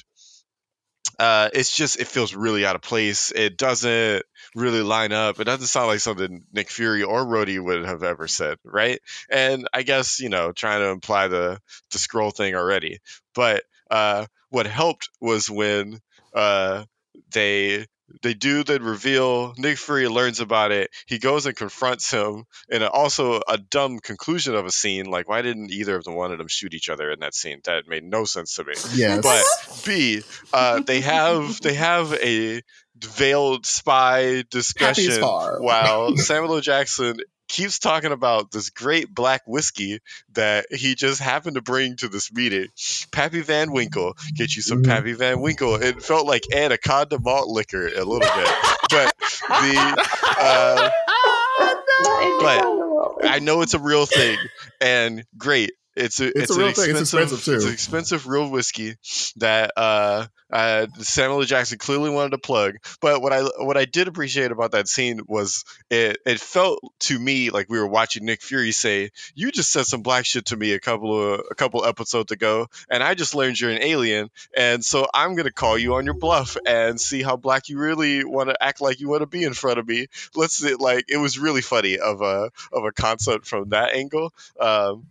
uh, 1.20 1.50
it's 1.54 1.76
just 1.76 2.00
it 2.00 2.08
feels 2.08 2.34
really 2.34 2.66
out 2.66 2.76
of 2.76 2.82
place. 2.82 3.32
It 3.36 3.58
doesn't 3.58 4.24
really 4.56 4.82
line 4.82 5.12
up. 5.12 5.40
It 5.40 5.44
doesn't 5.44 5.68
sound 5.68 5.88
like 5.88 6.00
something 6.00 6.44
Nick 6.52 6.70
Fury 6.70 7.04
or 7.04 7.24
Rhodey 7.24 7.64
would 7.64 7.86
have 7.86 8.02
ever 8.04 8.28
said, 8.28 8.58
right? 8.64 9.00
And 9.30 9.68
I 9.74 9.84
guess 9.84 10.20
you 10.20 10.30
know 10.30 10.52
trying 10.52 10.80
to 10.80 10.90
imply 10.90 11.28
the 11.28 11.60
the 11.92 11.98
Skrull 12.00 12.36
thing 12.36 12.56
already, 12.56 13.00
but 13.36 13.64
uh, 13.92 14.26
what 14.50 14.66
helped 14.66 15.10
was 15.22 15.50
when 15.50 16.00
uh, 16.34 16.86
they 17.32 17.86
they 18.22 18.34
do 18.34 18.64
the 18.64 18.80
reveal. 18.80 19.54
Nick 19.58 19.78
Fury 19.78 20.08
learns 20.08 20.40
about 20.40 20.72
it. 20.72 20.92
He 21.08 21.20
goes 21.20 21.46
and 21.46 21.56
confronts 21.56 22.12
him, 22.12 22.46
and 22.72 22.84
also 22.84 23.42
a 23.48 23.58
dumb 23.58 24.00
conclusion 24.00 24.56
of 24.56 24.66
a 24.66 24.72
scene. 24.72 25.06
Like, 25.06 25.28
why 25.28 25.42
didn't 25.42 25.72
either 25.72 25.96
of 25.96 26.04
them 26.04 26.16
one 26.16 26.32
of 26.32 26.38
them 26.38 26.48
shoot 26.48 26.74
each 26.74 26.90
other 26.90 27.12
in 27.12 27.20
that 27.20 27.34
scene? 27.34 27.62
That 27.66 27.88
made 27.88 28.04
no 28.04 28.26
sense 28.26 28.56
to 28.56 28.64
me. 28.64 28.74
Yes. 28.94 29.22
But 29.24 29.86
B, 29.86 30.22
uh, 30.54 30.82
they 30.82 31.02
have 31.02 31.60
they 31.62 31.74
have 31.74 32.14
a 32.14 32.62
veiled 32.98 33.66
spy 33.66 34.44
discussion 34.50 35.22
while 35.22 36.16
Samuel 36.18 36.56
L. 36.56 36.62
Jackson 36.62 37.18
keeps 37.48 37.80
talking 37.80 38.12
about 38.12 38.52
this 38.52 38.70
great 38.70 39.14
black 39.14 39.44
whiskey 39.48 40.00
that 40.34 40.66
he 40.72 40.96
just 40.96 41.22
happened 41.22 41.56
to 41.56 41.62
bring 41.62 41.96
to 41.98 42.08
this 42.08 42.32
meeting. 42.34 42.68
Pappy 43.12 43.42
Van 43.42 43.72
Winkle, 43.72 44.16
get 44.36 44.56
you 44.56 44.62
some 44.62 44.84
Mhm. 44.84 44.88
Pappy 44.88 45.14
Van 45.14 45.42
Winkle. 45.42 45.76
It 45.76 46.02
felt 46.04 46.26
like 46.26 46.44
anaconda 46.54 47.20
malt 47.20 47.48
liquor 47.50 47.88
a 47.88 48.04
little 48.04 48.20
bit, 48.20 48.50
but 48.90 49.14
the 49.48 50.06
uh, 50.40 50.90
but 52.42 53.26
I 53.30 53.40
know 53.42 53.62
it's 53.62 53.74
a 53.74 53.80
real 53.80 54.06
thing, 54.06 54.38
and 54.82 55.24
great. 55.38 55.72
It's 55.96 56.20
a 56.20 56.38
It's 56.38 56.52
a 56.52 56.60
real 56.60 56.72
thing. 56.72 56.92
It's 56.92 57.02
expensive, 57.02 57.44
too. 57.44 57.54
It's 57.54 57.66
an 57.66 57.74
expensive 57.74 58.28
real 58.28 58.50
whiskey 58.50 58.98
that 59.38 59.72
uh, 59.78 60.26
uh, 60.52 60.88
Samuel 61.00 61.42
L. 61.42 61.46
Jackson 61.46 61.78
clearly 61.78 62.10
wanted 62.10 62.32
to 62.32 62.38
plug. 62.38 62.76
But 63.02 63.22
what 63.22 63.34
I 63.34 63.42
what 63.42 63.78
I 63.78 63.86
did 63.86 64.08
appreciate 64.08 64.52
about 64.52 64.72
that 64.72 64.88
scene 64.88 65.22
was 65.28 65.66
it 65.90 66.18
it 66.26 66.40
felt 66.40 66.80
to 67.02 67.18
me 67.18 67.50
like 67.50 67.68
we 67.70 67.80
were 67.80 67.88
watching 67.88 68.26
Nick 68.26 68.42
Fury 68.42 68.72
say, 68.72 69.12
"You 69.34 69.52
just 69.52 69.72
said 69.72 69.86
some 69.86 70.02
black 70.02 70.26
shit 70.26 70.48
to 70.48 70.58
me 70.58 70.74
a 70.74 70.80
couple 70.80 71.34
of 71.34 71.42
a 71.50 71.56
couple 71.56 71.86
episodes 71.86 72.32
ago, 72.32 72.68
and 72.90 73.02
I 73.02 73.16
just 73.16 73.36
learned 73.36 73.60
you're 73.60 73.72
an 73.72 73.82
alien, 73.82 74.30
and 74.56 74.84
so 74.84 75.08
I'm 75.14 75.36
gonna 75.36 75.52
call 75.52 75.78
you 75.78 75.96
on 75.96 76.06
your 76.06 76.14
bluff 76.14 76.58
and 76.66 77.00
see 77.00 77.24
how 77.24 77.38
black 77.38 77.70
you 77.70 77.80
really 77.80 78.24
want 78.24 78.50
to 78.50 78.64
act 78.64 78.82
like 78.82 79.00
you 79.00 79.10
want 79.10 79.22
to 79.22 79.28
be 79.28 79.44
in 79.44 79.54
front 79.54 79.80
of 79.80 79.88
me." 79.88 80.08
Let's 80.36 80.58
see, 80.58 80.76
like 80.76 81.06
it 81.10 81.18
was 81.18 81.40
really 81.40 81.62
funny 81.62 81.98
of 81.98 82.22
a 82.22 82.52
of 82.72 82.84
a 82.84 82.92
concept 82.92 83.48
from 83.48 83.70
that 83.70 83.94
angle. 83.94 84.34
Um, 84.60 85.06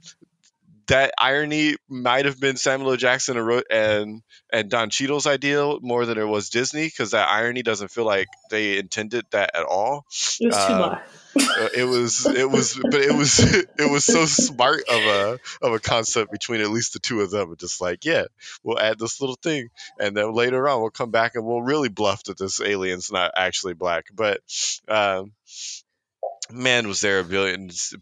that 0.89 1.13
irony 1.19 1.77
might 1.89 2.25
have 2.27 2.39
been 2.41 2.57
Samuel 2.57 2.93
L. 2.93 2.97
Jackson 2.97 3.37
and 3.39 3.63
and 3.71 4.23
and 4.53 4.71
Don 4.71 4.91
Cheadle's 4.91 5.27
idea 5.27 5.77
more 5.81 6.07
than 6.07 6.19
it 6.19 6.27
was 6.27 6.51
Disney 6.51 6.85
because 6.87 7.13
that 7.13 7.29
irony 7.29 7.63
doesn't 7.63 7.91
feel 7.91 8.05
like 8.05 8.29
they 8.51 8.79
intended 8.79 9.25
that 9.31 9.51
at 9.55 9.65
all. 9.65 10.05
It 10.41 10.47
was 10.49 10.67
too 10.67 10.73
Uh, 10.73 10.79
much. 10.79 11.03
Uh, 11.37 11.69
it 11.77 11.85
was 11.85 12.27
it 12.27 12.49
was 12.49 12.79
but 12.81 13.01
it 13.01 13.13
was 13.13 13.41
it 13.79 13.91
was 13.91 14.05
so 14.05 14.25
smart 14.25 14.85
of 14.89 15.03
a 15.03 15.41
of 15.63 15.73
a 15.73 15.81
concept 15.81 16.31
between 16.31 16.61
at 16.61 16.71
least 16.71 16.93
the 16.93 17.01
two 17.01 17.23
of 17.23 17.31
them. 17.31 17.55
Just 17.59 17.81
like 17.81 18.05
yeah, 18.05 18.25
we'll 18.63 18.79
add 18.79 18.99
this 19.01 19.21
little 19.21 19.37
thing, 19.43 19.71
and 19.99 20.17
then 20.17 20.33
later 20.33 20.69
on 20.69 20.81
we'll 20.81 20.91
come 20.91 21.11
back 21.11 21.35
and 21.35 21.45
we'll 21.45 21.63
really 21.63 21.89
bluff 21.89 22.23
that 22.25 22.39
this 22.39 22.61
alien's 22.61 23.11
not 23.11 23.33
actually 23.37 23.75
black. 23.75 24.07
But 24.15 24.41
um, 24.87 25.33
man, 26.51 26.89
was 26.89 27.01
there 27.01 27.21
a 27.21 27.25
billions 27.25 27.95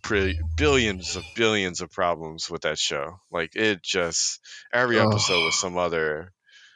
billions 0.56 1.16
of 1.16 1.24
billions 1.36 1.80
of 1.80 1.90
problems 1.90 2.50
with 2.50 2.62
that 2.62 2.78
show. 2.78 3.20
Like 3.30 3.54
it 3.54 3.82
just 3.82 4.40
every 4.72 4.98
episode 4.98 5.44
was 5.44 5.54
some 5.60 5.76
other 5.78 6.32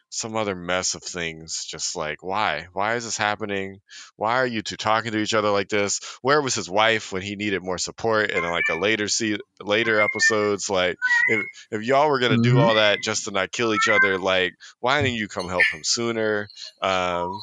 some 0.08 0.36
other 0.36 0.54
mess 0.54 0.94
of 0.94 1.02
things 1.02 1.66
just 1.68 1.96
like 1.96 2.22
why? 2.22 2.68
Why 2.72 2.94
is 2.94 3.04
this 3.04 3.16
happening? 3.18 3.80
Why 4.16 4.36
are 4.36 4.46
you 4.46 4.62
two 4.62 4.76
talking 4.76 5.12
to 5.12 5.18
each 5.18 5.34
other 5.34 5.50
like 5.50 5.68
this? 5.68 6.00
Where 6.22 6.40
was 6.40 6.54
his 6.54 6.70
wife 6.70 7.12
when 7.12 7.22
he 7.22 7.36
needed 7.36 7.62
more 7.62 7.78
support 7.78 8.30
in 8.30 8.42
like 8.44 8.68
a 8.70 8.76
later 8.76 9.08
see 9.08 9.36
later 9.60 10.00
episodes? 10.00 10.70
Like 10.70 10.96
if 11.28 11.44
if 11.70 11.82
y'all 11.82 12.08
were 12.08 12.20
gonna 12.20 12.38
do 12.38 12.54
Mhm. 12.54 12.60
all 12.60 12.74
that 12.74 13.02
just 13.02 13.24
to 13.24 13.32
not 13.32 13.52
kill 13.52 13.74
each 13.74 13.88
other 13.88 14.18
like 14.18 14.54
why 14.80 15.02
didn't 15.02 15.16
you 15.16 15.28
come 15.28 15.48
help 15.48 15.64
him 15.72 15.82
sooner? 15.82 16.48
Um 16.80 17.40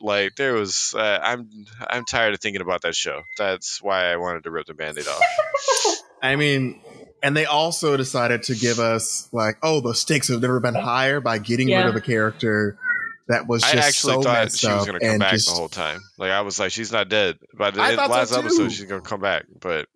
like 0.00 0.34
there 0.36 0.54
was 0.54 0.94
uh, 0.96 1.18
i'm 1.22 1.48
i'm 1.88 2.04
tired 2.04 2.34
of 2.34 2.40
thinking 2.40 2.60
about 2.62 2.82
that 2.82 2.94
show 2.94 3.22
that's 3.36 3.80
why 3.82 4.12
i 4.12 4.16
wanted 4.16 4.42
to 4.44 4.50
rip 4.50 4.66
the 4.66 4.74
band-aid 4.74 5.06
off 5.06 5.22
I 6.22 6.34
mean, 6.34 6.80
and 7.22 7.36
they 7.36 7.44
also 7.46 7.96
decided 7.96 8.42
to 8.44 8.56
give 8.56 8.80
us 8.80 9.28
like, 9.30 9.56
oh, 9.62 9.80
the 9.80 9.94
stakes 9.94 10.26
have 10.28 10.40
never 10.42 10.58
been 10.58 10.74
higher 10.74 11.20
by 11.20 11.38
getting 11.38 11.68
Yeah. 11.68 11.82
rid 11.82 11.86
of 11.90 11.94
a 11.96 12.00
character 12.00 12.76
that 13.28 13.46
was 13.46 13.62
i 13.62 13.72
just 13.74 13.86
actually 13.88 14.14
so 14.14 14.22
thought 14.22 14.44
messed 14.44 14.58
she 14.58 14.66
was 14.66 14.80
up 14.80 14.86
gonna 14.86 14.98
come 15.00 15.10
and 15.10 15.20
back 15.20 15.32
just 15.32 15.48
the 15.50 15.54
whole 15.54 15.68
time 15.68 16.00
like 16.16 16.30
i 16.30 16.40
was 16.40 16.58
like 16.58 16.72
she's 16.72 16.90
not 16.90 17.08
dead 17.10 17.36
by 17.56 17.70
the 17.70 17.80
end- 17.82 17.96
thought 17.96 18.08
so 18.08 18.12
last 18.14 18.32
episode 18.32 18.72
she's 18.72 18.86
gonna 18.86 19.02
come 19.02 19.20
back 19.20 19.44
but 19.60 19.86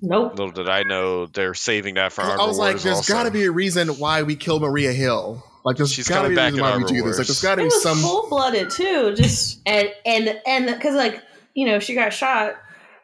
Nope. 0.00 0.38
little 0.38 0.52
did 0.52 0.68
i 0.68 0.84
know 0.84 1.26
they're 1.26 1.54
saving 1.54 1.94
that 1.96 2.12
for 2.12 2.22
Armor 2.22 2.40
I 2.40 2.46
was 2.46 2.56
like, 2.56 2.74
Wars 2.74 2.82
there's 2.84 2.96
also. 2.98 3.12
got 3.12 3.24
to 3.24 3.30
be 3.32 3.44
a 3.46 3.50
reason 3.50 3.88
why 3.98 4.22
we 4.22 4.36
kill 4.36 4.60
Maria 4.60 4.92
Hill. 4.92 5.42
Like, 5.68 5.76
there's 5.76 5.92
She's 5.92 6.08
got 6.08 6.22
to 6.22 6.28
be 6.30 6.34
back 6.34 6.54
why 6.54 6.76
we 6.76 6.84
do 6.84 7.02
this. 7.02 7.18
Like 7.18 7.26
there's 7.26 7.42
gotta 7.42 7.60
it 7.60 7.64
be 7.64 7.66
was 7.66 7.82
some 7.82 7.98
full 7.98 8.28
blooded 8.28 8.70
too. 8.70 9.14
Just 9.14 9.60
and 9.66 9.92
and 10.06 10.40
and 10.46 10.66
because 10.66 10.94
like 10.94 11.22
you 11.54 11.66
know 11.66 11.78
she 11.78 11.94
got 11.94 12.12
shot. 12.12 12.54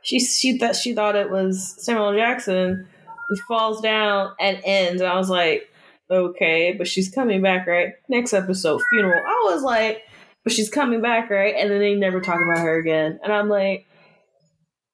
She 0.03 0.19
she 0.21 0.59
thought 0.59 0.75
she 0.77 0.95
thought 0.95 1.17
it 1.17 1.31
was 1.31 1.75
Samuel 1.85 2.15
Jackson. 2.15 2.87
He 3.31 3.37
falls 3.49 3.81
down 3.81 4.33
and 4.41 4.61
ends. 4.65 5.01
And 5.01 5.11
I 5.11 5.17
was 5.17 5.31
like, 5.31 5.71
okay, 6.11 6.75
but 6.77 6.87
she's 6.87 7.11
coming 7.11 7.41
back, 7.43 7.67
right? 7.67 7.93
Next 8.09 8.33
episode, 8.35 8.81
funeral. 8.91 9.19
I 9.27 9.51
was 9.53 9.63
like, 9.63 10.03
but 10.43 10.53
she's 10.53 10.69
coming 10.69 11.01
back, 11.01 11.31
right? 11.31 11.55
And 11.57 11.71
then 11.71 11.79
they 11.81 11.95
never 11.95 12.21
talk 12.21 12.39
about 12.41 12.59
her 12.59 12.79
again. 12.79 13.19
And 13.25 13.33
I'm 13.33 13.49
like, 13.49 13.87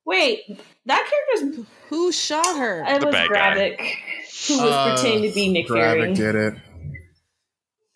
wait, 0.04 0.60
that 0.86 1.10
character's 1.38 1.66
Who 1.88 2.12
shot 2.12 2.56
her? 2.56 2.84
it 2.86 3.00
The 3.00 3.06
was 3.06 3.12
bad 3.14 3.28
guy. 3.30 3.56
Gravik, 3.56 3.80
who 4.48 4.58
was 4.62 4.72
Uh, 4.72 4.94
pretending 4.94 5.28
to 5.28 5.34
be 5.34 5.52
Nick 5.52 5.66
Gravik 5.66 5.96
Fury. 6.00 6.14
did 6.14 6.34
it. 6.36 6.54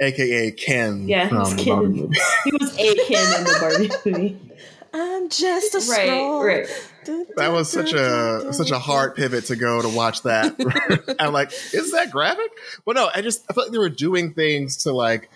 AKA 0.05 0.53
Ken. 0.53 1.09
Yeah, 1.09 1.29
from 1.29 1.39
he's 1.41 1.57
the 1.57 1.63
Ken. 1.65 1.75
Barbie 1.75 1.89
movie. 2.01 2.19
He 2.45 2.51
was 2.53 2.79
a 2.79 2.95
Ken 3.07 3.39
in 3.39 3.45
the 3.45 3.57
Barbie 3.61 3.91
movie. 4.11 4.41
I'm 4.97 5.29
just 5.29 5.75
a 5.75 5.79
Right, 5.91 6.09
Skrull. 6.09 6.45
right. 6.45 6.67
That 7.37 7.53
was 7.53 7.69
such 7.71 7.93
a 7.93 8.53
such 8.53 8.71
a 8.71 8.79
hard 8.79 9.15
pivot 9.17 9.47
to 9.47 9.57
go 9.57 9.83
to 9.83 9.89
watch 9.89 10.23
that. 10.23 10.55
I'm 11.21 11.33
like, 11.33 11.53
is 11.73 11.91
that 11.93 12.11
Gravik? 12.11 12.49
Well, 12.87 12.95
no, 12.95 13.11
I 13.15 13.21
just 13.21 13.45
I 13.51 13.53
felt 13.55 13.67
like 13.67 13.73
they 13.73 13.79
were 13.79 13.89
doing 13.91 14.33
things 14.35 14.85
to 14.85 14.93
like 14.93 15.29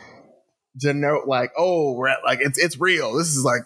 denote 0.77 1.27
like, 1.27 1.53
oh, 1.59 1.93
we're 1.93 2.09
at, 2.09 2.19
like 2.24 2.39
it's 2.40 2.57
it's 2.59 2.78
real. 2.81 3.12
This 3.15 3.36
is 3.36 3.45
like 3.45 3.62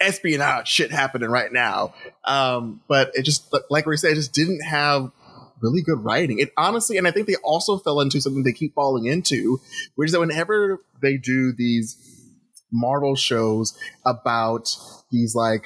espionage 0.00 0.66
shit 0.68 0.90
happening 0.90 1.30
right 1.30 1.52
now. 1.52 1.94
Um, 2.24 2.80
but 2.88 3.12
it 3.14 3.22
just 3.22 3.54
like 3.70 3.86
we 3.86 3.96
said, 3.96 4.12
it 4.12 4.16
just 4.16 4.32
didn't 4.34 4.60
have 4.62 5.10
really 5.60 5.82
good 5.82 6.02
writing. 6.04 6.38
It 6.38 6.52
honestly, 6.56 6.96
and 6.96 7.06
I 7.06 7.10
think 7.10 7.26
they 7.26 7.36
also 7.36 7.78
fell 7.78 8.00
into 8.00 8.20
something 8.20 8.42
they 8.42 8.52
keep 8.52 8.74
falling 8.74 9.06
into, 9.06 9.60
which 9.96 10.08
is 10.08 10.12
that 10.12 10.20
whenever 10.20 10.80
they 11.00 11.16
do 11.16 11.52
these 11.52 11.96
Marvel 12.70 13.16
shows 13.16 13.76
about 14.04 14.76
these 15.10 15.34
like 15.34 15.64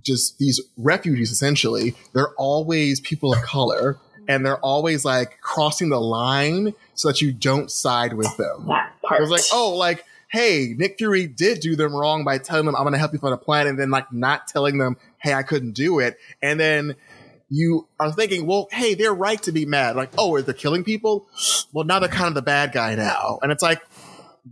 just 0.00 0.38
these 0.38 0.60
refugees 0.76 1.32
essentially 1.32 1.92
they're 2.14 2.32
always 2.36 3.00
people 3.00 3.32
of 3.32 3.42
color 3.42 3.98
and 4.28 4.46
they're 4.46 4.60
always 4.60 5.04
like 5.04 5.40
crossing 5.40 5.88
the 5.88 6.00
line 6.00 6.72
so 6.94 7.08
that 7.08 7.20
you 7.20 7.32
don't 7.32 7.68
side 7.70 8.12
with 8.12 8.36
them 8.36 8.66
That 8.68 8.92
part. 9.02 9.18
it 9.18 9.22
was 9.22 9.30
like 9.30 9.42
oh 9.52 9.74
like 9.74 10.04
hey 10.30 10.72
nick 10.78 10.98
fury 10.98 11.26
did 11.26 11.58
do 11.58 11.74
them 11.74 11.92
wrong 11.96 12.22
by 12.22 12.38
telling 12.38 12.66
them 12.66 12.76
i'm 12.76 12.84
gonna 12.84 12.96
help 12.98 13.12
you 13.12 13.18
find 13.18 13.34
a 13.34 13.38
plan 13.38 13.66
and 13.66 13.76
then 13.76 13.90
like 13.90 14.12
not 14.12 14.46
telling 14.46 14.78
them 14.78 14.96
hey 15.20 15.34
i 15.34 15.42
couldn't 15.42 15.72
do 15.72 15.98
it 15.98 16.16
and 16.42 16.60
then 16.60 16.94
you 17.50 17.88
are 17.98 18.12
thinking 18.12 18.46
well 18.46 18.68
hey 18.70 18.94
they're 18.94 19.14
right 19.14 19.42
to 19.42 19.52
be 19.52 19.64
mad 19.64 19.96
like 19.96 20.10
oh 20.18 20.40
they're 20.40 20.54
killing 20.54 20.84
people 20.84 21.26
well 21.72 21.84
now 21.84 21.98
they're 21.98 22.08
kind 22.08 22.28
of 22.28 22.34
the 22.34 22.42
bad 22.42 22.72
guy 22.72 22.94
now 22.94 23.38
and 23.42 23.50
it's 23.50 23.62
like 23.62 23.82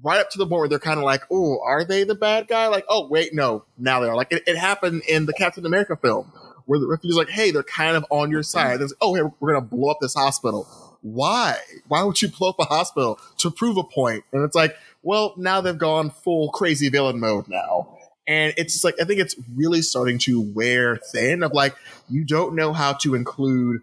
right 0.02 0.20
up 0.20 0.30
to 0.30 0.38
the 0.38 0.46
point 0.46 0.60
where 0.60 0.68
they're 0.68 0.78
kind 0.78 0.98
of 0.98 1.04
like, 1.04 1.22
oh, 1.30 1.58
are 1.64 1.84
they 1.84 2.04
the 2.04 2.14
bad 2.14 2.48
guy? 2.48 2.68
Like, 2.68 2.84
oh, 2.88 3.08
wait, 3.08 3.34
no, 3.34 3.64
now 3.78 4.00
they 4.00 4.08
are. 4.08 4.16
Like, 4.16 4.32
it, 4.32 4.42
it 4.46 4.56
happened 4.56 5.02
in 5.08 5.26
the 5.26 5.32
Captain 5.32 5.64
America 5.64 5.96
film 5.96 6.32
where 6.66 6.80
the 6.80 6.86
refugees 6.86 7.16
like, 7.16 7.28
hey, 7.28 7.50
they're 7.50 7.62
kind 7.62 7.96
of 7.96 8.04
on 8.10 8.30
your 8.30 8.42
side. 8.42 8.80
There's, 8.80 8.94
oh, 9.00 9.14
hey, 9.14 9.22
we're 9.40 9.52
going 9.52 9.62
to 9.62 9.68
blow 9.68 9.90
up 9.90 9.98
this 10.00 10.14
hospital. 10.14 10.66
Why? 11.02 11.56
Why 11.86 12.02
would 12.02 12.20
you 12.20 12.28
blow 12.28 12.50
up 12.50 12.56
a 12.58 12.64
hospital 12.64 13.20
to 13.38 13.50
prove 13.50 13.76
a 13.76 13.84
point? 13.84 14.24
And 14.32 14.42
it's 14.42 14.56
like, 14.56 14.76
well, 15.02 15.34
now 15.36 15.60
they've 15.60 15.78
gone 15.78 16.10
full 16.10 16.50
crazy 16.50 16.88
villain 16.88 17.20
mode 17.20 17.48
now. 17.48 17.95
And 18.26 18.54
it's 18.56 18.82
like, 18.82 18.96
I 19.00 19.04
think 19.04 19.20
it's 19.20 19.36
really 19.54 19.82
starting 19.82 20.18
to 20.20 20.40
wear 20.40 20.96
thin 20.96 21.42
of 21.42 21.52
like, 21.52 21.76
you 22.08 22.24
don't 22.24 22.54
know 22.54 22.72
how 22.72 22.94
to 22.94 23.14
include 23.14 23.82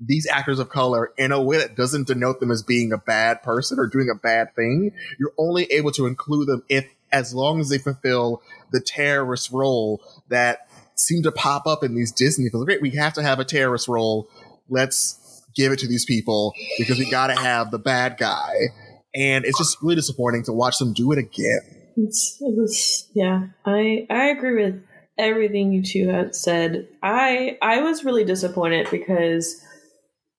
these 0.00 0.28
actors 0.28 0.60
of 0.60 0.68
color 0.68 1.10
in 1.18 1.32
a 1.32 1.42
way 1.42 1.58
that 1.58 1.76
doesn't 1.76 2.06
denote 2.06 2.38
them 2.38 2.52
as 2.52 2.62
being 2.62 2.92
a 2.92 2.98
bad 2.98 3.42
person 3.42 3.78
or 3.78 3.86
doing 3.88 4.08
a 4.08 4.14
bad 4.14 4.54
thing. 4.54 4.92
You're 5.18 5.32
only 5.36 5.64
able 5.64 5.90
to 5.92 6.06
include 6.06 6.48
them 6.48 6.62
if, 6.68 6.88
as 7.10 7.34
long 7.34 7.58
as 7.58 7.68
they 7.68 7.78
fulfill 7.78 8.42
the 8.70 8.80
terrorist 8.80 9.50
role 9.50 10.00
that 10.28 10.68
seem 10.94 11.22
to 11.24 11.32
pop 11.32 11.66
up 11.66 11.82
in 11.82 11.96
these 11.96 12.12
Disney 12.12 12.48
films. 12.48 12.66
Great, 12.66 12.82
we 12.82 12.90
have 12.90 13.14
to 13.14 13.22
have 13.22 13.40
a 13.40 13.44
terrorist 13.44 13.88
role. 13.88 14.28
Let's 14.68 15.42
give 15.56 15.72
it 15.72 15.80
to 15.80 15.88
these 15.88 16.04
people 16.04 16.54
because 16.78 16.98
we 16.98 17.10
got 17.10 17.28
to 17.28 17.34
have 17.34 17.72
the 17.72 17.78
bad 17.78 18.16
guy. 18.18 18.54
And 19.14 19.44
it's 19.44 19.58
just 19.58 19.82
really 19.82 19.96
disappointing 19.96 20.44
to 20.44 20.52
watch 20.52 20.78
them 20.78 20.92
do 20.92 21.10
it 21.10 21.18
again. 21.18 21.77
It's, 21.98 22.38
it 22.40 22.56
was 22.56 23.08
yeah. 23.12 23.46
I 23.66 24.06
I 24.08 24.26
agree 24.26 24.62
with 24.62 24.82
everything 25.18 25.72
you 25.72 25.82
two 25.82 26.08
have 26.08 26.34
said. 26.34 26.86
I 27.02 27.58
I 27.60 27.80
was 27.80 28.04
really 28.04 28.24
disappointed 28.24 28.88
because 28.90 29.60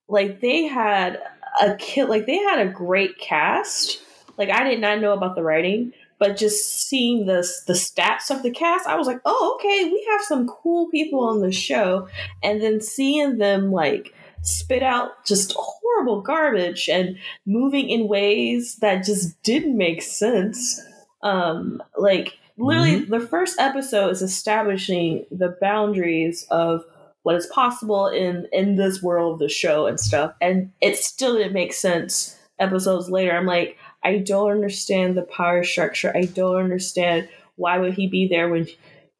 like 0.07 0.40
they 0.40 0.64
had 0.64 1.22
a 1.61 1.76
kid 1.76 2.07
like 2.07 2.26
they 2.26 2.38
had 2.38 2.65
a 2.65 2.72
great 2.72 3.18
cast. 3.19 3.99
Like 4.38 4.49
I 4.49 4.64
did 4.64 4.80
not 4.80 5.02
know 5.02 5.11
about 5.11 5.36
the 5.36 5.44
writing, 5.44 5.91
but 6.18 6.38
just 6.38 6.88
seeing 6.88 7.26
the 7.26 7.45
the 7.68 7.73
stats 7.73 8.30
of 8.30 8.41
the 8.41 8.52
cast, 8.52 8.88
I 8.88 8.95
was 8.95 9.07
like, 9.07 9.19
oh, 9.26 9.57
okay, 9.60 9.86
we 9.86 10.07
have 10.11 10.22
some 10.22 10.48
cool 10.48 10.90
people 10.90 11.19
on 11.22 11.41
the 11.41 11.52
show, 11.52 12.07
and 12.41 12.61
then 12.61 12.80
seeing 12.80 13.38
them 13.38 13.72
like 13.72 14.14
spit 14.41 14.81
out 14.81 15.26
just 15.26 15.53
horrible 15.57 16.22
garbage 16.22 16.88
and 16.88 17.18
moving 17.45 17.90
in 17.90 18.07
ways 18.07 18.77
that 18.77 19.03
just 19.03 19.41
didn't 19.44 19.77
make 19.77 20.02
sense. 20.02 20.81
Um, 21.22 21.82
like 21.98 22.38
literally, 22.58 23.02
mm-hmm. 23.02 23.12
the 23.12 23.20
first 23.20 23.60
episode 23.60 24.10
is 24.10 24.22
establishing 24.22 25.26
the 25.32 25.58
boundaries 25.62 26.46
of 26.50 26.84
what 27.24 27.36
is 27.36 27.48
possible 27.48 28.08
in 28.08 28.48
in 28.52 28.76
this 28.76 29.04
world 29.04 29.34
of 29.34 29.40
the 29.40 29.50
show 29.50 29.86
and 29.88 30.00
stuff, 30.00 30.34
and 30.41 30.72
it 30.82 30.98
still 30.98 31.38
didn't 31.38 31.54
make 31.54 31.74
sense. 31.74 32.38
Episodes 32.60 33.10
later, 33.10 33.32
I'm 33.32 33.46
like, 33.46 33.78
I 34.04 34.18
don't 34.18 34.52
understand 34.52 35.16
the 35.16 35.22
power 35.24 35.64
structure. 35.64 36.12
I 36.16 36.24
don't 36.26 36.58
understand 36.58 37.30
why 37.56 37.78
would 37.78 37.94
he 37.94 38.08
be 38.08 38.28
there 38.28 38.50
when, 38.50 38.68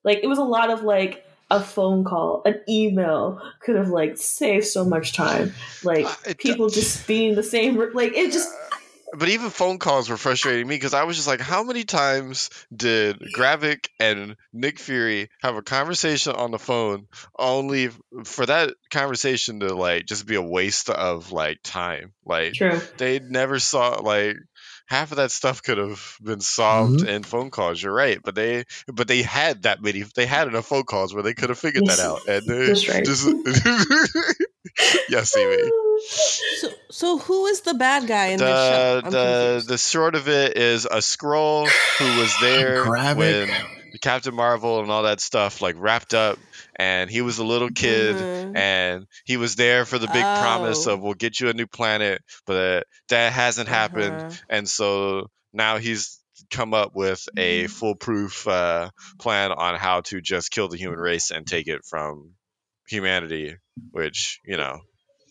like, 0.04 0.20
it 0.24 0.28
was 0.28 0.38
a 0.38 0.44
lot 0.44 0.70
of 0.70 0.84
like 0.84 1.26
a 1.52 1.60
phone 1.60 2.04
call, 2.04 2.42
an 2.46 2.60
email 2.70 3.42
could 3.62 3.76
have 3.76 3.90
like 3.90 4.18
saved 4.18 4.66
so 4.66 4.86
much 4.86 5.14
time. 5.14 5.54
Like 5.84 6.06
uh, 6.06 6.34
people 6.38 6.70
just 6.70 7.08
being 7.08 7.36
the 7.36 7.44
same, 7.44 7.78
like 7.94 8.14
it 8.14 8.32
just. 8.32 8.50
But 9.18 9.30
even 9.30 9.50
phone 9.50 9.80
calls 9.80 10.10
were 10.10 10.18
frustrating 10.18 10.68
me 10.68 10.76
because 10.76 10.94
I 10.94 11.04
was 11.04 11.16
just 11.16 11.28
like, 11.28 11.42
how 11.42 11.64
many 11.64 11.84
times 11.84 12.50
did 12.76 13.20
Gravik 13.36 13.88
and 14.00 14.36
Nick 14.54 14.80
Fury 14.80 15.30
have 15.42 15.56
a 15.56 15.64
conversation 15.64 16.36
on 16.36 16.52
the 16.52 16.60
phone 16.60 17.08
only 17.38 17.90
for 18.24 18.46
that 18.46 18.74
conversation 18.92 19.62
to 19.62 19.74
like 19.74 20.06
just 20.06 20.28
be 20.28 20.36
a 20.36 20.42
waste 20.42 20.90
of 20.90 21.32
like 21.32 21.60
time? 21.64 22.14
Like 22.24 22.54
True. 22.54 22.80
they 22.98 23.20
never 23.20 23.58
saw 23.58 24.00
like 24.02 24.38
half 24.90 25.12
of 25.12 25.18
that 25.18 25.32
stuff 25.32 25.62
could 25.64 25.78
have 25.78 26.18
been 26.22 26.42
solved 26.42 27.00
mm-hmm. 27.00 27.10
in 27.10 27.24
phone 27.24 27.52
calls. 27.52 27.82
You're 27.82 27.94
right, 27.94 28.20
but 28.24 28.36
they 28.36 28.66
but 28.88 29.08
they 29.08 29.22
had 29.22 29.64
that 29.64 29.82
many. 29.82 30.04
They 30.16 30.26
had 30.26 30.48
enough 30.48 30.68
phone 30.68 30.84
calls 30.84 31.14
where 31.14 31.24
they 31.24 31.34
could 31.34 31.50
have 31.50 31.60
figured 31.60 31.86
that 31.86 32.00
out. 32.00 32.28
And 32.28 32.46
That's 32.48 32.90
right. 32.90 33.06
just 33.06 33.26
yes, 35.10 35.38
Amy. 35.38 35.72
So, 36.02 36.70
so 36.92 37.18
who 37.18 37.46
is 37.48 37.62
the 37.62 37.74
bad 37.74 38.08
guy 38.08 38.28
in 38.28 38.40
the, 38.40 38.46
this 38.46 38.54
show? 38.54 39.10
the 39.10 39.64
the 39.68 39.78
short 39.78 40.16
of 40.16 40.28
it 40.28 40.58
is 40.58 40.86
a 40.86 40.98
Skrull 40.98 41.68
who 41.98 42.20
was 42.20 42.34
there 42.42 42.86
when 43.16 43.50
Captain 44.02 44.34
Marvel 44.34 44.82
and 44.82 44.92
all 44.92 45.04
that 45.04 45.20
stuff 45.20 45.62
like 45.62 45.76
wrapped 45.78 46.14
up 46.14 46.38
and 46.76 47.10
he 47.10 47.22
was 47.22 47.40
a 47.40 47.44
little 47.44 47.70
kid 47.70 48.16
mm-hmm. 48.16 48.56
and 48.56 49.06
he 49.26 49.38
was 49.38 49.56
there 49.56 49.86
for 49.86 49.98
the 49.98 50.08
big 50.08 50.24
oh. 50.24 50.42
promise 50.42 50.88
of 50.88 51.02
we'll 51.02 51.14
get 51.14 51.40
you 51.40 51.50
a 51.50 51.54
new 51.54 51.68
planet 51.68 52.22
but 52.46 52.86
that 53.10 53.34
hasn't 53.34 53.68
uh-huh. 53.68 53.78
happened 53.78 54.42
and 54.50 54.68
so 54.68 55.28
now 55.54 55.78
he's 55.78 56.20
come 56.50 56.74
up 56.74 56.96
with 56.96 57.28
a 57.38 57.64
mm-hmm. 57.64 57.72
foolproof 57.72 58.48
uh, 58.48 58.90
plan 59.20 59.52
on 59.52 59.76
how 59.76 60.02
to 60.02 60.22
just 60.22 60.52
kill 60.52 60.70
the 60.70 60.78
human 60.78 61.00
race 61.00 61.32
and 61.32 61.46
take 61.46 61.68
it 61.68 61.84
from 61.84 62.32
humanity 62.88 63.56
which 63.92 64.40
you 64.46 64.58
know 64.58 64.80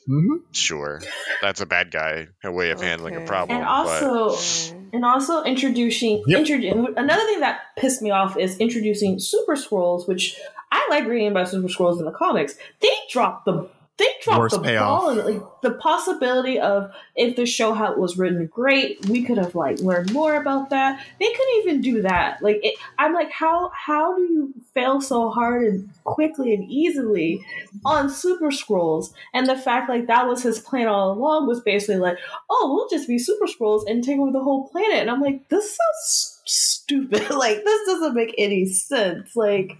Mm-hmm. 0.08 0.36
Sure, 0.52 1.02
that's 1.42 1.60
a 1.60 1.66
bad 1.66 1.90
guy, 1.90 2.28
a 2.42 2.50
way 2.50 2.70
of 2.70 2.78
okay. 2.78 2.88
handling 2.88 3.16
a 3.16 3.20
problem. 3.26 3.58
And 3.58 3.68
also, 3.68 4.30
but... 4.30 4.94
and 4.94 5.04
also 5.04 5.44
introducing, 5.44 6.24
yep. 6.26 6.40
introducing 6.40 6.94
another 6.96 7.24
thing 7.24 7.40
that 7.40 7.60
pissed 7.76 8.00
me 8.00 8.10
off 8.10 8.36
is 8.38 8.56
introducing 8.58 9.18
super 9.18 9.54
Skrulls, 9.54 10.08
which 10.08 10.38
I 10.72 10.86
like 10.90 11.06
reading 11.06 11.28
about 11.28 11.48
super 11.48 11.68
Skrulls 11.68 11.98
in 11.98 12.06
the 12.06 12.12
comics. 12.12 12.54
They 12.80 12.88
dropped 13.10 13.44
the 13.44 13.68
they 13.98 14.06
dropped 14.22 14.52
the 14.52 14.60
payoff. 14.60 15.00
ball 15.00 15.10
and 15.10 15.24
like 15.24 15.42
the 15.62 15.72
possibility 15.72 16.58
of 16.60 16.92
if 17.16 17.34
the 17.34 17.44
show 17.44 17.74
how 17.74 17.96
was 17.96 18.16
written 18.16 18.46
great, 18.46 19.04
we 19.08 19.24
could 19.24 19.38
have 19.38 19.56
like 19.56 19.80
learned 19.80 20.12
more 20.12 20.36
about 20.36 20.70
that. 20.70 21.04
They 21.18 21.26
couldn't 21.26 21.58
even 21.58 21.80
do 21.80 22.02
that. 22.02 22.40
Like 22.40 22.60
it, 22.62 22.78
I'm 22.98 23.12
like, 23.12 23.32
how 23.32 23.70
how 23.74 24.16
do 24.16 24.22
you 24.22 24.54
fail 24.72 25.00
so 25.00 25.30
hard 25.30 25.64
and 25.64 25.90
quickly 26.04 26.54
and 26.54 26.64
easily 26.70 27.44
on 27.84 28.08
Super 28.08 28.50
Skrulls? 28.50 29.12
And 29.34 29.48
the 29.48 29.56
fact 29.56 29.88
like 29.88 30.06
that 30.06 30.28
was 30.28 30.44
his 30.44 30.60
plan 30.60 30.86
all 30.86 31.12
along 31.12 31.48
was 31.48 31.60
basically 31.60 31.96
like, 31.96 32.18
oh, 32.48 32.72
we'll 32.72 32.88
just 32.88 33.08
be 33.08 33.18
Super 33.18 33.46
Skrulls 33.46 33.82
and 33.88 34.04
take 34.04 34.20
over 34.20 34.30
the 34.30 34.42
whole 34.42 34.68
planet. 34.68 35.00
And 35.00 35.10
I'm 35.10 35.20
like, 35.20 35.48
this 35.48 35.76
sounds 35.76 36.40
stupid. 36.44 37.30
like 37.30 37.64
this 37.64 37.86
doesn't 37.86 38.14
make 38.14 38.34
any 38.38 38.64
sense. 38.66 39.34
Like. 39.34 39.76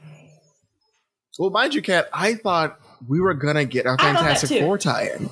Well, 1.39 1.51
mind 1.51 1.73
you, 1.73 1.83
Kat, 1.83 2.09
I 2.13 2.35
thought 2.35 2.81
we 3.07 3.21
were 3.21 3.35
gonna 3.35 3.65
get 3.65 3.87
our 3.87 3.99
Fantastic 3.99 4.63
Four 4.63 4.79
tie-in. 4.79 5.31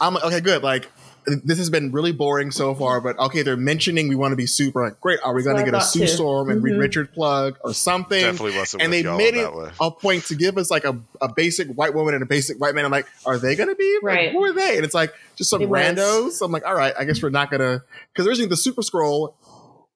I'm 0.00 0.14
like, 0.14 0.24
okay, 0.24 0.40
good. 0.40 0.62
Like 0.62 0.88
this 1.24 1.58
has 1.58 1.70
been 1.70 1.92
really 1.92 2.12
boring 2.12 2.50
so 2.50 2.74
far, 2.74 3.00
but 3.00 3.18
okay, 3.18 3.42
they're 3.42 3.56
mentioning 3.56 4.08
we 4.08 4.16
want 4.16 4.32
to 4.32 4.36
be 4.36 4.46
super. 4.46 4.84
Like, 4.84 5.00
great, 5.00 5.20
are 5.22 5.32
we 5.32 5.42
going 5.42 5.56
to 5.56 5.64
get 5.64 5.74
a 5.74 5.80
Sue 5.80 6.06
Storm 6.06 6.50
and 6.50 6.58
mm-hmm. 6.58 6.64
Reed 6.64 6.78
Richard 6.78 7.12
plug 7.12 7.58
or 7.62 7.72
something? 7.72 8.20
Definitely 8.20 8.56
wasn't. 8.56 8.82
And 8.82 8.92
they 8.92 9.02
made 9.02 9.34
it 9.34 9.48
a 9.80 9.90
point 9.90 10.24
to 10.26 10.34
give 10.34 10.58
us 10.58 10.70
like 10.70 10.84
a, 10.84 10.98
a 11.20 11.32
basic 11.32 11.68
white 11.68 11.94
woman 11.94 12.14
and 12.14 12.22
a 12.22 12.26
basic 12.26 12.58
white 12.60 12.74
man. 12.74 12.84
I'm 12.84 12.90
like, 12.90 13.06
are 13.24 13.38
they 13.38 13.54
going 13.54 13.68
to 13.68 13.76
be? 13.76 13.98
Right. 14.02 14.26
Like, 14.26 14.32
who 14.32 14.44
are 14.44 14.52
they? 14.52 14.76
And 14.76 14.84
it's 14.84 14.94
like 14.94 15.14
just 15.36 15.50
some 15.50 15.62
it 15.62 15.68
randos. 15.68 16.24
Was. 16.24 16.42
I'm 16.42 16.50
like, 16.50 16.66
all 16.66 16.74
right, 16.74 16.94
I 16.98 17.04
guess 17.04 17.22
we're 17.22 17.30
not 17.30 17.50
gonna 17.50 17.82
because 18.12 18.26
originally 18.26 18.48
the 18.48 18.56
Super 18.56 18.82
Skrull 18.82 19.34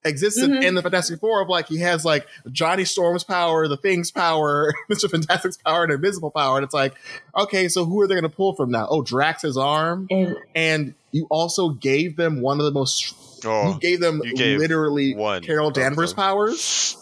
existed 0.07 0.51
mm-hmm. 0.51 0.63
in 0.63 0.75
the 0.75 0.83
Fantastic 0.83 1.21
Four 1.21 1.43
of 1.43 1.49
like 1.49 1.69
he 1.69 1.79
has 1.79 2.05
like 2.05 2.27
Johnny 2.51 2.85
Storm's 2.85 3.25
power, 3.25 3.69
the 3.69 3.77
Thing's 3.77 4.11
power, 4.11 4.73
Mr. 4.91 5.11
Fantastic's 5.11 5.57
power, 5.59 5.85
and 5.85 5.93
Invisible 5.93 6.31
power. 6.31 6.57
And 6.57 6.65
it's 6.65 6.75
like, 6.75 6.95
okay, 7.37 7.69
so 7.69 7.85
who 7.85 8.01
are 8.01 8.07
they 8.07 8.15
going 8.15 8.23
to 8.23 8.29
pull 8.29 8.55
from 8.55 8.71
now? 8.71 8.87
Oh, 8.89 9.03
Drax's 9.03 9.57
arm, 9.57 10.07
and, 10.11 10.37
and 10.55 10.95
you 11.13 11.27
also 11.31 11.71
gave 11.71 12.17
them 12.17 12.41
one 12.41 12.59
of 12.59 12.65
the 12.65 12.73
most. 12.73 13.15
Oh, 13.45 13.75
you 13.75 13.81
gave 13.81 14.01
them 14.01 14.21
you 14.25 14.35
gave 14.35 14.59
literally 14.59 15.15
Carol 15.43 15.71
Danvers 15.71 16.13
powers. 16.13 16.97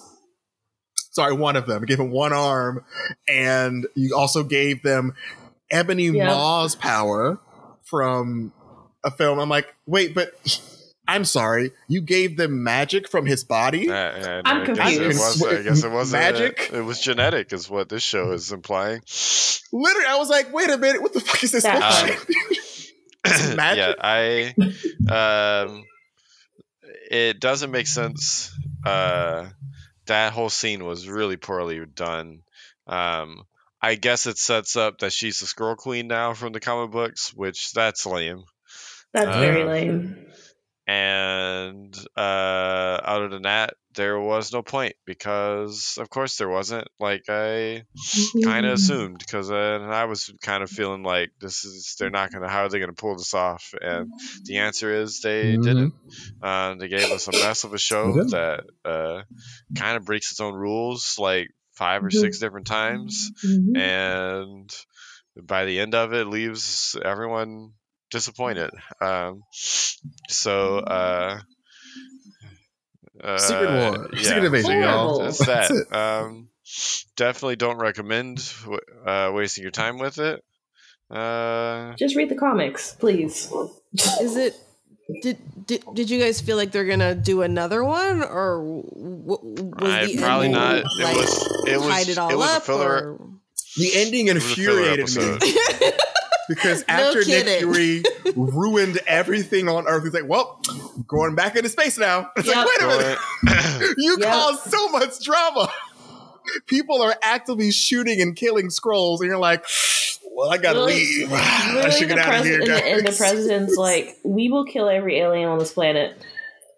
Sorry, 1.10 1.32
one 1.32 1.54
of 1.54 1.66
them. 1.66 1.82
You 1.82 1.86
gave 1.86 2.00
him 2.00 2.10
one 2.10 2.32
arm, 2.32 2.84
and 3.28 3.86
you 3.94 4.16
also 4.16 4.42
gave 4.42 4.82
them 4.82 5.14
Ebony 5.70 6.08
yeah. 6.08 6.26
Maw's 6.26 6.74
power 6.74 7.38
from 7.82 8.52
a 9.04 9.10
film. 9.10 9.38
I'm 9.38 9.48
like, 9.48 9.72
wait, 9.86 10.14
but 10.14 10.32
I'm 11.06 11.24
sorry, 11.24 11.72
you 11.86 12.00
gave 12.00 12.36
them 12.36 12.62
magic 12.62 13.08
from 13.08 13.26
his 13.26 13.44
body. 13.44 13.90
Uh, 13.90 13.94
uh, 13.94 14.42
I'm 14.44 14.64
confused. 14.64 15.00
It 15.00 15.06
was, 15.08 15.42
I 15.42 15.62
guess 15.62 15.84
it 15.84 15.90
was 15.90 16.12
magic. 16.12 16.70
it 16.72 16.80
was 16.80 17.00
genetic, 17.00 17.52
is 17.52 17.68
what 17.68 17.88
this 17.88 18.02
show 18.02 18.32
is 18.32 18.52
implying. 18.52 19.02
Literally, 19.72 20.06
I 20.06 20.16
was 20.16 20.30
like, 20.30 20.52
"Wait 20.52 20.70
a 20.70 20.78
minute, 20.78 21.02
what 21.02 21.12
the 21.12 21.20
fuck 21.20 21.42
is 21.44 21.52
this?" 21.52 21.64
Um, 21.64 21.76
magic. 23.56 23.78
Yeah, 23.78 23.94
I. 24.00 25.64
Um, 25.66 25.84
it 27.10 27.40
doesn't 27.40 27.70
make 27.70 27.86
sense. 27.86 28.56
Uh, 28.84 29.48
that 30.06 30.32
whole 30.32 30.50
scene 30.50 30.84
was 30.84 31.08
really 31.08 31.36
poorly 31.36 31.84
done. 31.86 32.40
Um, 32.86 33.44
I 33.80 33.96
guess 33.96 34.26
it 34.26 34.38
sets 34.38 34.76
up 34.76 35.00
that 35.00 35.12
she's 35.12 35.40
the 35.40 35.46
Skrull 35.46 35.76
Queen 35.76 36.06
now 36.06 36.32
from 36.32 36.52
the 36.52 36.60
comic 36.60 36.90
books, 36.90 37.34
which 37.34 37.72
that's 37.72 38.06
lame. 38.06 38.44
That's 39.12 39.28
uh, 39.28 39.40
very 39.40 39.64
lame. 39.64 40.26
And 40.86 41.96
uh, 42.14 42.20
other 42.20 43.28
than 43.28 43.42
that, 43.42 43.74
there 43.94 44.20
was 44.20 44.52
no 44.52 44.62
point 44.62 44.94
because, 45.06 45.96
of 45.98 46.10
course, 46.10 46.36
there 46.36 46.48
wasn't. 46.48 46.86
Like 47.00 47.24
I 47.28 47.84
kind 48.42 48.66
of 48.66 48.72
mm-hmm. 48.72 48.74
assumed 48.74 49.18
because 49.18 49.50
uh, 49.50 49.88
I 49.90 50.04
was 50.04 50.30
kind 50.42 50.62
of 50.62 50.70
feeling 50.70 51.02
like 51.02 51.30
this 51.40 51.64
is 51.64 51.96
they're 51.98 52.10
not 52.10 52.32
gonna 52.32 52.48
how 52.48 52.64
are 52.64 52.68
they 52.68 52.80
gonna 52.80 52.92
pull 52.92 53.16
this 53.16 53.32
off? 53.32 53.72
And 53.80 54.10
the 54.44 54.58
answer 54.58 54.92
is 54.92 55.20
they 55.20 55.54
mm-hmm. 55.54 55.62
didn't. 55.62 55.94
Uh, 56.42 56.74
they 56.74 56.88
gave 56.88 57.10
us 57.10 57.28
a 57.28 57.32
mess 57.32 57.64
of 57.64 57.72
a 57.72 57.78
show 57.78 58.12
that 58.24 58.64
uh, 58.84 59.22
kind 59.78 59.96
of 59.96 60.04
breaks 60.04 60.32
its 60.32 60.40
own 60.40 60.54
rules 60.54 61.16
like 61.18 61.48
five 61.72 62.04
or 62.04 62.10
six 62.10 62.36
mm-hmm. 62.36 62.44
different 62.44 62.66
times, 62.66 63.30
mm-hmm. 63.44 63.76
and 63.76 64.74
by 65.42 65.64
the 65.64 65.80
end 65.80 65.94
of 65.94 66.12
it, 66.12 66.26
leaves 66.26 66.96
everyone 67.02 67.72
disappointed. 68.14 68.70
Um, 69.00 69.42
so 69.50 70.78
uh, 70.78 71.40
uh, 73.22 73.38
Secret 73.38 73.70
War, 73.70 74.08
yeah, 74.14 74.22
Secret 74.22 74.44
Invasion, 74.44 74.82
y'all. 74.82 75.18
That's 75.18 75.44
that. 75.44 75.86
Um, 75.92 76.48
definitely 77.16 77.56
don't 77.56 77.76
recommend 77.76 78.52
uh, 79.04 79.32
wasting 79.34 79.62
your 79.62 79.72
time 79.72 79.98
with 79.98 80.18
it. 80.18 80.44
Uh, 81.10 81.94
Just 81.96 82.14
read 82.16 82.28
the 82.28 82.36
comics, 82.36 82.94
please. 82.94 83.52
Is 84.20 84.36
it? 84.36 84.56
Did, 85.20 85.66
did 85.66 85.84
did 85.92 86.08
you 86.08 86.18
guys 86.18 86.40
feel 86.40 86.56
like 86.56 86.70
they're 86.70 86.86
gonna 86.86 87.14
do 87.14 87.42
another 87.42 87.84
one, 87.84 88.22
or 88.22 88.62
was 88.64 89.38
I, 89.82 90.06
the 90.06 90.16
probably 90.16 90.46
ending, 90.46 90.60
not? 90.60 90.84
Like, 90.98 91.14
it 91.14 91.18
was 91.18 91.66
it 91.66 91.78
was 91.78 92.08
it, 92.08 92.18
it 92.18 92.38
was 92.38 92.56
a 92.56 92.60
filler. 92.60 93.12
Or? 93.12 93.30
The 93.76 93.90
ending 93.96 94.28
infuriated 94.28 95.14
me. 95.16 95.92
because 96.48 96.84
after 96.88 97.20
no 97.20 97.26
Nick 97.26 97.58
Fury 97.58 98.02
ruined 98.34 98.98
everything 99.06 99.68
on 99.68 99.86
Earth, 99.86 100.04
he's 100.04 100.14
like, 100.14 100.28
"Well, 100.28 100.60
going 101.06 101.34
back 101.34 101.56
into 101.56 101.68
space 101.68 101.98
now." 101.98 102.30
It's 102.36 102.46
yep. 102.46 102.56
like, 102.56 102.66
wait 102.66 102.82
a 102.82 102.86
minute, 102.86 103.94
you 103.98 104.16
yep. 104.18 104.28
caused 104.28 104.62
so 104.70 104.88
much 104.88 105.22
drama. 105.24 105.68
People 106.66 107.02
are 107.02 107.16
actively 107.22 107.70
shooting 107.70 108.20
and 108.20 108.36
killing 108.36 108.68
Skrulls, 108.68 109.20
and 109.20 109.28
you're 109.28 109.38
like, 109.38 109.64
"Well, 110.30 110.50
I 110.50 110.58
gotta 110.58 110.84
literally, 110.84 111.26
leave. 111.26 111.32
I 111.32 111.90
should 111.90 112.08
get 112.08 112.18
out 112.18 112.40
of 112.40 112.44
here." 112.44 112.60
And 112.60 112.66
the, 112.66 112.84
and 112.84 113.06
the 113.06 113.12
president's 113.12 113.76
like, 113.78 114.18
"We 114.24 114.50
will 114.50 114.64
kill 114.64 114.88
every 114.88 115.18
alien 115.18 115.48
on 115.48 115.58
this 115.58 115.72
planet." 115.72 116.16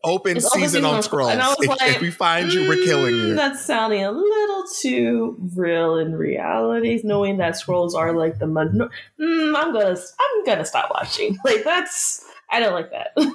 Open 0.06 0.36
It's 0.36 0.46
open 0.46 0.60
season 0.60 0.68
season 0.68 0.84
on 0.86 0.94
on 0.94 1.02
Skrulls. 1.02 1.32
And 1.32 1.42
I 1.42 1.48
was 1.48 1.56
If, 1.60 1.68
like, 1.68 1.80
if 1.96 2.00
we 2.00 2.10
find 2.10 2.52
you, 2.52 2.68
we're 2.68 2.84
killing 2.84 3.14
"Mm, 3.14 3.26
you. 3.28 3.34
That's 3.34 3.62
sounding 3.64 4.04
a 4.04 4.10
little 4.12 4.64
too 4.80 5.36
real 5.54 5.98
in 5.98 6.14
reality, 6.14 7.00
knowing 7.04 7.38
that 7.38 7.54
Skrulls 7.54 7.94
are 7.94 8.12
like 8.12 8.38
the 8.38 8.46
mud. 8.46 8.72
no- 8.72 8.88
Mm, 9.20 9.56
I'm 9.56 9.72
gonna, 9.72 9.96
I'm 9.96 10.44
gonna 10.46 10.64
stop 10.64 10.90
watching. 10.94 11.36
Like 11.44 11.64
that's, 11.64 12.24
I 12.50 12.60
don't 12.60 12.72
like 12.72 12.90
that. 12.92 13.08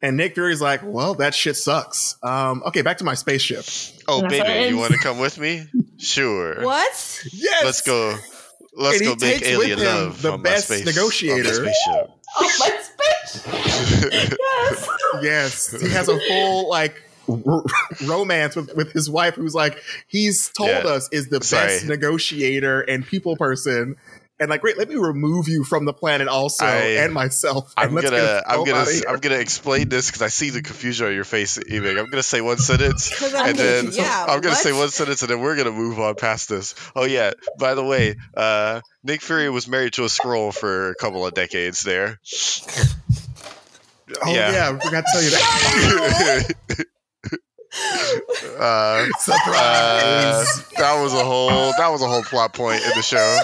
And 0.00 0.16
Nick 0.16 0.34
Fury's 0.34 0.60
like, 0.60 0.82
well, 0.84 1.14
that 1.14 1.34
shit 1.34 1.56
sucks. 1.56 2.16
Um, 2.22 2.62
okay, 2.66 2.82
back 2.82 2.98
to 2.98 3.04
my 3.04 3.14
spaceship. 3.14 3.64
Oh, 4.06 4.20
And 4.22 4.30
that's 4.30 4.44
baby, 4.44 4.70
you 4.70 4.78
want 4.78 4.92
to 4.92 4.98
come 4.98 5.18
with 5.18 5.38
me? 5.38 5.66
Sure. 6.00 6.62
What? 6.64 7.24
Yes. 7.32 7.64
Let's 7.64 7.80
go. 7.80 8.16
Let's 8.76 8.98
And 9.00 9.08
he 9.08 9.14
go 9.16 9.26
make 9.26 9.40
takes 9.42 9.56
with 9.58 9.66
alien 9.66 9.78
love 9.80 10.22
the 10.22 10.30
on 10.34 10.42
best 10.42 10.70
my 10.70 10.76
space, 10.76 10.86
negotiator. 10.86 11.48
On 11.48 11.64
my 11.64 11.72
spaceship. 11.72 12.10
oh 12.38 12.56
my 12.60 12.68
space. 12.68 12.84
Yes. 13.34 14.88
Yes, 15.22 15.70
he 15.80 15.88
has 15.88 16.08
a 16.08 16.18
full 16.28 16.68
like 16.68 17.02
r- 17.28 17.64
romance 18.04 18.54
with, 18.54 18.74
with 18.76 18.92
his 18.92 19.08
wife, 19.10 19.34
who's 19.34 19.54
like 19.54 19.82
he's 20.06 20.50
told 20.50 20.68
Yeah. 20.70 20.84
us 20.90 21.08
is 21.10 21.28
the 21.28 21.42
Sorry. 21.42 21.66
best 21.66 21.86
negotiator 21.86 22.82
and 22.82 23.04
people 23.06 23.36
person. 23.36 23.96
And 24.40 24.50
like, 24.50 24.60
great, 24.60 24.78
let 24.78 24.88
me 24.88 24.94
remove 24.94 25.48
you 25.48 25.64
from 25.64 25.84
the 25.86 25.92
planet 25.92 26.28
also, 26.28 26.64
I- 26.64 26.98
and 27.02 27.12
myself. 27.12 27.72
I'm 27.76 27.92
gonna, 27.94 28.42
I'm 28.46 28.64
gonna, 28.64 28.70
fuck 28.70 28.76
outta 28.82 28.92
here. 28.92 29.02
I'm 29.08 29.18
gonna 29.18 29.38
explain 29.38 29.88
this 29.88 30.06
because 30.06 30.22
I 30.22 30.28
see 30.28 30.50
the 30.50 30.62
confusion 30.62 31.08
on 31.08 31.14
your 31.14 31.24
face, 31.24 31.58
Eve. 31.58 31.84
I'm 31.86 32.06
gonna 32.08 32.22
say 32.22 32.40
one 32.40 32.58
sentence, 32.58 33.10
I'm 33.34 33.48
and 33.48 33.58
then 33.58 33.84
thinking, 33.86 34.04
yeah, 34.04 34.26
I'm 34.28 34.40
gonna 34.40 34.54
say 34.54 34.72
one 34.72 34.90
sentence, 34.90 35.22
and 35.22 35.30
then 35.30 35.40
we're 35.40 35.56
gonna 35.56 35.72
move 35.72 35.98
on 35.98 36.14
past 36.14 36.48
this. 36.50 36.76
Oh 36.94 37.04
yeah, 37.04 37.32
by 37.58 37.74
the 37.74 37.82
way, 37.84 38.14
uh, 38.36 38.80
Nick 39.02 39.22
Fury 39.22 39.50
was 39.50 39.66
married 39.66 39.94
to 39.94 40.02
a 40.04 40.08
Skrull 40.08 40.54
for 40.54 40.90
a 40.90 40.94
couple 40.94 41.26
of 41.26 41.34
decades 41.34 41.82
there. 41.82 42.20
Oh 44.22 44.34
yeah. 44.34 44.52
yeah, 44.52 44.70
I 44.70 44.78
forgot 44.78 45.04
to 45.04 45.12
tell 45.12 45.22
you 45.22 45.30
that. 45.30 46.54
uh, 48.58 49.06
Surprise! 49.18 49.54
Uh, 49.56 50.44
that 50.78 51.02
was 51.02 51.12
a 51.14 51.24
whole 51.24 51.72
that 51.78 51.88
was 51.90 52.02
a 52.02 52.08
whole 52.08 52.22
plot 52.22 52.54
point 52.54 52.82
in 52.82 52.90
the 52.94 53.02
show. 53.02 53.38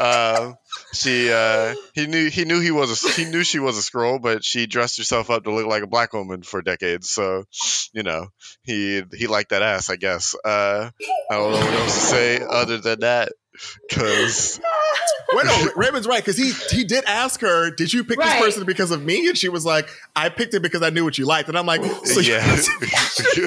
Uh, 0.00 0.52
she 0.94 1.32
uh, 1.32 1.74
he 1.94 2.06
knew 2.06 2.28
he 2.28 2.44
knew 2.44 2.60
he 2.60 2.70
was 2.70 3.04
a, 3.04 3.08
he 3.10 3.24
knew 3.24 3.42
she 3.44 3.58
was 3.58 3.78
a 3.78 3.82
Skrull, 3.82 4.20
but 4.20 4.44
she 4.44 4.66
dressed 4.66 4.98
herself 4.98 5.30
up 5.30 5.44
to 5.44 5.52
look 5.52 5.66
like 5.66 5.82
a 5.82 5.86
black 5.86 6.12
woman 6.12 6.42
for 6.42 6.60
decades. 6.62 7.10
So 7.10 7.44
you 7.92 8.02
know 8.02 8.28
he 8.62 9.02
he 9.14 9.26
liked 9.26 9.50
that 9.50 9.62
ass, 9.62 9.90
I 9.90 9.96
guess. 9.96 10.34
Uh, 10.44 10.90
I 11.30 11.34
don't 11.34 11.52
know 11.52 11.58
what 11.58 11.74
else 11.74 11.94
to 11.94 12.00
say 12.00 12.40
other 12.48 12.78
than 12.78 13.00
that, 13.00 13.32
because 13.88 14.60
Wait, 15.34 15.46
no, 15.46 15.68
Raymond's 15.76 16.06
right 16.06 16.22
because 16.22 16.36
he 16.36 16.52
he 16.74 16.84
did 16.84 17.04
ask 17.06 17.40
her, 17.40 17.70
"Did 17.70 17.92
you 17.92 18.04
pick 18.04 18.18
Right. 18.18 18.34
this 18.34 18.40
person 18.42 18.64
because 18.64 18.90
of 18.90 19.02
me?" 19.02 19.28
And 19.28 19.36
she 19.38 19.48
was 19.48 19.64
like, 19.64 19.88
"I 20.14 20.28
picked 20.28 20.52
it 20.54 20.60
because 20.60 20.82
I 20.82 20.90
knew 20.90 21.04
what 21.04 21.16
you 21.16 21.24
liked." 21.26 21.48
And 21.48 21.56
I'm 21.56 21.64
like, 21.66 21.82
"So 22.04 22.20
you 22.20 22.32
Yeah. 22.34 22.44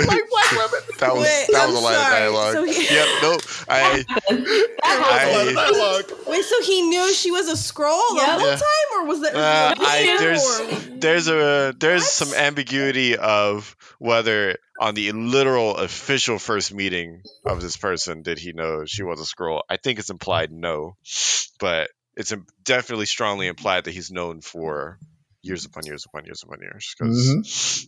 like 0.07 0.29
black 0.29 0.51
women?" 0.51 0.81
that 0.99 1.13
was 1.13 1.23
Wait, 1.23 1.47
that 1.51 1.61
I'm 1.63 1.71
was 1.73 1.79
a 1.79 1.83
line 1.83 1.95
of 1.95 2.01
dialogue. 2.01 2.53
So 2.53 2.63
he- 2.63 2.64
yep, 2.95 3.07
nope. 3.21 3.41
I 3.67 4.05
That 4.29 4.77
That 4.83 5.31
lot 5.33 5.47
of 5.47 5.57
I- 5.57 5.71
dialogue. 5.71 6.11
Wait, 6.27 6.43
so 6.43 6.61
he 6.63 6.81
knew 6.83 7.13
she 7.13 7.31
was 7.31 7.47
a 7.47 7.53
Skrull 7.53 8.01
the 8.15 8.23
whole 8.25 8.47
Yeah. 8.47 8.55
time, 8.55 8.89
or 8.95 9.05
was 9.05 9.21
that? 9.21 9.35
Uh, 9.35 9.75
I, 9.77 10.17
there's 10.19 10.89
there's 10.99 11.27
a 11.27 11.73
there's 11.77 12.01
What? 12.03 12.09
some 12.11 12.33
ambiguity 12.33 13.17
of 13.17 13.75
whether 13.99 14.57
on 14.79 14.93
the 14.95 15.11
literal 15.13 15.77
official 15.77 16.37
first 16.39 16.73
meeting 16.73 17.21
of 17.45 17.61
this 17.61 17.77
person 17.77 18.21
did 18.23 18.39
he 18.39 18.51
know 18.53 18.85
she 18.85 19.03
was 19.03 19.19
a 19.21 19.23
Skrull. 19.23 19.61
I 19.69 19.77
think 19.77 19.99
it's 19.99 20.09
implied 20.09 20.51
no, 20.51 20.97
but 21.59 21.89
it's 22.17 22.33
definitely 22.63 23.05
strongly 23.05 23.47
implied 23.47 23.85
that 23.85 23.91
he's 23.93 24.11
known 24.11 24.41
for 24.41 24.97
years 25.41 25.65
upon 25.65 25.85
years 25.85 26.05
upon 26.05 26.25
years 26.25 26.41
upon 26.43 26.59
years 26.61 26.95
because 26.97 27.87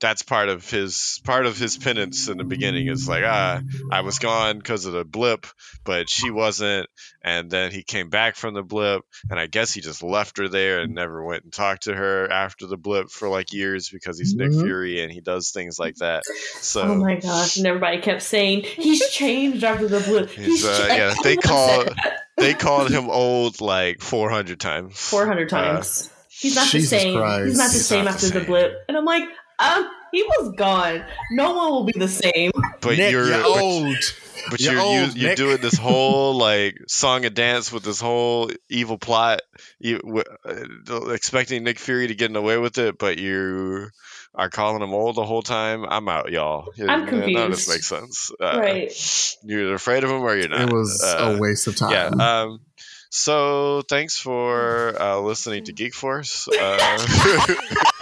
that's 0.00 0.22
part 0.22 0.48
of 0.48 0.68
his 0.70 1.20
part 1.24 1.46
of 1.46 1.56
his 1.58 1.76
penance 1.76 2.28
in 2.28 2.38
the 2.38 2.44
beginning 2.44 2.88
is 2.88 3.08
like 3.08 3.24
ah 3.24 3.60
I 3.90 4.00
was 4.02 4.18
gone 4.18 4.58
because 4.58 4.84
of 4.86 4.92
the 4.92 5.04
blip 5.04 5.46
but 5.84 6.08
she 6.10 6.30
wasn't 6.30 6.88
and 7.22 7.50
then 7.50 7.70
he 7.72 7.82
came 7.82 8.08
back 8.10 8.36
from 8.36 8.54
the 8.54 8.62
blip 8.62 9.02
and 9.30 9.38
I 9.38 9.46
guess 9.46 9.72
he 9.72 9.80
just 9.80 10.02
left 10.02 10.38
her 10.38 10.48
there 10.48 10.80
and 10.80 10.94
never 10.94 11.24
went 11.24 11.44
and 11.44 11.52
talked 11.52 11.84
to 11.84 11.94
her 11.94 12.30
after 12.30 12.66
the 12.66 12.76
blip 12.76 13.10
for 13.10 13.28
like 13.28 13.52
years 13.52 13.88
because 13.90 14.18
he's 14.18 14.34
Nick 14.34 14.50
Mhm. 14.50 14.62
Fury 14.62 15.02
and 15.02 15.12
he 15.12 15.20
does 15.20 15.50
things 15.50 15.78
like 15.78 15.96
that 15.96 16.24
so 16.60 16.82
Oh 16.82 16.94
my 16.94 17.16
gosh! 17.16 17.56
And 17.56 17.66
everybody 17.66 18.00
kept 18.00 18.22
saying 18.22 18.62
he's 18.64 19.08
changed 19.10 19.64
after 19.64 19.88
the 19.88 20.00
blip 20.00 20.30
He's, 20.30 20.64
uh, 20.64 20.86
yeah, 20.90 21.14
they 21.22 21.36
call- 21.50 21.84
they 22.36 22.54
called 22.54 22.90
him 22.90 23.08
old 23.10 23.60
like 23.60 24.00
400 24.00 24.60
times 24.60 24.98
four 24.98 25.26
hundred 25.26 25.48
times. 25.48 26.10
he's 26.28 26.54
not 26.54 26.66
Jesus 26.68 26.90
the 26.90 26.98
same. 27.00 27.46
He's 27.46 27.56
not 27.56 27.70
the 27.72 27.78
same 27.78 28.06
after 28.06 28.28
the 28.28 28.40
the 28.40 28.44
blip. 28.46 28.72
And 28.88 28.96
I'm 28.96 29.04
like, 29.04 29.24
um, 29.58 29.90
he 30.12 30.22
was 30.22 30.52
gone. 30.56 31.04
No 31.32 31.52
one 31.54 31.70
will 31.72 31.84
be 31.84 31.98
the 31.98 32.08
same. 32.08 32.50
but 32.80 32.96
Nick, 32.98 33.12
you're 33.12 33.26
you're 33.26 33.42
but- 33.42 33.60
old. 33.60 33.96
But 34.48 34.60
You're 34.60 34.74
you're 34.74 34.82
old, 34.82 35.16
you're 35.16 35.34
doing 35.34 35.56
this 35.60 35.76
whole 35.78 36.34
like 36.36 36.76
song 36.86 37.24
and 37.24 37.34
dance 37.34 37.72
with 37.72 37.82
this 37.82 38.00
whole 38.00 38.48
evil 38.68 38.96
plot, 38.96 39.40
you 39.80 39.98
w- 39.98 40.22
uh, 40.48 41.10
expecting 41.10 41.64
Nick 41.64 41.80
Fury 41.80 42.06
to 42.06 42.14
get 42.14 42.36
away 42.36 42.56
with 42.56 42.78
it, 42.78 42.96
but 42.96 43.18
you 43.18 43.88
are 44.36 44.48
calling 44.48 44.82
him 44.82 44.94
old 44.94 45.16
the 45.16 45.24
whole 45.24 45.42
time. 45.42 45.84
I'm 45.88 46.08
out, 46.08 46.30
y'all. 46.30 46.68
I'm 46.78 47.08
confused. 47.08 47.32
None 47.34 47.44
of 47.46 47.50
this 47.50 47.68
makes 47.68 47.88
sense. 47.88 48.30
Uh, 48.40 48.56
right. 48.60 49.36
You're 49.42 49.74
afraid 49.74 50.04
of 50.04 50.10
him 50.10 50.22
or 50.22 50.36
you're 50.36 50.48
not. 50.48 50.68
It 50.68 50.72
was 50.72 51.02
Uh, 51.02 51.34
a 51.36 51.40
waste 51.40 51.66
of 51.66 51.74
time. 51.74 51.90
yeah. 51.90 52.06
Um. 52.42 52.60
So 53.10 53.82
thanks 53.88 54.16
for 54.16 54.94
uh, 55.00 55.18
listening 55.20 55.64
to 55.64 55.72
Geek 55.72 55.94
Force. 55.94 56.46
Uh, 56.46 56.98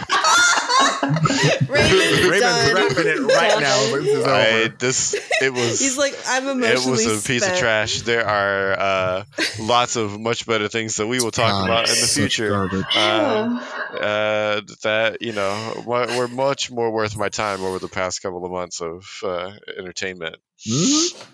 Raymond's 1.69 2.23
Raymond's 2.23 2.39
done. 2.41 2.75
wrapping 2.75 3.07
it 3.07 3.19
right 3.19 3.59
now. 3.61 3.95
This 3.97 4.07
is 4.07 4.25
I, 4.25 4.67
this 4.79 5.15
it 5.41 5.53
was. 5.53 5.79
He's 5.79 5.97
like, 5.97 6.15
I'm 6.27 6.47
emotionally. 6.47 7.03
it 7.03 7.07
was 7.11 7.23
a 7.25 7.27
piece 7.27 7.47
of 7.47 7.55
trash. 7.57 8.01
There 8.01 8.25
are 8.27 8.73
uh, 8.79 9.23
lots 9.59 9.95
of 9.95 10.19
much 10.19 10.45
better 10.45 10.67
things 10.67 10.97
that 10.97 11.07
we 11.07 11.19
will 11.21 11.31
talk 11.31 11.49
God, 11.51 11.65
about 11.65 11.89
in 11.89 11.95
the 12.01 12.07
future. 12.07 12.49
garbage. 12.49 12.85
Uh, 12.95 13.59
uh, 13.99 14.61
that 14.83 15.17
you 15.21 15.33
know 15.33 15.83
were 15.85 16.27
much 16.27 16.71
more 16.71 16.91
worth 16.91 17.15
my 17.17 17.29
time 17.29 17.61
over 17.63 17.79
the 17.79 17.87
past 17.89 18.21
couple 18.21 18.43
of 18.45 18.51
months 18.51 18.81
of 18.81 19.05
uh, 19.23 19.51
entertainment. 19.77 20.35
Mhm. 20.67 21.25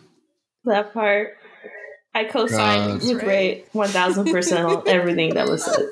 that 0.65 0.93
part. 0.93 1.37
I 2.13 2.25
co-signed 2.25 2.99
God. 3.01 3.07
with 3.13 3.23
Ray 3.23 3.63
one 3.71 3.87
thousand 3.87 4.31
percent 4.31 4.65
on 4.65 4.83
everything 4.87 5.35
that 5.35 5.47
was 5.47 5.63
said. 5.63 5.85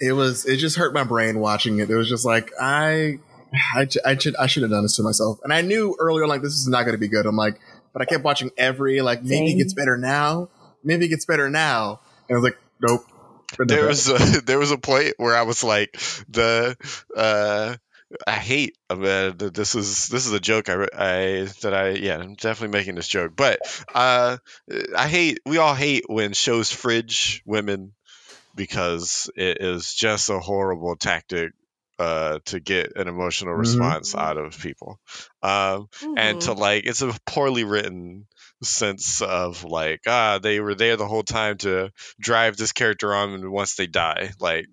It 0.00 0.12
was. 0.12 0.46
It 0.46 0.56
just 0.56 0.76
hurt 0.76 0.94
my 0.94 1.04
brain 1.04 1.38
watching 1.38 1.78
it. 1.78 1.90
It 1.90 1.94
was 1.94 2.08
just 2.08 2.24
like 2.24 2.50
I, 2.60 3.18
I, 3.76 3.84
j- 3.84 4.00
I 4.04 4.16
should, 4.16 4.36
I 4.36 4.46
should 4.46 4.62
have 4.62 4.70
done 4.70 4.82
this 4.82 4.96
to 4.96 5.02
myself. 5.02 5.38
And 5.44 5.52
I 5.52 5.60
knew 5.60 5.96
earlier, 5.98 6.26
like 6.26 6.42
this 6.42 6.54
is 6.54 6.68
not 6.68 6.82
going 6.82 6.94
to 6.94 6.98
be 6.98 7.08
good. 7.08 7.26
I'm 7.26 7.36
like, 7.36 7.60
but 7.92 8.02
I 8.02 8.04
kept 8.04 8.24
watching 8.24 8.50
every 8.56 9.00
like 9.00 9.22
maybe 9.22 9.52
it 9.52 9.58
gets 9.58 9.74
better 9.74 9.96
now, 9.96 10.48
maybe 10.82 11.06
it 11.06 11.08
gets 11.08 11.26
better 11.26 11.50
now, 11.50 12.00
and 12.28 12.36
I 12.36 12.40
was 12.40 12.44
like, 12.44 12.58
nope. 12.80 13.04
There 13.58 13.86
was 13.86 14.08
a, 14.08 14.40
there 14.44 14.58
was 14.58 14.70
a 14.70 14.78
point 14.78 15.14
where 15.16 15.36
I 15.36 15.42
was 15.42 15.64
like 15.64 16.00
the 16.28 16.76
uh, 17.16 17.76
I 18.26 18.32
hate 18.32 18.76
I 18.88 18.94
mean, 18.94 19.36
this 19.36 19.74
is 19.74 20.08
this 20.08 20.26
is 20.26 20.32
a 20.32 20.40
joke 20.40 20.68
I, 20.68 20.72
re- 20.74 20.88
I 20.96 21.48
that 21.62 21.74
I 21.74 21.90
yeah 21.90 22.18
I'm 22.18 22.34
definitely 22.34 22.76
making 22.78 22.94
this 22.94 23.08
joke 23.08 23.32
but 23.36 23.60
uh, 23.94 24.38
I 24.96 25.08
hate 25.08 25.40
we 25.46 25.58
all 25.58 25.74
hate 25.74 26.04
when 26.08 26.32
shows 26.32 26.70
fridge 26.72 27.42
women 27.44 27.92
because 28.60 29.30
it 29.36 29.56
is 29.60 29.94
just 29.94 30.28
a 30.28 30.38
horrible 30.38 30.94
tactic 30.96 31.52
uh, 31.98 32.38
to 32.44 32.60
get 32.60 32.96
an 32.96 33.08
emotional 33.08 33.54
Mhm. 33.54 33.58
response 33.60 34.14
out 34.14 34.36
of 34.36 34.58
people 34.58 34.98
um, 35.42 35.88
and 36.16 36.40
to 36.42 36.52
Mhm. 36.52 36.58
like 36.58 36.84
it's 36.86 37.00
a 37.02 37.14
poorly 37.26 37.64
written 37.64 38.26
sense 38.62 39.22
of 39.22 39.64
like 39.64 40.02
ah 40.06 40.38
they 40.38 40.60
were 40.60 40.74
there 40.74 40.96
the 40.96 41.06
whole 41.06 41.22
time 41.22 41.56
to 41.56 41.90
drive 42.18 42.56
this 42.56 42.72
character 42.72 43.14
on 43.14 43.34
and 43.34 43.50
once 43.50 43.74
they 43.74 43.86
die 43.86 44.30
like 44.38 44.66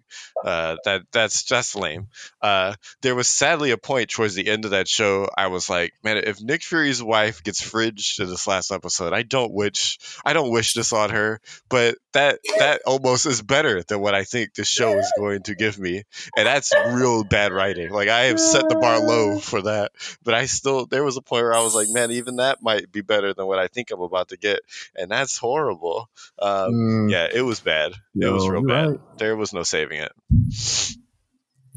uh 0.44 0.76
that 0.86 1.02
that's 1.12 1.44
just 1.44 1.76
lame. 1.76 2.08
Uh 2.42 2.74
there 3.02 3.16
was 3.16 3.28
sadly 3.28 3.72
a 3.72 3.78
point 3.78 4.10
towards 4.10 4.36
the 4.36 4.48
end 4.48 4.66
of 4.66 4.72
that 4.72 4.88
show 4.88 5.30
i 5.38 5.48
was 5.48 5.70
like 5.70 5.94
man 6.04 6.18
if 6.18 6.42
nick 6.42 6.64
fury's 6.64 7.02
wife 7.02 7.44
gets 7.44 7.62
fridged 7.62 8.20
in 8.20 8.28
this 8.28 8.48
last 8.48 8.72
episode 8.72 9.14
i 9.14 9.24
don't 9.24 9.54
wish 9.54 10.00
i 10.26 10.34
don't 10.34 10.52
wish 10.52 10.74
this 10.74 10.94
on 10.94 11.10
her 11.10 11.40
but 11.70 11.98
that 12.14 12.40
that 12.60 12.82
almost 12.86 13.26
is 13.26 13.42
better 13.42 13.84
than 13.84 14.00
what 14.00 14.14
i 14.14 14.24
think 14.24 14.54
this 14.54 14.68
show 14.68 14.98
is 14.98 15.12
going 15.18 15.44
to 15.44 15.56
give 15.56 15.80
me 15.80 16.04
and 16.36 16.48
that's 16.48 16.74
real 16.92 17.24
bad 17.24 17.52
writing. 17.52 17.92
Like 17.92 18.10
i 18.10 18.26
have 18.26 18.40
set 18.40 18.68
the 18.70 18.76
bar 18.76 19.00
low 19.00 19.40
for 19.40 19.62
that 19.64 19.92
but 20.24 20.34
I 20.34 20.46
still 20.46 20.86
there 20.86 21.04
was 21.04 21.18
a 21.18 21.22
point 21.22 21.44
where 21.44 21.54
I 21.54 21.64
was 21.64 21.76
like, 21.76 21.88
man, 21.90 22.12
even 22.12 22.38
that 22.38 22.62
might 22.62 22.92
be 22.92 23.02
better 23.02 23.34
than 23.34 23.46
what 23.46 23.60
I 23.60 23.68
think 23.68 23.77
I'm 23.92 24.02
about 24.02 24.30
to 24.30 24.38
get, 24.38 24.60
and 24.96 25.12
that's 25.12 25.38
horrible. 25.38 26.10
Um, 26.40 26.72
Mm, 26.74 27.12
yeah, 27.12 27.28
it 27.34 27.42
was 27.42 27.60
bad. 27.60 27.94
it 28.16 28.28
was 28.30 28.48
real 28.50 28.64
bad. 28.64 28.88
right. 28.90 29.00
There 29.18 29.36
was 29.36 29.54
no 29.54 29.64
saving 29.64 30.00
it. 30.00 30.12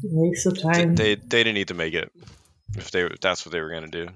Waste 0.03 0.45
of 0.47 0.57
They, 0.73 0.83
time. 0.83 0.95
they 0.95 1.15
they 1.15 1.43
didn't 1.43 1.53
need 1.55 1.67
to 1.67 1.73
make 1.73 1.93
it 1.93 2.11
if 2.75 2.91
they 2.91 3.07
that's 3.21 3.45
what 3.45 3.51
they 3.51 3.61
were 3.61 3.69
gonna 3.71 3.87
do. 3.87 4.07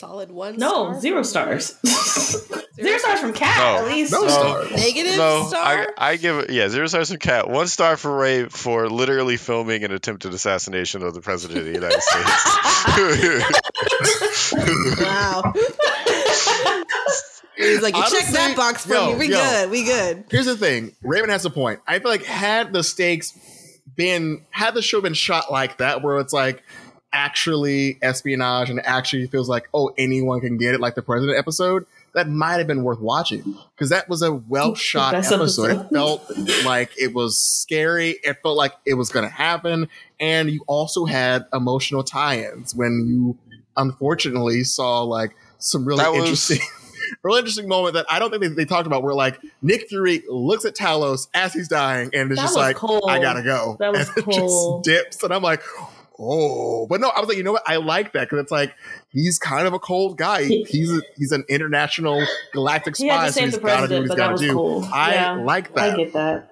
Solid 0.00 0.30
one. 0.30 0.56
No, 0.56 0.92
star 0.92 1.00
zero 1.02 1.22
stars. 1.22 1.76
zero 1.84 2.96
stars 2.96 3.20
from 3.20 3.34
Cat, 3.34 3.58
No. 3.58 3.84
at 3.84 3.92
least. 3.92 4.10
No 4.12 4.22
No. 4.22 4.28
stars. 4.28 4.70
Negative 4.70 5.18
No, 5.18 5.46
star. 5.46 5.62
I, 5.98 6.12
I 6.12 6.16
give 6.16 6.38
it 6.38 6.48
yeah 6.48 6.70
zero 6.70 6.86
stars 6.86 7.10
from 7.10 7.18
Cat. 7.18 7.50
One 7.50 7.68
star 7.68 7.98
for 7.98 8.16
Ray 8.16 8.46
for 8.46 8.88
literally 8.88 9.36
filming 9.36 9.84
an 9.84 9.92
attempted 9.92 10.32
assassination 10.32 11.02
of 11.02 11.12
the 11.12 11.20
president 11.20 11.58
of 11.58 11.66
the 11.66 11.72
United 11.72 12.00
States. 12.00 12.46
wow. 15.02 15.52
He's 17.58 17.82
like, 17.82 17.94
you 17.94 18.02
check 18.04 18.26
that 18.32 18.54
box 18.56 18.86
for 18.86 18.94
yo, 18.94 19.12
me. 19.12 19.18
We 19.18 19.28
yo. 19.28 19.34
good. 19.36 19.70
We 19.70 19.84
good. 19.84 20.24
Here's 20.30 20.46
the 20.46 20.56
thing. 20.56 20.96
Raven 21.02 21.28
has 21.28 21.44
a 21.44 21.50
point. 21.50 21.80
I 21.86 21.98
feel 21.98 22.10
like 22.10 22.24
had 22.24 22.72
the 22.72 22.82
stakes 22.82 23.38
been 23.96 24.46
had 24.48 24.72
the 24.72 24.80
show 24.80 25.02
been 25.02 25.12
shot 25.12 25.52
like 25.52 25.76
that, 25.76 26.00
where 26.02 26.16
it's 26.20 26.32
like 26.32 26.62
actually 27.12 27.98
espionage 28.02 28.70
and 28.70 28.84
actually 28.86 29.26
feels 29.26 29.48
like 29.48 29.68
oh 29.74 29.92
anyone 29.98 30.40
can 30.40 30.56
get 30.56 30.74
it, 30.74 30.80
like 30.80 30.94
the 30.94 31.02
president 31.02 31.36
episode, 31.38 31.86
that 32.14 32.28
might 32.28 32.58
have 32.58 32.66
been 32.66 32.82
worth 32.82 33.00
watching 33.00 33.42
because 33.76 33.90
that 33.90 34.08
was 34.08 34.22
a 34.22 34.32
well 34.32 34.74
shot 34.74 35.14
episode. 35.14 35.34
episode. 35.70 35.70
It 35.86 35.88
felt 35.92 36.38
like 36.64 36.90
it 36.98 37.14
was 37.14 37.36
scary. 37.36 38.16
It 38.22 38.38
felt 38.42 38.56
like 38.56 38.72
it 38.84 38.94
was 38.94 39.08
going 39.10 39.24
to 39.28 39.32
happen, 39.34 39.88
and 40.18 40.50
you 40.50 40.62
also 40.66 41.04
had 41.04 41.44
emotional 41.52 42.02
tie-ins 42.04 42.74
when 42.74 43.06
you 43.08 43.38
unfortunately 43.76 44.64
saw 44.64 45.02
like 45.02 45.34
some 45.58 45.84
really 45.84 46.02
That 46.02 46.12
was- 46.12 46.20
interesting. 46.20 46.58
Really 47.24 47.40
interesting 47.40 47.66
moment 47.66 47.94
that 47.94 48.06
I 48.08 48.20
don't 48.20 48.30
think 48.30 48.40
they, 48.42 48.48
they 48.48 48.64
talked 48.64 48.86
about 48.86 49.02
where 49.02 49.14
like 49.14 49.40
Nick 49.62 49.88
Fury 49.88 50.22
looks 50.28 50.64
at 50.64 50.76
Talos 50.76 51.26
as 51.34 51.52
he's 51.52 51.66
dying 51.66 52.10
and 52.14 52.30
is 52.30 52.36
That 52.36 52.42
just 52.44 52.56
like, 52.56 52.76
cold. 52.76 53.02
I 53.08 53.18
gotta 53.20 53.42
go. 53.42 53.76
That 53.80 53.90
was 53.90 54.08
and 54.16 54.18
it 54.18 54.24
cold. 54.26 54.84
just 54.84 55.04
dips. 55.04 55.22
And 55.24 55.34
I'm 55.34 55.42
like, 55.42 55.60
oh. 56.20 56.86
But 56.88 57.00
no, 57.00 57.08
I 57.08 57.20
was 57.20 57.28
like, 57.28 57.38
you 57.38 57.42
know 57.42 57.52
what? 57.52 57.62
I 57.66 57.76
like 57.76 58.12
that 58.12 58.28
because 58.28 58.40
it's 58.40 58.52
like 58.52 58.74
he's 59.10 59.38
kind 59.38 59.66
of 59.66 59.72
a 59.72 59.78
cold 59.78 60.18
guy. 60.18 60.44
He's 60.44 60.90
a, 60.92 61.00
he's 61.16 61.32
an 61.32 61.44
international 61.48 62.24
galactic 62.52 62.96
spy, 62.96 63.26
to 63.26 63.32
so 63.32 63.40
save 63.40 63.44
he's 63.46 63.54
the 63.54 63.60
gotta 63.60 63.88
do 63.88 63.94
what 63.94 64.00
he's 64.02 64.08
but 64.08 64.16
that 64.16 64.22
gotta 64.22 64.32
was 64.32 64.40
do. 64.40 64.52
cool. 64.52 64.88
I 64.92 65.14
yeah, 65.14 65.32
like 65.34 65.74
that. 65.74 65.94
I 65.94 65.96
get 65.96 66.12
that. 66.12 66.50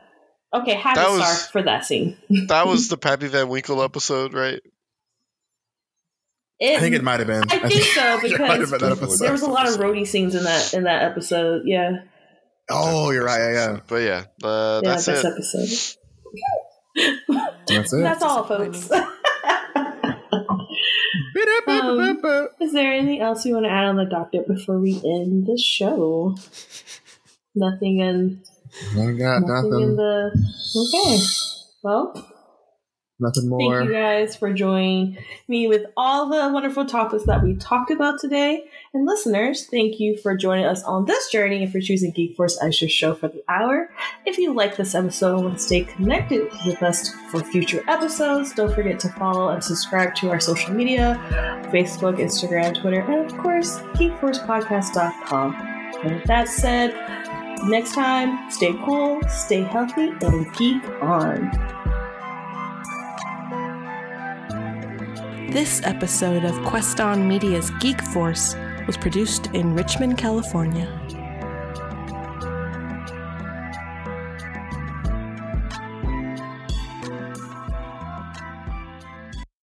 Okay, 0.55 0.75
half 0.75 0.97
That 0.97 1.09
a 1.11 1.17
star 1.23 1.35
for 1.53 1.63
that 1.63 1.85
scene. 1.85 2.17
that 2.49 2.67
was 2.67 2.89
the 2.91 2.97
Pappy 2.97 3.29
Van 3.29 3.49
Winkle 3.49 3.83
episode, 3.83 4.33
right? 4.33 4.61
It, 6.61 6.77
I 6.77 6.81
think 6.81 6.95
it 6.97 7.05
might 7.05 7.21
have 7.21 7.29
been. 7.29 7.45
I 7.51 7.59
think 7.69 7.85
so 7.85 8.19
it 8.25 8.41
might 8.41 8.59
have 8.59 8.71
because 8.71 8.71
been 8.71 8.81
that 8.81 8.93
episode. 8.99 9.25
there 9.25 9.33
was 9.33 9.43
a 9.43 9.51
lot 9.51 9.69
of 9.69 9.75
Rhodey 9.75 10.07
scenes 10.07 10.35
in 10.35 10.45
that 10.45 10.75
in 10.75 10.85
that 10.85 11.03
episode. 11.03 11.63
Yeah, 11.67 11.99
Oh, 12.71 13.11
you're 13.11 13.25
right. 13.25 13.39
Yeah, 13.39 13.53
yeah. 13.53 13.81
But 13.87 13.97
yeah, 13.97 14.25
uh, 14.43 14.81
yeah, 14.83 14.91
that's 14.91 15.07
best 15.07 15.25
it. 15.25 15.33
episode. 15.33 15.97
That's 17.67 17.93
it. 17.93 18.03
That's 18.03 18.23
all, 18.23 18.45
folks. 18.45 18.91
Ba-da-ba-ba-ba. 21.67 22.49
Is 22.61 22.73
there 22.73 22.93
anything 22.93 23.21
else 23.21 23.45
you 23.45 23.55
want 23.55 23.67
to 23.67 23.71
add 23.71 23.87
on 23.87 23.97
the 23.97 24.05
docket 24.05 24.47
before 24.47 24.79
we 24.79 24.97
end 25.05 25.47
the 25.47 25.59
show? 25.59 26.37
Nothing 27.55 28.01
in 28.01 28.43
I 28.97 29.13
got 29.13 29.43
nothing 29.43 29.81
in 29.81 29.97
the 29.97 30.31
okay. 30.77 31.25
Well, 31.83 32.15
Nothing 33.21 33.51
Thank 33.51 33.89
you 33.89 33.93
guys 33.93 34.37
for 34.37 34.53
joining 34.53 35.19
me 35.49 35.67
with 35.67 35.87
all 35.97 36.29
the 36.29 36.53
wonderful 36.53 36.87
topics 36.87 37.25
that 37.25 37.43
we 37.43 37.57
talked 37.57 37.91
about 37.91 38.21
today. 38.21 38.65
And 38.95 39.07
listeners, 39.07 39.67
thank 39.67 39.99
you 39.99 40.17
for 40.17 40.37
joining 40.37 40.67
us 40.67 40.85
on 40.85 41.05
this 41.05 41.29
journey 41.29 41.65
and 41.65 41.73
for 41.73 41.81
choosing 41.81 42.13
Geek 42.13 42.37
Force 42.37 42.57
as 42.63 42.81
your 42.81 42.89
show 42.89 43.15
for 43.15 43.27
the 43.27 43.43
hour. 43.49 43.91
If 44.25 44.39
you 44.39 44.55
like 44.55 44.77
this 44.77 44.95
episode 44.95 45.35
and 45.35 45.45
want 45.47 45.59
to 45.59 45.65
stay 45.65 45.83
connected 45.83 46.49
with 46.65 46.81
us 46.81 47.13
for 47.33 47.43
future 47.43 47.83
episodes, 47.89 48.55
don't 48.55 48.73
forget 48.73 49.01
to 49.01 49.09
follow 49.09 49.49
and 49.49 49.65
subscribe 49.65 50.15
to 50.17 50.31
our 50.31 50.39
social 50.39 50.73
media 50.73 51.21
Facebook, 51.73 52.19
Instagram, 52.19 52.81
Twitter, 52.81 53.01
and 53.01 53.29
of 53.29 53.37
course, 53.39 53.79
geekforcepodcast.com. 53.97 55.55
And 56.05 56.15
with 56.15 56.25
that 56.25 56.49
said, 56.49 56.95
next 57.65 57.95
time, 57.95 58.49
stay 58.49 58.75
cool, 58.85 59.21
stay 59.29 59.63
healthy, 59.63 60.13
and 60.21 60.55
geek 60.55 60.85
on. 61.03 61.78
This 65.51 65.81
episode 65.85 66.45
of 66.45 66.53
Queston 66.57 67.27
Media's 67.27 67.71
Geek 67.81 68.03
Force 68.03 68.55
was 68.87 68.99
produced 68.99 69.47
in 69.55 69.75
Richmond, 69.75 70.19
California. 70.19 70.87